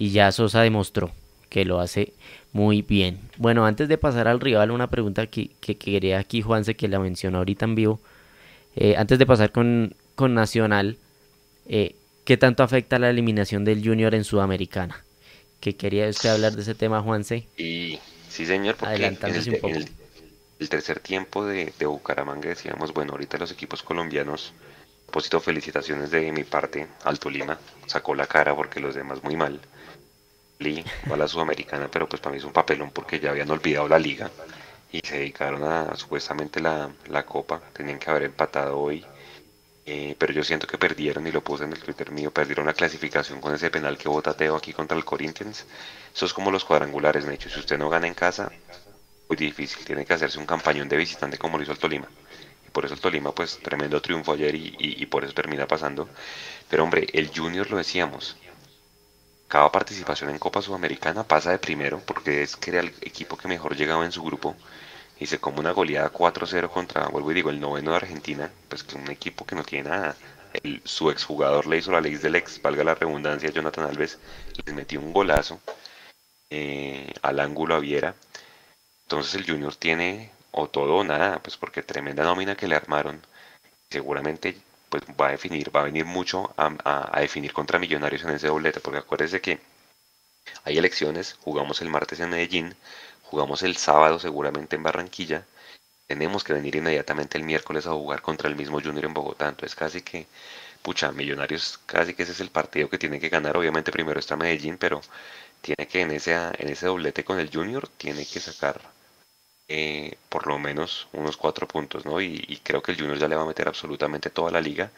y 0.00 0.10
ya 0.10 0.30
Sosa 0.30 0.62
demostró 0.62 1.10
que 1.50 1.64
lo 1.64 1.80
hace 1.80 2.12
muy 2.52 2.82
bien. 2.82 3.18
Bueno, 3.36 3.66
antes 3.66 3.88
de 3.88 3.98
pasar 3.98 4.28
al 4.28 4.38
rival, 4.38 4.70
una 4.70 4.86
pregunta 4.88 5.26
que, 5.26 5.50
que 5.60 5.76
quería 5.76 6.20
aquí 6.20 6.40
Juanse, 6.40 6.76
que 6.76 6.86
la 6.86 7.00
mencionó 7.00 7.38
ahorita 7.38 7.64
en 7.64 7.74
vivo. 7.74 8.00
Eh, 8.76 8.94
antes 8.96 9.18
de 9.18 9.26
pasar 9.26 9.50
con, 9.50 9.94
con 10.14 10.34
Nacional, 10.34 10.96
Eh, 11.66 11.96
¿Qué 12.24 12.36
tanto 12.36 12.62
afecta 12.62 12.98
la 12.98 13.10
eliminación 13.10 13.64
del 13.64 13.82
Junior 13.82 14.14
en 14.14 14.22
Sudamericana? 14.22 15.02
¿Qué 15.60 15.76
quería 15.76 16.08
usted 16.08 16.28
hablar 16.28 16.52
de 16.52 16.62
ese 16.62 16.74
tema, 16.74 17.00
Juanse? 17.02 17.46
Y 17.56 17.98
sí, 18.28 18.46
señor, 18.46 18.76
porque 18.76 19.06
en 19.06 19.18
el, 19.22 19.88
el, 20.60 20.68
tercer 20.68 21.00
tiempo 21.00 21.44
de, 21.44 21.72
de, 21.78 21.86
Bucaramanga 21.86 22.48
decíamos, 22.50 22.92
bueno, 22.92 23.12
ahorita 23.12 23.38
los 23.38 23.50
equipos 23.50 23.82
colombianos, 23.82 24.52
propósito, 25.06 25.40
felicitaciones 25.40 26.10
de 26.10 26.30
mi 26.32 26.44
parte 26.44 26.86
al 27.04 27.18
Tolima, 27.18 27.58
sacó 27.86 28.14
la 28.14 28.26
cara 28.26 28.54
porque 28.54 28.78
los 28.78 28.94
demás 28.94 29.24
muy 29.24 29.34
mal. 29.34 29.58
Va 30.60 31.14
a 31.14 31.16
la 31.16 31.28
Sudamericana, 31.28 31.88
pero 31.90 32.08
pues 32.08 32.20
para 32.20 32.32
mí 32.32 32.38
es 32.38 32.44
un 32.44 32.52
papelón 32.52 32.90
porque 32.90 33.20
ya 33.20 33.30
habían 33.30 33.50
olvidado 33.50 33.88
la 33.88 33.98
liga 33.98 34.30
y 34.90 35.00
se 35.04 35.18
dedicaron 35.18 35.62
a 35.64 35.94
supuestamente 35.96 36.60
la, 36.60 36.90
la 37.08 37.24
copa, 37.24 37.60
tenían 37.72 37.98
que 37.98 38.10
haber 38.10 38.24
empatado 38.24 38.78
hoy 38.78 39.04
eh, 39.90 40.14
pero 40.18 40.34
yo 40.34 40.44
siento 40.44 40.66
que 40.66 40.76
perdieron, 40.76 41.26
y 41.26 41.32
lo 41.32 41.42
puse 41.42 41.64
en 41.64 41.72
el 41.72 41.78
Twitter 41.78 42.10
mío, 42.10 42.30
perdieron 42.30 42.66
la 42.66 42.74
clasificación 42.74 43.40
con 43.40 43.54
ese 43.54 43.70
penal 43.70 43.96
que 43.96 44.06
vota 44.06 44.36
Teo 44.36 44.54
aquí 44.54 44.74
contra 44.74 44.94
el 44.98 45.02
Corinthians. 45.02 45.64
Eso 46.14 46.26
es 46.26 46.34
como 46.34 46.50
los 46.50 46.66
cuadrangulares, 46.66 47.24
de 47.24 47.34
hecho, 47.34 47.48
si 47.48 47.58
usted 47.58 47.78
no 47.78 47.88
gana 47.88 48.06
en 48.06 48.12
casa, 48.12 48.52
muy 49.30 49.36
difícil, 49.36 49.86
tiene 49.86 50.04
que 50.04 50.12
hacerse 50.12 50.38
un 50.38 50.44
campañón 50.44 50.90
de 50.90 50.98
visitante 50.98 51.38
como 51.38 51.56
lo 51.56 51.62
hizo 51.62 51.72
el 51.72 51.78
Tolima. 51.78 52.06
Y 52.66 52.70
por 52.70 52.84
eso 52.84 52.92
el 52.92 53.00
Tolima, 53.00 53.32
pues 53.32 53.60
tremendo 53.62 54.02
triunfo 54.02 54.32
ayer 54.32 54.54
y 54.54 55.06
por 55.06 55.24
eso 55.24 55.32
termina 55.32 55.66
pasando. 55.66 56.06
Pero 56.68 56.84
hombre, 56.84 57.06
el 57.14 57.30
Junior 57.34 57.70
lo 57.70 57.78
decíamos, 57.78 58.36
cada 59.48 59.72
participación 59.72 60.30
en 60.30 60.38
Copa 60.38 60.62
Sudamericana 60.62 61.24
pasa 61.24 61.50
de 61.50 61.58
primero 61.58 62.00
porque 62.04 62.42
es 62.42 62.56
que 62.56 62.70
era 62.70 62.80
el 62.80 62.92
equipo 63.00 63.36
que 63.36 63.48
mejor 63.48 63.76
llegaba 63.76 64.04
en 64.04 64.12
su 64.12 64.22
grupo 64.22 64.54
y 65.18 65.26
se 65.26 65.40
come 65.40 65.60
una 65.60 65.72
goleada 65.72 66.12
4-0 66.12 66.68
contra, 66.70 67.08
vuelvo 67.08 67.32
y 67.32 67.34
digo, 67.34 67.50
el 67.50 67.58
noveno 67.58 67.90
de 67.90 67.96
Argentina, 67.96 68.52
pues 68.68 68.84
que 68.84 68.96
un 68.96 69.10
equipo 69.10 69.44
que 69.44 69.56
no 69.56 69.64
tiene 69.64 69.88
nada. 69.88 70.16
El, 70.52 70.80
su 70.84 71.10
exjugador 71.10 71.66
le 71.66 71.78
hizo 71.78 71.90
la 71.92 72.00
ley 72.00 72.14
del 72.16 72.36
ex, 72.36 72.62
valga 72.62 72.84
la 72.84 72.94
redundancia, 72.94 73.50
Jonathan 73.50 73.86
Alves, 73.86 74.18
les 74.64 74.74
metió 74.74 75.00
un 75.00 75.12
golazo 75.12 75.60
eh, 76.50 77.12
al 77.22 77.40
ángulo 77.40 77.74
a 77.74 77.80
Viera. 77.80 78.14
Entonces 79.04 79.34
el 79.34 79.46
Junior 79.46 79.74
tiene 79.74 80.30
o 80.52 80.68
todo 80.68 80.96
o 80.96 81.04
nada, 81.04 81.40
pues 81.42 81.56
porque 81.56 81.82
tremenda 81.82 82.24
nómina 82.24 82.56
que 82.56 82.68
le 82.68 82.76
armaron. 82.76 83.20
Seguramente 83.90 84.56
pues 84.88 85.02
va 85.20 85.28
a 85.28 85.30
definir, 85.32 85.74
va 85.74 85.80
a 85.80 85.84
venir 85.84 86.04
mucho 86.04 86.52
a, 86.56 87.10
a 87.16 87.20
definir 87.20 87.52
contra 87.52 87.78
Millonarios 87.78 88.22
en 88.24 88.30
ese 88.30 88.48
doblete, 88.48 88.80
porque 88.80 88.98
acuérdese 88.98 89.40
que 89.40 89.60
hay 90.64 90.78
elecciones, 90.78 91.36
jugamos 91.40 91.80
el 91.82 91.90
martes 91.90 92.20
en 92.20 92.30
Medellín, 92.30 92.74
Jugamos 93.30 93.62
el 93.62 93.76
sábado 93.76 94.18
seguramente 94.18 94.76
en 94.76 94.82
Barranquilla. 94.82 95.46
Tenemos 96.06 96.44
que 96.44 96.54
venir 96.54 96.76
inmediatamente 96.76 97.36
el 97.38 97.44
miércoles 97.44 97.86
a 97.86 97.92
jugar 97.92 98.22
contra 98.22 98.48
el 98.48 98.56
mismo 98.56 98.80
Junior 98.80 99.04
en 99.04 99.14
Bogotá. 99.14 99.48
Entonces 99.48 99.74
casi 99.76 100.00
que, 100.02 100.26
pucha, 100.82 101.12
Millonarios 101.12 101.78
casi 101.86 102.14
que 102.14 102.22
ese 102.24 102.32
es 102.32 102.40
el 102.40 102.50
partido 102.50 102.88
que 102.88 102.98
tiene 102.98 103.20
que 103.20 103.28
ganar. 103.28 103.56
Obviamente 103.58 103.92
primero 103.92 104.18
está 104.18 104.36
Medellín, 104.36 104.78
pero 104.78 105.02
tiene 105.60 105.86
que 105.88 106.00
en 106.02 106.12
ese, 106.12 106.34
en 106.34 106.68
ese 106.68 106.86
doblete 106.86 107.24
con 107.24 107.38
el 107.38 107.50
Junior, 107.52 107.88
tiene 107.98 108.24
que 108.26 108.40
sacar 108.40 108.80
eh, 109.68 110.16
por 110.28 110.46
lo 110.46 110.58
menos 110.58 111.08
unos 111.12 111.36
cuatro 111.36 111.68
puntos, 111.68 112.04
¿no? 112.06 112.20
Y, 112.20 112.60
creo 112.62 112.82
que 112.82 112.92
el 112.92 112.98
Junior 112.98 113.18
ya 113.18 113.28
le 113.28 113.36
va 113.36 113.42
a 113.42 113.46
meter 113.46 113.68
absolutamente 113.68 114.30
toda 114.30 114.50
la 114.50 114.60
liga 114.60 114.90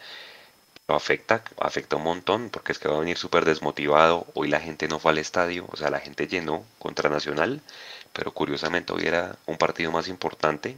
afecta, 0.95 1.43
afecta 1.61 1.97
un 1.97 2.03
montón 2.05 2.51
porque 2.51 2.73
es 2.73 2.79
que 2.79 2.89
va 2.89 2.97
a 2.97 3.01
venir 3.01 3.17
súper 3.17 3.45
desmotivado. 3.45 4.27
Hoy 4.35 4.49
la 4.49 4.61
gente 4.61 4.89
no 4.89 4.99
fue 4.99 5.13
al 5.13 5.19
estadio, 5.19 5.67
o 5.71 5.77
sea, 5.77 5.91
la 5.91 6.01
gente 6.01 6.27
llenó 6.27 6.65
contra 6.79 7.11
Nacional, 7.11 7.61
pero 8.13 8.33
curiosamente 8.33 8.93
hoy 8.93 9.07
era 9.07 9.37
un 9.47 9.57
partido 9.57 9.91
más 9.91 10.09
importante 10.09 10.77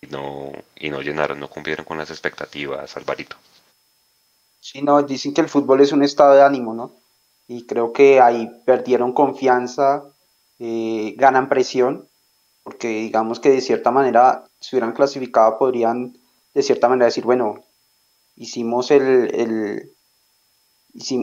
y 0.00 0.06
no, 0.06 0.52
y 0.76 0.90
no 0.90 1.00
llenaron, 1.00 1.40
no 1.40 1.48
cumplieron 1.48 1.84
con 1.84 1.98
las 1.98 2.10
expectativas, 2.10 2.96
Alvarito. 2.96 3.36
Sí, 4.60 4.82
no, 4.82 5.02
dicen 5.02 5.34
que 5.34 5.42
el 5.42 5.48
fútbol 5.48 5.80
es 5.82 5.92
un 5.92 6.02
estado 6.02 6.34
de 6.34 6.42
ánimo, 6.42 6.74
¿no? 6.74 6.92
Y 7.46 7.66
creo 7.66 7.92
que 7.92 8.20
ahí 8.20 8.50
perdieron 8.64 9.12
confianza, 9.12 10.04
eh, 10.58 11.14
ganan 11.18 11.50
presión, 11.50 12.08
porque 12.64 12.88
digamos 12.88 13.38
que 13.38 13.50
de 13.50 13.60
cierta 13.60 13.92
manera, 13.92 14.44
si 14.58 14.74
hubieran 14.74 14.94
clasificado, 14.94 15.58
podrían 15.58 16.18
de 16.54 16.62
cierta 16.62 16.88
manera 16.88 17.06
decir, 17.06 17.24
bueno, 17.24 17.60
hicimos 18.36 18.90
el, 18.90 19.32
el 19.34 19.92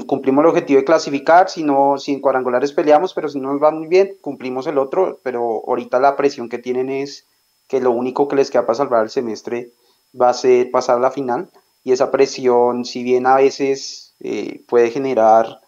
cumplimos 0.06 0.44
el 0.44 0.50
objetivo 0.50 0.80
de 0.80 0.86
clasificar, 0.86 1.50
si 1.50 1.64
no, 1.64 1.98
si 1.98 2.14
en 2.14 2.22
cuadrangulares 2.22 2.74
peleamos, 2.74 3.14
pero 3.14 3.28
si 3.28 3.40
no 3.40 3.52
nos 3.52 3.64
va 3.64 3.72
muy 3.72 3.88
bien, 3.88 4.18
cumplimos 4.22 4.68
el 4.68 4.78
otro, 4.78 5.20
pero 5.24 5.64
ahorita 5.68 6.00
la 6.00 6.16
presión 6.16 6.48
que 6.48 6.60
tienen 6.60 6.90
es 6.90 7.26
que 7.68 7.82
lo 7.82 7.92
único 7.92 8.28
que 8.28 8.36
les 8.36 8.52
queda 8.52 8.66
para 8.66 8.76
salvar 8.76 9.04
el 9.04 9.10
semestre 9.10 9.72
va 10.20 10.30
a 10.30 10.34
ser 10.34 10.70
pasar 10.72 10.98
a 10.98 11.02
la 11.02 11.12
final, 11.12 11.50
y 11.84 11.94
esa 11.94 12.12
presión, 12.12 12.86
si 12.86 13.02
bien 13.02 13.26
a 13.26 13.36
veces 13.36 14.14
eh, 14.20 14.64
puede 14.68 14.92
generar, 14.92 15.62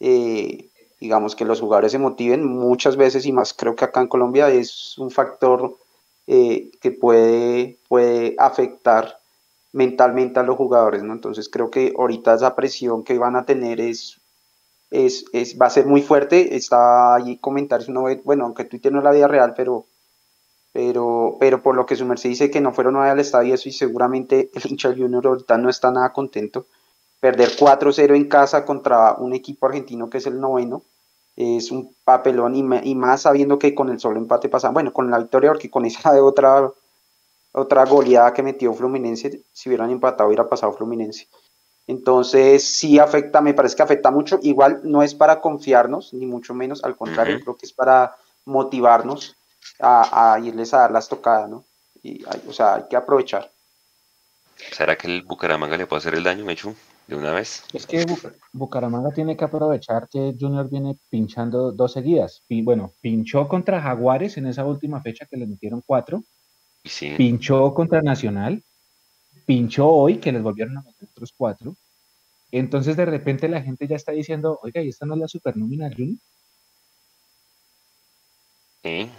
eh, 0.00 0.68
digamos, 1.04 1.36
que 1.36 1.44
los 1.44 1.60
jugadores 1.60 1.92
se 1.92 1.98
motiven, 1.98 2.46
muchas 2.46 2.96
veces, 2.96 3.26
y 3.26 3.32
más 3.32 3.52
creo 3.52 3.76
que 3.76 3.84
acá 3.84 4.00
en 4.00 4.08
Colombia, 4.08 4.48
es 4.48 4.96
un 4.96 5.10
factor 5.10 5.76
eh, 6.26 6.70
que 6.80 6.92
puede, 6.92 7.78
puede 7.88 8.34
afectar 8.38 9.18
mentalmente 9.72 10.40
a 10.40 10.42
los 10.42 10.56
jugadores, 10.56 11.02
¿no? 11.02 11.12
Entonces 11.12 11.50
creo 11.50 11.70
que 11.70 11.92
ahorita 11.98 12.32
esa 12.32 12.56
presión 12.56 13.04
que 13.04 13.18
van 13.18 13.36
a 13.36 13.44
tener 13.44 13.82
es, 13.82 14.18
es, 14.90 15.26
es 15.34 15.58
va 15.60 15.66
a 15.66 15.70
ser 15.70 15.84
muy 15.84 16.00
fuerte. 16.00 16.56
Está 16.56 17.16
ahí 17.16 17.36
comentarios, 17.36 17.90
uno 17.90 18.06
bueno, 18.24 18.44
aunque 18.44 18.64
Twitter 18.64 18.90
no 18.90 19.00
es 19.00 19.04
la 19.04 19.10
vida 19.10 19.28
real, 19.28 19.52
pero, 19.54 19.84
pero, 20.72 21.36
pero 21.38 21.62
por 21.62 21.76
lo 21.76 21.84
que 21.84 21.96
su 21.96 22.06
merced 22.06 22.30
dice 22.30 22.50
que 22.50 22.62
no 22.62 22.72
fueron 22.72 22.96
al 22.96 23.20
estadio, 23.20 23.54
eso 23.54 23.68
y 23.68 23.72
seguramente 23.72 24.50
el 24.54 24.62
hincha 24.70 24.94
Junior 24.96 25.26
ahorita 25.26 25.58
no 25.58 25.68
está 25.68 25.90
nada 25.90 26.14
contento. 26.14 26.66
Perder 27.20 27.50
4-0 27.50 28.16
en 28.16 28.28
casa 28.28 28.64
contra 28.64 29.14
un 29.14 29.34
equipo 29.34 29.66
argentino 29.66 30.08
que 30.08 30.18
es 30.18 30.26
el 30.26 30.40
noveno 30.40 30.82
es 31.36 31.70
un 31.70 31.94
papelón 32.04 32.54
y, 32.54 32.90
y 32.90 32.94
más 32.94 33.22
sabiendo 33.22 33.58
que 33.58 33.74
con 33.74 33.88
el 33.88 34.00
solo 34.00 34.18
empate 34.18 34.48
pasa, 34.48 34.70
bueno, 34.70 34.92
con 34.92 35.10
la 35.10 35.18
victoria, 35.18 35.50
porque 35.50 35.70
con 35.70 35.84
esa 35.84 36.12
de 36.12 36.20
otra 36.20 36.72
otra 37.54 37.84
goleada 37.84 38.34
que 38.34 38.42
metió 38.42 38.74
Fluminense, 38.74 39.42
si 39.52 39.68
hubieran 39.68 39.90
empatado 39.90 40.26
hubiera 40.26 40.48
pasado 40.48 40.72
Fluminense. 40.72 41.28
Entonces 41.86 42.64
sí 42.64 42.98
afecta, 42.98 43.40
me 43.40 43.54
parece 43.54 43.76
que 43.76 43.82
afecta 43.82 44.10
mucho. 44.10 44.40
Igual 44.42 44.80
no 44.82 45.02
es 45.02 45.14
para 45.14 45.40
confiarnos, 45.40 46.12
ni 46.14 46.26
mucho 46.26 46.52
menos, 46.52 46.82
al 46.82 46.96
contrario, 46.96 47.38
creo 47.40 47.56
que 47.56 47.66
es 47.66 47.72
para 47.72 48.16
motivarnos 48.44 49.36
a, 49.78 50.38
irles 50.42 50.74
a 50.74 50.78
dar 50.78 50.90
las 50.90 51.08
tocadas, 51.08 51.48
¿no? 51.48 51.64
Y, 52.02 52.24
o 52.48 52.52
sea, 52.52 52.74
hay 52.74 52.84
que 52.90 52.96
aprovechar. 52.96 53.50
¿Será 54.72 54.96
que 54.96 55.06
el 55.06 55.22
Bucaramanga 55.22 55.76
le 55.76 55.86
puede 55.86 56.00
hacer 56.00 56.14
el 56.14 56.24
daño, 56.24 56.44
Mechu, 56.44 56.74
de 57.06 57.16
una 57.16 57.32
vez? 57.32 57.64
Es 57.72 57.86
que 57.86 58.06
Bucaramanga 58.52 59.10
tiene 59.12 59.36
que 59.36 59.44
aprovechar 59.44 60.08
que 60.08 60.34
Junior 60.38 60.68
viene 60.70 60.96
pinchando 61.10 61.72
dos 61.72 61.92
seguidas. 61.92 62.42
bueno, 62.48 62.92
pinchó 63.00 63.46
contra 63.48 63.80
Jaguares 63.80 64.36
en 64.36 64.46
esa 64.46 64.64
última 64.64 65.02
fecha 65.02 65.26
que 65.26 65.36
le 65.36 65.46
metieron 65.46 65.82
cuatro 65.84 66.22
Pinchó 67.16 67.72
contra 67.72 68.02
Nacional, 68.02 68.62
pinchó 69.46 69.88
hoy, 69.88 70.18
que 70.18 70.32
les 70.32 70.42
volvieron 70.42 70.76
a 70.76 70.82
meter 70.82 71.08
otros 71.10 71.32
cuatro. 71.34 71.76
Entonces 72.50 72.96
de 72.96 73.06
repente 73.06 73.48
la 73.48 73.62
gente 73.62 73.88
ya 73.88 73.96
está 73.96 74.12
diciendo, 74.12 74.60
oiga, 74.62 74.82
¿y 74.82 74.88
esta 74.88 75.06
no 75.06 75.14
es 75.14 75.20
la 75.20 75.28
supernómina 75.28 75.90
Junior? 75.90 76.18
Sí. 78.82 79.10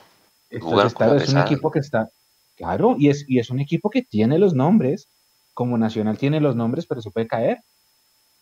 claro, 0.95 1.15
es 1.15 1.29
un 1.29 1.39
equipo 1.39 1.71
que 1.71 1.79
está, 1.79 2.07
claro, 2.55 2.95
y 2.99 3.09
es, 3.09 3.25
y 3.27 3.39
es 3.39 3.49
un 3.49 3.59
equipo 3.59 3.89
que 3.89 4.03
tiene 4.03 4.37
los 4.37 4.53
nombres, 4.53 5.09
como 5.55 5.77
Nacional 5.77 6.19
tiene 6.19 6.39
los 6.39 6.55
nombres, 6.55 6.85
pero 6.85 7.01
se 7.01 7.09
puede 7.09 7.27
caer. 7.27 7.63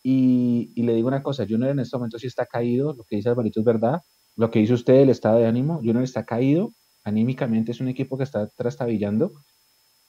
Y, 0.06 0.70
y, 0.76 0.82
le 0.82 0.92
digo 0.94 1.08
una 1.08 1.22
cosa, 1.22 1.46
Junior 1.48 1.70
en 1.70 1.78
este 1.78 1.96
momento 1.96 2.18
sí 2.18 2.26
está 2.26 2.44
caído, 2.44 2.92
lo 2.92 3.04
que 3.04 3.16
dice 3.16 3.30
Alvarito 3.30 3.60
es 3.60 3.64
verdad, 3.64 4.02
lo 4.36 4.50
que 4.50 4.58
dice 4.58 4.74
usted, 4.74 4.96
el 4.96 5.08
estado 5.08 5.38
de 5.38 5.46
ánimo, 5.46 5.76
Junior 5.76 6.02
está 6.02 6.26
caído, 6.26 6.72
anímicamente 7.04 7.72
es 7.72 7.80
un 7.80 7.88
equipo 7.88 8.18
que 8.18 8.24
está 8.24 8.46
trastabillando. 8.48 9.32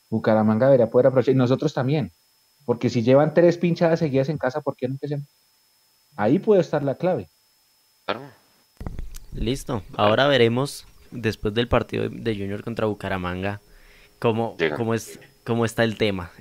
Bucaramanga 0.10 0.68
debería 0.68 0.90
poder 0.90 1.08
aprovechar, 1.08 1.34
y 1.34 1.38
nosotros 1.38 1.74
también, 1.74 2.12
porque 2.66 2.90
si 2.90 3.04
llevan 3.04 3.34
tres 3.34 3.58
pinchadas 3.58 4.00
seguidas 4.00 4.28
en 4.28 4.38
casa, 4.38 4.62
¿por 4.62 4.76
qué 4.76 4.88
no 4.88 4.96
empecemos? 4.96 5.28
Ahí 6.18 6.40
puede 6.40 6.62
estar 6.62 6.84
la 6.84 6.96
clave. 6.96 7.30
Listo, 9.34 9.84
ahora 9.96 10.28
veremos, 10.28 10.86
después 11.12 11.54
del 11.54 11.68
partido 11.68 12.10
de 12.10 12.36
Junior 12.36 12.64
contra 12.64 12.88
Bucaramanga, 12.88 13.62
cómo, 14.20 14.58
cómo, 14.78 14.94
es, 14.94 15.20
cómo 15.44 15.66
está 15.66 15.84
el 15.84 15.98
tema. 15.98 16.32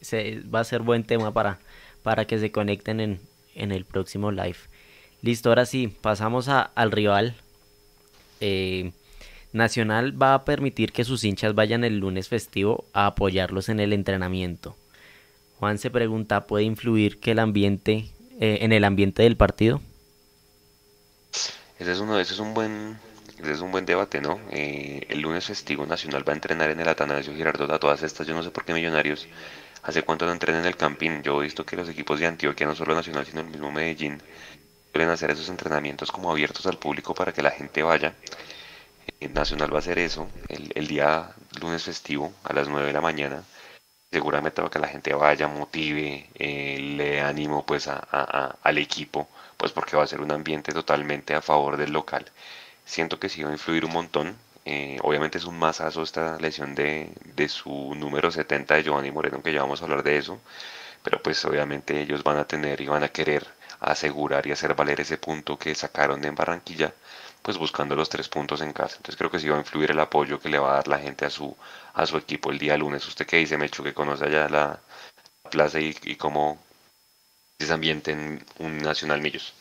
Se, 0.00 0.40
va 0.42 0.60
a 0.60 0.64
ser 0.64 0.82
buen 0.82 1.04
tema 1.04 1.32
para, 1.32 1.60
para 2.02 2.26
que 2.26 2.38
se 2.38 2.50
conecten 2.50 3.00
en, 3.00 3.20
en 3.54 3.72
el 3.72 3.84
próximo 3.84 4.30
live. 4.30 4.58
Listo, 5.22 5.48
ahora 5.48 5.66
sí, 5.66 5.88
pasamos 5.88 6.48
a, 6.48 6.62
al 6.62 6.92
rival. 6.92 7.34
Eh, 8.40 8.92
Nacional 9.52 10.20
va 10.20 10.34
a 10.34 10.44
permitir 10.44 10.92
que 10.92 11.04
sus 11.04 11.24
hinchas 11.24 11.54
vayan 11.54 11.82
el 11.82 11.98
lunes 11.98 12.28
festivo 12.28 12.84
a 12.92 13.06
apoyarlos 13.06 13.68
en 13.68 13.80
el 13.80 13.92
entrenamiento. 13.92 14.76
Juan 15.58 15.78
se 15.78 15.90
pregunta, 15.90 16.46
¿puede 16.46 16.64
influir 16.64 17.18
que 17.18 17.32
el 17.32 17.38
ambiente 17.38 18.10
eh, 18.40 18.58
en 18.60 18.72
el 18.72 18.84
ambiente 18.84 19.22
del 19.22 19.36
partido? 19.36 19.80
Ese 21.78 21.92
es 21.92 21.98
uno, 21.98 22.18
ese 22.20 22.34
es 22.34 22.40
un 22.40 22.54
buen, 22.54 22.98
ese 23.40 23.52
es 23.52 23.60
un 23.60 23.72
buen 23.72 23.86
debate, 23.86 24.20
¿no? 24.20 24.38
Eh, 24.50 25.06
el 25.08 25.20
lunes 25.20 25.46
festivo 25.46 25.86
Nacional 25.86 26.28
va 26.28 26.32
a 26.32 26.36
entrenar 26.36 26.70
en 26.70 26.80
el 26.80 26.88
Atanasio 26.88 27.34
Girardot 27.34 27.70
a 27.70 27.78
todas 27.78 28.02
estas. 28.02 28.26
Yo 28.26 28.34
no 28.34 28.42
sé 28.42 28.50
por 28.50 28.64
qué 28.64 28.74
Millonarios 28.74 29.26
¿Hace 29.82 30.02
cuánto 30.02 30.24
no 30.26 30.32
entrenan 30.32 30.60
en 30.62 30.66
el 30.68 30.76
Campín? 30.76 31.22
Yo 31.22 31.40
he 31.40 31.44
visto 31.44 31.64
que 31.66 31.76
los 31.76 31.88
equipos 31.88 32.20
de 32.20 32.26
Antioquia, 32.26 32.66
no 32.66 32.74
solo 32.76 32.94
Nacional, 32.94 33.26
sino 33.26 33.40
el 33.40 33.48
mismo 33.48 33.70
Medellín, 33.72 34.22
suelen 34.92 35.10
hacer 35.10 35.30
esos 35.32 35.48
entrenamientos 35.50 36.12
como 36.12 36.30
abiertos 36.30 36.66
al 36.66 36.78
público 36.78 37.14
para 37.14 37.32
que 37.32 37.42
la 37.42 37.50
gente 37.52 37.82
vaya. 37.82 38.14
Eh, 39.20 39.28
Nacional 39.28 39.72
va 39.72 39.76
a 39.78 39.80
hacer 39.80 39.98
eso 39.98 40.28
el, 40.48 40.70
el 40.74 40.86
día 40.86 41.30
lunes 41.60 41.82
festivo 41.84 42.32
a 42.44 42.52
las 42.52 42.68
9 42.68 42.86
de 42.88 42.92
la 42.92 43.00
mañana 43.00 43.44
seguramente 44.12 44.62
para 44.62 44.70
que 44.70 44.78
la 44.80 44.88
gente 44.88 45.14
vaya, 45.14 45.48
motive, 45.48 46.30
eh, 46.34 46.78
le 46.80 47.10
dé 47.12 47.20
ánimo 47.22 47.66
pues 47.66 47.88
a- 47.88 47.98
al 48.62 48.78
equipo, 48.78 49.28
pues 49.58 49.72
porque 49.72 49.96
va 49.96 50.04
a 50.04 50.06
ser 50.08 50.20
un 50.22 50.32
ambiente 50.32 50.72
totalmente 50.72 51.34
a 51.34 51.42
favor 51.42 51.76
del 51.76 51.92
local. 51.92 52.24
Siento 52.84 53.18
que 53.20 53.28
sí 53.28 53.42
va 53.42 53.50
a 53.50 53.54
influir 53.54 53.84
un 53.86 53.92
montón. 53.92 54.36
Eh, 54.64 54.98
obviamente 55.02 55.38
es 55.38 55.44
un 55.44 55.58
masazo 55.58 56.02
esta 56.02 56.38
lesión 56.38 56.74
de, 56.74 57.12
de 57.34 57.48
su 57.48 57.94
número 57.94 58.30
70 58.30 58.74
de 58.74 58.82
Giovanni 58.82 59.10
Moreno, 59.10 59.42
que 59.42 59.52
ya 59.52 59.62
vamos 59.62 59.80
a 59.80 59.84
hablar 59.84 60.02
de 60.02 60.18
eso, 60.18 60.40
pero 61.02 61.22
pues 61.22 61.44
obviamente 61.44 62.00
ellos 62.00 62.22
van 62.22 62.38
a 62.38 62.46
tener 62.46 62.80
y 62.80 62.86
van 62.86 63.02
a 63.02 63.08
querer 63.08 63.46
asegurar 63.80 64.46
y 64.46 64.52
hacer 64.52 64.74
valer 64.74 65.00
ese 65.00 65.18
punto 65.18 65.58
que 65.58 65.74
sacaron 65.74 66.24
en 66.24 66.34
Barranquilla, 66.34 66.92
pues 67.42 67.56
buscando 67.56 67.94
los 67.94 68.08
tres 68.08 68.28
puntos 68.28 68.60
en 68.60 68.72
casa. 68.72 68.96
Entonces 68.96 69.16
creo 69.16 69.30
que 69.30 69.38
sí 69.38 69.48
va 69.48 69.56
a 69.56 69.60
influir 69.60 69.90
el 69.90 70.00
apoyo 70.00 70.40
que 70.40 70.48
le 70.48 70.58
va 70.58 70.72
a 70.72 70.74
dar 70.76 70.88
la 70.88 70.98
gente 70.98 71.24
a 71.24 71.30
su, 71.30 71.56
a 71.94 72.06
su 72.06 72.16
equipo 72.16 72.50
el 72.50 72.58
día 72.58 72.76
lunes. 72.76 73.06
¿Usted 73.06 73.26
qué 73.26 73.36
dice, 73.38 73.56
Mecho, 73.56 73.82
que 73.82 73.94
conoce 73.94 74.24
allá 74.24 74.48
la 74.48 74.80
plaza 75.50 75.80
y, 75.80 76.16
cómo 76.16 76.58
es 77.58 77.70
ambiente 77.70 78.12
en 78.12 78.44
un 78.58 78.78
Nacional 78.78 79.20
Millos? 79.20 79.54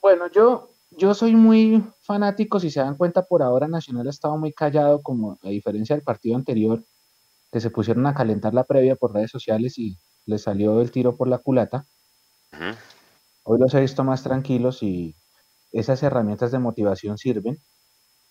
Bueno, 0.00 0.30
yo, 0.30 0.70
yo 0.90 1.14
soy 1.14 1.34
muy 1.34 1.84
fanático, 2.02 2.60
si 2.60 2.70
se 2.70 2.80
dan 2.80 2.96
cuenta, 2.96 3.22
por 3.22 3.42
ahora 3.42 3.68
Nacional 3.68 4.06
ha 4.06 4.10
estado 4.10 4.36
muy 4.38 4.52
callado, 4.52 5.02
como 5.02 5.38
a 5.42 5.48
diferencia 5.48 5.96
del 5.96 6.04
partido 6.04 6.36
anterior, 6.36 6.84
que 7.52 7.60
se 7.60 7.70
pusieron 7.70 8.06
a 8.06 8.14
calentar 8.14 8.54
la 8.54 8.64
previa 8.64 8.96
por 8.96 9.14
redes 9.14 9.30
sociales 9.30 9.78
y 9.78 9.98
les 10.26 10.42
salió 10.42 10.80
el 10.80 10.90
tiro 10.90 11.16
por 11.16 11.28
la 11.28 11.38
culata. 11.38 11.86
Hoy 13.44 13.58
los 13.58 13.74
he 13.74 13.80
visto 13.80 14.04
más 14.04 14.22
tranquilos 14.22 14.82
y 14.82 15.14
esas 15.72 16.02
herramientas 16.02 16.50
de 16.52 16.58
motivación 16.58 17.18
sirven. 17.18 17.58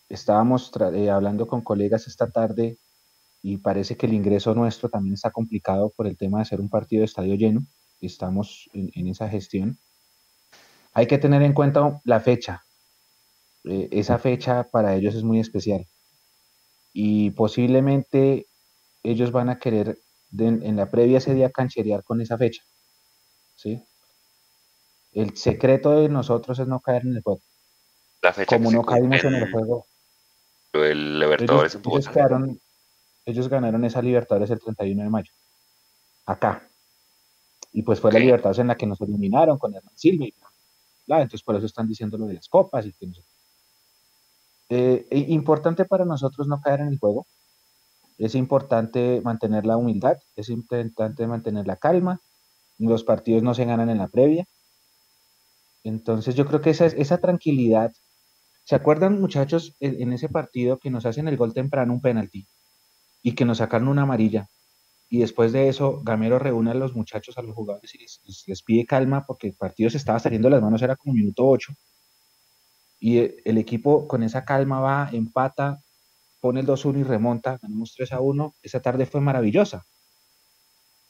Estábamos 0.09 0.71
eh, 0.93 1.09
hablando 1.09 1.47
con 1.47 1.61
colegas 1.61 2.07
esta 2.07 2.29
tarde 2.29 2.77
y 3.41 3.57
parece 3.57 3.95
que 3.95 4.07
el 4.07 4.13
ingreso 4.13 4.53
nuestro 4.55 4.89
también 4.89 5.13
está 5.13 5.31
complicado 5.31 5.91
por 5.95 6.07
el 6.07 6.17
tema 6.17 6.39
de 6.39 6.43
hacer 6.43 6.59
un 6.59 6.69
partido 6.69 7.01
de 7.01 7.05
estadio 7.05 7.35
lleno. 7.35 7.65
Estamos 8.01 8.69
en, 8.73 8.91
en 8.93 9.07
esa 9.07 9.29
gestión. 9.29 9.77
Hay 10.95 11.07
que 11.07 11.17
tener 11.17 11.43
en 11.43 11.53
cuenta 11.53 12.01
la 12.05 12.19
fecha. 12.21 12.63
Eh, 13.65 13.89
esa 13.91 14.17
fecha 14.17 14.63
para 14.63 14.95
ellos 14.95 15.13
es 15.13 15.23
muy 15.23 15.39
especial 15.39 15.85
y 16.93 17.31
posiblemente 17.31 18.45
ellos 19.03 19.31
van 19.31 19.49
a 19.49 19.57
querer 19.59 19.97
de- 20.29 20.47
en 20.47 20.75
la 20.75 20.89
previa 20.89 21.17
ese 21.17 21.33
día 21.33 21.49
cancherear 21.51 22.03
con 22.03 22.21
esa 22.21 22.37
fecha. 22.37 22.63
¿sí? 23.55 23.83
El 25.11 25.35
secreto 25.35 25.99
de 25.99 26.09
nosotros 26.09 26.59
es 26.59 26.67
no 26.67 26.79
caer 26.79 27.03
en 27.03 27.15
el 27.17 27.21
juego. 27.23 27.41
La 28.21 28.33
fecha 28.33 28.55
Como 28.55 28.71
no 28.71 28.83
caímos 28.83 29.23
en 29.23 29.35
el 29.35 29.51
juego, 29.51 29.85
el 30.73 31.19
Libertadores 31.19 31.75
ellos, 31.75 32.09
quedaron, 32.09 32.59
ellos 33.25 33.49
ganaron 33.49 33.83
esa 33.85 34.01
Libertadores 34.01 34.49
el 34.51 34.59
31 34.59 35.03
de 35.03 35.09
mayo, 35.09 35.31
acá. 36.25 36.67
Y 37.71 37.81
pues 37.81 37.99
fue 37.99 38.11
la. 38.11 38.19
Libertadores 38.19 38.59
en 38.59 38.67
la 38.67 38.75
que 38.77 38.85
nos 38.85 39.01
eliminaron 39.01 39.57
con 39.57 39.73
Hernán 39.75 39.97
Silva 39.97 40.25
y 40.25 40.33
bla. 41.07 41.21
Entonces 41.21 41.43
por 41.43 41.55
eso 41.55 41.65
están 41.65 41.87
diciendo 41.87 42.17
lo 42.17 42.27
de 42.27 42.35
las 42.35 42.49
copas 42.49 42.85
y 42.85 42.93
que. 42.93 43.07
Eh, 44.69 45.07
e- 45.09 45.25
importante 45.39 45.85
para 45.85 46.05
nosotros 46.05 46.47
no 46.47 46.61
caer 46.61 46.81
en 46.81 46.89
el 46.89 46.99
juego. 46.99 47.25
Es 48.17 48.35
importante 48.35 49.21
mantener 49.23 49.65
la 49.65 49.77
humildad, 49.77 50.17
es 50.35 50.49
importante 50.49 51.27
mantener 51.27 51.67
la 51.67 51.77
calma. 51.77 52.21
Los 52.79 53.03
partidos 53.05 53.43
no 53.43 53.53
se 53.55 53.65
ganan 53.65 53.89
en 53.91 53.99
la 53.99 54.09
previa. 54.09 54.45
Entonces 55.85 56.35
yo 56.35 56.45
creo 56.45 56.59
que 56.59 56.71
esa, 56.71 56.87
esa 56.87 57.19
tranquilidad. 57.19 57.93
¿Se 58.65 58.75
acuerdan 58.75 59.21
muchachos 59.21 59.75
en, 59.79 60.01
en 60.01 60.13
ese 60.13 60.29
partido 60.29 60.79
que 60.79 60.91
nos 60.91 61.05
hacen 61.05 61.27
el 61.27 61.37
gol 61.37 61.53
temprano, 61.53 61.93
un 61.93 62.01
penalti, 62.01 62.47
y 63.23 63.35
que 63.35 63.45
nos 63.45 63.59
sacaron 63.59 63.89
una 63.89 64.03
amarilla? 64.03 64.49
Y 65.09 65.19
después 65.19 65.51
de 65.53 65.69
eso, 65.69 66.01
Gamero 66.03 66.39
reúne 66.39 66.71
a 66.71 66.73
los 66.73 66.95
muchachos, 66.95 67.37
a 67.37 67.41
los 67.41 67.55
jugadores 67.55 67.93
y 67.95 67.99
les, 67.99 68.63
pide 68.63 68.85
calma 68.85 69.25
porque 69.25 69.47
el 69.47 69.53
partido 69.53 69.89
se 69.89 69.97
estaba 69.97 70.19
saliendo 70.19 70.47
de 70.47 70.55
las 70.55 70.63
manos, 70.63 70.81
era 70.81 70.95
como 70.95 71.13
minuto 71.13 71.45
8. 71.45 71.73
Y 72.99 73.19
eh, 73.19 73.35
el 73.45 73.57
equipo 73.57 74.07
con 74.07 74.23
esa 74.23 74.45
calma 74.45 74.79
va, 74.79 75.09
empata, 75.11 75.81
pone 76.39 76.61
el 76.61 76.67
2-1 76.67 76.99
y 76.99 77.03
remonta, 77.03 77.59
ganamos 77.61 77.95
3-1. 77.97 78.53
Esa 78.63 78.81
tarde 78.81 79.05
fue 79.05 79.21
maravillosa. 79.21 79.85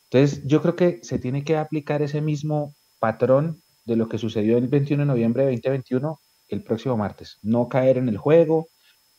Entonces, 0.09 0.45
yo 0.45 0.61
creo 0.61 0.75
que 0.75 0.99
se 1.03 1.19
tiene 1.19 1.43
que 1.43 1.57
aplicar 1.57 2.01
ese 2.01 2.21
mismo 2.21 2.75
patrón 2.99 3.61
de 3.85 3.95
lo 3.95 4.09
que 4.09 4.17
sucedió 4.17 4.57
el 4.57 4.67
21 4.67 5.03
de 5.03 5.07
noviembre 5.07 5.45
de 5.45 5.51
2021 5.51 6.19
el 6.49 6.63
próximo 6.63 6.97
martes. 6.97 7.39
No 7.41 7.69
caer 7.69 7.97
en 7.97 8.09
el 8.09 8.17
juego, 8.17 8.67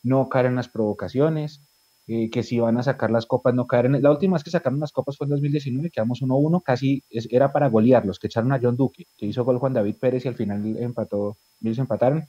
no 0.02 0.28
caer 0.28 0.46
en 0.46 0.56
las 0.56 0.68
provocaciones, 0.68 1.65
eh, 2.06 2.30
que 2.30 2.42
si 2.42 2.58
van 2.60 2.78
a 2.78 2.82
sacar 2.82 3.10
las 3.10 3.26
copas, 3.26 3.54
no 3.54 3.66
caer 3.66 3.86
en... 3.86 4.02
La 4.02 4.10
última 4.10 4.34
vez 4.34 4.44
que 4.44 4.50
sacaron 4.50 4.80
las 4.80 4.92
copas 4.92 5.16
fue 5.16 5.26
en 5.26 5.30
2019, 5.30 5.90
quedamos 5.90 6.22
1-1, 6.22 6.62
casi 6.62 7.02
es- 7.10 7.28
era 7.30 7.52
para 7.52 7.68
golearlos, 7.68 8.18
que 8.18 8.28
echaron 8.28 8.52
a 8.52 8.60
John 8.62 8.76
Duque, 8.76 9.06
que 9.16 9.26
hizo 9.26 9.44
gol 9.44 9.58
Juan 9.58 9.72
David 9.74 9.96
Pérez 10.00 10.24
y 10.24 10.28
al 10.28 10.36
final 10.36 10.76
empató, 10.78 11.36
ellos 11.62 11.78
empataron. 11.78 12.24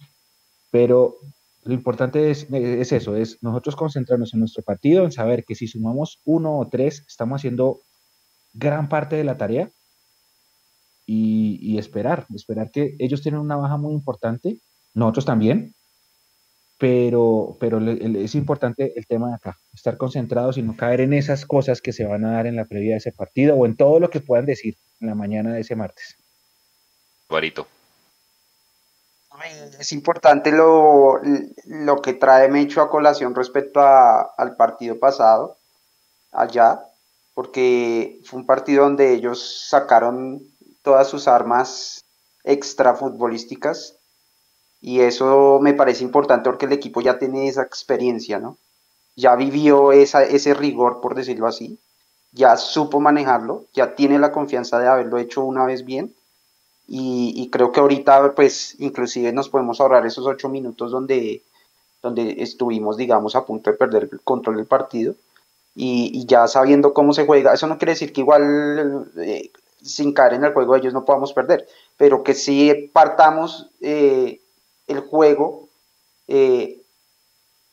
Pero 0.72 1.16
lo 1.64 1.74
importante 1.74 2.32
es, 2.32 2.48
es 2.52 2.92
eso, 2.92 3.16
es 3.16 3.38
nosotros 3.42 3.76
concentrarnos 3.76 4.34
en 4.34 4.42
nuestro 4.42 4.64
partido, 4.64 5.04
en 5.06 5.12
saber 5.12 5.44
que 5.46 5.56
si 5.56 5.68
sumamos 5.68 6.20
uno 6.26 6.58
o 6.60 6.68
tres, 6.70 7.04
estamos 7.08 7.42
haciendo 7.42 7.82
gran 8.54 8.90
parte 8.90 9.16
de 9.18 9.24
la 9.26 9.38
tarea 9.38 9.70
y, 11.06 11.58
y 11.62 11.78
esperar, 11.78 12.26
esperar 12.36 12.72
que 12.72 12.96
ellos 13.00 13.22
tienen 13.22 13.42
una 13.42 13.56
baja 13.56 13.78
muy 13.78 13.94
importante, 13.94 14.60
nosotros 14.94 15.26
también, 15.26 15.74
pero, 16.78 17.58
pero 17.60 17.80
le- 17.80 17.96
le- 17.96 18.24
es 18.24 18.36
importante 18.36 18.94
el 18.98 19.08
tema 19.08 19.30
de 19.30 19.36
acá, 19.36 19.58
estar 19.74 19.98
concentrados 19.98 20.58
y 20.58 20.62
no 20.62 20.76
caer 20.78 21.02
en 21.02 21.14
esas 21.14 21.46
cosas 21.46 21.82
que 21.82 21.94
se 21.94 22.06
van 22.06 22.24
a 22.26 22.34
dar 22.34 22.48
en 22.48 22.56
la 22.56 22.66
previa 22.66 22.92
de 22.92 22.98
ese 22.98 23.12
partido 23.12 23.56
o 23.56 23.66
en 23.66 23.76
todo 23.76 24.00
lo 24.00 24.10
que 24.10 24.20
puedan 24.22 24.46
decir 24.46 24.76
en 25.00 25.08
la 25.08 25.16
mañana 25.16 25.54
de 25.54 25.62
ese 25.62 25.76
martes. 25.76 26.16
Barito. 27.30 27.68
Es 29.80 29.92
importante 29.92 30.52
lo, 30.52 31.20
lo 31.66 32.02
que 32.02 32.14
trae 32.14 32.50
Mecho 32.50 32.82
a 32.82 32.90
colación 32.90 33.36
respecto 33.36 33.80
a- 33.80 34.22
al 34.36 34.56
partido 34.56 34.98
pasado, 34.98 35.58
allá, 36.32 36.84
porque 37.36 38.20
fue 38.26 38.40
un 38.40 38.46
partido 38.48 38.84
donde 38.84 39.14
ellos 39.14 39.68
sacaron 39.70 40.42
todas 40.82 41.08
sus 41.08 41.28
armas 41.28 42.04
extra 42.44 42.96
futbolísticas 42.96 43.97
y 44.82 45.02
eso 45.02 45.60
me 45.62 45.74
parece 45.74 46.04
importante 46.04 46.50
porque 46.50 46.66
el 46.66 46.74
equipo 46.74 47.02
ya 47.02 47.18
tiene 47.20 47.48
esa 47.48 47.64
experiencia, 47.64 48.40
¿no? 48.40 48.58
Ya 49.16 49.36
vivió 49.36 49.92
esa, 49.92 50.24
ese 50.24 50.54
rigor, 50.54 51.02
por 51.02 51.16
decirlo 51.16 51.48
así, 51.48 51.80
ya 52.32 52.56
supo 52.58 53.00
manejarlo, 53.00 53.66
ya 53.74 53.96
tiene 53.96 54.20
la 54.20 54.32
confianza 54.32 54.80
de 54.80 54.88
haberlo 54.88 55.18
hecho 55.18 55.44
una 55.44 55.66
vez 55.66 55.86
bien 55.86 56.14
y, 56.88 57.50
creo 57.52 57.72
que 57.72 57.82
ahorita 57.82 58.34
pues 58.34 58.76
inclusive 58.80 59.34
nos 59.34 59.50
podemos 59.50 59.82
ahorrar 59.82 60.06
esos 60.06 60.26
ocho 60.26 60.48
minutos 60.48 60.92
donde, 60.92 61.44
donde 62.02 62.38
estuvimos 62.40 62.96
digamos 62.96 63.36
a 63.36 63.46
punto 63.46 63.72
de 63.72 63.78
perder 63.78 64.10
el 64.12 64.22
control 64.22 64.58
del 64.58 64.68
partido 64.68 65.16
y, 65.76 66.12
y 66.14 66.26
ya 66.26 66.48
sabiendo 66.48 66.94
cómo 66.94 67.14
se 67.14 67.26
juega, 67.26 67.54
eso 67.54 67.68
no 67.68 67.78
quiere 67.78 67.92
decir 67.94 68.14
que 68.14 68.22
igual 68.22 69.12
eh, 69.18 69.52
sin 69.82 70.14
caer 70.14 70.36
en 70.36 70.46
el 70.46 70.54
juego 70.54 70.76
ellos 70.76 70.94
no 70.94 71.06
podamos 71.06 71.34
perder, 71.34 71.68
pero 71.98 72.24
que 72.24 72.34
sí 72.34 72.90
partamos 72.94 73.70
eh, 73.82 74.40
el 74.88 75.02
juego 75.02 75.68
eh, 76.28 76.82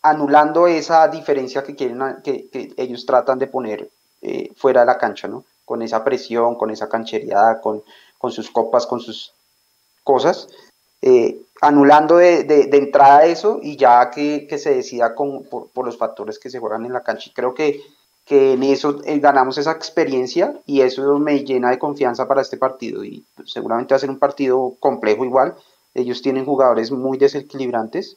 anulando 0.03 0.67
esa 0.67 1.09
diferencia 1.09 1.62
que 1.62 1.75
quieren 1.75 2.01
que, 2.23 2.49
ellos 2.77 3.07
tratan 3.07 3.39
de 3.39 3.47
poner 3.47 3.89
eh, 4.23 4.51
fuera 4.57 4.81
de 4.81 4.87
la 4.87 4.99
cancha, 4.99 5.29
¿no? 5.29 5.45
Con 5.65 5.83
esa 5.83 6.05
presión, 6.05 6.57
con 6.57 6.71
esa 6.71 6.89
canchereada, 6.89 7.61
con, 7.61 7.83
con 8.19 8.31
sus 8.31 8.51
copas, 8.51 8.87
con 8.87 9.01
sus 9.01 9.33
cosas, 10.03 10.49
eh, 11.03 11.41
anulando 11.62 12.17
de, 12.17 12.45
de- 12.45 12.77
entrada 12.77 13.25
eso 13.25 13.61
y 13.62 13.77
ya 13.77 14.11
que, 14.11 14.47
que 14.47 14.59
se 14.59 14.75
decida 14.75 15.15
con, 15.15 15.45
por, 15.45 15.85
los 15.85 15.97
factores 15.97 16.39
que 16.39 16.51
se 16.51 16.59
juegan 16.59 16.85
en 16.85 16.93
la 16.93 17.03
cancha. 17.03 17.31
Y 17.31 17.33
creo 17.35 17.55
que, 17.55 17.81
que 18.27 18.53
en 18.53 18.62
eso 18.62 19.01
ganamos 19.05 19.59
esa 19.59 19.73
experiencia 19.73 20.61
y 20.67 20.83
eso 20.83 21.19
me 21.19 21.45
llena 21.45 21.71
de 21.71 21.79
confianza 21.79 22.29
para 22.29 22.43
este 22.43 22.57
partido. 22.59 23.05
Y 23.05 23.25
seguramente 23.47 23.95
va 23.95 23.97
a 23.97 24.01
ser 24.01 24.11
un 24.11 24.19
partido 24.19 24.75
complejo 24.81 25.25
igual. 25.25 25.55
Ellos 25.95 26.23
tienen 26.23 26.45
jugadores 26.45 26.91
muy 26.91 27.19
desequilibrantes, 27.19 28.17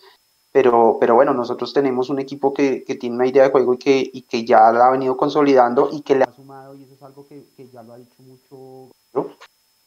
pero, 0.52 0.98
pero 1.00 1.16
bueno, 1.16 1.34
nosotros 1.34 1.74
tenemos 1.74 2.10
un 2.10 2.20
equipo 2.20 2.54
que, 2.54 2.84
que 2.84 2.96
tiene 2.96 3.16
una 3.16 3.28
idea 3.28 3.44
de 3.44 3.52
juego 3.52 3.74
y 3.76 3.78
que, 3.78 4.10
y 4.12 4.24
que 4.24 4.44
ya 4.44 4.72
la 4.72 4.88
ha 4.88 4.92
venido 4.92 5.16
consolidando 5.16 5.90
y 5.92 6.02
que 6.02 6.16
le 6.16 6.24
ha 6.24 6.34
sumado, 6.34 6.76
y 6.76 6.84
eso 6.84 6.94
es 6.96 7.04
algo 7.04 7.26
que, 7.28 7.44
ya 7.72 7.84
lo 7.84 7.94
ha 7.94 7.98
dicho 7.98 8.24
mucho, 8.24 8.96
¿no? 9.14 9.28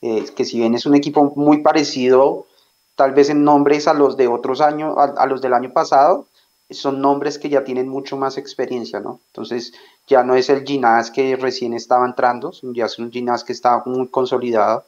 Eh, 0.03 0.24
que 0.34 0.45
si 0.45 0.59
bien 0.59 0.74
es 0.74 0.86
un 0.86 0.95
equipo 0.95 1.32
muy 1.36 1.62
parecido, 1.62 2.47
tal 2.95 3.12
vez 3.12 3.30
en 3.30 3.45
nombres 3.45 3.88
a 3.88 3.95
los 3.95 4.16
de 4.16 4.28
otros 4.28 4.61
años, 4.61 4.97
a 4.97 5.26
los 5.26 5.43
del 5.43 5.53
año 5.53 5.72
pasado, 5.72 6.26
son 6.70 7.01
nombres 7.01 7.38
que 7.38 7.49
ya 7.49 7.64
tienen 7.64 7.88
mucho 7.88 8.16
más 8.16 8.38
experiencia, 8.38 9.01
¿no? 9.01 9.20
Entonces 9.28 9.72
ya 10.07 10.22
no 10.22 10.34
es 10.34 10.49
el 10.51 10.64
Ginás 10.64 11.11
que 11.11 11.36
recién 11.36 11.74
estaba 11.74 12.07
entrando, 12.07 12.53
ya 12.74 12.86
es 12.86 12.99
un 12.99 13.11
Ginás 13.11 13.45
que 13.45 13.53
está 13.53 13.82
muy 13.86 14.09
consolidado. 14.09 14.84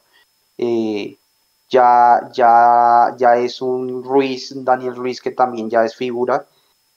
Eh, 0.57 1.17
ya, 1.73 2.29
ya, 2.31 3.15
ya 3.17 3.35
es 3.37 3.61
un 3.61 4.03
Ruiz, 4.03 4.53
Daniel 4.63 4.95
Ruiz 4.95 5.19
que 5.19 5.31
también 5.31 5.69
ya 5.69 5.83
es 5.83 5.95
figura. 5.95 6.45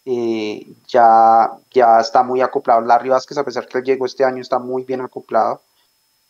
Eh, 0.04 0.66
ya, 0.86 1.50
ya 1.72 2.00
está 2.00 2.22
muy 2.22 2.40
acoplado. 2.42 2.82
Larry 2.82 3.08
Vázquez, 3.08 3.38
a 3.38 3.44
pesar 3.44 3.66
que 3.66 3.78
él 3.78 3.84
llegó 3.84 4.04
este 4.06 4.24
año, 4.24 4.42
está 4.42 4.58
muy 4.58 4.84
bien 4.84 5.00
acoplado. 5.00 5.62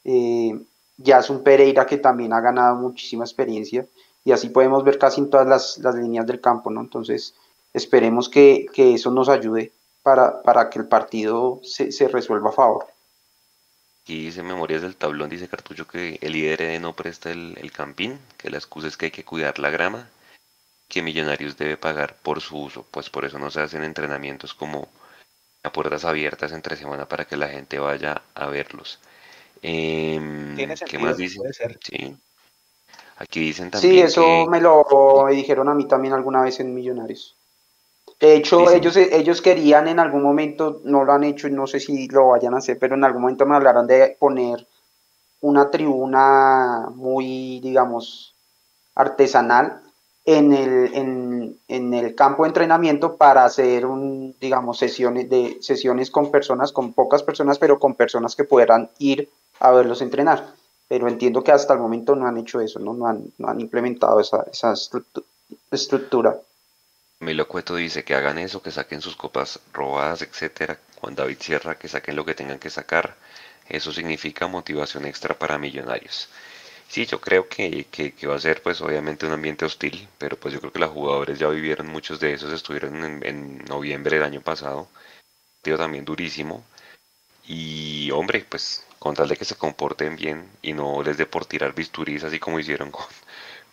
Eh, 0.05 0.59
ya 0.97 1.19
es 1.19 1.29
un 1.29 1.43
Pereira 1.43 1.87
que 1.87 1.99
también 1.99 2.33
ha 2.33 2.41
ganado 2.41 2.77
muchísima 2.77 3.25
experiencia. 3.25 3.87
Y 4.25 4.33
así 4.33 4.49
podemos 4.49 4.85
ver 4.85 4.99
casi 4.99 5.21
en 5.21 5.31
todas 5.31 5.47
las, 5.47 5.79
las 5.79 5.95
líneas 5.97 6.27
del 6.27 6.41
campo, 6.41 6.71
¿no? 6.71 6.81
Entonces, 6.81 7.35
esperemos 7.75 8.29
que, 8.29 8.67
que 8.73 8.95
eso 8.95 9.11
nos 9.11 9.29
ayude 9.29 9.73
para, 10.03 10.41
para 10.43 10.71
que 10.71 10.79
el 10.79 10.87
partido 10.87 11.61
se, 11.65 11.91
se, 11.91 12.09
resuelva 12.09 12.51
a 12.51 12.53
favor. 12.53 12.87
Aquí 14.07 14.27
dice 14.27 14.45
Memorias 14.45 14.83
del 14.83 14.95
Tablón, 14.95 15.29
dice 15.29 15.49
Cartucho 15.49 15.89
que 15.89 16.21
el 16.23 16.35
líder 16.35 16.81
no 16.81 16.95
presta 16.95 17.33
el, 17.33 17.59
el 17.61 17.73
campín, 17.73 18.21
que 18.39 18.51
la 18.51 18.57
excusa 18.57 18.87
es 18.87 18.97
que 18.97 19.07
hay 19.07 19.11
que 19.11 19.25
cuidar 19.25 19.59
la 19.59 19.69
grama, 19.69 20.09
que 20.87 21.03
Millonarios 21.03 21.57
debe 21.57 21.77
pagar 21.77 22.15
por 22.23 22.41
su 22.41 22.57
uso, 22.57 22.87
pues 22.93 23.11
por 23.11 23.25
eso 23.25 23.41
no 23.41 23.51
se 23.51 23.63
hacen 23.63 23.83
entrenamientos 23.83 24.55
como 24.55 24.89
a 25.65 25.73
puertas 25.73 26.05
abiertas 26.05 26.53
entre 26.53 26.77
semana 26.77 27.09
para 27.09 27.25
que 27.25 27.37
la 27.37 27.49
gente 27.49 27.81
vaya 27.81 28.23
a 28.37 28.47
verlos. 28.47 29.01
Eh, 29.61 30.55
¿Qué 30.87 30.99
más 31.01 31.17
dice? 31.17 31.41
Sí. 31.83 32.17
Aquí 33.17 33.41
dicen 33.41 33.73
también. 33.73 33.93
Sí, 33.93 34.01
eso 34.01 34.23
que... 34.23 34.47
me 34.49 34.61
lo 34.61 34.87
me 35.25 35.33
dijeron 35.33 35.69
a 35.69 35.75
mí 35.75 35.89
también 35.89 36.15
alguna 36.15 36.43
vez 36.43 36.61
en 36.61 36.73
Millonarios. 36.73 37.36
De 38.19 38.35
hecho, 38.35 38.71
ellos, 38.71 38.97
ellos 38.97 39.43
querían 39.43 39.89
en 39.89 39.99
algún 39.99 40.23
momento, 40.23 40.81
no 40.85 41.05
lo 41.05 41.13
han 41.13 41.25
hecho 41.25 41.49
y 41.49 41.53
no 41.53 41.67
sé 41.67 41.81
si 41.81 42.09
lo 42.09 42.29
vayan 42.29 42.55
a 42.55 42.59
hacer, 42.59 42.79
pero 42.79 42.95
en 42.95 43.05
algún 43.05 43.23
momento 43.23 43.45
me 43.45 43.57
hablaron 43.57 43.87
de 43.87 44.17
poner 44.19 44.67
una 45.41 45.71
tribuna 45.71 46.89
muy, 46.95 47.61
digamos, 47.61 48.35
artesanal 48.95 49.83
en 50.25 50.53
el, 50.55 50.95
en, 50.95 51.59
en 51.69 51.95
el 51.95 52.15
campo 52.15 52.43
de 52.43 52.49
entrenamiento 52.49 53.17
para 53.17 53.45
hacer 53.45 53.87
un, 53.87 54.35
digamos, 54.41 54.79
sesiones 54.79 55.29
de 55.29 55.59
sesiones 55.61 56.11
con 56.11 56.31
personas, 56.31 56.73
con 56.73 56.95
pocas 56.95 57.23
personas, 57.23 57.59
pero 57.59 57.79
con 57.79 57.95
personas 57.95 58.35
que 58.35 58.45
puedan 58.45 58.91
ir 58.99 59.29
a 59.61 59.71
verlos 59.71 60.03
entrenar. 60.03 60.55
Pero 60.89 61.09
entiendo 61.09 61.45
que 61.45 61.53
hasta 61.53 61.75
el 61.75 61.81
momento 61.81 62.17
no 62.17 62.27
han 62.27 62.39
hecho 62.39 62.61
eso, 62.61 62.79
no, 62.79 62.95
no, 62.95 63.07
han, 63.07 63.33
no 63.39 63.49
han 63.49 63.61
implementado 63.61 64.21
esa, 64.21 64.47
esa 64.51 64.73
estructura. 65.71 66.41
Milo 67.21 67.49
Cueto 67.49 67.77
dice 67.77 68.05
que 68.05 68.15
hagan 68.15 68.39
eso, 68.39 68.63
que 68.63 68.71
saquen 68.71 69.01
sus 69.01 69.17
copas 69.17 69.61
robadas, 69.73 70.23
etcétera. 70.23 70.79
Juan 71.01 71.15
David 71.15 71.39
Sierra, 71.41 71.79
que 71.79 71.89
saquen 71.89 72.17
lo 72.17 72.25
que 72.25 72.35
tengan 72.35 72.59
que 72.59 72.71
sacar. 72.71 73.17
Eso 73.69 73.93
significa 73.93 74.47
motivación 74.47 75.07
extra 75.07 75.39
para 75.39 75.59
millonarios. 75.59 76.29
Sí, 76.89 77.07
yo 77.07 77.21
creo 77.21 77.49
que, 77.49 77.87
que, 77.91 78.13
que, 78.15 78.27
va 78.27 78.37
a 78.37 78.39
ser 78.41 78.63
pues 78.63 78.81
obviamente 78.81 79.27
un 79.27 79.33
ambiente 79.33 79.65
hostil, 79.65 80.09
pero 80.19 80.37
pues 80.39 80.55
yo 80.55 80.61
creo 80.61 80.73
que 80.73 80.79
los 80.79 80.91
jugadores 80.91 81.39
ya 81.39 81.49
vivieron, 81.49 81.89
muchos 81.89 82.21
de 82.21 82.35
esos 82.35 82.53
estuvieron 82.53 83.05
en, 83.05 83.27
en 83.27 83.65
noviembre 83.65 84.17
del 84.17 84.25
año 84.25 84.41
pasado, 84.41 84.89
tío 85.63 85.77
también 85.79 86.05
durísimo, 86.05 86.65
y 87.47 88.11
hombre, 88.13 88.45
pues 88.49 88.85
con 88.99 89.15
tal 89.15 89.29
de 89.29 89.37
que 89.37 89.45
se 89.45 89.57
comporten 89.57 90.17
bien 90.17 90.49
y 90.63 90.73
no 90.73 91.03
les 91.03 91.17
dé 91.19 91.27
por 91.27 91.47
tirar 91.47 91.75
bisturís 91.75 92.25
así 92.25 92.39
como 92.41 92.61
hicieron 92.61 92.91
con, 92.91 93.07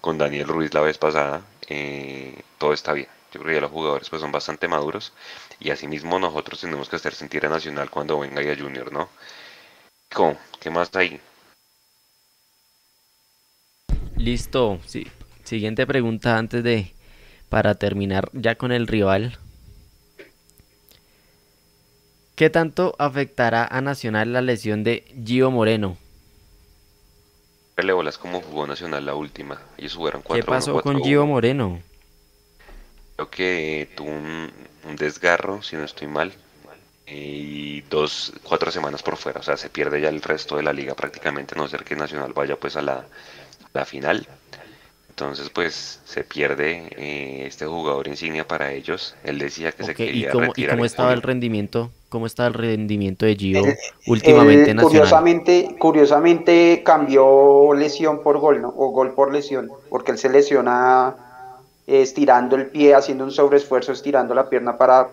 con 0.02 0.18
Daniel 0.18 0.48
Ruiz 0.48 0.74
la 0.74 0.82
vez 0.82 0.98
pasada, 0.98 1.44
eh, 1.70 2.42
todo 2.58 2.74
está 2.74 2.94
bien. 2.94 3.10
Yo 3.34 3.40
creo 3.40 3.50
que 3.50 3.56
ya 3.56 3.62
los 3.62 3.72
jugadores 3.72 4.10
pues 4.10 4.22
son 4.22 4.32
bastante 4.32 4.68
maduros 4.68 5.12
y 5.60 5.72
asimismo 5.72 6.20
nosotros 6.20 6.62
tenemos 6.62 6.88
que 6.88 6.98
hacer 6.98 7.16
sentir 7.16 7.44
a 7.48 7.50
Nacional 7.50 7.90
cuando 7.90 8.20
venga 8.20 8.44
ya 8.44 8.56
Junior, 8.56 8.92
¿no? 8.92 9.10
¿Cómo? 10.14 10.38
¿Qué 10.60 10.70
más 10.70 10.96
hay? 10.96 11.20
Listo, 14.16 14.80
sí. 14.86 15.08
Siguiente 15.44 15.88
pregunta 15.88 16.38
antes 16.38 16.64
de 16.64 16.94
para 17.50 17.74
terminar 17.74 18.30
ya 18.34 18.56
con 18.56 18.72
el 18.72 18.86
rival. 18.86 19.40
¿Qué 22.36 22.52
tanto 22.52 22.96
afectará 23.00 23.66
a 23.66 23.82
Nacional 23.82 24.32
la 24.32 24.42
lesión 24.42 24.84
de 24.84 25.06
Gio 25.26 25.50
Moreno? 25.50 25.98
Le 27.78 27.94
bolas 27.94 28.20
como 28.20 28.42
jugó 28.42 28.68
Nacional 28.68 29.06
la 29.08 29.16
última. 29.16 29.60
Ellos 29.78 29.96
jugaron 29.96 30.22
4 30.22 30.46
¿Qué 30.46 30.48
pasó 30.48 30.74
4, 30.74 30.84
con 30.84 31.00
4, 31.00 31.10
Gio 31.10 31.26
Moreno? 31.26 31.82
Creo 33.16 33.30
que 33.30 33.90
tuvo 33.96 34.10
un, 34.10 34.52
un, 34.88 34.96
desgarro, 34.96 35.62
si 35.62 35.76
no 35.76 35.84
estoy 35.84 36.08
mal, 36.08 36.34
y 37.06 37.82
dos, 37.82 38.34
cuatro 38.44 38.72
semanas 38.72 39.04
por 39.04 39.18
fuera. 39.18 39.40
O 39.40 39.44
sea, 39.44 39.58
se 39.58 39.70
pierde 39.70 40.02
ya 40.02 40.10
el 40.10 40.22
resto 40.22 40.56
de 40.58 40.64
la 40.64 40.74
liga 40.74 40.96
prácticamente, 40.96 41.56
a 41.56 41.58
no 41.58 41.68
ser 41.68 41.84
que 41.84 41.96
Nacional 41.96 42.34
vaya 42.34 42.56
pues 42.56 42.76
a 42.76 42.82
la, 42.82 43.06
la 43.74 43.86
final. 43.86 44.28
Entonces, 45.10 45.52
pues 45.52 46.00
se 46.06 46.24
pierde 46.24 46.88
eh, 46.98 47.46
este 47.46 47.68
jugador 47.68 48.08
insignia 48.08 48.48
para 48.48 48.72
ellos. 48.72 49.16
Él 49.24 49.38
decía 49.38 49.72
que 49.72 49.84
okay, 49.84 49.86
se 49.86 49.96
quería 49.96 50.30
¿y 50.30 50.32
cómo, 50.32 50.46
retirar. 50.48 50.72
¿Y 50.72 50.78
cómo 50.78 50.86
estaba 50.86 51.14
el 51.14 51.22
rendimiento? 51.22 51.92
¿Cómo 52.10 52.26
está 52.26 52.48
el 52.48 52.56
rendimiento 52.56 53.28
de 53.28 53.36
Gio 53.36 53.64
el, 53.64 53.76
últimamente 54.08 54.72
el, 54.72 54.78
nacional? 54.78 55.02
Curiosamente, 55.02 55.76
curiosamente 55.78 56.82
cambió 56.84 57.76
lesión 57.76 58.24
por 58.24 58.40
gol, 58.40 58.64
¿no? 58.64 58.70
O 58.70 58.90
gol 58.90 59.14
por 59.14 59.32
lesión, 59.32 59.70
porque 59.90 60.14
él 60.14 60.18
se 60.18 60.30
lesiona 60.30 61.16
eh, 61.16 61.33
estirando 61.88 62.56
el 62.56 62.68
pie, 62.68 62.96
haciendo 62.96 63.24
un 63.24 63.32
sobreesfuerzo, 63.32 63.92
estirando 63.92 64.34
la 64.34 64.50
pierna 64.50 64.78
para 64.78 65.10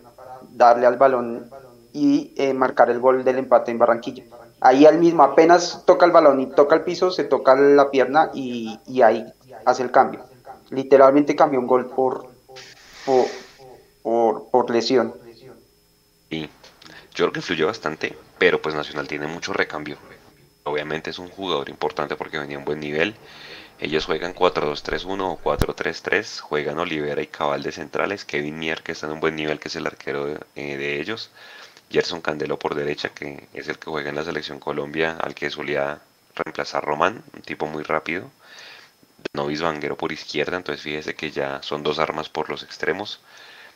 darle 0.53 0.87
al 0.87 0.97
balón 0.97 1.51
y 1.93 2.33
eh, 2.37 2.55
marcar 2.55 2.91
el 2.91 3.01
gol 3.01 3.25
del 3.25 3.39
empate 3.39 3.71
en 3.71 3.79
Barranquilla. 3.79 4.25
Ahí 4.61 4.85
al 4.85 4.99
mismo, 4.99 5.23
apenas 5.23 5.85
toca 5.87 6.05
el 6.05 6.13
balón 6.13 6.41
y 6.41 6.47
toca 6.47 6.75
el 6.75 6.83
piso, 6.83 7.11
se 7.11 7.25
toca 7.25 7.55
la 7.55 7.91
pierna 7.91 8.31
y, 8.35 8.79
y 8.87 9.03
ahí 9.03 9.25
hace 9.65 9.83
el 9.83 9.91
cambio. 9.91 10.25
Literalmente 10.71 11.35
cambió 11.35 11.59
un 11.59 11.67
gol 11.67 11.87
por, 11.87 12.27
por, 14.03 14.51
por, 14.51 14.71
lesión. 14.71 15.15
Y 16.29 16.43
yo 16.43 16.49
creo 17.15 17.33
que 17.33 17.39
influyó 17.41 17.67
bastante, 17.67 18.17
pero 18.39 18.61
pues 18.61 18.75
Nacional 18.75 19.09
tiene 19.09 19.27
mucho 19.27 19.53
recambio. 19.53 19.97
Obviamente 20.65 21.11
es 21.11 21.19
un 21.19 21.29
jugador 21.29 21.69
importante 21.69 22.17
porque 22.17 22.39
venía 22.39 22.59
en 22.59 22.65
buen 22.65 22.81
nivel. 22.81 23.17
Ellos 23.81 24.05
juegan 24.05 24.35
4-2-3-1 24.35 25.21
o 25.23 25.41
4-3-3. 25.43 26.41
Juegan 26.41 26.79
Olivera 26.79 27.23
y 27.23 27.27
Cabal 27.27 27.63
de 27.63 27.73
centrales. 27.73 28.25
Kevin 28.25 28.59
Mier, 28.59 28.83
que 28.83 28.93
está 28.93 29.07
en 29.07 29.15
un 29.15 29.21
buen 29.21 29.37
nivel, 29.37 29.59
que 29.59 29.69
es 29.69 29.77
el 29.77 29.87
arquero 29.87 30.27
de, 30.27 30.41
eh, 30.55 30.77
de 30.77 31.01
ellos. 31.01 31.31
Gerson 31.91 32.21
Candelo 32.21 32.59
por 32.59 32.75
derecha, 32.75 33.09
que 33.09 33.49
es 33.55 33.69
el 33.69 33.79
que 33.79 33.91
juega 33.91 34.11
en 34.11 34.17
la 34.17 34.25
selección 34.25 34.61
Colombia, 34.61 35.17
al 35.21 35.35
que 35.35 35.51
solía 35.51 36.01
reemplazar 36.37 36.85
Román, 36.85 37.25
un 37.35 37.43
tipo 37.43 37.67
muy 37.67 37.83
rápido. 37.83 38.31
Novis 39.33 39.63
Vanguero 39.63 39.97
por 39.97 40.13
izquierda, 40.13 40.57
entonces 40.57 40.83
fíjese 40.83 41.15
que 41.15 41.31
ya 41.31 41.63
son 41.63 41.83
dos 41.83 41.99
armas 41.99 42.29
por 42.29 42.49
los 42.51 42.63
extremos. 42.63 43.21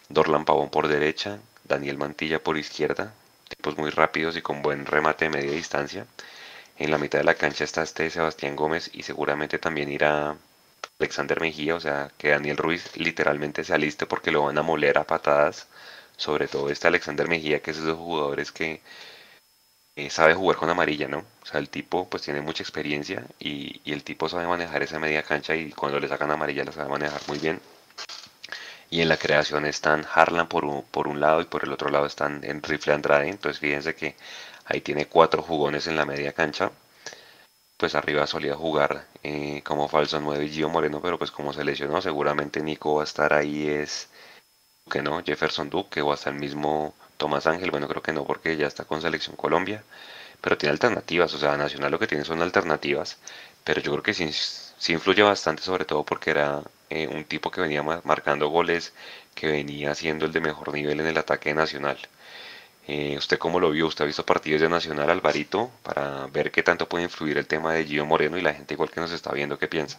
Dorlan 0.09 0.44
Pavón 0.44 0.70
por 0.70 0.89
derecha, 0.89 1.39
Daniel 1.64 1.98
Mantilla 1.98 2.43
por 2.43 2.59
izquierda, 2.59 3.14
tipos 3.48 3.76
muy 3.78 3.90
rápidos 3.90 4.36
y 4.36 4.43
con 4.43 4.62
buen 4.62 4.86
remate 4.86 5.24
de 5.26 5.31
media 5.31 5.52
distancia. 5.52 6.06
En 6.76 6.90
la 6.90 6.98
mitad 6.98 7.18
de 7.18 7.24
la 7.24 7.34
cancha 7.34 7.64
está 7.64 7.82
este 7.82 8.10
Sebastián 8.10 8.56
Gómez 8.56 8.90
y 8.92 9.02
seguramente 9.02 9.59
también 9.59 9.90
irá 9.92 10.36
Alexander 10.98 11.40
Mejía, 11.40 11.74
o 11.76 11.80
sea 11.80 12.10
que 12.18 12.30
Daniel 12.30 12.56
Ruiz 12.56 12.96
literalmente 12.96 13.64
se 13.64 13.74
aliste 13.74 14.06
porque 14.06 14.30
lo 14.30 14.44
van 14.44 14.59
a 14.59 14.62
moler 14.62 14.98
a 14.98 15.05
patadas. 15.05 15.68
Sobre 16.16 16.46
todo 16.48 16.70
este 16.70 16.86
Alexander 16.88 17.28
Mejía, 17.28 17.60
que 17.60 17.72
es 17.72 17.78
de 17.78 17.82
esos 17.84 17.98
jugadores 17.98 18.52
que 18.52 18.80
eh, 19.96 20.10
sabe 20.10 20.34
jugar 20.34 20.56
con 20.56 20.70
amarilla, 20.70 21.09
¿no? 21.09 21.18
O 21.42 21.46
sea, 21.46 21.60
el 21.60 21.68
tipo 21.68 22.09
pues 22.09 22.22
tiene 22.24 22.40
mucha 22.40 22.62
experiencia 22.62 23.24
y, 23.38 23.80
el 23.92 24.02
tipo 24.05 24.28
sabe 24.28 24.46
manejar 24.46 24.82
esa 24.82 24.98
media 24.98 25.22
cancha 25.22 25.55
y 25.55 25.70
cuando 25.72 26.01
le 26.01 26.09
sacan 26.09 26.30
amarilla 26.30 26.64
la 26.64 26.72
sabe 26.72 26.88
manejar 26.90 27.20
muy 27.28 27.38
bien. 27.38 27.60
Y 28.90 29.01
en 29.02 29.09
la 29.09 29.16
creación 29.16 29.66
están 29.66 30.06
Harlan 30.12 30.48
por 30.48 30.64
un, 30.64 30.82
por 30.84 31.09
un 31.09 31.20
lado 31.20 31.40
y 31.40 31.44
por 31.44 31.64
el 31.64 31.72
otro 31.72 31.90
lado 31.90 32.06
están 32.06 32.42
en 32.44 32.62
Rifle 32.62 32.94
Andrade. 32.94 33.28
Entonces 33.28 33.60
fíjense 33.60 33.94
que 33.94 34.16
ahí 34.66 34.81
tiene 34.81 35.07
cuatro 35.07 35.43
jugones 35.43 35.86
en 35.86 35.97
la 35.97 36.05
media 36.07 36.32
cancha. 36.32 36.73
Pues 37.77 37.95
arriba 37.95 38.27
solía 38.27 38.55
jugar 38.57 39.07
eh, 39.23 39.62
como 39.65 39.89
falso 39.89 40.20
9 40.20 40.49
Gio 40.49 40.69
Moreno, 40.69 41.01
pero 41.03 41.19
pues 41.19 41.31
como 41.31 41.53
se 41.53 41.65
lesionó, 41.65 42.01
seguramente 42.01 42.61
Nico 42.62 42.97
va 42.97 43.03
a 43.03 43.05
estar 43.05 43.32
ahí 43.32 43.69
es 43.69 44.09
que 44.91 45.03
no, 45.03 45.23
Jefferson 45.23 45.70
Duque 45.70 46.01
o 46.03 46.12
hasta 46.12 46.31
el 46.31 46.36
mismo 46.36 46.95
Tomás 47.16 47.47
Ángel, 47.47 47.70
bueno 47.70 47.89
creo 47.89 48.03
que 48.03 48.12
no 48.12 48.24
porque 48.27 48.57
ya 48.57 48.66
está 48.66 48.85
con 48.85 49.01
selección 49.03 49.36
Colombia, 49.36 49.85
pero 50.41 50.59
tiene 50.59 50.73
alternativas, 50.73 51.35
o 51.35 51.39
sea, 51.39 51.57
Nacional 51.57 51.91
lo 51.93 51.99
que 51.99 52.07
tiene 52.07 52.24
son 52.24 52.43
alternativas, 52.43 53.19
pero 53.65 53.81
yo 53.81 53.93
creo 53.93 54.03
que 54.03 54.15
sí, 54.15 54.93
influye 54.93 55.23
bastante 55.23 55.62
sobre 55.62 55.85
todo 55.85 56.05
porque 56.05 56.31
era 56.31 56.62
eh, 56.91 57.09
un 57.09 57.24
tipo 57.24 57.51
que 57.51 57.61
venía 57.61 57.82
marcando 57.82 58.49
goles, 58.49 58.93
que 59.35 59.47
venía 59.49 59.95
siendo 59.95 60.27
el 60.27 60.32
de 60.32 60.41
mejor 60.41 60.73
nivel 60.73 61.01
en 61.01 61.07
el 61.07 61.19
ataque 61.19 61.55
nacional. 61.55 61.99
Eh, 62.86 63.15
¿Usted 63.16 63.39
cómo 63.39 63.61
lo 63.61 63.70
vio? 63.70 63.86
¿Usted 63.86 64.05
ha 64.05 64.06
visto 64.06 64.27
partidos 64.27 64.61
de 64.61 64.69
Nacional, 64.69 65.09
Alvarito, 65.09 65.70
para 65.82 66.27
ver 66.27 66.51
qué 66.51 66.62
tanto 66.62 66.86
puede 66.86 67.05
influir 67.05 67.39
el 67.39 67.47
tema 67.47 67.73
de 67.73 67.85
Gio 67.85 68.05
Moreno 68.05 68.36
y 68.36 68.43
la 68.43 68.52
gente 68.52 68.74
igual 68.74 68.90
que 68.90 69.01
nos 69.01 69.12
está 69.12 69.32
viendo 69.32 69.59
qué 69.59 69.69
piensa? 69.69 69.98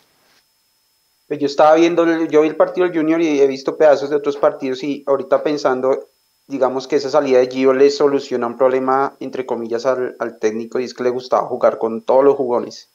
Pues 1.28 1.40
yo 1.40 1.48
estaba 1.48 1.74
viendo, 1.74 2.06
yo 2.26 2.42
vi 2.42 2.48
el 2.48 2.56
partido 2.56 2.88
del 2.88 2.96
Junior 2.96 3.20
y 3.20 3.42
he 3.42 3.48
visto 3.48 3.76
pedazos 3.76 4.12
de 4.12 4.16
otros 4.16 4.38
partidos 4.38 4.84
y 4.84 5.04
ahorita 5.08 5.42
pensando, 5.42 6.10
digamos 6.46 6.88
que 6.88 6.98
esa 6.98 7.10
salida 7.10 7.40
de 7.40 7.48
Gio 7.48 7.74
le 7.74 7.90
soluciona 7.90 8.46
un 8.46 8.58
problema, 8.58 9.16
entre 9.20 9.48
comillas, 9.48 9.88
al, 9.88 10.38
técnico 10.40 10.80
y 10.80 10.84
es 10.84 10.94
que 10.94 11.04
le 11.04 11.10
gustaba 11.10 11.48
jugar 11.48 11.80
con 11.80 12.04
todos 12.04 12.24
los 12.24 12.36
jugones 12.36 12.90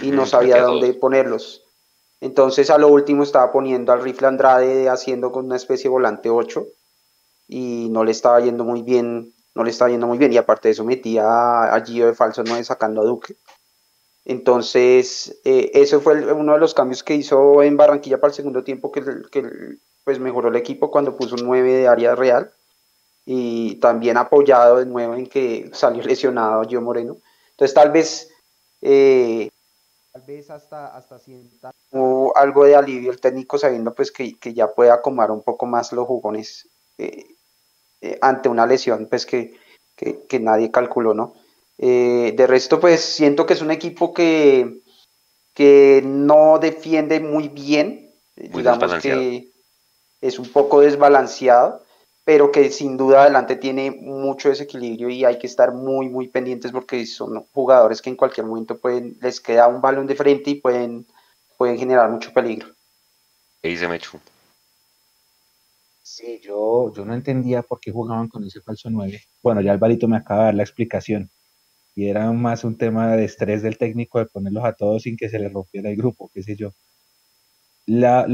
y 0.00 0.12
no 0.12 0.24
sabía 0.24 0.62
dónde 0.62 0.94
ponerlos. 0.94 1.62
Entonces 2.22 2.70
a 2.70 2.78
lo 2.78 2.88
último 2.88 3.22
estaba 3.22 3.52
poniendo 3.52 3.92
al 3.92 4.02
rifle 4.02 4.28
Andrade 4.28 4.88
haciendo 4.88 5.30
con 5.30 5.44
una 5.44 5.56
especie 5.56 5.84
de 5.84 5.90
volante 5.90 6.30
8 6.30 6.66
y 7.48 7.88
no 7.90 8.04
le 8.04 8.10
estaba 8.10 8.40
yendo 8.40 8.64
muy 8.64 8.82
bien, 8.82 9.32
no 9.54 9.64
le 9.64 9.70
estaba 9.70 9.90
yendo 9.90 10.06
muy 10.06 10.18
bien 10.18 10.32
y 10.32 10.36
aparte 10.36 10.68
de 10.68 10.72
eso 10.72 10.84
metía 10.84 11.74
a 11.74 11.84
Gio 11.84 12.06
de 12.06 12.14
falso 12.14 12.42
9 12.44 12.64
sacando 12.64 13.00
a 13.00 13.04
Duque. 13.04 13.36
Entonces, 14.24 15.40
eh, 15.44 15.70
eso 15.74 16.00
fue 16.00 16.32
uno 16.32 16.54
de 16.54 16.58
los 16.58 16.74
cambios 16.74 17.04
que 17.04 17.14
hizo 17.14 17.62
en 17.62 17.76
Barranquilla 17.76 18.18
para 18.18 18.30
el 18.30 18.34
segundo 18.34 18.64
tiempo, 18.64 18.90
que, 18.90 19.02
que 19.30 19.78
pues 20.04 20.18
mejoró 20.18 20.48
el 20.48 20.56
equipo 20.56 20.90
cuando 20.90 21.16
puso 21.16 21.36
un 21.36 21.44
9 21.44 21.72
de 21.72 21.88
área 21.88 22.14
real 22.16 22.52
y 23.24 23.76
también 23.76 24.16
apoyado 24.16 24.78
de 24.78 24.86
nuevo 24.86 25.14
en 25.14 25.26
que 25.26 25.70
salió 25.72 26.02
lesionado 26.04 26.64
Gio 26.64 26.80
Moreno. 26.80 27.18
Entonces, 27.50 27.74
tal 27.74 27.90
vez, 27.92 28.30
eh, 28.80 29.48
tal 30.12 30.22
vez 30.22 30.50
hasta, 30.50 30.96
hasta 30.96 31.18
sienta 31.18 31.70
algo 32.34 32.64
de 32.64 32.76
alivio 32.76 33.10
el 33.10 33.20
técnico 33.20 33.58
sabiendo 33.58 33.94
pues 33.94 34.10
que, 34.10 34.36
ya 34.52 34.72
puede 34.74 34.90
acomodar 34.90 35.30
un 35.30 35.42
poco 35.42 35.66
más 35.66 35.92
los 35.92 36.06
jugones 36.06 36.68
eh, 36.98 37.35
ante 38.20 38.48
una 38.48 38.66
lesión 38.66 39.06
pues 39.08 39.26
que, 39.26 39.54
que 39.96 40.40
nadie 40.40 40.70
calculó, 40.70 41.14
¿no? 41.14 41.34
Eh, 41.78 42.32
de 42.34 42.46
resto, 42.46 42.80
pues 42.80 43.00
siento 43.02 43.44
que 43.44 43.52
es 43.52 43.60
un 43.60 43.70
equipo 43.70 44.14
que, 44.14 44.80
que 45.52 46.02
no 46.04 46.58
defiende 46.58 47.20
muy 47.20 47.48
bien, 47.48 48.10
digamos 48.34 48.94
que 49.02 49.50
es 50.22 50.38
un 50.38 50.48
poco 50.48 50.80
desbalanceado, 50.80 51.82
pero 52.24 52.50
que 52.50 52.70
sin 52.70 52.96
duda 52.96 53.22
adelante 53.22 53.56
tiene 53.56 53.90
mucho 53.90 54.48
desequilibrio 54.48 55.10
y 55.10 55.24
hay 55.24 55.38
que 55.38 55.46
estar 55.46 55.72
muy, 55.72 56.08
muy 56.08 56.28
pendientes 56.28 56.72
porque 56.72 57.04
son 57.06 57.44
jugadores 57.52 58.00
que 58.00 58.10
en 58.10 58.16
cualquier 58.16 58.46
momento 58.46 58.78
pueden, 58.78 59.16
les 59.20 59.40
queda 59.40 59.68
un 59.68 59.80
balón 59.80 60.06
de 60.06 60.16
frente 60.16 60.50
y 60.50 60.54
pueden, 60.56 61.06
pueden 61.58 61.78
generar 61.78 62.10
mucho 62.10 62.32
peligro. 62.32 62.68
¿Qué 63.62 63.68
dice 63.68 63.86
Mechu? 63.86 64.18
Sí, 66.16 66.40
yo, 66.42 66.90
yo 66.94 67.04
no 67.04 67.12
entendía 67.14 67.60
por 67.60 67.78
qué 67.78 67.92
jugaban 67.92 68.28
con 68.28 68.42
ese 68.42 68.62
falso 68.62 68.88
9. 68.88 69.20
Bueno, 69.42 69.60
ya 69.60 69.72
Alvarito 69.72 70.08
me 70.08 70.16
acaba 70.16 70.40
de 70.40 70.46
dar 70.46 70.54
la 70.54 70.62
explicación 70.62 71.30
y 71.94 72.08
era 72.08 72.32
más 72.32 72.64
un 72.64 72.78
tema 72.78 73.14
de 73.14 73.26
estrés 73.26 73.60
del 73.62 73.76
técnico 73.76 74.18
de 74.18 74.24
ponerlos 74.24 74.64
a 74.64 74.72
todos 74.72 75.02
sin 75.02 75.18
que 75.18 75.28
se 75.28 75.38
les 75.38 75.52
rompiera 75.52 75.90
el 75.90 75.96
grupo, 75.96 76.30
qué 76.32 76.42
sé 76.42 76.56
yo. 76.56 76.70
La, 77.84 78.24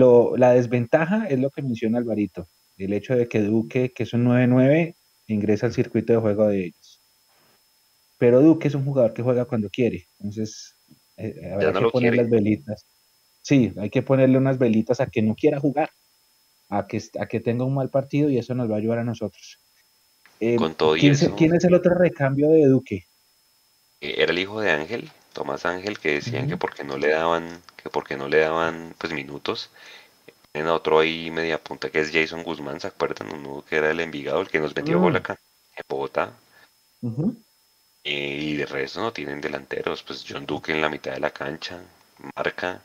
desventaja 0.55 1.27
es 1.27 1.41
lo 1.41 1.51
que 1.51 1.63
menciona 1.63 1.99
Alvarito, 1.99 2.47
el 2.77 2.93
hecho 2.93 3.17
de 3.17 3.27
que 3.27 3.41
Duque, 3.41 3.93
que 3.93 4.05
es 4.05 4.13
un 4.13 4.27
9-9, 4.27 4.95
ingresa 5.27 5.67
al 5.67 5.73
circuito 5.73 6.13
de 6.13 6.21
juego 6.21 6.47
de 6.47 6.67
ellos. 6.67 7.03
Pero 8.17 8.43
Duque 8.43 8.69
es 8.69 8.77
un 8.77 8.85
jugador 8.85 9.13
que 9.13 9.23
juega 9.23 9.47
cuando 9.47 9.69
quiere, 9.71 10.07
entonces 10.21 10.77
eh, 11.17 11.35
eh 11.37 11.53
habrá 11.53 11.73
que 11.73 11.91
poner 11.91 12.15
las 12.15 12.31
velitas. 12.31 12.87
Sí, 13.43 13.73
hay 13.77 13.91
que 13.91 14.03
ponerle 14.03 14.39
unas 14.39 14.59
velitas 14.59 15.01
a 15.01 15.07
que 15.07 15.21
no 15.21 15.35
quiera 15.35 15.59
jugar, 15.59 15.91
a 16.73 16.87
que, 16.87 17.03
a 17.21 17.27
que 17.27 17.41
tenga 17.41 17.65
un 17.65 17.75
mal 17.75 17.91
partido 17.91 18.31
y 18.31 18.39
eso 18.39 18.55
nos 18.55 18.71
va 18.71 18.77
a 18.77 18.79
ayudar 18.79 18.99
a 19.01 19.05
nosotros. 19.05 19.59
Eh, 20.41 20.57
Con 20.57 20.75
todo 20.75 20.95
¿quién, 20.95 21.15
¿Quién 21.37 21.55
es 21.55 21.65
el 21.65 21.75
otro 21.75 21.95
recambio 21.95 22.49
de 22.49 22.67
Duque? 22.67 23.07
era 24.01 24.33
el 24.33 24.39
hijo 24.39 24.61
de 24.61 24.71
Ángel, 24.71 25.11
Tomás 25.33 25.65
Ángel, 25.65 25.99
que 26.01 26.15
decían 26.15 26.49
que 26.49 26.57
porque 26.57 26.83
no 26.83 26.99
le 26.99 27.11
daban, 27.11 27.63
que 27.77 27.89
porque 27.89 28.17
no 28.17 28.27
le 28.27 28.41
daban 28.41 28.95
pues 28.99 29.13
minutos. 29.13 29.71
En 30.55 30.67
otro 30.67 30.99
ahí 30.99 31.31
media 31.31 31.63
punta 31.63 31.89
que 31.89 32.01
es 32.01 32.11
Jason 32.11 32.43
Guzmán, 32.43 32.81
¿se 32.81 32.89
acuerdan? 32.89 33.33
Uno 33.33 33.65
que 33.69 33.77
era 33.77 33.91
el 33.93 34.01
Envigado, 34.01 34.41
el 34.41 34.49
que 34.49 34.59
nos 34.59 34.75
metió 34.75 34.99
gol 34.99 35.13
mm. 35.13 35.17
acá, 35.17 35.39
en 35.77 35.85
Bogotá. 35.89 36.33
y 38.03 38.57
de 38.57 38.67
resto 38.67 39.01
no 39.01 39.13
tienen 39.13 39.41
delanteros, 39.41 40.03
pues 40.03 40.25
John 40.29 40.47
Duque 40.47 40.73
en 40.73 40.81
la 40.81 40.89
mitad 40.89 41.13
de 41.13 41.21
la 41.21 41.31
cancha, 41.31 41.81
marca, 42.35 42.83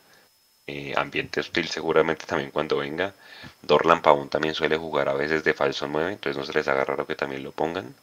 eh, 0.70 0.92
ambiente 0.98 1.40
hostil 1.40 1.66
seguramente 1.68 2.26
también 2.26 2.50
cuando 2.50 2.76
venga. 2.76 3.14
Dorlan 3.62 4.02
Pavón 4.02 4.28
también 4.28 4.54
suele 4.54 4.76
jugar 4.76 5.08
a 5.08 5.14
veces 5.14 5.42
de 5.42 5.54
falso 5.54 5.88
9, 5.88 6.12
entonces 6.12 6.36
no 6.36 6.44
se 6.44 6.52
les 6.52 6.68
haga 6.68 6.84
raro 6.84 7.06
que 7.06 7.16
también 7.16 7.42
lo 7.42 7.52
pongan. 7.52 7.94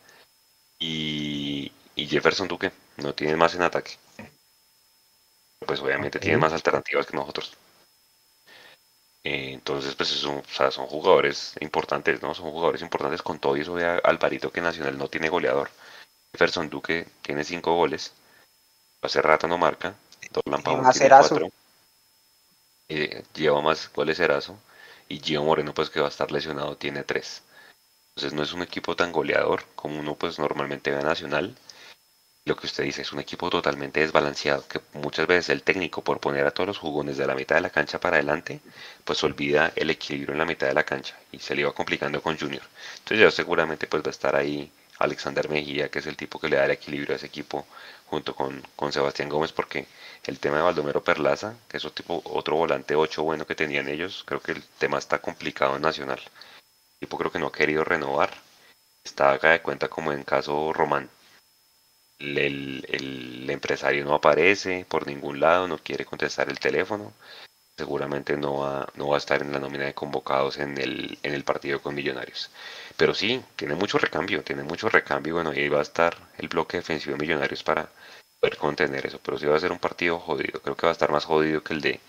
Y, 0.80 1.72
y 1.96 2.08
Jefferson 2.08 2.48
Duque 2.48 2.72
no 2.98 3.14
tiene 3.14 3.36
más 3.36 3.54
en 3.54 3.62
ataque. 3.62 3.92
Pues 5.60 5.80
obviamente 5.80 6.20
tiene 6.20 6.38
más 6.38 6.54
alternativas 6.54 7.06
que 7.06 7.16
nosotros. 7.16 7.54
Eh, 9.24 9.52
entonces, 9.54 9.94
pues 9.94 10.10
son, 10.10 10.44
son 10.72 10.88
jugadores 10.88 11.54
importantes, 11.60 12.20
¿no? 12.24 12.34
Son 12.34 12.50
jugadores 12.50 12.82
importantes 12.82 13.22
con 13.22 13.38
todo 13.38 13.58
y 13.58 13.62
eso 13.62 13.76
de 13.76 13.86
Alvarito 13.86 14.52
que 14.52 14.62
Nacional 14.62 14.98
no 14.98 15.08
tiene 15.08 15.30
goleador. 15.30 15.70
Jefferson 16.32 16.72
Duque 16.72 17.06
tiene 17.22 17.44
cinco 17.44 17.76
goles. 17.76 18.12
Hace 19.04 19.22
rato 19.22 19.48
no 19.48 19.60
marca. 19.60 19.94
Dorlan 20.32 20.64
Pavón 20.64 20.92
tiene 20.92 21.10
cuatro. 21.10 21.52
Eh, 22.90 23.24
lleva 23.34 23.62
más 23.62 23.91
goles 23.94 24.20
Erazo. 24.20 24.57
Y 25.07 25.20
Gio 25.20 25.44
Moreno, 25.44 25.74
pues 25.74 25.90
que 25.90 25.99
va 25.99 26.07
a 26.07 26.10
estar 26.10 26.32
lesionado, 26.32 26.78
tiene 26.78 27.03
tres. 27.03 27.44
Entonces 28.16 28.34
no 28.34 28.44
es 28.44 28.53
un 28.53 28.64
equipo 28.64 28.95
tan 28.95 29.12
goleador 29.12 29.66
como 29.76 29.99
uno 29.99 30.16
pues 30.16 30.40
normalmente 30.40 30.91
ve 30.91 30.98
a 30.99 31.03
Nacional 31.03 31.56
lo 32.45 32.56
que 32.56 32.68
usted 32.68 32.84
dice 32.84 33.02
es 33.02 33.12
un 33.12 33.20
equipo 33.20 33.49
totalmente 33.49 34.02
desbalanceado, 34.02 34.68
que 34.68 34.80
muchas 34.94 35.26
veces 35.26 35.49
el 35.49 35.64
técnico 35.64 36.03
por 36.03 36.20
poner 36.20 36.45
a 36.45 36.52
todos 36.52 36.68
los 36.68 36.78
jugones 36.78 37.18
de 37.18 37.26
la 37.26 37.34
mitad 37.34 37.56
de 37.56 37.62
la 37.62 37.72
cancha 37.72 37.99
para 37.99 38.18
adelante, 38.18 38.62
pues 39.03 39.24
olvida 39.24 39.74
el 39.76 39.90
equilibrio 39.90 40.34
en 40.34 40.38
la 40.40 40.45
mitad 40.45 40.68
de 40.68 40.76
la 40.76 40.84
cancha 40.84 41.18
y 41.32 41.40
se 41.40 41.56
le 41.56 41.62
iba 41.62 41.74
complicando 41.74 42.22
con 42.22 42.38
Junior. 42.38 42.62
Entonces 42.99 43.20
ya 43.20 43.32
seguramente 43.32 43.88
pues 43.88 44.03
va 44.03 44.07
a 44.07 44.12
estar 44.12 44.36
ahí 44.36 44.72
Alexander 44.99 45.49
Mejía, 45.49 45.90
que 45.90 45.99
es 45.99 46.06
el 46.06 46.16
tipo 46.16 46.40
que 46.40 46.49
le 46.49 46.57
da 46.57 46.66
el 46.66 46.72
equilibrio 46.72 47.14
a 47.14 47.16
ese 47.18 47.26
equipo 47.26 47.66
junto 48.07 48.36
con, 48.36 48.61
con 48.76 48.91
Sebastián 48.91 49.30
Gómez, 49.30 49.52
porque 49.52 49.88
el 50.26 50.40
tema 50.40 50.57
de 50.57 50.64
Baldomero 50.64 51.03
Perlaza, 51.03 51.56
que 51.68 51.77
es 51.77 51.86
otro, 51.86 51.95
tipo, 52.03 52.22
otro 52.26 52.56
volante 52.57 52.95
8 52.95 53.23
bueno 53.23 53.45
que 53.45 53.56
tenían 53.56 53.90
ellos, 53.90 54.23
creo 54.26 54.41
que 54.41 54.53
el 54.53 54.64
tema 54.80 54.98
está 54.98 55.19
complicado 55.19 55.76
en 55.76 55.82
Nacional. 55.82 56.19
El 56.19 56.99
tipo 57.07 57.18
creo 57.18 57.32
que 57.32 57.40
no 57.40 57.48
ha 57.48 57.52
querido 57.52 57.84
renovar, 57.84 58.32
está 59.03 59.34
acá 59.34 59.52
de 59.52 59.61
cuenta 59.61 59.88
como 59.90 60.11
en 60.11 60.23
caso 60.23 60.73
Román 60.73 61.10
el, 62.19 63.49
empresario 63.49 64.06
no 64.06 64.15
aparece 64.15 64.86
por 64.88 65.07
ningún 65.07 65.40
lado, 65.40 65.68
no 65.68 65.77
quiere 65.77 66.06
contestar 66.06 66.49
el 66.49 66.60
teléfono, 66.60 67.14
seguramente 67.78 68.38
no 68.38 68.60
va, 68.60 68.88
no 68.96 69.10
va 69.10 69.16
a 69.16 69.18
estar 69.18 69.42
en 69.42 69.52
la 69.52 69.60
nómina 69.60 69.86
de 69.86 69.94
convocados 69.94 70.58
en 70.58 70.78
el, 70.78 71.18
en 71.24 71.34
el 71.34 71.44
partido 71.44 71.82
con 71.82 71.96
Millonarios. 71.96 72.50
Pero 72.98 73.14
sí, 73.14 73.44
tiene 73.56 73.76
mucho 73.76 73.98
recambio, 73.98 74.44
tiene 74.44 74.64
mucho 74.64 74.90
recambio, 74.90 75.36
bueno, 75.36 75.54
y 75.54 75.60
ahí 75.60 75.70
va 75.70 75.80
a 75.80 75.84
estar 75.84 76.16
el 76.38 76.48
bloque 76.48 76.78
defensivo 76.78 77.16
de 77.16 77.22
Millonarios 77.22 77.64
para 77.64 77.90
poder 78.40 78.58
contener 78.58 79.06
eso, 79.06 79.20
pero 79.24 79.38
sí 79.38 79.46
va 79.46 79.58
a 79.58 79.60
ser 79.60 79.72
un 79.72 79.80
partido 79.80 80.20
jodido, 80.20 80.62
creo 80.62 80.76
que 80.76 80.86
va 80.86 80.92
a 80.92 80.94
estar 80.94 81.12
más 81.12 81.26
jodido 81.26 81.64
que 81.64 81.74
el, 81.74 81.82
de, 81.82 82.00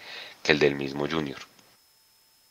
que 0.43 0.53
el 0.53 0.59
del 0.59 0.77
mismo 0.77 1.09
Junior. 1.09 1.39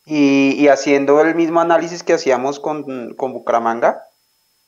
Y, 0.05 0.53
y 0.53 0.67
haciendo 0.67 1.19
el 1.21 1.35
mismo 1.35 1.61
análisis 1.61 2.03
que 2.03 2.13
hacíamos 2.13 2.59
con, 2.59 3.15
con 3.15 3.33
Bucaramanga, 3.33 4.03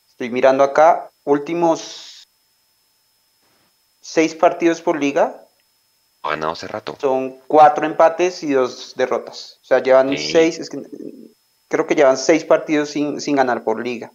estoy 0.07 0.30
mirando 0.30 0.64
acá, 0.64 1.11
últimos 1.26 2.24
seis 4.02 4.34
partidos 4.34 4.82
por 4.82 4.99
liga. 4.99 5.47
Ha 6.27 6.31
ganado 6.31 6.53
hace 6.53 6.67
rato. 6.67 6.97
Son 6.99 7.37
cuatro 7.47 7.85
empates 7.85 8.43
y 8.43 8.51
dos 8.51 8.93
derrotas. 8.95 9.59
O 9.61 9.65
sea, 9.65 9.81
llevan 9.81 10.17
seis, 10.17 10.69
creo 11.67 11.87
que 11.87 11.95
llevan 11.95 12.17
seis 12.17 12.43
partidos 12.43 12.89
sin, 12.89 13.35
ganar 13.35 13.63
por 13.63 13.83
liga. 13.83 14.11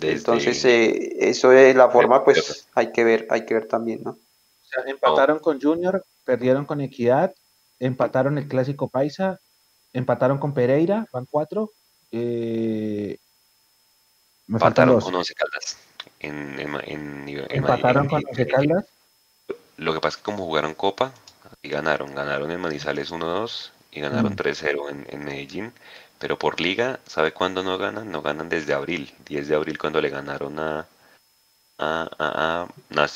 Entonces, 0.00 0.64
eh, 0.64 1.16
eso 1.20 1.50
de 1.50 1.72
la 1.74 1.88
forma, 1.88 2.24
pues 2.24 2.68
hay 2.74 2.92
que 2.92 3.04
ver, 3.04 3.26
hay 3.30 3.46
que 3.46 3.54
ver 3.54 3.66
también, 3.66 4.02
¿no? 4.02 4.10
O 4.10 4.68
sea, 4.68 4.82
empataron 4.86 5.38
con 5.38 5.60
Junior, 5.60 6.04
perdieron 6.24 6.66
con 6.66 6.80
Equidad, 6.80 7.34
empataron 7.78 8.36
el 8.36 8.48
Clásico 8.48 8.88
Paisa, 8.88 9.38
empataron 9.92 10.38
con 10.38 10.52
Pereira, 10.52 11.06
van 11.12 11.26
cuatro. 11.30 11.70
Eh, 12.10 13.18
me 14.46 14.56
empataron 14.56 15.00
con 15.00 15.14
Once 15.14 15.34
Caldas 15.34 15.78
en, 16.20 16.58
en, 16.58 17.28
¿Empataron 17.50 18.08
con 18.08 18.22
Caldas? 18.22 18.84
Lo 19.76 19.92
que 19.94 20.00
pasa 20.00 20.16
es 20.16 20.16
que 20.18 20.24
como 20.24 20.44
jugaron 20.44 20.74
Copa, 20.74 21.12
y 21.62 21.68
ganaron. 21.68 22.14
Ganaron 22.14 22.50
en 22.50 22.60
Manizales 22.60 23.10
1-2 23.10 23.70
y 23.90 24.00
ganaron 24.00 24.36
3-0 24.36 24.90
en, 24.90 25.06
en, 25.10 25.24
Medellín. 25.24 25.72
Pero 26.18 26.38
por 26.38 26.60
liga, 26.60 27.00
¿sabe 27.06 27.32
cuándo 27.32 27.62
no 27.62 27.78
ganan? 27.78 28.10
No 28.10 28.22
ganan 28.22 28.48
desde 28.48 28.74
abril. 28.74 29.12
10 29.26 29.48
de 29.48 29.54
abril 29.54 29.78
cuando 29.78 30.00
le 30.00 30.10
ganaron 30.10 30.58
a, 30.58 30.86
a, 31.78 32.08
a, 32.18 32.68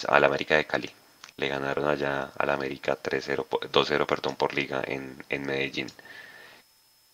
a, 0.08 0.20
la 0.20 0.26
América 0.26 0.56
de 0.56 0.66
Cali. 0.66 0.90
Le 1.36 1.48
ganaron 1.48 1.88
allá 1.88 2.32
a 2.36 2.46
la 2.46 2.54
América 2.54 2.98
3-0, 3.02 3.48
2-0 3.48 4.06
perdón, 4.06 4.36
por 4.36 4.54
liga 4.54 4.82
en, 4.86 5.22
en 5.28 5.42
Medellín. 5.46 5.86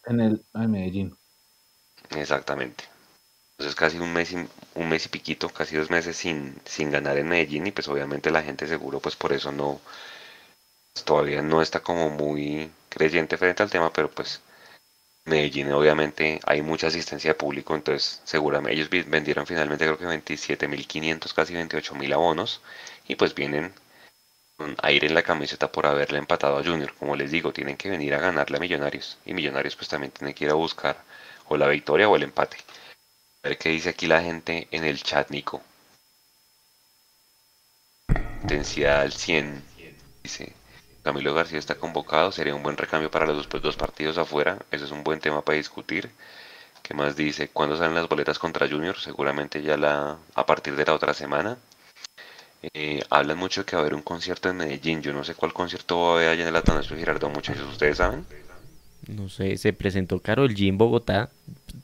En 0.06 0.20
el 0.20 0.44
en 0.54 0.70
Medellín. 0.70 1.16
Exactamente. 2.10 2.95
Entonces 3.58 3.74
casi 3.74 3.98
un 3.98 4.12
mes, 4.12 4.32
y, 4.32 4.36
un 4.74 4.88
mes 4.88 5.06
y 5.06 5.08
piquito, 5.08 5.48
casi 5.48 5.76
dos 5.76 5.90
meses 5.90 6.16
sin, 6.16 6.60
sin 6.64 6.90
ganar 6.90 7.16
en 7.18 7.28
Medellín 7.28 7.66
y 7.66 7.72
pues 7.72 7.88
obviamente 7.88 8.30
la 8.30 8.42
gente 8.42 8.66
seguro 8.66 9.00
pues 9.00 9.16
por 9.16 9.32
eso 9.32 9.50
no, 9.50 9.80
todavía 11.04 11.42
no 11.42 11.62
está 11.62 11.80
como 11.80 12.10
muy 12.10 12.70
creyente 12.88 13.36
frente 13.38 13.62
al 13.62 13.70
tema, 13.70 13.92
pero 13.92 14.10
pues 14.10 14.42
Medellín 15.24 15.72
obviamente 15.72 16.40
hay 16.44 16.62
mucha 16.62 16.88
asistencia 16.88 17.30
de 17.30 17.34
público, 17.34 17.74
entonces 17.74 18.20
seguramente 18.24 18.76
ellos 18.76 18.90
vendieron 19.08 19.46
finalmente 19.46 19.84
creo 19.84 19.98
que 19.98 20.06
27.500, 20.06 21.34
casi 21.34 21.54
28.000 21.54 22.12
abonos 22.14 22.60
y 23.08 23.16
pues 23.16 23.34
vienen 23.34 23.72
con 24.56 24.76
aire 24.82 25.06
en 25.06 25.14
la 25.14 25.22
camiseta 25.22 25.70
por 25.72 25.86
haberle 25.86 26.18
empatado 26.18 26.58
a 26.58 26.64
Junior. 26.64 26.94
Como 26.94 27.16
les 27.16 27.30
digo, 27.30 27.52
tienen 27.52 27.76
que 27.76 27.90
venir 27.90 28.14
a 28.14 28.20
ganarle 28.20 28.56
a 28.58 28.60
Millonarios 28.60 29.18
y 29.24 29.34
Millonarios 29.34 29.76
pues 29.76 29.88
también 29.88 30.12
tiene 30.12 30.34
que 30.34 30.44
ir 30.44 30.50
a 30.50 30.54
buscar 30.54 31.02
o 31.48 31.56
la 31.56 31.68
victoria 31.68 32.08
o 32.08 32.16
el 32.16 32.22
empate. 32.24 32.58
Ver 33.46 33.58
qué 33.58 33.68
dice 33.68 33.90
aquí 33.90 34.08
la 34.08 34.20
gente 34.20 34.66
en 34.72 34.82
el 34.82 35.00
chat, 35.04 35.30
Nico. 35.30 35.62
Intensidad 38.42 39.02
al 39.02 39.12
100, 39.12 39.62
dice. 40.24 40.52
Camilo 41.04 41.32
García 41.32 41.60
está 41.60 41.76
convocado, 41.76 42.32
sería 42.32 42.56
un 42.56 42.64
buen 42.64 42.76
recambio 42.76 43.08
para 43.08 43.24
los 43.24 43.48
dos 43.48 43.76
partidos 43.76 44.18
afuera, 44.18 44.58
eso 44.72 44.84
es 44.84 44.90
un 44.90 45.04
buen 45.04 45.20
tema 45.20 45.42
para 45.42 45.58
discutir. 45.58 46.10
¿Qué 46.82 46.94
más 46.94 47.14
dice? 47.14 47.48
¿Cuándo 47.50 47.76
salen 47.76 47.94
las 47.94 48.08
boletas 48.08 48.40
contra 48.40 48.68
Junior? 48.68 48.98
Seguramente 48.98 49.62
ya 49.62 49.76
la, 49.76 50.18
a 50.34 50.46
partir 50.46 50.74
de 50.74 50.84
la 50.84 50.94
otra 50.94 51.14
semana. 51.14 51.56
Eh, 52.74 53.02
hablan 53.10 53.38
mucho 53.38 53.62
de 53.62 53.64
que 53.66 53.76
va 53.76 53.80
a 53.80 53.84
haber 53.84 53.94
un 53.94 54.02
concierto 54.02 54.48
en 54.50 54.58
Medellín. 54.58 55.00
Yo 55.00 55.12
no 55.14 55.24
sé 55.24 55.34
cuál 55.34 55.52
concierto 55.54 56.00
va 56.02 56.08
a 56.10 56.14
haber 56.16 56.28
allá 56.30 56.42
en 56.42 56.48
el 56.48 56.56
Atanasio 56.56 56.96
Girardot, 56.96 57.32
muchachos. 57.32 57.66
¿Ustedes 57.68 57.96
saben? 57.96 58.26
No 59.08 59.28
sé, 59.28 59.56
se 59.56 59.72
presentó 59.72 60.20
Carol 60.20 60.54
G 60.54 60.68
en 60.68 60.78
Bogotá. 60.78 61.30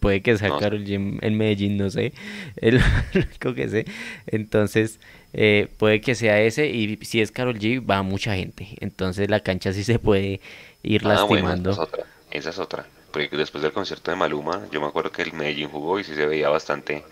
Puede 0.01 0.23
que 0.23 0.37
sea 0.37 0.57
Carol 0.59 0.85
G 0.85 1.19
en 1.23 1.39
Medellín, 1.39 1.77
no 1.77 1.89
sé. 1.91 2.13
Es 2.57 2.75
lo 2.75 2.81
único 3.15 3.55
que 3.55 3.69
sé. 3.69 3.87
Entonces, 4.27 4.99
eh, 5.33 5.69
puede 5.79 6.01
que 6.01 6.15
sea 6.15 6.41
ese 6.41 6.69
y 6.69 6.99
si 7.03 7.21
es 7.21 7.31
Carol 7.31 7.59
G 7.59 7.89
va 7.89 8.03
mucha 8.03 8.35
gente. 8.35 8.69
Entonces 8.81 9.31
la 9.31 9.41
cancha 9.41 9.73
sí 9.73 9.85
se 9.85 9.99
puede 9.99 10.41
ir 10.83 11.03
ah, 11.05 11.11
lastimando. 11.11 11.71
esa, 11.71 11.83
es 11.83 11.89
otra, 11.89 12.07
esa 12.31 12.51
es 12.51 12.59
otra. 12.59 12.87
Porque 13.13 13.37
después 13.37 13.63
del 13.63 13.73
concierto 13.73 14.11
de 14.11 14.17
Maluma, 14.17 14.67
yo 14.71 14.81
me 14.81 14.87
acuerdo 14.87 15.13
que 15.13 15.23
el 15.23 15.33
Medellín 15.33 15.69
jugó 15.69 16.01
y 16.01 16.05
sí 16.05 16.15
se 16.15 16.27
veía 16.27 16.49
bastante 16.49 17.05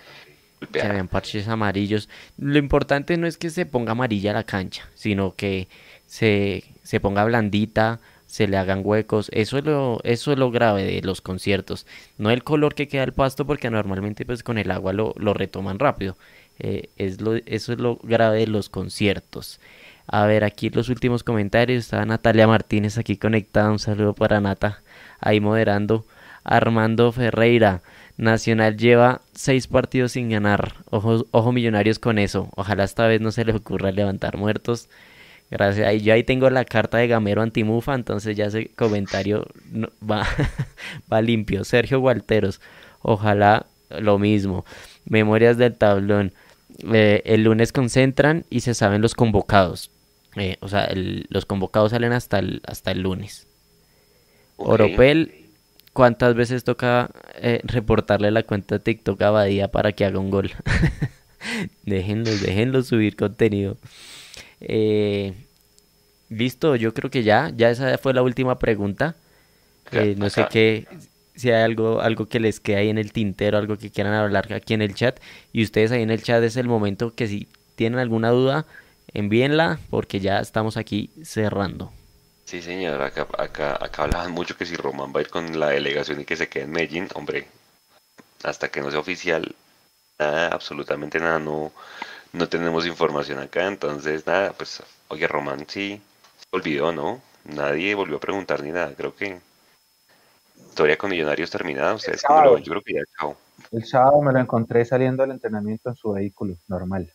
Se 0.72 0.88
veían 0.88 1.08
parches 1.08 1.46
amarillos. 1.48 2.08
Lo 2.38 2.58
importante 2.58 3.16
no 3.16 3.26
es 3.26 3.38
que 3.38 3.50
se 3.50 3.66
ponga 3.66 3.92
amarilla 3.92 4.32
la 4.32 4.44
cancha, 4.44 4.88
sino 4.94 5.34
que 5.34 5.68
se, 6.06 6.64
se 6.82 7.00
ponga 7.00 7.24
blandita, 7.24 8.00
se 8.30 8.46
le 8.46 8.56
hagan 8.56 8.82
huecos. 8.84 9.28
Eso 9.32 9.58
es 9.58 9.64
lo, 9.64 10.00
eso 10.04 10.30
es 10.32 10.38
lo 10.38 10.52
grave 10.52 10.84
de 10.84 11.02
los 11.02 11.20
conciertos. 11.20 11.84
No 12.16 12.30
el 12.30 12.44
color 12.44 12.76
que 12.76 12.86
queda 12.86 13.02
el 13.02 13.12
pasto, 13.12 13.44
porque 13.44 13.70
normalmente 13.70 14.24
pues 14.24 14.44
con 14.44 14.56
el 14.56 14.70
agua 14.70 14.92
lo, 14.92 15.14
lo 15.18 15.34
retoman 15.34 15.80
rápido. 15.80 16.16
Eh, 16.60 16.90
es 16.96 17.20
lo, 17.20 17.34
eso 17.34 17.72
es 17.72 17.78
lo 17.80 17.96
grave 18.04 18.38
de 18.38 18.46
los 18.46 18.68
conciertos. 18.68 19.58
A 20.06 20.26
ver, 20.26 20.44
aquí 20.44 20.70
los 20.70 20.88
últimos 20.88 21.24
comentarios. 21.24 21.84
Está 21.84 22.04
Natalia 22.04 22.46
Martínez 22.46 22.98
aquí 22.98 23.16
conectada. 23.16 23.70
Un 23.72 23.80
saludo 23.80 24.14
para 24.14 24.40
Nata. 24.40 24.80
Ahí 25.20 25.40
moderando. 25.40 26.04
Armando 26.44 27.10
Ferreira. 27.10 27.82
Nacional 28.16 28.76
lleva 28.76 29.22
seis 29.32 29.66
partidos 29.66 30.12
sin 30.12 30.30
ganar. 30.30 30.74
Ojo, 30.90 31.26
ojo 31.32 31.52
millonarios 31.52 31.98
con 31.98 32.18
eso. 32.18 32.48
Ojalá 32.54 32.84
esta 32.84 33.08
vez 33.08 33.20
no 33.20 33.32
se 33.32 33.44
les 33.44 33.56
ocurra 33.56 33.90
levantar 33.90 34.36
muertos. 34.36 34.88
Gracias. 35.50 35.86
Ahí, 35.86 36.00
yo 36.00 36.14
ahí 36.14 36.22
tengo 36.22 36.48
la 36.48 36.64
carta 36.64 36.98
de 36.98 37.08
Gamero 37.08 37.42
Antimufa. 37.42 37.94
Entonces 37.94 38.36
ya 38.36 38.46
ese 38.46 38.68
comentario 38.68 39.46
va, 40.08 40.26
va 41.12 41.22
limpio. 41.22 41.64
Sergio 41.64 42.00
Gualteros. 42.00 42.60
Ojalá 43.02 43.66
lo 43.90 44.18
mismo. 44.18 44.64
Memorias 45.04 45.58
del 45.58 45.74
tablón. 45.74 46.32
Eh, 46.92 47.22
el 47.24 47.44
lunes 47.44 47.72
concentran 47.72 48.44
y 48.48 48.60
se 48.60 48.74
saben 48.74 49.02
los 49.02 49.14
convocados. 49.14 49.90
Eh, 50.36 50.56
o 50.60 50.68
sea, 50.68 50.88
los 50.94 51.44
convocados 51.44 51.90
salen 51.90 52.12
hasta 52.12 52.38
el, 52.38 52.62
hasta 52.64 52.92
el 52.92 53.02
lunes. 53.02 53.48
Oropel, 54.56 55.46
¿cuántas 55.92 56.34
veces 56.34 56.64
toca 56.64 57.10
eh, 57.36 57.60
reportarle 57.64 58.30
la 58.30 58.42
cuenta 58.44 58.76
de 58.76 58.84
TikTok 58.84 59.20
a 59.22 59.30
Badía 59.30 59.68
para 59.68 59.92
que 59.92 60.04
haga 60.04 60.18
un 60.18 60.30
gol? 60.30 60.52
déjenlos, 61.84 62.40
déjenlos 62.42 62.86
subir 62.86 63.16
contenido. 63.16 63.76
Listo, 66.28 66.76
yo 66.76 66.94
creo 66.94 67.10
que 67.10 67.22
ya, 67.22 67.50
ya 67.56 67.70
esa 67.70 67.98
fue 67.98 68.14
la 68.14 68.22
última 68.22 68.58
pregunta. 68.58 69.16
no 70.16 70.30
sé 70.30 70.46
qué, 70.50 70.86
si 71.34 71.50
hay 71.50 71.62
algo, 71.62 72.00
algo 72.00 72.26
que 72.26 72.38
les 72.38 72.60
quede 72.60 72.76
ahí 72.76 72.88
en 72.90 72.98
el 72.98 73.12
tintero, 73.12 73.58
algo 73.58 73.78
que 73.78 73.90
quieran 73.90 74.12
hablar 74.12 74.52
aquí 74.52 74.74
en 74.74 74.82
el 74.82 74.94
chat. 74.94 75.18
Y 75.52 75.62
ustedes 75.64 75.90
ahí 75.90 76.02
en 76.02 76.10
el 76.10 76.22
chat 76.22 76.42
es 76.42 76.56
el 76.56 76.68
momento 76.68 77.14
que 77.14 77.26
si 77.26 77.48
tienen 77.74 77.98
alguna 77.98 78.30
duda, 78.30 78.66
envíenla 79.14 79.80
porque 79.88 80.20
ya 80.20 80.40
estamos 80.40 80.76
aquí 80.76 81.10
cerrando. 81.24 81.92
Sí, 82.44 82.60
señor, 82.62 83.00
acá, 83.00 83.26
acá, 83.38 83.78
acá 83.80 84.02
hablaban 84.02 84.32
mucho 84.32 84.56
que 84.56 84.66
si 84.66 84.76
Román 84.76 85.12
va 85.14 85.20
a 85.20 85.22
ir 85.22 85.30
con 85.30 85.58
la 85.58 85.68
delegación 85.68 86.20
y 86.20 86.24
que 86.24 86.36
se 86.36 86.48
quede 86.48 86.64
en 86.64 86.72
Medellín, 86.72 87.08
hombre, 87.14 87.46
hasta 88.42 88.68
que 88.68 88.80
no 88.80 88.90
sea 88.90 89.00
oficial, 89.00 89.54
nada, 90.18 90.48
absolutamente 90.48 91.18
nada, 91.20 91.38
no, 91.38 91.72
no 92.32 92.48
tenemos 92.48 92.86
información 92.86 93.38
acá, 93.38 93.66
entonces 93.66 94.26
nada, 94.26 94.52
pues, 94.52 94.82
oye, 95.08 95.26
Román 95.26 95.66
sí, 95.68 96.00
olvidó, 96.50 96.92
¿no? 96.92 97.20
Nadie 97.44 97.94
volvió 97.94 98.16
a 98.16 98.20
preguntar 98.20 98.62
ni 98.62 98.70
nada, 98.70 98.94
creo 98.94 99.14
que 99.14 99.40
historia 100.56 100.96
con 100.96 101.10
Millonarios 101.10 101.50
terminada, 101.50 101.94
ustedes 101.94 102.22
yo 102.22 102.62
creo 102.62 102.82
que 102.82 102.94
ya 102.94 103.02
chao. 103.18 103.36
El 103.72 103.84
sábado 103.84 104.22
me 104.22 104.32
lo 104.32 104.38
encontré 104.38 104.84
saliendo 104.84 105.22
del 105.22 105.32
entrenamiento 105.32 105.90
en 105.90 105.96
su 105.96 106.12
vehículo, 106.12 106.56
normal. 106.68 107.12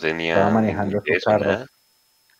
Tenía 0.00 0.34
estaba 0.34 0.50
manejando 0.50 1.00
su 1.00 1.24
carro. 1.24 1.66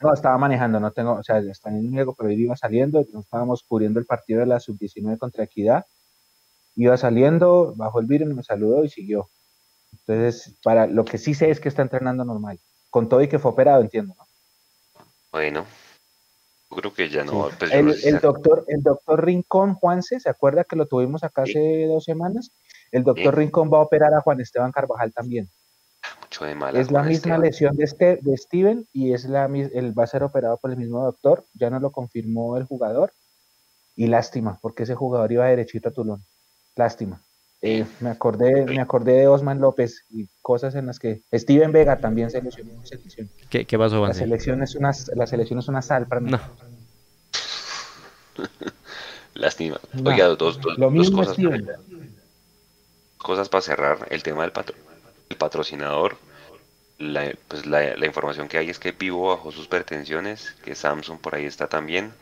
No, 0.01 0.13
estaba 0.13 0.37
manejando, 0.37 0.79
no 0.79 0.93
tengo, 0.93 1.15
o 1.15 1.23
sea, 1.23 1.39
está 1.39 1.71
en 1.71 1.99
el 1.99 2.07
pero 2.19 2.29
él 2.29 2.39
iba 2.39 2.55
saliendo, 2.55 3.01
estábamos 3.01 3.65
cubriendo 3.67 3.99
el 3.99 4.05
partido 4.05 4.41
de 4.41 4.47
la 4.47 4.61
sub-19 4.61 5.19
contra 5.19 5.45
Equidad. 5.45 5.87
Iba 6.75 6.99
saliendo, 6.99 7.73
bajó 7.77 8.01
el 8.01 8.07
vidrio, 8.07 8.35
me 8.35 8.43
saludó 8.43 8.85
y 8.85 8.91
siguió. 8.91 9.31
Entonces, 9.93 10.57
para 10.63 10.87
lo 10.87 11.05
que 11.05 11.19
sí 11.19 11.35
sé 11.35 11.51
es 11.51 11.61
que 11.61 11.69
está 11.69 11.83
entrenando 11.83 12.25
normal. 12.25 12.59
Con 12.91 13.09
todo 13.09 13.23
y 13.23 13.29
que 13.29 13.39
fue 13.39 13.51
operado, 13.51 13.83
entiendo, 13.83 14.15
¿no? 14.17 14.27
Bueno, 15.33 15.67
creo 16.71 16.93
que 16.93 17.09
ya 17.09 17.25
no. 17.25 17.51
Pues, 17.59 17.73
el, 17.73 18.21
doctor, 18.21 18.65
el 18.69 18.83
doctor 18.83 19.25
Rincón, 19.25 19.75
Juanse, 19.75 20.21
¿se 20.21 20.31
acuerda 20.31 20.65
que 20.65 20.77
lo 20.77 20.87
tuvimos 20.87 21.25
acá 21.25 21.43
hace 21.43 21.87
dos 21.87 22.05
semanas? 22.05 22.53
El 22.93 23.05
doctor 23.05 23.37
Rincón 23.37 23.71
va 23.73 23.79
a 23.79 23.83
operar 23.83 24.15
a 24.15 24.21
Juan 24.21 24.41
Esteban 24.41 24.73
Carvajal 24.73 25.13
también. 25.13 25.51
Mucho 26.23 26.45
de 26.45 26.55
mala, 26.55 26.79
es 26.79 26.91
la 26.91 27.03
misma 27.03 27.39
lesión 27.39 27.77
de, 27.77 27.85
este, 27.85 28.19
de 28.23 28.37
Steven 28.37 28.87
y 28.93 29.13
es 29.13 29.25
la, 29.25 29.47
él 29.47 29.99
va 29.99 30.05
a 30.05 30.07
ser 30.07 30.23
operado 30.23 30.59
por 30.59 30.71
el 30.71 30.77
mismo 30.77 31.03
doctor. 31.03 31.45
Ya 31.55 31.71
no 31.71 31.81
lo 31.81 31.91
confirmó 31.91 32.57
el 32.57 32.65
jugador. 32.65 33.13
Y 33.97 34.07
lástima, 34.07 34.59
porque 34.61 34.83
ese 34.83 34.95
jugador 34.95 35.33
iba 35.33 35.47
derechito 35.47 35.89
a 35.89 35.93
Tulón. 35.93 36.25
Lástima. 36.77 37.23
Eh, 37.63 37.87
me 38.01 38.11
acordé, 38.11 38.65
me 38.67 38.81
acordé 38.81 39.13
de 39.13 39.29
Osman 39.29 39.61
López 39.61 40.05
y 40.11 40.29
cosas 40.43 40.75
en 40.75 40.87
las 40.87 40.99
que 40.99 41.23
Steven 41.33 41.73
Vega 41.73 41.99
también 41.99 42.31
se 42.31 42.43
lesionó 42.43 42.73
en 42.73 42.87
selección. 42.87 43.31
¿Qué, 43.49 43.65
qué 43.65 43.79
pasó, 43.79 44.07
La 44.07 44.15
selección 44.15 44.63
es 44.63 44.75
una, 44.75 44.93
la 45.15 45.27
selección 45.27 45.59
es 45.59 45.69
una 45.69 45.83
sal 45.83 46.07
para 46.07 46.21
mí. 46.21 46.31
No. 46.31 46.41
Lástima. 49.35 49.81
Oiga, 50.05 50.27
dos, 50.29 50.61
dos, 50.61 51.11
cosas. 51.11 51.37
Cosas 53.19 53.49
para 53.49 53.63
cerrar 53.63 54.07
el 54.11 54.23
tema 54.23 54.43
del 54.43 54.53
el 55.29 55.37
patrocinador. 55.37 56.17
La, 56.99 57.31
pues 57.49 57.67
la, 57.67 57.97
la, 57.97 58.07
información 58.07 58.49
que 58.49 58.57
hay 58.57 58.71
es 58.71 58.79
que 58.79 58.95
Pivo 58.95 59.29
bajó 59.29 59.53
sus 59.53 59.69
pretensiones, 59.69 60.57
que 60.65 60.75
Samsung 60.75 61.19
por 61.21 61.35
ahí 61.35 61.45
está 61.45 61.67
también. 61.67 62.13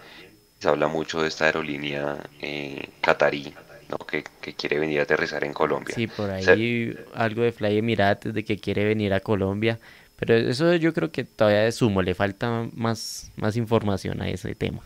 Se 0.58 0.68
habla 0.68 0.88
mucho 0.88 1.22
de 1.22 1.28
esta 1.28 1.44
aerolínea 1.44 2.18
eh, 2.40 2.88
catarí, 3.00 3.54
¿no? 3.88 3.98
que, 3.98 4.24
quiere 4.54 4.78
venir 4.78 5.00
a 5.00 5.02
aterrizar 5.04 5.44
en 5.44 5.52
Colombia. 5.52 5.94
Sí, 5.94 6.06
por 6.06 6.30
ahí 6.30 6.96
algo 7.14 7.42
de 7.42 7.52
Fly 7.52 7.78
Emirates 7.78 8.32
de 8.32 8.44
que 8.44 8.58
quiere 8.58 8.84
venir 8.84 9.12
a 9.14 9.20
Colombia. 9.20 9.78
Pero 10.16 10.34
eso 10.36 10.74
yo 10.74 10.94
creo 10.94 11.10
que 11.10 11.24
todavía 11.24 11.62
de 11.62 11.72
sumo, 11.72 12.02
le 12.02 12.14
falta 12.14 12.68
más, 12.74 13.32
más 13.36 13.56
información 13.56 14.22
a 14.22 14.28
ese 14.28 14.54
tema. 14.54 14.80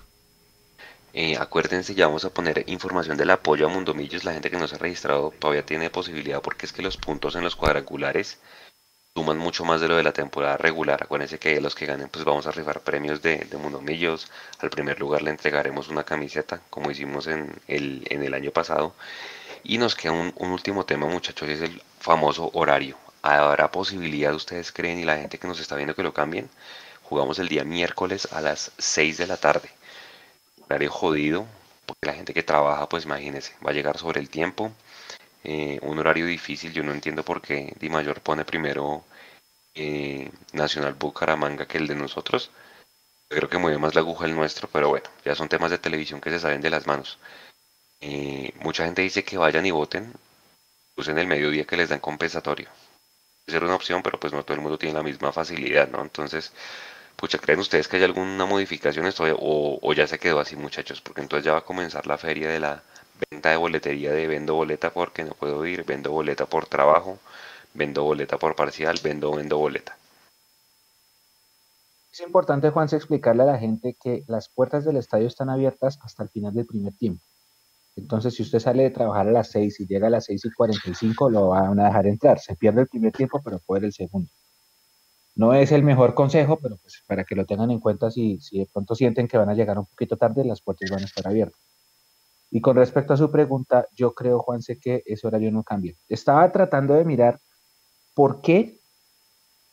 Eh, 1.12 1.36
acuérdense, 1.38 1.94
ya 1.94 2.06
vamos 2.06 2.24
a 2.24 2.30
poner 2.30 2.64
información 2.66 3.16
del 3.16 3.30
apoyo 3.30 3.66
a 3.66 3.68
Mundomillos. 3.68 4.24
La 4.24 4.32
gente 4.32 4.50
que 4.50 4.56
no 4.56 4.68
se 4.68 4.76
ha 4.76 4.78
registrado 4.78 5.32
todavía 5.38 5.64
tiene 5.64 5.90
posibilidad 5.90 6.40
porque 6.40 6.66
es 6.66 6.72
que 6.72 6.82
los 6.82 6.96
puntos 6.96 7.34
en 7.34 7.44
los 7.44 7.56
cuadrangulares 7.56 8.38
suman 9.18 9.36
mucho 9.36 9.64
más 9.64 9.80
de 9.80 9.88
lo 9.88 9.96
de 9.96 10.04
la 10.04 10.12
temporada 10.12 10.56
regular. 10.56 11.02
Acuérdense 11.02 11.40
que 11.40 11.60
los 11.60 11.74
que 11.74 11.86
ganen, 11.86 12.08
pues 12.08 12.24
vamos 12.24 12.46
a 12.46 12.52
rifar 12.52 12.82
premios 12.82 13.20
de, 13.20 13.38
de 13.38 13.56
Mundomillos. 13.56 14.30
Al 14.60 14.70
primer 14.70 15.00
lugar 15.00 15.22
le 15.22 15.30
entregaremos 15.30 15.88
una 15.88 16.04
camiseta, 16.04 16.60
como 16.70 16.92
hicimos 16.92 17.26
en 17.26 17.52
el, 17.66 18.06
en 18.10 18.22
el 18.22 18.32
año 18.32 18.52
pasado. 18.52 18.94
Y 19.64 19.78
nos 19.78 19.96
queda 19.96 20.12
un, 20.12 20.32
un 20.36 20.52
último 20.52 20.84
tema, 20.84 21.06
muchachos, 21.08 21.48
es 21.48 21.62
el 21.62 21.82
famoso 21.98 22.48
horario. 22.54 22.96
¿Habrá 23.22 23.72
posibilidad, 23.72 24.32
ustedes 24.32 24.70
creen, 24.70 25.00
y 25.00 25.04
la 25.04 25.16
gente 25.16 25.36
que 25.38 25.48
nos 25.48 25.58
está 25.58 25.74
viendo 25.74 25.96
que 25.96 26.04
lo 26.04 26.14
cambien? 26.14 26.48
Jugamos 27.02 27.40
el 27.40 27.48
día 27.48 27.64
miércoles 27.64 28.28
a 28.30 28.40
las 28.40 28.70
6 28.78 29.18
de 29.18 29.26
la 29.26 29.36
tarde 29.36 29.68
horario 30.68 30.90
jodido, 30.90 31.46
porque 31.86 32.06
la 32.06 32.14
gente 32.14 32.34
que 32.34 32.42
trabaja, 32.44 32.88
pues 32.88 33.04
imagínense, 33.04 33.52
va 33.66 33.70
a 33.70 33.74
llegar 33.74 33.98
sobre 33.98 34.20
el 34.20 34.28
tiempo. 34.28 34.70
Eh, 35.44 35.78
un 35.82 35.98
horario 35.98 36.26
difícil, 36.26 36.72
yo 36.72 36.82
no 36.82 36.92
entiendo 36.92 37.24
por 37.24 37.40
qué 37.40 37.72
Di 37.78 37.88
Mayor 37.88 38.20
pone 38.20 38.44
primero 38.44 39.04
eh, 39.74 40.30
Nacional 40.52 40.94
Bucaramanga 40.94 41.66
que 41.66 41.78
el 41.78 41.86
de 41.86 41.94
nosotros. 41.94 42.50
creo 43.30 43.48
que 43.48 43.58
mueve 43.58 43.78
más 43.78 43.94
la 43.94 44.00
aguja 44.02 44.26
el 44.26 44.34
nuestro, 44.34 44.68
pero 44.68 44.88
bueno, 44.90 45.08
ya 45.24 45.34
son 45.34 45.48
temas 45.48 45.70
de 45.70 45.78
televisión 45.78 46.20
que 46.20 46.30
se 46.30 46.40
salen 46.40 46.60
de 46.62 46.70
las 46.70 46.86
manos. 46.86 47.18
Eh, 48.00 48.52
mucha 48.60 48.84
gente 48.84 49.02
dice 49.02 49.24
que 49.24 49.38
vayan 49.38 49.66
y 49.66 49.70
voten, 49.72 50.12
usen 50.96 51.18
el 51.18 51.26
mediodía 51.26 51.64
que 51.66 51.76
les 51.76 51.90
dan 51.90 52.00
compensatorio. 52.00 52.68
Puede 53.44 53.58
ser 53.58 53.64
una 53.64 53.76
opción, 53.76 54.02
pero 54.02 54.20
pues 54.20 54.32
no 54.32 54.44
todo 54.44 54.54
el 54.56 54.62
mundo 54.62 54.78
tiene 54.78 54.94
la 54.94 55.02
misma 55.02 55.32
facilidad, 55.32 55.88
¿no? 55.88 56.02
Entonces, 56.02 56.52
pucha, 57.16 57.38
¿creen 57.38 57.60
ustedes 57.60 57.88
que 57.88 57.98
hay 57.98 58.04
alguna 58.04 58.46
modificación 58.46 59.06
esto 59.06 59.24
o 59.40 59.92
ya 59.94 60.06
se 60.06 60.18
quedó 60.18 60.40
así, 60.40 60.56
muchachos? 60.56 61.00
Porque 61.02 61.22
entonces 61.22 61.44
ya 61.46 61.52
va 61.52 61.58
a 61.60 61.64
comenzar 61.64 62.06
la 62.06 62.18
feria 62.18 62.48
de 62.50 62.60
la 62.60 62.82
venta 63.30 63.50
de 63.50 63.56
boletería 63.56 64.12
de 64.12 64.26
vendo 64.26 64.54
boleta 64.54 64.90
porque 64.90 65.24
no 65.24 65.32
puedo 65.32 65.64
ir, 65.66 65.84
vendo 65.84 66.12
boleta 66.12 66.46
por 66.46 66.66
trabajo, 66.66 67.18
vendo 67.74 68.04
boleta 68.04 68.38
por 68.38 68.54
parcial, 68.54 68.98
vendo, 69.02 69.32
vendo 69.32 69.58
boleta. 69.58 69.96
Es 72.12 72.20
importante, 72.20 72.70
Juan, 72.70 72.88
explicarle 72.90 73.42
a 73.42 73.46
la 73.46 73.58
gente 73.58 73.96
que 74.02 74.24
las 74.26 74.48
puertas 74.48 74.84
del 74.84 74.96
estadio 74.96 75.26
están 75.26 75.50
abiertas 75.50 75.98
hasta 76.02 76.22
el 76.22 76.28
final 76.30 76.52
del 76.52 76.66
primer 76.66 76.92
tiempo. 76.94 77.22
Entonces, 77.96 78.34
si 78.34 78.42
usted 78.42 78.60
sale 78.60 78.84
de 78.84 78.90
trabajar 78.90 79.28
a 79.28 79.32
las 79.32 79.50
6 79.50 79.80
y 79.80 79.86
llega 79.86 80.06
a 80.06 80.10
las 80.10 80.26
6 80.26 80.44
y 80.44 80.50
45, 80.52 81.30
lo 81.30 81.48
van 81.48 81.78
a 81.80 81.86
dejar 81.86 82.06
entrar. 82.06 82.38
Se 82.38 82.56
pierde 82.56 82.82
el 82.82 82.88
primer 82.88 83.12
tiempo, 83.12 83.40
pero 83.44 83.58
puede 83.58 83.86
el 83.86 83.92
segundo. 83.92 84.30
No 85.34 85.54
es 85.54 85.70
el 85.72 85.82
mejor 85.82 86.14
consejo, 86.14 86.58
pero 86.60 86.76
pues 86.78 87.02
para 87.06 87.24
que 87.24 87.36
lo 87.36 87.44
tengan 87.44 87.70
en 87.70 87.80
cuenta, 87.80 88.10
si, 88.10 88.40
si 88.40 88.58
de 88.58 88.66
pronto 88.66 88.94
sienten 88.94 89.28
que 89.28 89.38
van 89.38 89.50
a 89.50 89.54
llegar 89.54 89.78
un 89.78 89.86
poquito 89.86 90.16
tarde, 90.16 90.44
las 90.44 90.60
puertas 90.62 90.90
van 90.90 91.02
a 91.02 91.06
estar 91.06 91.26
abiertas. 91.26 91.60
Y 92.50 92.60
con 92.60 92.76
respecto 92.76 93.12
a 93.12 93.16
su 93.16 93.30
pregunta, 93.30 93.86
yo 93.94 94.14
creo, 94.14 94.38
Juan, 94.40 94.62
sé 94.62 94.78
que 94.78 95.02
ese 95.04 95.26
horario 95.26 95.52
no 95.52 95.64
cambia. 95.64 95.94
Estaba 96.08 96.50
tratando 96.50 96.94
de 96.94 97.04
mirar 97.04 97.40
por 98.14 98.40
qué, 98.40 98.80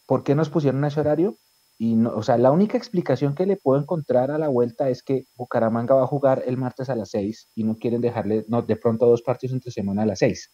por 0.05 0.23
qué 0.23 0.35
nos 0.35 0.49
pusieron 0.49 0.83
ese 0.85 0.99
horario 0.99 1.37
y 1.77 1.95
no, 1.95 2.15
o 2.15 2.23
sea, 2.23 2.37
la 2.37 2.51
única 2.51 2.77
explicación 2.77 3.35
que 3.35 3.45
le 3.45 3.57
puedo 3.57 3.81
encontrar 3.81 4.31
a 4.31 4.37
la 4.37 4.47
vuelta 4.47 4.89
es 4.89 5.03
que 5.03 5.25
Bucaramanga 5.35 5.95
va 5.95 6.03
a 6.03 6.07
jugar 6.07 6.43
el 6.45 6.57
martes 6.57 6.89
a 6.89 6.95
las 6.95 7.09
6 7.09 7.49
y 7.55 7.63
no 7.63 7.77
quieren 7.77 8.01
dejarle 8.01 8.45
no, 8.47 8.61
de 8.61 8.75
pronto 8.77 9.05
dos 9.05 9.21
partidos 9.21 9.53
entre 9.55 9.71
semana 9.71 10.03
a 10.03 10.05
las 10.05 10.19
6. 10.19 10.51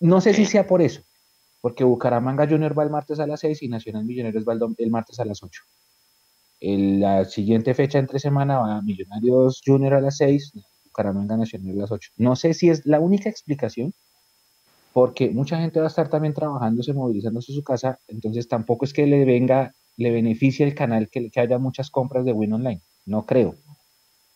No 0.00 0.20
sé 0.20 0.34
si 0.34 0.46
sea 0.46 0.66
por 0.66 0.82
eso, 0.82 1.02
porque 1.60 1.84
Bucaramanga 1.84 2.48
Junior 2.48 2.76
va 2.76 2.82
el 2.82 2.90
martes 2.90 3.20
a 3.20 3.26
las 3.26 3.40
6 3.40 3.62
y 3.62 3.68
Nacional 3.68 4.04
Millonarios 4.04 4.44
va 4.44 4.54
el, 4.54 4.90
martes 4.90 5.20
a 5.20 5.24
las 5.24 5.42
8. 5.42 5.62
la 6.60 7.24
siguiente 7.24 7.72
fecha 7.74 7.98
entre 7.98 8.18
semana 8.18 8.58
va 8.58 8.82
Millonarios 8.82 9.62
Junior 9.64 9.94
a 9.94 10.00
las 10.00 10.16
6, 10.16 10.54
Bucaramanga 10.98 11.36
Nacional 11.36 11.76
a 11.76 11.82
las 11.82 11.92
8. 11.92 12.10
No 12.16 12.34
sé 12.36 12.54
si 12.54 12.70
es 12.70 12.84
la 12.84 13.00
única 13.00 13.28
explicación, 13.28 13.94
porque 14.92 15.30
mucha 15.30 15.58
gente 15.58 15.78
va 15.78 15.86
a 15.86 15.88
estar 15.88 16.08
también 16.08 16.34
trabajándose, 16.34 16.92
movilizándose 16.92 17.52
en 17.52 17.56
su 17.56 17.62
casa, 17.62 17.98
entonces 18.08 18.48
tampoco 18.48 18.84
es 18.84 18.92
que 18.92 19.06
le 19.06 19.24
venga 19.24 19.72
le 19.96 20.12
beneficia 20.12 20.64
el 20.64 20.76
canal 20.76 21.08
que, 21.10 21.28
haya 21.36 21.58
muchas 21.58 21.90
compras 21.90 22.24
de 22.24 22.32
Win 22.32 22.52
Online. 22.52 22.80
No 23.04 23.26
creo. 23.26 23.56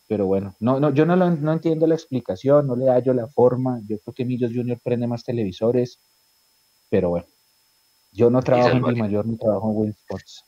Pero 0.08 0.26
bueno, 0.26 0.56
no, 0.58 0.80
no, 0.80 0.92
yo 0.92 1.06
no, 1.06 1.14
no 1.16 1.52
entiendo 1.52 1.86
la 1.86 1.94
explicación, 1.94 2.66
no 2.66 2.74
le 2.74 2.90
hallo 2.90 3.14
la 3.14 3.28
forma. 3.28 3.80
Yo 3.86 3.98
creo 4.00 4.12
que 4.12 4.24
Millos 4.24 4.50
Junior 4.52 4.80
prende 4.82 5.06
más 5.06 5.22
televisores. 5.22 6.00
Pero 6.90 7.10
bueno, 7.10 7.26
yo 8.10 8.28
no 8.28 8.42
trabajo 8.42 8.76
en 8.76 8.84
el 8.86 8.96
mayor 8.96 9.24
ni 9.24 9.38
trabajo 9.38 9.70
en 9.70 9.76
Win 9.76 9.90
Sports. 9.90 10.44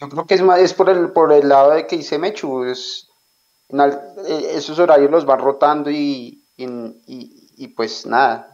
Yo 0.00 0.08
creo 0.08 0.26
que 0.26 0.34
es 0.34 0.42
más 0.42 0.58
es 0.58 0.74
por 0.74 0.90
el 0.90 1.12
por 1.12 1.32
el 1.32 1.48
lado 1.48 1.70
de 1.70 1.86
que 1.86 1.98
dice 1.98 2.18
Mechu, 2.18 2.64
es, 2.64 3.09
esos 4.26 4.78
horarios 4.78 5.10
los 5.10 5.24
van 5.24 5.40
rotando 5.40 5.90
y, 5.90 6.44
y, 6.56 7.68
pues 7.68 8.06
nada, 8.06 8.50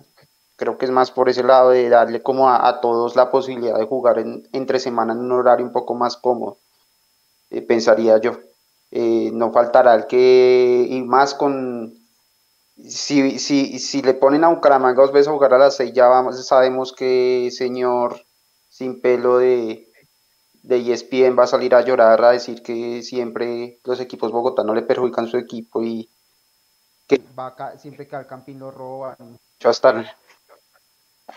Creo 0.56 0.78
que 0.78 0.86
es 0.86 0.90
más 0.90 1.10
por 1.10 1.28
ese 1.28 1.42
lado 1.42 1.68
de 1.68 1.86
darle 1.90 2.22
como 2.22 2.48
a, 2.48 2.80
todos 2.80 3.14
la 3.14 3.30
posibilidad 3.30 3.78
de 3.78 3.84
jugar 3.84 4.24
entre 4.52 4.78
semana 4.78 5.12
en 5.12 5.18
un 5.18 5.32
horario 5.32 5.66
un 5.66 5.72
poco 5.72 5.94
más 5.94 6.16
cómodo, 6.16 6.60
eh, 7.50 7.60
pensaría 7.60 8.16
yo. 8.16 8.38
Eh, 8.90 9.30
no 9.34 9.52
faltará 9.52 9.94
el 9.94 10.06
que, 10.06 10.86
y 10.88 11.02
más 11.02 11.34
con, 11.34 11.92
si, 12.76 13.38
si, 13.38 13.78
si 13.78 14.00
le 14.00 14.14
ponen 14.14 14.44
a 14.44 14.48
Bucaramanga 14.48 15.02
dos 15.02 15.12
veces 15.12 15.28
a 15.28 15.32
jugar 15.32 15.52
a 15.52 15.58
las 15.58 15.76
seis, 15.76 15.92
ya 15.92 16.08
vamos, 16.08 16.46
sabemos 16.46 16.94
que 16.94 17.50
señor 17.52 18.24
sin 18.70 19.00
pelo 19.00 19.38
de, 19.38 19.85
de 20.66 20.92
ESPN 20.92 21.38
va 21.38 21.44
a 21.44 21.46
salir 21.46 21.74
a 21.74 21.80
llorar 21.80 22.22
a 22.24 22.32
decir 22.32 22.62
que 22.62 23.02
siempre 23.02 23.78
los 23.84 24.00
equipos 24.00 24.32
bogotanos 24.32 24.74
le 24.74 24.82
perjudican 24.82 25.28
su 25.28 25.38
equipo 25.38 25.82
y 25.82 26.08
que 27.06 27.22
siempre 27.78 28.08
que 28.08 28.16
al 28.16 28.26
Campín 28.26 28.58
lo 28.58 28.72
roban. 28.72 29.38
Hasta 29.62 30.04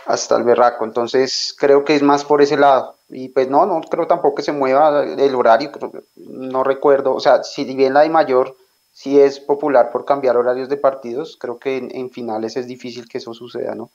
hasta 0.06 0.38
el 0.38 0.43
berraco. 0.43 0.84
Entonces 0.84 1.56
creo 1.57 1.84
que 1.84 1.95
es 1.95 2.01
más 2.01 2.23
por 2.26 2.41
ese 2.41 2.57
lado. 2.57 2.95
Y 3.10 3.30
pues 3.30 3.49
no, 3.49 3.65
no 3.65 3.81
creo 3.81 4.07
tampoco 4.07 4.35
que 4.35 4.43
se 4.43 4.51
mueva 4.51 5.03
el 5.03 5.35
horario, 5.35 5.72
no 6.15 6.64
recuerdo, 6.64 7.15
o 7.15 7.19
sea, 7.19 7.43
si 7.43 7.64
bien 7.64 7.93
la 7.95 8.01
de 8.01 8.10
mayor 8.10 8.56
sí 8.91 9.19
es 9.19 9.39
popular 9.39 9.91
por 9.91 10.06
cambiar 10.06 10.38
horarios 10.38 10.69
de 10.69 10.77
partidos, 10.77 11.38
creo 11.39 11.57
que 11.57 11.77
en, 11.77 12.10
finales 12.11 12.56
es 12.56 12.68
difícil 12.68 13.10
que 13.10 13.18
eso 13.18 13.34
suceda, 13.34 13.73
¿no? 13.73 13.89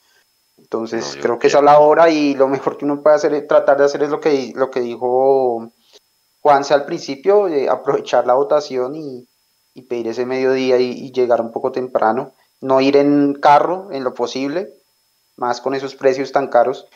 Entonces 0.64 1.18
creo 1.20 1.38
que 1.38 1.48
esa 1.48 1.58
es 1.58 1.64
la 1.64 1.78
hora 1.78 2.08
y 2.08 2.34
lo 2.34 2.48
mejor 2.48 2.76
que 2.76 2.84
uno 2.84 3.02
puede 3.02 3.16
hacer 3.16 3.34
es 3.34 3.46
tratar 3.46 3.76
de 3.76 3.84
hacer 3.84 4.02
es 4.02 4.08
lo 4.08 4.18
que, 4.18 4.52
lo 4.56 4.70
que 4.70 4.80
dijo 4.80 5.70
Juanse 6.40 6.74
al 6.74 6.86
principio, 6.86 7.46
aprovechar 7.70 8.26
la 8.26 8.34
votación 8.34 8.94
y, 8.96 9.28
pedir 9.88 10.08
ese 10.08 10.24
mediodía 10.24 10.78
y, 10.78 10.90
y 10.90 11.12
llegar 11.12 11.40
un 11.40 11.52
poco 11.52 11.70
temprano, 11.70 12.32
no 12.60 12.80
ir 12.80 12.96
en 12.96 13.34
carro 13.34 13.88
en 13.92 14.04
lo 14.04 14.14
posible, 14.14 14.72
más 15.36 15.60
con 15.60 15.74
esos 15.74 15.94
precios 15.96 16.32
tan 16.32 16.48
caros, 16.48 16.86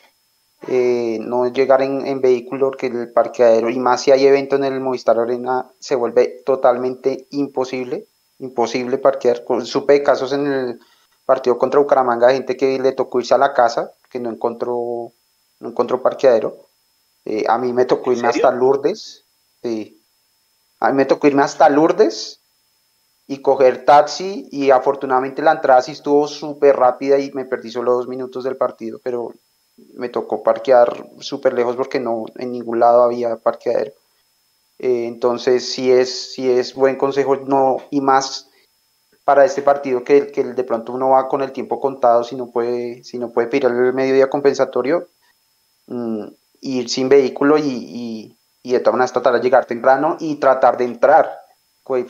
eh, 0.66 1.18
no 1.20 1.46
llegar 1.52 1.82
en, 1.82 2.20
vehículo 2.20 2.72
que 2.72 2.88
el 2.88 3.12
parqueadero, 3.12 3.70
y 3.70 3.78
más 3.78 4.02
si 4.02 4.10
hay 4.10 4.26
evento 4.26 4.56
en 4.56 4.64
el 4.64 4.80
Movistar 4.80 5.18
Arena, 5.18 5.70
se 5.78 5.94
vuelve 5.94 6.42
totalmente 6.44 7.26
imposible, 7.30 8.06
imposible 8.38 8.98
parquear. 8.98 9.44
Supe 9.64 9.92
de 9.92 10.02
casos 10.02 10.32
en 10.32 10.46
el 10.46 10.80
partido 11.28 11.58
contra 11.58 11.78
Bucaramanga, 11.78 12.28
de 12.28 12.36
gente 12.36 12.56
que 12.56 12.78
le 12.78 12.92
tocó 12.92 13.20
irse 13.20 13.34
a 13.34 13.38
la 13.38 13.52
casa, 13.52 13.92
que 14.08 14.18
no 14.18 14.30
encontró, 14.30 15.12
no 15.60 15.68
encontró 15.68 16.00
parqueadero. 16.00 16.56
Eh, 17.26 17.44
a 17.46 17.58
mí 17.58 17.74
me 17.74 17.84
tocó 17.84 18.12
irme 18.12 18.28
hasta 18.28 18.50
Lourdes. 18.50 19.26
A 19.62 20.88
mí 20.88 20.94
me 20.94 21.04
tocó 21.04 21.26
irme 21.26 21.42
hasta 21.42 21.68
Lourdes 21.68 22.40
y 23.26 23.42
coger 23.42 23.84
taxi 23.84 24.48
y 24.50 24.70
afortunadamente 24.70 25.42
la 25.42 25.52
entrada 25.52 25.82
sí 25.82 25.92
estuvo 25.92 26.26
súper 26.28 26.76
rápida 26.76 27.18
y 27.18 27.30
me 27.32 27.44
perdí 27.44 27.70
solo 27.70 27.92
dos 27.92 28.08
minutos 28.08 28.42
del 28.42 28.56
partido, 28.56 28.98
pero 29.04 29.34
me 29.96 30.08
tocó 30.08 30.42
parquear 30.42 31.10
súper 31.20 31.52
lejos 31.52 31.76
porque 31.76 32.00
no 32.00 32.24
en 32.36 32.52
ningún 32.52 32.80
lado 32.80 33.02
había 33.02 33.36
parqueadero. 33.36 33.92
Eh, 34.78 35.04
entonces 35.06 35.70
sí 35.70 35.92
es, 35.92 36.32
sí 36.32 36.50
es 36.50 36.72
buen 36.72 36.96
consejo 36.96 37.36
no 37.36 37.76
y 37.90 38.00
más 38.00 38.47
para 39.28 39.44
este 39.44 39.60
partido 39.60 40.02
que, 40.04 40.32
que 40.32 40.42
de 40.42 40.64
pronto 40.64 40.94
uno 40.94 41.10
va 41.10 41.28
con 41.28 41.42
el 41.42 41.52
tiempo 41.52 41.78
contado 41.78 42.24
si 42.24 42.34
no 42.34 42.50
puede, 42.50 43.04
si 43.04 43.18
no 43.18 43.28
puede 43.28 43.48
pedir 43.48 43.66
el 43.66 43.92
mediodía 43.92 44.30
compensatorio, 44.30 45.06
mm, 45.86 46.28
ir 46.62 46.88
sin 46.88 47.10
vehículo 47.10 47.58
y, 47.58 47.68
y, 47.68 48.38
y 48.62 48.72
de 48.72 48.80
todas 48.80 48.94
maneras 48.94 49.12
tratar 49.12 49.34
de 49.34 49.40
llegar 49.40 49.66
temprano 49.66 50.16
y 50.18 50.36
tratar 50.36 50.78
de 50.78 50.86
entrar 50.86 51.28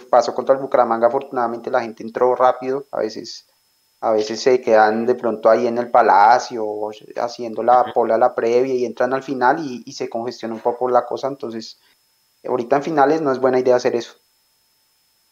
pasó 0.09 0.33
contra 0.33 0.55
el 0.55 0.61
Bucaramanga, 0.61 1.09
afortunadamente 1.09 1.73
la 1.73 1.81
gente 1.81 2.05
entró 2.05 2.37
rápido, 2.37 2.87
a 2.93 3.01
veces, 3.01 3.47
a 4.01 4.13
veces 4.13 4.41
se 4.41 4.61
quedan 4.61 5.05
de 5.05 5.17
pronto 5.17 5.51
ahí 5.51 5.67
en 5.67 5.79
el 5.79 5.91
palacio 5.91 6.65
haciendo 7.17 7.65
la 7.65 7.93
pola 7.93 8.15
a 8.15 8.19
la 8.19 8.33
previa 8.33 8.75
y 8.75 8.85
entran 8.85 9.13
al 9.13 9.25
final 9.25 9.59
y, 9.59 9.93
se 9.93 10.09
congestiona 10.09 10.55
un 10.55 10.61
poco 10.61 10.89
la 10.89 11.05
cosa, 11.05 11.27
entonces 11.27 11.81
ahorita 12.45 12.77
en 12.77 12.83
finales 12.85 13.23
no 13.23 13.33
es 13.33 13.41
buena 13.41 13.59
idea 13.59 13.75
hacer 13.75 13.97
eso. 13.97 14.18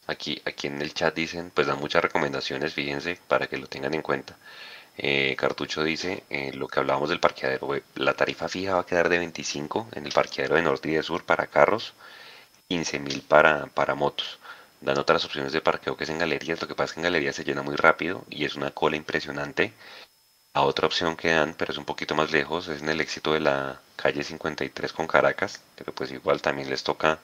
Aquí, 0.06 0.40
aquí 0.44 0.68
en 0.68 0.80
el 0.82 0.94
chat 0.94 1.14
dicen, 1.14 1.50
pues 1.50 1.66
dan 1.66 1.78
muchas 1.78 2.02
recomendaciones, 2.02 2.74
fíjense, 2.74 3.18
para 3.28 3.46
que 3.48 3.56
lo 3.58 3.66
tengan 3.66 3.94
en 3.94 4.02
cuenta. 4.02 4.36
Eh, 4.98 5.36
Cartucho 5.36 5.84
dice, 5.84 6.24
eh, 6.30 6.52
lo 6.54 6.68
que 6.68 6.80
hablábamos 6.80 7.10
del 7.10 7.20
parqueadero, 7.20 7.68
la 7.96 8.14
tarifa 8.14 8.48
fija 8.48 8.74
va 8.74 8.80
a 8.80 8.86
quedar 8.86 9.08
de 9.08 9.18
25 9.18 9.88
en 9.92 10.06
el 10.06 10.12
parqueadero 10.12 10.56
de 10.56 10.62
norte 10.62 10.88
y 10.90 10.94
de 10.94 11.02
sur 11.02 11.24
para 11.24 11.46
carros 11.48 11.94
15.000 12.68 13.22
para, 13.22 13.66
para 13.66 13.94
motos. 13.94 14.38
Dan 14.80 14.98
otras 14.98 15.24
opciones 15.24 15.52
de 15.52 15.60
parqueo 15.60 15.96
que 15.96 16.04
es 16.04 16.10
en 16.10 16.18
galerías. 16.18 16.60
Lo 16.60 16.68
que 16.68 16.74
pasa 16.74 16.86
es 16.86 16.92
que 16.94 17.00
en 17.00 17.04
galerías 17.04 17.36
se 17.36 17.44
llena 17.44 17.62
muy 17.62 17.76
rápido 17.76 18.24
y 18.30 18.44
es 18.44 18.54
una 18.56 18.70
cola 18.70 18.96
impresionante. 18.96 19.72
A 20.54 20.62
otra 20.62 20.86
opción 20.86 21.16
que 21.16 21.30
dan, 21.30 21.54
pero 21.54 21.72
es 21.72 21.78
un 21.78 21.84
poquito 21.84 22.14
más 22.14 22.32
lejos, 22.32 22.68
es 22.68 22.82
en 22.82 22.88
el 22.88 23.00
éxito 23.00 23.32
de 23.32 23.40
la 23.40 23.80
calle 23.96 24.22
53 24.24 24.92
con 24.92 25.06
Caracas, 25.06 25.62
pero 25.76 25.94
pues 25.94 26.10
igual 26.12 26.40
también 26.42 26.70
les 26.70 26.82
toca 26.82 27.20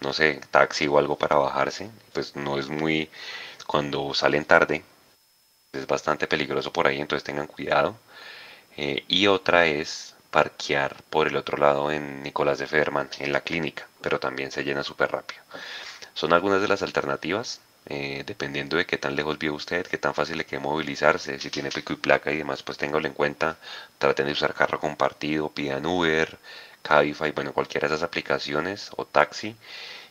no 0.00 0.12
sé, 0.12 0.40
taxi 0.50 0.86
o 0.86 0.98
algo 0.98 1.16
para 1.16 1.36
bajarse. 1.36 1.90
Pues 2.12 2.36
no 2.36 2.58
es 2.58 2.68
muy, 2.68 3.10
cuando 3.66 4.12
salen 4.14 4.44
tarde, 4.44 4.84
es 5.72 5.86
bastante 5.86 6.26
peligroso 6.28 6.72
por 6.72 6.86
ahí, 6.88 7.00
entonces 7.00 7.24
tengan 7.24 7.46
cuidado. 7.48 7.96
Eh, 8.76 9.04
y 9.08 9.28
otra 9.28 9.66
es 9.66 10.16
parquear 10.30 10.96
por 11.10 11.28
el 11.28 11.36
otro 11.36 11.58
lado 11.58 11.92
en 11.92 12.22
Nicolás 12.22 12.58
de 12.58 12.66
Federman, 12.68 13.10
en 13.20 13.32
la 13.32 13.42
clínica, 13.42 13.88
pero 14.02 14.20
también 14.20 14.50
se 14.52 14.64
llena 14.64 14.84
súper 14.84 15.12
rápido. 15.12 15.42
Son 16.14 16.32
algunas 16.32 16.60
de 16.60 16.68
las 16.68 16.82
alternativas, 16.82 17.60
eh, 17.86 18.24
dependiendo 18.26 18.76
de 18.76 18.86
qué 18.86 18.98
tan 18.98 19.14
lejos 19.16 19.38
vive 19.38 19.54
usted, 19.54 19.86
qué 19.86 19.98
tan 19.98 20.14
fácil 20.14 20.38
le 20.38 20.44
quede 20.46 20.60
movilizarse, 20.60 21.38
si 21.38 21.50
tiene 21.50 21.70
pico 21.70 21.92
y 21.92 21.96
placa 21.96 22.32
y 22.32 22.38
demás, 22.38 22.62
pues 22.64 22.78
téngalo 22.78 23.06
en 23.06 23.14
cuenta, 23.14 23.58
traten 23.98 24.26
de 24.26 24.32
usar 24.32 24.54
carro 24.54 24.80
compartido, 24.80 25.50
pidan 25.50 25.86
Uber, 25.86 26.38
Cabify, 26.88 27.32
bueno, 27.32 27.52
cualquiera 27.52 27.88
de 27.88 27.94
esas 27.94 28.04
aplicaciones 28.08 28.90
o 28.96 29.04
taxi. 29.06 29.56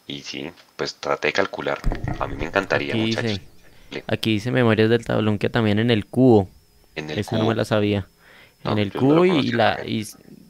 Y 0.08 0.22
sí, 0.24 0.52
pues 0.78 0.96
trate 1.00 1.30
de 1.30 1.34
calcular. 1.34 1.80
A 2.20 2.28
mí 2.28 2.36
me 2.38 2.46
encantaría, 2.46 2.96
Aquí 2.96 2.98
muchachos. 2.98 3.42
dice, 3.90 4.04
aquí 4.08 4.34
dice 4.34 4.52
Memorias 4.52 4.90
del 4.90 5.06
Tablón 5.06 5.40
que 5.40 5.50
también 5.50 5.80
en 5.80 5.92
el 5.92 6.06
cubo. 6.08 6.50
En 6.96 7.10
el 7.10 7.20
Esa 7.20 7.38
no 7.38 7.46
cubo. 7.46 7.48
me 7.48 7.56
la 7.56 7.66
sabía. 7.66 8.10
No, 8.64 8.72
En 8.72 8.80
el 8.80 8.94
no 8.94 8.96
cubo 8.96 9.26
y 9.26 9.52
la 9.52 9.80
y 9.86 10.06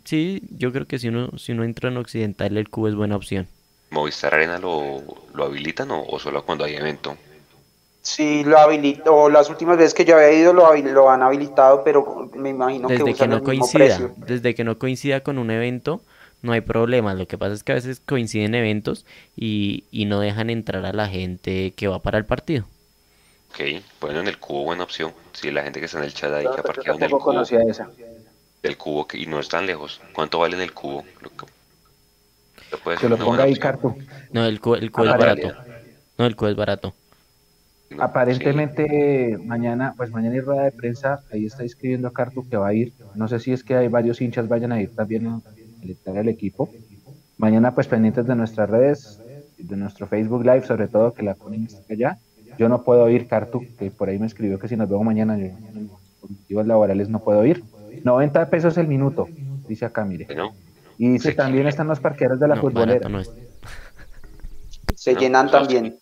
sí, 0.05 0.41
yo 0.51 0.71
creo 0.73 0.87
que 0.87 0.99
si 0.99 1.09
uno 1.09 1.37
si 1.37 1.51
uno 1.53 1.63
entra 1.65 1.89
en 1.89 1.97
Occidental 1.97 2.57
el 2.57 2.69
cubo 2.69 2.87
es 2.89 2.95
buena 2.95 3.15
opción. 3.17 3.49
¿Movistar 3.89 4.35
Arena 4.35 4.59
lo, 4.59 5.25
lo 5.33 5.43
habilitan 5.45 5.89
o, 5.89 6.03
o 6.05 6.19
solo 6.19 6.45
cuando 6.45 6.65
hay 6.65 6.75
evento? 6.75 7.17
Sí, 8.01 8.43
lo 8.43 8.59
habilitó. 8.59 9.29
Las 9.29 9.49
últimas 9.49 9.77
veces 9.77 9.93
que 9.93 10.05
yo 10.05 10.15
había 10.15 10.31
ido 10.31 10.53
lo, 10.53 10.73
lo 10.75 11.09
han 11.09 11.23
habilitado, 11.23 11.83
pero 11.83 12.29
me 12.35 12.49
imagino 12.49 12.93
que 12.93 13.03
Desde 13.03 13.15
que 13.15 13.25
usan 13.25 13.29
no 13.29 13.37
el 13.37 13.43
mismo 13.43 13.67
coincida, 13.67 13.71
precio. 13.71 14.15
desde 14.15 14.53
que 14.55 14.63
no 14.63 14.77
coincida 14.77 15.21
con 15.23 15.37
un 15.39 15.49
evento, 15.51 16.05
no 16.45 16.53
hay 16.53 16.61
problema. 16.61 17.13
Lo 17.13 17.27
que 17.27 17.37
pasa 17.37 17.53
es 17.53 17.63
que 17.63 17.71
a 17.73 17.75
veces 17.75 17.99
coinciden 17.99 18.55
eventos 18.55 19.05
y, 19.35 19.83
y 19.91 20.05
no 20.05 20.19
dejan 20.19 20.49
entrar 20.49 20.85
a 20.85 20.93
la 20.93 21.07
gente 21.07 21.73
que 21.75 21.87
va 21.87 21.99
para 22.01 22.17
el 22.17 22.25
partido. 22.25 22.65
Ok, 23.49 23.61
bueno, 24.01 24.19
en 24.21 24.27
el 24.27 24.37
cubo 24.37 24.63
buena 24.63 24.83
opción. 24.83 25.13
Si 25.33 25.51
la 25.51 25.63
gente 25.63 25.79
que 25.79 25.85
está 25.85 25.97
en 25.99 26.05
el 26.05 26.13
chat 26.13 26.31
ahí 26.33 26.43
que 26.43 26.59
ha 26.59 26.63
parqueado 26.63 26.97
en 26.97 27.03
el 27.03 27.09
tampoco 27.09 27.23
cubo, 27.23 27.33
conocía 27.33 27.61
esa. 27.63 27.89
del 28.63 28.77
cubo 28.77 29.07
que, 29.07 29.17
y 29.17 29.25
no 29.27 29.39
es 29.39 29.47
tan 29.49 29.65
lejos. 29.65 30.01
¿Cuánto 30.13 30.39
vale 30.39 30.55
en 30.55 30.61
el 30.61 30.73
cubo? 30.73 31.05
Lo 31.21 31.29
que- 31.29 31.45
lo 32.71 32.77
puede 32.79 32.97
Que 32.97 33.01
ser 33.01 33.09
lo 33.11 33.15
una 33.17 33.25
ponga 33.25 33.43
ahí. 33.43 33.55
Cartu. 33.55 33.95
No, 34.31 34.45
el 34.45 34.59
cubo, 34.59 34.75
el 34.75 34.91
cubo 34.91 35.05
es 35.05 35.17
barato. 35.17 35.53
No, 36.17 36.25
el 36.25 36.35
cubo 36.35 36.49
es 36.49 36.55
barato. 36.55 36.93
No, 37.91 38.03
Aparentemente 38.03 39.37
mañana, 39.45 39.93
pues 39.95 40.09
mañana 40.09 40.33
hay 40.35 40.41
rueda 40.41 40.63
de 40.63 40.71
prensa, 40.71 41.19
ahí 41.31 41.45
está 41.45 41.63
escribiendo 41.63 42.11
Cartu 42.11 42.47
que 42.49 42.57
va 42.57 42.67
a 42.69 42.73
ir. 42.73 42.93
No 43.13 43.27
sé 43.27 43.39
si 43.39 43.53
es 43.53 43.63
que 43.63 43.75
hay 43.75 43.87
varios 43.87 44.21
hinchas 44.21 44.47
vayan 44.47 44.71
a 44.71 44.81
ir 44.81 44.89
también 44.95 45.41
alentar 45.85 46.17
al 46.17 46.27
equipo. 46.29 46.69
Mañana 47.37 47.73
pues 47.73 47.87
pendientes 47.87 48.25
de 48.25 48.35
nuestras 48.35 48.69
redes, 48.69 49.19
de 49.57 49.77
nuestro 49.77 50.07
Facebook 50.07 50.41
Live, 50.45 50.65
sobre 50.65 50.87
todo 50.87 51.13
que 51.13 51.23
la 51.23 51.35
ponen 51.35 51.67
allá. 51.89 52.17
Yo 52.57 52.69
no 52.69 52.83
puedo 52.83 53.09
ir, 53.09 53.27
Cartu, 53.27 53.63
que 53.77 53.91
por 53.91 54.09
ahí 54.09 54.19
me 54.19 54.27
escribió 54.27 54.59
que 54.59 54.67
si 54.67 54.75
nos 54.77 54.89
vemos 54.89 55.05
mañana, 55.05 55.37
yo 55.37 55.49
por 56.21 56.29
motivos 56.31 56.67
laborales 56.67 57.09
no 57.09 57.19
puedo 57.19 57.45
ir. 57.45 57.63
90 58.03 58.49
pesos 58.49 58.77
el 58.77 58.87
minuto, 58.87 59.27
dice 59.67 59.85
acá, 59.85 60.05
mire. 60.05 60.27
Y 60.97 61.09
dice 61.09 61.31
Sí. 61.31 61.35
también 61.37 61.67
están 61.67 61.87
los 61.87 61.99
parqueros 61.99 62.39
de 62.39 62.47
la 62.47 62.55
No, 62.55 62.61
futbolera. 62.61 63.09
no. 63.09 63.21
Se 64.95 65.13
No, 65.13 65.19
llenan 65.19 65.51
también. 65.51 65.99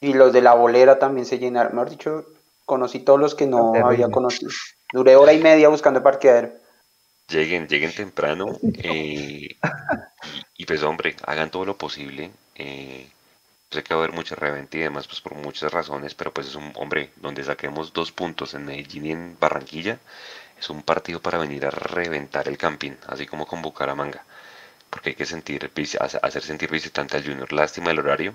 Y 0.00 0.12
los 0.14 0.32
de 0.32 0.40
la 0.40 0.54
bolera 0.54 0.98
también 0.98 1.26
se 1.26 1.38
llenaron. 1.38 1.72
Mejor 1.74 1.90
dicho, 1.90 2.24
conocí 2.64 3.00
todos 3.00 3.18
los 3.18 3.34
que 3.34 3.46
no 3.46 3.74
había 3.74 4.08
conocido. 4.10 4.50
Duré 4.92 5.16
hora 5.16 5.32
y 5.32 5.40
media 5.42 5.68
buscando 5.68 6.02
parqueadero. 6.02 6.50
Lleguen, 7.30 7.68
lleguen 7.68 7.94
temprano. 7.94 8.58
eh, 8.74 9.48
y, 10.22 10.40
y, 10.56 10.66
pues 10.66 10.82
hombre, 10.82 11.16
hagan 11.26 11.50
todo 11.50 11.64
lo 11.64 11.76
posible. 11.78 12.30
eh, 12.54 13.10
sé 13.70 13.82
que 13.84 13.94
va 13.94 14.00
a 14.02 14.04
haber 14.04 14.14
mucha 14.16 14.34
reventa 14.36 14.76
y 14.78 14.80
demás, 14.82 15.06
pues 15.08 15.20
por 15.22 15.34
muchas 15.36 15.72
razones, 15.72 16.14
pero 16.14 16.32
pues 16.34 16.48
es 16.48 16.56
un 16.56 16.72
hombre 16.76 17.12
donde 17.16 17.44
saquemos 17.44 17.92
dos 17.92 18.12
puntos 18.12 18.54
en 18.54 18.66
Medellín 18.66 19.06
y 19.06 19.12
en 19.12 19.38
Barranquilla. 19.40 19.98
Es 20.58 20.70
un 20.70 20.82
partido 20.82 21.20
para 21.22 21.38
venir 21.38 21.66
a 21.66 21.70
reventar 21.70 22.48
el 22.48 22.58
campín, 22.58 22.98
así 23.08 23.26
como 23.26 23.46
con 23.46 23.62
Bucaramanga. 23.62 24.24
Porque 24.90 25.10
hay 25.10 25.16
que 25.16 25.26
sentir, 25.26 25.70
hacer 26.00 26.42
sentir 26.42 26.70
visitante 26.70 27.16
al 27.16 27.24
Junior. 27.24 27.52
Lástima 27.52 27.90
el 27.92 28.00
horario. 28.00 28.34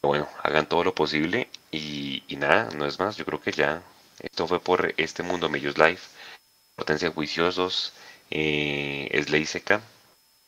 Pero 0.00 0.08
bueno, 0.10 0.28
hagan 0.42 0.68
todo 0.68 0.84
lo 0.84 0.94
posible. 0.94 1.48
Y, 1.70 2.22
y 2.28 2.36
nada, 2.36 2.68
no 2.76 2.86
es 2.86 2.98
más. 2.98 3.16
Yo 3.16 3.24
creo 3.24 3.40
que 3.40 3.52
ya 3.52 3.82
esto 4.20 4.46
fue 4.46 4.60
por 4.60 4.92
este 4.96 5.22
Mundo 5.22 5.48
Millos 5.48 5.78
Live. 5.78 6.00
Portense 6.82 7.10
juiciosos. 7.10 7.92
Eh, 8.28 9.08
es 9.12 9.30
ley 9.30 9.46
seca. 9.46 9.80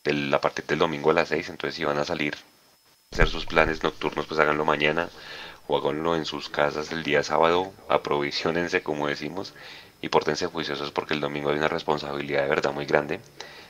del- 0.03 0.31
a 0.33 0.39
partir 0.41 0.65
del 0.65 0.77
domingo 0.79 1.09
a 1.11 1.13
las 1.13 1.29
6. 1.29 1.49
Entonces, 1.49 1.75
si 1.75 1.83
van 1.85 1.97
a 1.97 2.03
salir 2.05 2.35
a 2.35 3.15
hacer 3.15 3.27
sus 3.29 3.45
planes 3.45 3.81
nocturnos, 3.83 4.27
pues 4.27 4.39
háganlo 4.39 4.65
mañana. 4.65 5.09
O 5.67 5.77
háganlo 5.77 6.15
en 6.15 6.25
sus 6.25 6.49
casas 6.49 6.91
el 6.91 7.03
día 7.03 7.23
sábado. 7.23 7.71
Aprovisionense, 7.87 8.83
como 8.83 9.07
decimos. 9.07 9.53
Y 10.01 10.09
portense 10.09 10.45
juiciosos 10.47 10.91
porque 10.91 11.13
el 11.15 11.21
domingo 11.21 11.49
hay 11.51 11.57
una 11.57 11.69
responsabilidad 11.69 12.43
de 12.43 12.49
verdad 12.49 12.73
muy 12.73 12.85
grande. 12.85 13.19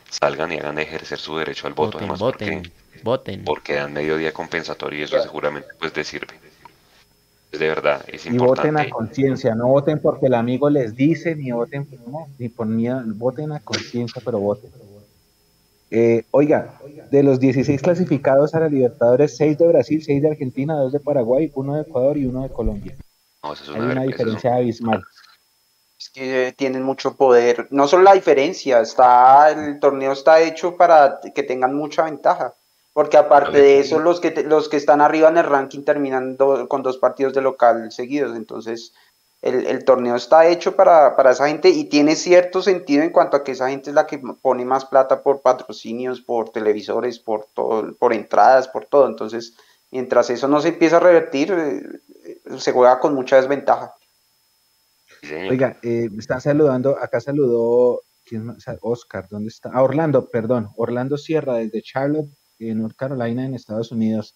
Salgan 0.09 0.51
y 0.51 0.57
hagan 0.57 0.79
ejercer 0.79 1.19
su 1.19 1.37
derecho 1.37 1.67
al 1.67 1.73
voto. 1.73 1.99
Voten, 1.99 1.99
además, 2.09 2.19
voten, 2.19 2.63
porque 2.63 2.99
voten. 3.03 3.43
porque 3.45 3.73
dan 3.75 3.93
mediodía 3.93 4.33
compensatorio 4.33 4.99
y 4.99 5.03
eso 5.03 5.21
seguramente 5.21 5.69
pues 5.77 5.95
les 5.95 6.07
sirve. 6.07 6.33
Es 7.55 7.59
de 7.61 7.69
verdad, 7.69 8.01
es 8.11 8.25
Y 8.25 8.37
voten 8.37 8.75
a 8.75 8.89
conciencia, 8.89 9.55
no 9.55 9.69
voten 9.69 9.99
porque 9.99 10.25
el 10.25 10.33
amigo 10.33 10.69
les 10.69 10.93
dice, 10.93 11.37
ni 11.37 11.51
voten, 11.51 11.87
no, 12.05 12.27
ni 12.37 12.49
por 12.49 12.67
miedo, 12.67 13.01
voten 13.15 13.53
a 13.53 13.61
conciencia, 13.61 14.21
pero 14.25 14.39
voten. 14.39 14.69
Eh, 15.89 16.25
oiga, 16.31 16.77
de 17.09 17.23
los 17.23 17.39
16 17.39 17.81
clasificados 17.81 18.53
a 18.53 18.59
la 18.59 18.67
Libertadores, 18.67 19.37
6 19.37 19.57
de 19.57 19.67
Brasil, 19.69 20.03
6 20.03 20.21
de 20.21 20.27
Argentina, 20.31 20.75
2 20.75 20.91
de 20.91 20.99
Paraguay, 20.99 21.49
1 21.55 21.75
de 21.75 21.83
Ecuador 21.83 22.17
y 22.17 22.25
1 22.25 22.43
de 22.43 22.49
Colombia. 22.49 22.93
No, 23.41 23.53
eso 23.53 23.63
es 23.63 23.69
Hay 23.69 23.75
una 23.77 23.91
una 23.91 24.01
vergüenza, 24.01 24.09
eso 24.11 24.11
es 24.11 24.19
un- 24.19 24.35
diferencia 24.35 24.55
abismal. 24.55 25.03
Es 25.97 26.09
que 26.09 26.53
tienen 26.57 26.83
mucho 26.83 27.15
poder. 27.15 27.69
No 27.71 27.87
solo 27.87 28.03
la 28.03 28.13
diferencia, 28.15 28.81
está 28.81 29.49
el 29.51 29.79
torneo 29.79 30.11
está 30.11 30.41
hecho 30.41 30.75
para 30.75 31.21
que 31.33 31.43
tengan 31.43 31.73
mucha 31.73 32.03
ventaja. 32.03 32.53
Porque 32.95 33.17
aparte 33.17 33.57
de 33.57 33.79
eso, 33.81 33.99
los 33.99 34.21
que, 34.21 34.31
te- 34.31 34.45
los 34.45 34.69
que 34.69 34.77
están 34.77 35.01
arriba 35.01 35.27
en 35.27 35.35
el 35.37 35.43
ranking 35.43 35.83
terminan 35.83 36.37
do- 36.37 36.69
con 36.69 36.81
dos 36.81 36.97
partidos 36.97 37.33
de 37.33 37.41
local 37.41 37.91
seguidos. 37.91 38.37
Entonces, 38.37 38.93
el, 39.41 39.67
el 39.67 39.83
torneo 39.83 40.15
está 40.15 40.47
hecho 40.47 40.77
para, 40.77 41.13
para 41.17 41.31
esa 41.31 41.49
gente 41.49 41.67
y 41.67 41.83
tiene 41.89 42.15
cierto 42.15 42.61
sentido 42.61 43.03
en 43.03 43.09
cuanto 43.09 43.35
a 43.35 43.43
que 43.43 43.51
esa 43.51 43.67
gente 43.69 43.89
es 43.89 43.95
la 43.95 44.07
que 44.07 44.19
pone 44.41 44.63
más 44.63 44.85
plata 44.85 45.21
por 45.21 45.41
patrocinios, 45.41 46.21
por 46.21 46.51
televisores, 46.51 47.19
por 47.19 47.47
todo, 47.53 47.93
por 47.95 48.13
entradas, 48.13 48.69
por 48.69 48.85
todo. 48.85 49.07
Entonces, 49.07 49.55
mientras 49.91 50.29
eso 50.29 50.47
no 50.47 50.61
se 50.61 50.69
empieza 50.69 50.95
a 50.95 51.01
revertir, 51.01 51.51
eh, 51.51 52.39
se 52.59 52.71
juega 52.71 52.97
con 53.01 53.13
mucha 53.13 53.35
desventaja. 53.35 53.93
Oiga, 55.51 55.77
eh, 55.83 56.07
me 56.11 56.19
están 56.19 56.39
saludando, 56.39 56.97
acá 56.97 57.19
saludó, 57.19 58.03
¿quién 58.25 58.45
más? 58.45 58.63
Oscar, 58.81 59.27
¿dónde 59.29 59.49
está? 59.49 59.69
Ah, 59.73 59.83
Orlando, 59.83 60.29
perdón, 60.29 60.69
Orlando 60.77 61.17
Sierra 61.17 61.55
desde 61.55 61.81
Charlotte, 61.81 62.29
en 62.59 62.81
North 62.81 62.95
Carolina, 62.95 63.45
en 63.45 63.53
Estados 63.55 63.91
Unidos. 63.91 64.35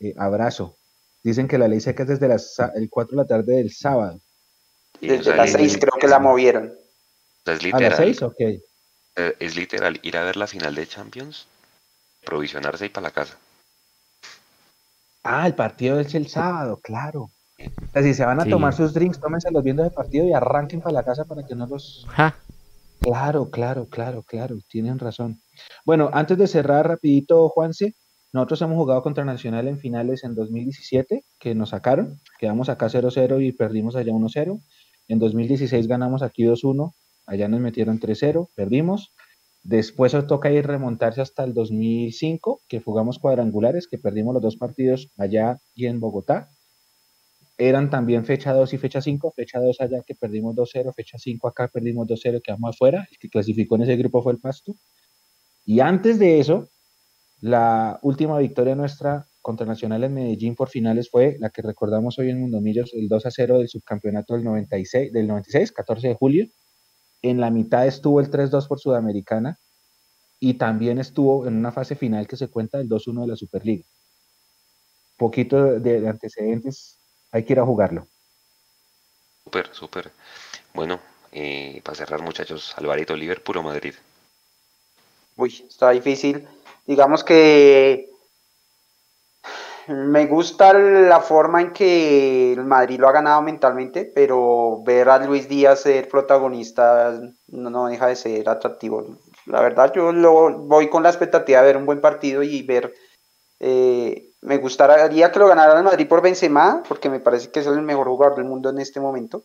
Eh, 0.00 0.14
abrazo. 0.18 0.76
Dicen 1.22 1.48
que 1.48 1.58
la 1.58 1.68
ley 1.68 1.80
seca 1.80 2.02
es 2.02 2.08
desde 2.10 2.28
las, 2.28 2.56
el 2.74 2.88
4 2.90 3.16
de 3.16 3.22
la 3.22 3.26
tarde 3.26 3.56
del 3.56 3.72
sábado. 3.72 4.20
O 4.96 5.06
Desde 5.06 5.24
sea, 5.24 5.36
las 5.36 5.46
es- 5.50 5.52
seis 5.52 5.78
creo 5.78 5.98
que 6.00 6.08
la 6.08 6.18
movieron. 6.18 6.66
es 6.66 6.74
¿A 7.46 7.52
las 7.52 7.62
literal, 7.62 7.96
6? 7.96 8.22
Ok. 8.22 8.34
eh, 8.40 8.62
es 9.38 9.56
literal 9.56 9.98
ir 10.02 10.16
a 10.16 10.24
ver 10.24 10.36
la 10.36 10.46
final 10.46 10.74
de 10.74 10.86
Champions, 10.86 11.46
provisionarse 12.24 12.86
y 12.86 12.88
para 12.88 13.08
la 13.08 13.10
casa. 13.12 13.36
Ah, 15.22 15.46
el 15.46 15.54
partido 15.54 15.98
es 16.00 16.14
el 16.14 16.28
sábado, 16.28 16.80
claro. 16.82 17.30
O 17.58 17.90
sea, 17.92 18.02
si 18.02 18.12
se 18.12 18.24
van 18.26 18.40
a 18.40 18.44
Sí. 18.44 18.50
tomar 18.50 18.74
sus 18.74 18.92
drinks, 18.92 19.20
tómenselos 19.20 19.62
viendo 19.62 19.84
el 19.84 19.92
partido 19.92 20.26
y 20.26 20.32
arranquen 20.34 20.80
para 20.80 20.92
la 20.94 21.02
casa 21.04 21.24
para 21.24 21.46
que 21.46 21.54
no 21.54 21.66
los... 21.66 22.06
Ja, 22.10 22.36
Claro, 23.00 23.50
claro, 23.50 23.86
claro, 23.88 24.22
claro, 24.22 24.56
tienen 24.68 24.98
razón. 24.98 25.40
Bueno, 25.84 26.10
antes 26.12 26.38
de 26.38 26.46
cerrar 26.46 26.88
rapidito, 26.88 27.48
Juanse, 27.48 27.94
nosotros 28.32 28.62
hemos 28.62 28.76
jugado 28.76 29.02
contra 29.02 29.24
Nacional 29.24 29.68
en 29.68 29.78
finales 29.78 30.24
en 30.24 30.34
2017, 30.34 31.24
que 31.38 31.54
nos 31.54 31.70
sacaron, 31.70 32.18
quedamos 32.38 32.68
acá 32.68 32.88
0-0 32.88 33.40
y 33.40 33.52
perdimos 33.52 33.94
allá 33.94 34.12
1-0. 34.12 34.60
En 35.06 35.18
2016 35.18 35.86
ganamos 35.86 36.22
aquí 36.22 36.44
2-1, 36.44 36.94
allá 37.26 37.48
nos 37.48 37.60
metieron 37.60 38.00
3-0, 38.00 38.48
perdimos. 38.56 39.12
Después 39.62 40.14
os 40.14 40.26
toca 40.26 40.50
ir 40.50 40.66
remontarse 40.66 41.20
hasta 41.20 41.44
el 41.44 41.54
2005, 41.54 42.60
que 42.68 42.80
jugamos 42.80 43.18
cuadrangulares, 43.18 43.86
que 43.86 43.98
perdimos 43.98 44.34
los 44.34 44.42
dos 44.42 44.56
partidos 44.56 45.10
allá 45.16 45.58
y 45.74 45.86
en 45.86 46.00
Bogotá. 46.00 46.50
Eran 47.56 47.88
también 47.88 48.24
fecha 48.24 48.52
2 48.52 48.72
y 48.72 48.78
fecha 48.78 49.00
5, 49.00 49.32
fecha 49.36 49.60
2 49.60 49.80
allá 49.80 50.02
que 50.04 50.16
perdimos 50.16 50.56
2-0, 50.56 50.92
fecha 50.92 51.18
5 51.18 51.46
acá 51.46 51.68
perdimos 51.68 52.08
2-0, 52.08 52.42
quedamos 52.42 52.74
afuera, 52.74 53.06
el 53.08 53.16
que 53.16 53.28
clasificó 53.28 53.76
en 53.76 53.82
ese 53.82 53.96
grupo 53.96 54.22
fue 54.22 54.32
el 54.32 54.40
Pasto. 54.40 54.74
Y 55.64 55.80
antes 55.80 56.18
de 56.18 56.40
eso, 56.40 56.68
la 57.40 57.98
última 58.02 58.38
victoria 58.38 58.74
nuestra 58.74 59.26
contra 59.40 59.66
Nacional 59.66 60.04
en 60.04 60.14
Medellín 60.14 60.54
por 60.54 60.70
finales 60.70 61.10
fue 61.10 61.36
la 61.38 61.50
que 61.50 61.62
recordamos 61.62 62.18
hoy 62.18 62.30
en 62.30 62.40
Mundomillos, 62.40 62.94
el 62.94 63.08
2-0 63.08 63.58
del 63.58 63.68
subcampeonato 63.68 64.34
del 64.34 64.44
96, 64.44 65.12
del 65.12 65.26
96, 65.26 65.72
14 65.72 66.08
de 66.08 66.14
julio. 66.14 66.46
En 67.20 67.40
la 67.40 67.50
mitad 67.50 67.86
estuvo 67.86 68.20
el 68.20 68.30
3-2 68.30 68.66
por 68.66 68.80
Sudamericana 68.80 69.58
y 70.40 70.54
también 70.54 70.98
estuvo 70.98 71.46
en 71.46 71.56
una 71.56 71.72
fase 71.72 71.94
final 71.94 72.26
que 72.26 72.36
se 72.36 72.48
cuenta 72.48 72.78
el 72.78 72.88
2-1 72.88 73.22
de 73.22 73.26
la 73.26 73.36
Superliga. 73.36 73.84
Poquito 75.16 75.78
de, 75.78 76.00
de 76.00 76.08
antecedentes, 76.08 76.98
hay 77.30 77.44
que 77.44 77.52
ir 77.52 77.60
a 77.60 77.66
jugarlo. 77.66 78.06
Súper, 79.44 79.68
súper. 79.72 80.12
Bueno, 80.72 81.00
eh, 81.32 81.80
para 81.84 81.96
cerrar 81.96 82.22
muchachos, 82.22 82.72
Alvarito, 82.76 83.16
Liverpool 83.16 83.58
o 83.58 83.62
Madrid. 83.62 83.94
Uy, 85.36 85.66
está 85.68 85.90
difícil. 85.90 86.46
Digamos 86.86 87.24
que 87.24 88.10
me 89.88 90.26
gusta 90.26 90.72
la 90.72 91.20
forma 91.20 91.60
en 91.60 91.72
que 91.72 92.52
el 92.52 92.64
Madrid 92.64 92.98
lo 92.98 93.08
ha 93.08 93.12
ganado 93.12 93.42
mentalmente, 93.42 94.10
pero 94.14 94.82
ver 94.82 95.10
a 95.10 95.18
Luis 95.18 95.46
Díaz 95.48 95.80
ser 95.80 96.08
protagonista 96.08 97.20
no, 97.48 97.86
deja 97.86 98.06
de 98.06 98.16
ser 98.16 98.48
atractivo. 98.48 99.18
La 99.46 99.60
verdad, 99.60 99.92
yo 99.94 100.10
lo, 100.12 100.58
voy 100.58 100.88
con 100.88 101.02
la 101.02 101.10
expectativa 101.10 101.60
de 101.60 101.66
ver 101.66 101.76
un 101.76 101.86
buen 101.86 102.00
partido 102.00 102.42
y 102.42 102.62
ver. 102.62 102.94
Eh, 103.60 104.30
me 104.40 104.58
gustaría 104.58 105.30
que 105.30 105.38
lo 105.38 105.48
ganara 105.48 105.76
el 105.76 105.84
Madrid 105.84 106.08
por 106.08 106.22
Benzema, 106.22 106.82
porque 106.88 107.10
me 107.10 107.20
parece 107.20 107.50
que 107.50 107.60
es 107.60 107.66
el 107.66 107.82
mejor 107.82 108.08
jugador 108.08 108.36
del 108.36 108.44
mundo 108.46 108.70
en 108.70 108.78
este 108.78 109.00
momento. 109.00 109.44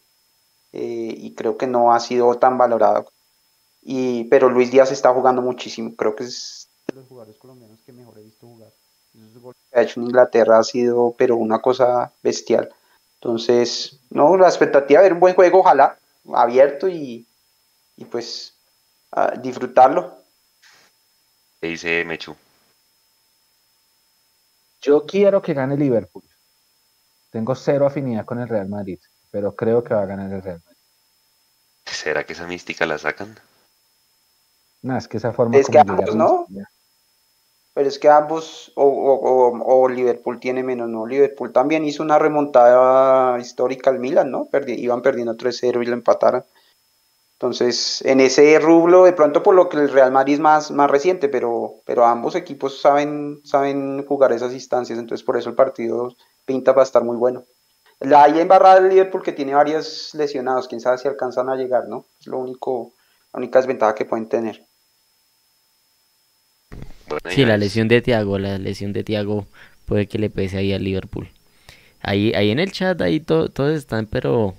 Eh, 0.71 1.13
y 1.17 1.35
creo 1.35 1.57
que 1.57 1.67
no 1.67 1.93
ha 1.93 1.99
sido 1.99 2.33
tan 2.35 2.57
valorado. 2.57 3.05
Y, 3.81 4.25
pero 4.25 4.49
Luis 4.49 4.71
Díaz 4.71 4.91
está 4.91 5.13
jugando 5.13 5.41
muchísimo. 5.41 5.95
Creo 5.95 6.15
que 6.15 6.25
es 6.25 6.67
de 6.87 6.95
los 6.95 7.07
jugadores 7.07 7.39
colombianos 7.39 7.79
que 7.85 7.93
mejor 7.93 8.17
he 8.19 8.23
visto 8.23 8.47
jugar. 8.47 8.71
Esos 9.13 9.55
que 9.71 9.79
ha 9.79 9.81
hecho 9.81 9.99
en 9.99 10.07
Inglaterra 10.07 10.59
ha 10.59 10.63
sido, 10.63 11.15
pero 11.17 11.35
una 11.35 11.59
cosa 11.59 12.13
bestial. 12.21 12.73
Entonces, 13.15 13.99
no, 14.09 14.37
la 14.37 14.47
expectativa 14.47 15.01
de 15.01 15.05
ver 15.05 15.13
un 15.13 15.19
buen 15.19 15.35
juego, 15.35 15.59
ojalá, 15.59 15.97
abierto 16.33 16.87
y, 16.87 17.27
y 17.95 18.05
pues 18.05 18.53
disfrutarlo. 19.41 20.15
¿Qué 21.59 21.67
dice 21.67 22.05
Mechu? 22.05 22.35
Yo 24.81 25.05
quiero 25.05 25.41
que 25.41 25.53
gane 25.53 25.75
Liverpool. 25.75 26.23
Tengo 27.31 27.55
cero 27.55 27.85
afinidad 27.85 28.25
con 28.25 28.39
el 28.39 28.47
Real 28.47 28.69
Madrid, 28.69 28.99
pero 29.29 29.55
creo 29.55 29.83
que 29.83 29.93
va 29.93 30.03
a 30.03 30.05
ganar 30.05 30.31
el 30.31 30.41
Real 30.41 30.61
Madrid. 30.63 30.81
¿Será 31.85 32.25
que 32.25 32.33
esa 32.33 32.47
mística 32.47 32.85
la 32.85 32.97
sacan? 32.97 33.37
No, 34.81 34.97
es 34.97 35.07
que 35.07 35.17
esa 35.17 35.33
forma 35.33 35.57
es 35.57 35.67
que 35.67 35.79
ambos, 35.79 36.15
¿no? 36.15 36.47
Pero 37.73 37.87
es 37.87 37.99
que 37.99 38.09
ambos, 38.09 38.71
o, 38.75 39.87
Liverpool 39.89 40.39
tiene 40.39 40.63
menos, 40.63 40.89
¿no? 40.89 41.05
Liverpool 41.05 41.53
también 41.53 41.85
hizo 41.85 42.03
una 42.03 42.19
remontada 42.19 43.39
histórica 43.39 43.89
al 43.89 43.99
Milan, 43.99 44.31
¿no? 44.31 44.49
iban 44.67 45.01
perdiendo 45.01 45.35
3-0 45.35 45.81
y 45.81 45.85
lo 45.85 45.93
empataron. 45.93 46.43
Entonces, 47.39 48.01
en 48.01 48.19
ese 48.19 48.59
rublo, 48.59 49.05
de 49.05 49.13
pronto 49.13 49.41
por 49.41 49.55
lo 49.55 49.69
que 49.69 49.77
el 49.77 49.89
Real 49.89 50.11
Madrid 50.11 50.33
es 50.33 50.39
más, 50.41 50.71
más 50.71 50.91
reciente, 50.91 51.29
pero, 51.29 51.75
pero 51.85 52.05
ambos 52.05 52.35
equipos 52.35 52.81
saben, 52.81 53.39
saben 53.45 54.05
jugar 54.05 54.33
esas 54.33 54.51
instancias, 54.51 54.99
entonces 54.99 55.25
por 55.25 55.37
eso 55.37 55.47
el 55.47 55.55
partido 55.55 56.13
pinta 56.43 56.73
para 56.73 56.83
estar 56.83 57.01
muy 57.05 57.15
bueno. 57.15 57.45
La 58.01 58.23
hay 58.23 58.41
embarrada 58.41 58.81
del 58.81 58.89
Liverpool 58.89 59.23
que 59.23 59.31
tiene 59.31 59.55
varios 59.55 60.13
lesionados, 60.15 60.67
quién 60.67 60.81
sabe 60.81 60.97
si 60.97 61.07
alcanzan 61.07 61.47
a 61.47 61.55
llegar, 61.55 61.87
¿no? 61.87 62.05
Es 62.19 62.27
lo 62.27 62.39
único, 62.39 62.91
la 63.31 63.37
única 63.37 63.59
desventaja 63.59 63.95
que 63.95 64.03
pueden 64.03 64.27
tener. 64.27 64.68
Sí, 67.29 67.45
la 67.45 67.57
lesión 67.57 67.87
de 67.87 68.01
Thiago, 68.01 68.39
la 68.39 68.57
lesión 68.57 68.93
de 68.93 69.03
Thiago 69.03 69.47
puede 69.85 70.07
que 70.07 70.19
le 70.19 70.29
pese 70.29 70.57
ahí 70.57 70.73
al 70.73 70.83
Liverpool. 70.83 71.29
Ahí, 72.01 72.33
ahí 72.33 72.51
en 72.51 72.59
el 72.59 72.71
chat, 72.71 73.01
ahí 73.01 73.19
todos 73.19 73.75
están, 73.75 74.05
pero 74.05 74.55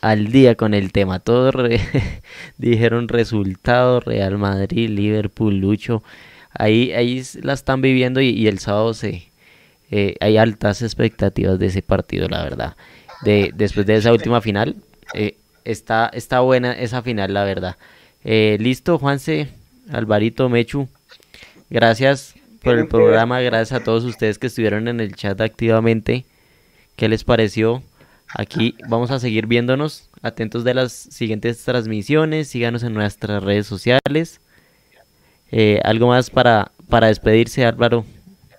al 0.00 0.32
día 0.32 0.54
con 0.54 0.74
el 0.74 0.92
tema. 0.92 1.20
Todos 1.20 1.54
dijeron 2.58 3.08
resultado, 3.08 4.00
Real 4.00 4.38
Madrid, 4.38 4.90
Liverpool, 4.90 5.58
Lucho. 5.58 6.02
Ahí, 6.52 6.92
ahí 6.92 7.22
la 7.42 7.52
están 7.52 7.80
viviendo 7.80 8.20
y, 8.20 8.46
el 8.46 8.58
sábado 8.58 8.94
se, 8.94 9.30
eh, 9.90 10.16
hay 10.20 10.36
altas 10.36 10.82
expectativas 10.82 11.58
de 11.58 11.66
ese 11.66 11.82
partido, 11.82 12.28
la 12.28 12.42
verdad. 12.42 12.76
De, 13.22 13.50
después 13.54 13.86
de 13.86 13.96
esa 13.96 14.12
última 14.12 14.40
final, 14.40 14.76
eh, 15.14 15.36
está, 15.64 16.10
está 16.12 16.40
buena 16.40 16.72
esa 16.72 17.02
final, 17.02 17.34
la 17.34 17.44
verdad. 17.44 17.76
Eh, 18.24 18.56
listo, 18.60 18.98
Juanse, 18.98 19.48
Alvarito, 19.92 20.48
Mechu. 20.48 20.88
Gracias 21.70 22.34
por 22.62 22.78
el 22.78 22.88
programa, 22.88 23.40
gracias 23.40 23.80
a 23.80 23.84
todos 23.84 24.04
ustedes 24.04 24.38
que 24.38 24.48
estuvieron 24.48 24.88
en 24.88 25.00
el 25.00 25.14
chat 25.14 25.40
activamente. 25.40 26.24
¿Qué 26.96 27.08
les 27.08 27.24
pareció? 27.24 27.82
Aquí 28.34 28.74
vamos 28.88 29.10
a 29.10 29.18
seguir 29.18 29.46
viéndonos, 29.46 30.10
atentos 30.22 30.64
de 30.64 30.74
las 30.74 30.92
siguientes 30.92 31.64
transmisiones, 31.64 32.48
síganos 32.48 32.82
en 32.82 32.94
nuestras 32.94 33.42
redes 33.42 33.66
sociales. 33.66 34.40
Eh, 35.50 35.80
algo 35.84 36.08
más 36.08 36.30
para, 36.30 36.72
para 36.88 37.06
despedirse, 37.06 37.64
Álvaro. 37.64 38.04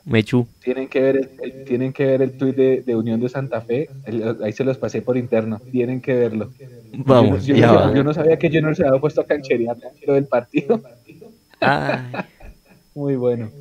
Mechu. 0.06 0.47
Tienen 0.64 0.88
que 0.88 1.01
ver 1.01 1.18
el, 1.18 1.65
tienen 1.65 1.93
que 1.93 2.06
ver 2.06 2.22
el 2.23 2.31
tuit 2.38 2.56
de, 2.56 2.95
Unión 2.95 3.19
de 3.19 3.30
Santa 3.30 3.61
Fe, 3.61 3.89
ahí 4.43 4.51
se 4.53 4.64
los 4.64 4.77
pasé 4.77 5.03
por 5.03 5.18
interno, 5.18 5.61
tienen 5.72 6.01
que 6.01 6.15
verlo. 6.15 6.49
Vamos, 6.93 7.45
yo, 7.45 7.56
yo, 7.56 8.03
no 8.03 8.14
sabía 8.14 8.38
que 8.38 8.49
Junior 8.49 8.76
se 8.76 8.88
había 8.88 8.99
puesto 8.99 9.22
a 9.22 9.26
cancherear 9.26 9.77
lo 10.07 10.14
del 10.14 10.26
partido. 10.26 10.81
Muy 12.95 13.15
bueno. 13.15 13.52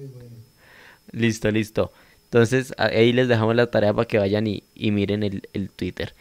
Listo, 1.12 1.50
listo. 1.50 1.92
Entonces 2.24 2.74
ahí 2.76 3.12
les 3.12 3.28
dejamos 3.28 3.56
la 3.56 3.70
tarea 3.70 3.94
para 3.94 4.06
que 4.06 4.18
vayan 4.18 4.46
y, 4.46 4.62
miren 4.76 5.22
el, 5.22 5.70
Twitter. 5.70 6.14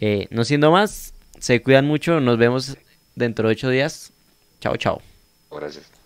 Eh, 0.00 0.28
no 0.30 0.44
siendo 0.44 0.70
más, 0.70 1.14
se 1.40 1.60
cuidan 1.62 1.86
mucho, 1.86 2.20
nos 2.20 2.38
vemos 2.38 2.76
dentro 3.16 3.48
de 3.48 3.52
ocho 3.52 3.68
días. 3.68 4.12
Chao, 4.60 4.76
chao. 4.76 5.02
Gracias. 5.50 5.97